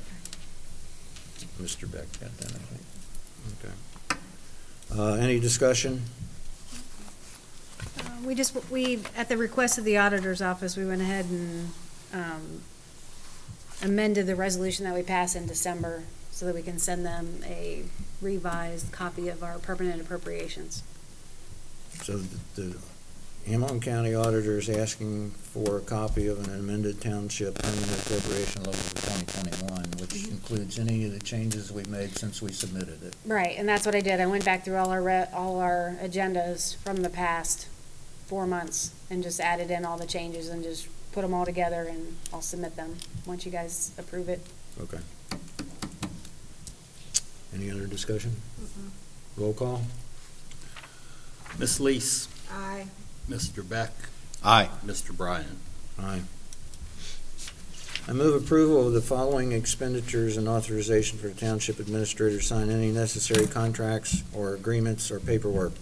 Mr. 1.62 1.90
Beck 1.92 2.06
got 2.20 2.36
that, 2.38 2.52
I 2.52 2.58
think. 2.58 2.82
Okay. 3.64 3.74
Uh, 4.96 5.14
any 5.14 5.40
discussion? 5.40 6.02
Uh, 8.00 8.04
We 8.24 8.36
just, 8.36 8.56
we, 8.72 9.00
at 9.16 9.30
the 9.30 9.38
request 9.38 9.78
of 9.78 9.84
the 9.84 9.98
auditor's 9.98 10.42
office, 10.42 10.78
we 10.78 10.86
went 10.86 11.02
ahead 11.02 11.26
and 11.26 11.72
um, 12.14 12.62
amended 13.82 14.28
the 14.28 14.36
resolution 14.36 14.86
that 14.86 14.94
we 14.94 15.04
passed 15.04 15.36
in 15.36 15.46
December 15.46 16.04
so 16.32 16.46
that 16.46 16.56
we 16.56 16.62
can 16.62 16.80
send 16.80 17.06
them 17.06 17.42
a 17.46 17.84
revised 18.22 18.92
copy 18.92 19.28
of 19.28 19.44
our 19.44 19.60
permanent 19.60 20.02
appropriations. 20.02 20.84
So 22.04 22.18
the, 22.18 22.62
the 22.62 22.78
Hamilton 23.48 23.80
County 23.80 24.14
Auditor 24.14 24.58
is 24.58 24.70
asking 24.70 25.32
for 25.32 25.78
a 25.78 25.82
copy 25.82 26.28
of 26.28 26.46
an 26.46 26.60
amended 26.60 27.00
township 27.00 27.56
permanent 27.56 28.06
appropriation 28.06 28.62
level 28.64 28.74
for 28.74 29.08
twenty 29.08 29.26
twenty-one, 29.26 29.86
which 30.02 30.10
mm-hmm. 30.10 30.32
includes 30.34 30.78
any 30.78 31.06
of 31.06 31.14
the 31.14 31.20
changes 31.22 31.72
we've 31.72 31.88
made 31.88 32.18
since 32.18 32.42
we 32.42 32.52
submitted 32.52 33.02
it. 33.04 33.16
Right, 33.26 33.56
and 33.58 33.68
that's 33.68 33.86
what 33.86 33.96
I 33.96 34.02
did. 34.02 34.20
I 34.20 34.26
went 34.26 34.44
back 34.44 34.66
through 34.66 34.76
all 34.76 34.90
our, 34.90 35.02
re- 35.02 35.30
all 35.34 35.62
our 35.62 35.96
agendas 36.04 36.76
from 36.76 36.98
the 36.98 37.10
past 37.10 37.68
four 38.26 38.46
months 38.46 38.92
and 39.10 39.24
just 39.24 39.40
added 39.40 39.72
in 39.72 39.86
all 39.86 39.98
the 39.98 40.06
changes 40.06 40.50
and 40.50 40.62
just 40.62 40.90
put 41.14 41.22
them 41.22 41.34
all 41.34 41.46
together 41.46 41.84
and 41.84 42.18
I'll 42.34 42.42
submit 42.42 42.76
them, 42.76 42.98
once 43.26 43.46
you 43.46 43.52
guys 43.54 43.94
approve 43.98 44.28
it. 44.28 44.42
Okay. 44.82 45.00
Any 47.56 47.72
other 47.72 47.88
discussion? 47.88 48.36
Roll 49.38 49.54
call? 49.54 49.84
Ms. 51.58 51.80
Lees, 51.80 52.28
Aye. 52.52 52.88
Mr. 53.30 53.68
Beck, 53.68 53.92
Aye. 54.44 54.70
Mr. 54.86 55.16
Bryant. 55.16 55.58
Aye. 56.00 56.22
I 58.10 58.14
move 58.14 58.42
approval 58.42 58.88
of 58.88 58.94
the 58.94 59.02
following 59.02 59.52
expenditures 59.52 60.38
and 60.38 60.48
authorization 60.48 61.18
for 61.20 61.28
the 61.28 61.34
township 61.34 61.80
administrator 61.80 62.38
to 62.38 62.44
sign 62.44 62.70
any 62.70 62.90
necessary 62.90 63.48
contracts 63.48 64.24
or 64.34 64.54
agreements 64.54 65.12
or 65.12 65.20
paperwork. 65.20 65.74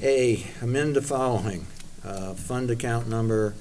A, 0.00 0.46
amend 0.62 0.96
the 0.96 1.02
following, 1.02 1.66
uh, 2.02 2.32
fund 2.32 2.70
account 2.70 3.08
number 3.08 3.54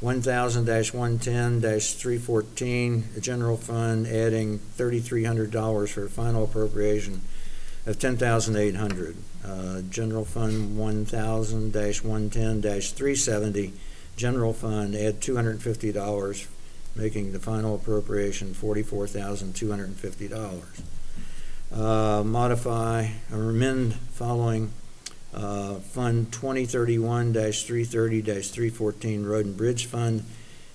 one 0.00 0.20
thousand 0.20 0.66
one 0.92 1.18
ten 1.18 1.60
three 1.80 2.18
fourteen, 2.18 3.04
general 3.20 3.56
fund, 3.56 4.06
adding 4.06 4.58
thirty-three 4.58 5.24
hundred 5.24 5.52
dollars 5.52 5.92
for 5.92 6.08
final 6.08 6.44
appropriation 6.44 7.22
of 7.86 7.98
ten 7.98 8.16
thousand 8.16 8.56
eight 8.56 8.74
hundred. 8.74 9.16
Uh, 9.46 9.82
general 9.90 10.24
fund 10.24 10.76
1000-110-370, 10.76 13.72
general 14.16 14.52
fund, 14.52 14.96
add 14.96 15.20
two 15.20 15.36
hundred 15.36 15.52
and 15.52 15.62
fifty 15.62 15.92
dollars, 15.92 16.48
making 16.96 17.32
the 17.32 17.38
final 17.38 17.76
appropriation 17.76 18.54
forty-four 18.54 19.06
thousand 19.06 19.54
two 19.54 19.70
hundred 19.70 19.86
and 19.86 19.96
fifty 19.96 20.26
dollars. 20.26 20.82
Uh, 21.72 22.24
modify 22.24 23.10
or 23.32 23.50
amend 23.50 23.94
following 23.94 24.72
uh, 25.34 25.74
Fund 25.76 26.30
2031-330-314 26.30 29.26
Road 29.26 29.46
and 29.46 29.56
Bridge 29.56 29.86
Fund, 29.86 30.24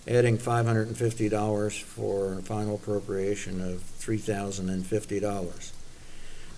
adding 0.08 0.38
$550 0.38 1.82
for 1.82 2.34
a 2.34 2.42
final 2.42 2.76
appropriation 2.76 3.62
of 3.62 3.82
$3,050. 4.00 5.72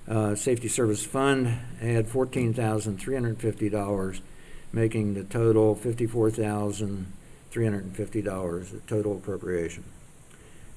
uh, 0.06 0.34
safety 0.34 0.68
service 0.68 1.06
fund, 1.06 1.56
add 1.80 2.06
fourteen 2.06 2.52
thousand 2.52 2.98
three 2.98 3.14
hundred 3.14 3.30
and 3.30 3.40
fifty 3.40 3.70
dollars, 3.70 4.20
making 4.72 5.14
the 5.14 5.24
total 5.24 5.74
fifty-four 5.74 6.30
thousand 6.30 7.10
three 7.50 7.64
hundred 7.64 7.84
and 7.84 7.96
fifty 7.96 8.20
dollars, 8.20 8.72
the 8.72 8.80
total 8.80 9.16
appropriation. 9.16 9.84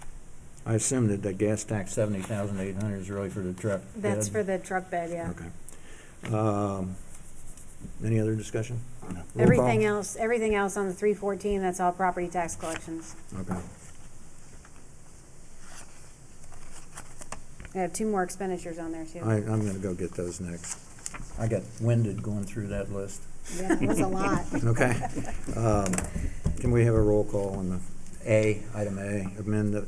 I 0.66 0.74
assume 0.74 1.08
that 1.08 1.22
the 1.22 1.34
gas 1.34 1.64
tax 1.64 1.94
seventy 1.94 2.22
thousand 2.22 2.60
eight 2.60 2.76
hundred 2.76 2.98
is 2.98 3.10
really 3.10 3.30
for 3.30 3.40
the 3.40 3.54
truck. 3.54 3.82
That's 3.96 4.28
bed? 4.28 4.34
for 4.34 4.44
the 4.44 4.60
truck 4.60 4.90
bed, 4.90 5.10
yeah. 5.12 5.32
Okay. 5.32 6.36
Um, 6.36 6.96
Any 8.04 8.20
other 8.20 8.36
discussion? 8.36 8.80
Roll 9.02 9.14
call. 9.14 9.24
Everything 9.42 9.86
else, 9.86 10.16
everything 10.18 10.56
else 10.56 10.76
on 10.76 10.88
the 10.88 10.94
three 10.94 11.14
fourteen, 11.14 11.62
that's 11.62 11.80
all 11.80 11.92
property 11.94 12.28
tax 12.28 12.56
collections. 12.56 13.16
Okay. 13.40 13.60
I 17.76 17.80
have 17.80 17.94
two 17.94 18.06
more 18.06 18.22
expenditures 18.24 18.78
on 18.78 18.92
there 18.92 19.06
too. 19.06 19.20
I, 19.24 19.36
I'm 19.36 19.66
gonna 19.66 19.80
go 19.80 19.94
get 19.94 20.12
those 20.12 20.40
next. 20.40 20.78
I 21.40 21.48
got 21.48 21.62
winded 21.82 22.22
going 22.22 22.44
through 22.44 22.68
that 22.68 22.92
list. 22.92 23.22
Yeah, 23.58 23.74
it 23.82 23.88
was 23.88 24.00
a 24.00 24.08
lot. 24.08 24.46
Okay. 24.64 24.96
Um, 25.56 25.94
Can 26.60 26.72
we 26.72 26.86
have 26.86 26.94
a 26.96 27.02
roll 27.02 27.26
call 27.26 27.56
on 27.58 27.70
the 27.70 27.80
A, 28.26 28.64
item 28.74 28.98
A, 28.98 29.28
amend 29.40 29.74
the, 29.74 29.88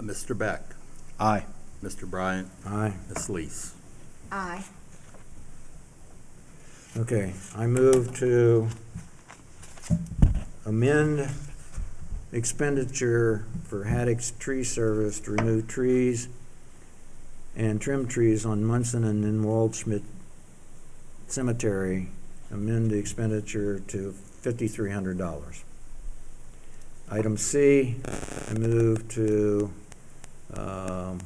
Mr. 0.00 0.36
Beck. 0.38 0.62
Aye. 1.18 1.44
Mr. 1.82 2.08
Bryant. 2.08 2.48
aye? 2.66 2.94
Ms. 3.08 3.30
Lees. 3.30 3.74
Aye. 4.30 4.64
Okay, 6.96 7.32
I 7.56 7.66
move 7.66 8.16
to 8.18 8.68
amend 10.66 11.28
expenditure 12.32 13.44
for 13.64 13.84
Haddock's 13.84 14.32
Tree 14.38 14.64
Service 14.64 15.20
to 15.20 15.30
remove 15.32 15.68
trees 15.68 16.28
and 17.56 17.80
trim 17.80 18.06
trees 18.08 18.44
on 18.44 18.64
Munson 18.64 19.04
and 19.04 19.22
then 19.24 19.42
Waldschmidt 19.44 20.02
Cemetery, 21.26 22.08
amend 22.50 22.90
the 22.90 22.98
expenditure 22.98 23.80
to 23.80 24.12
fifty-three 24.12 24.90
hundred 24.90 25.18
dollars. 25.18 25.64
Item 27.10 27.36
C, 27.38 27.96
I 28.50 28.54
move 28.58 29.08
to, 29.08 29.72
um, 30.54 31.20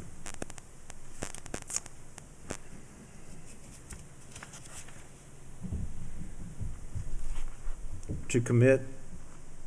to 8.28 8.40
commit 8.40 8.82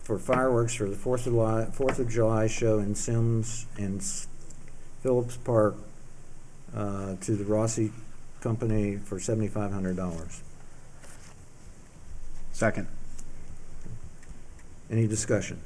for 0.03 0.17
fireworks 0.17 0.73
for 0.75 0.87
the 0.89 0.95
Fourth 0.95 1.27
of 1.27 1.33
July, 1.33 1.65
Fourth 1.65 1.99
of 1.99 2.09
July 2.09 2.47
show 2.47 2.79
in 2.79 2.95
Symmes 2.95 3.65
and 3.77 4.01
Phillips 5.03 5.35
Park, 5.35 5.75
uh, 6.73 7.15
to 7.21 7.35
the 7.35 7.43
Rozzi 7.43 7.91
Company 8.39 8.95
for 8.95 9.19
seventy-five 9.19 9.71
hundred 9.71 9.97
dollars. 9.97 10.41
Second. 12.55 12.87
Any 14.89 15.07
discussion? 15.07 15.59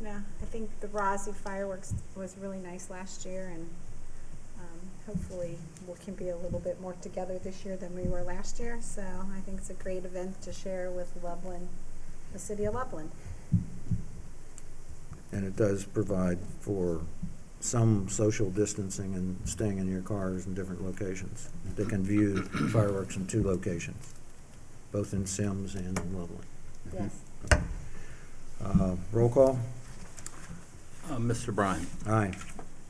No, 0.00 0.10
I 0.10 0.44
think 0.46 0.68
the 0.80 0.88
Rozzi 0.88 1.32
fireworks 1.32 1.94
was 2.16 2.34
really 2.40 2.58
nice 2.58 2.90
last 2.90 3.24
year 3.24 3.52
and, 3.54 3.70
um, 4.58 4.80
hopefully 5.06 5.56
we 5.86 5.94
can 6.04 6.14
be 6.14 6.30
a 6.30 6.36
little 6.36 6.58
bit 6.58 6.80
more 6.80 6.94
together 7.02 7.38
this 7.38 7.64
year 7.64 7.76
than 7.76 7.94
we 7.94 8.02
were 8.02 8.22
last 8.22 8.58
year. 8.58 8.78
So 8.80 9.02
I 9.02 9.40
think 9.42 9.58
it's 9.58 9.70
a 9.70 9.74
great 9.74 10.04
event 10.04 10.42
to 10.42 10.52
share 10.52 10.90
with 10.90 11.12
Loveland, 11.22 11.68
the 12.32 12.40
city 12.40 12.64
of 12.64 12.74
Loveland. 12.74 13.12
And 15.30 15.44
it 15.44 15.54
does 15.54 15.84
provide 15.84 16.40
for 16.62 17.02
some 17.60 18.08
social 18.08 18.50
distancing 18.50 19.14
and 19.14 19.38
staying 19.48 19.78
in 19.78 19.88
your 19.88 20.02
cars 20.02 20.46
in 20.46 20.54
different 20.54 20.82
locations. 20.84 21.48
They 21.76 21.84
can 21.84 22.02
view 22.02 22.42
fireworks 22.72 23.14
in 23.14 23.28
two 23.28 23.44
locations, 23.44 24.13
both 24.94 25.12
in 25.12 25.26
Symmes 25.26 25.74
and 25.74 25.98
in 25.98 26.16
Loveland. 26.16 26.46
Yes. 26.92 27.10
Uh, 28.64 28.94
Roll 29.10 29.28
call? 29.28 29.58
Uh, 31.10 31.16
Mr. 31.16 31.52
Bryant. 31.52 31.88
Aye. 32.06 32.30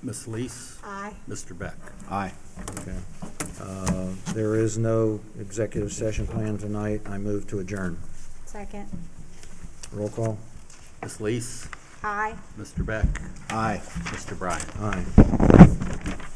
Ms. 0.02 0.28
Lees. 0.28 0.78
Aye. 0.84 1.14
Mr. 1.26 1.58
Beck. 1.58 1.76
Aye. 2.10 2.30
Okay. 2.78 2.96
Uh, 3.58 4.08
There 4.34 4.54
is 4.54 4.76
no 4.76 5.20
executive 5.40 5.94
session 5.94 6.26
planned 6.26 6.60
tonight. 6.60 7.00
I 7.06 7.16
move 7.16 7.46
to 7.48 7.58
adjourn. 7.60 7.98
Second. 8.44 8.86
Roll 9.90 10.10
call? 10.10 10.36
Ms. 11.00 11.22
Lees. 11.22 11.68
Aye. 12.02 12.34
Mr. 12.60 12.84
Beck. 12.84 13.06
Aye. 13.48 13.80
Mr. 14.12 14.38
Bryant. 14.38 14.68
Aye. 14.78 16.26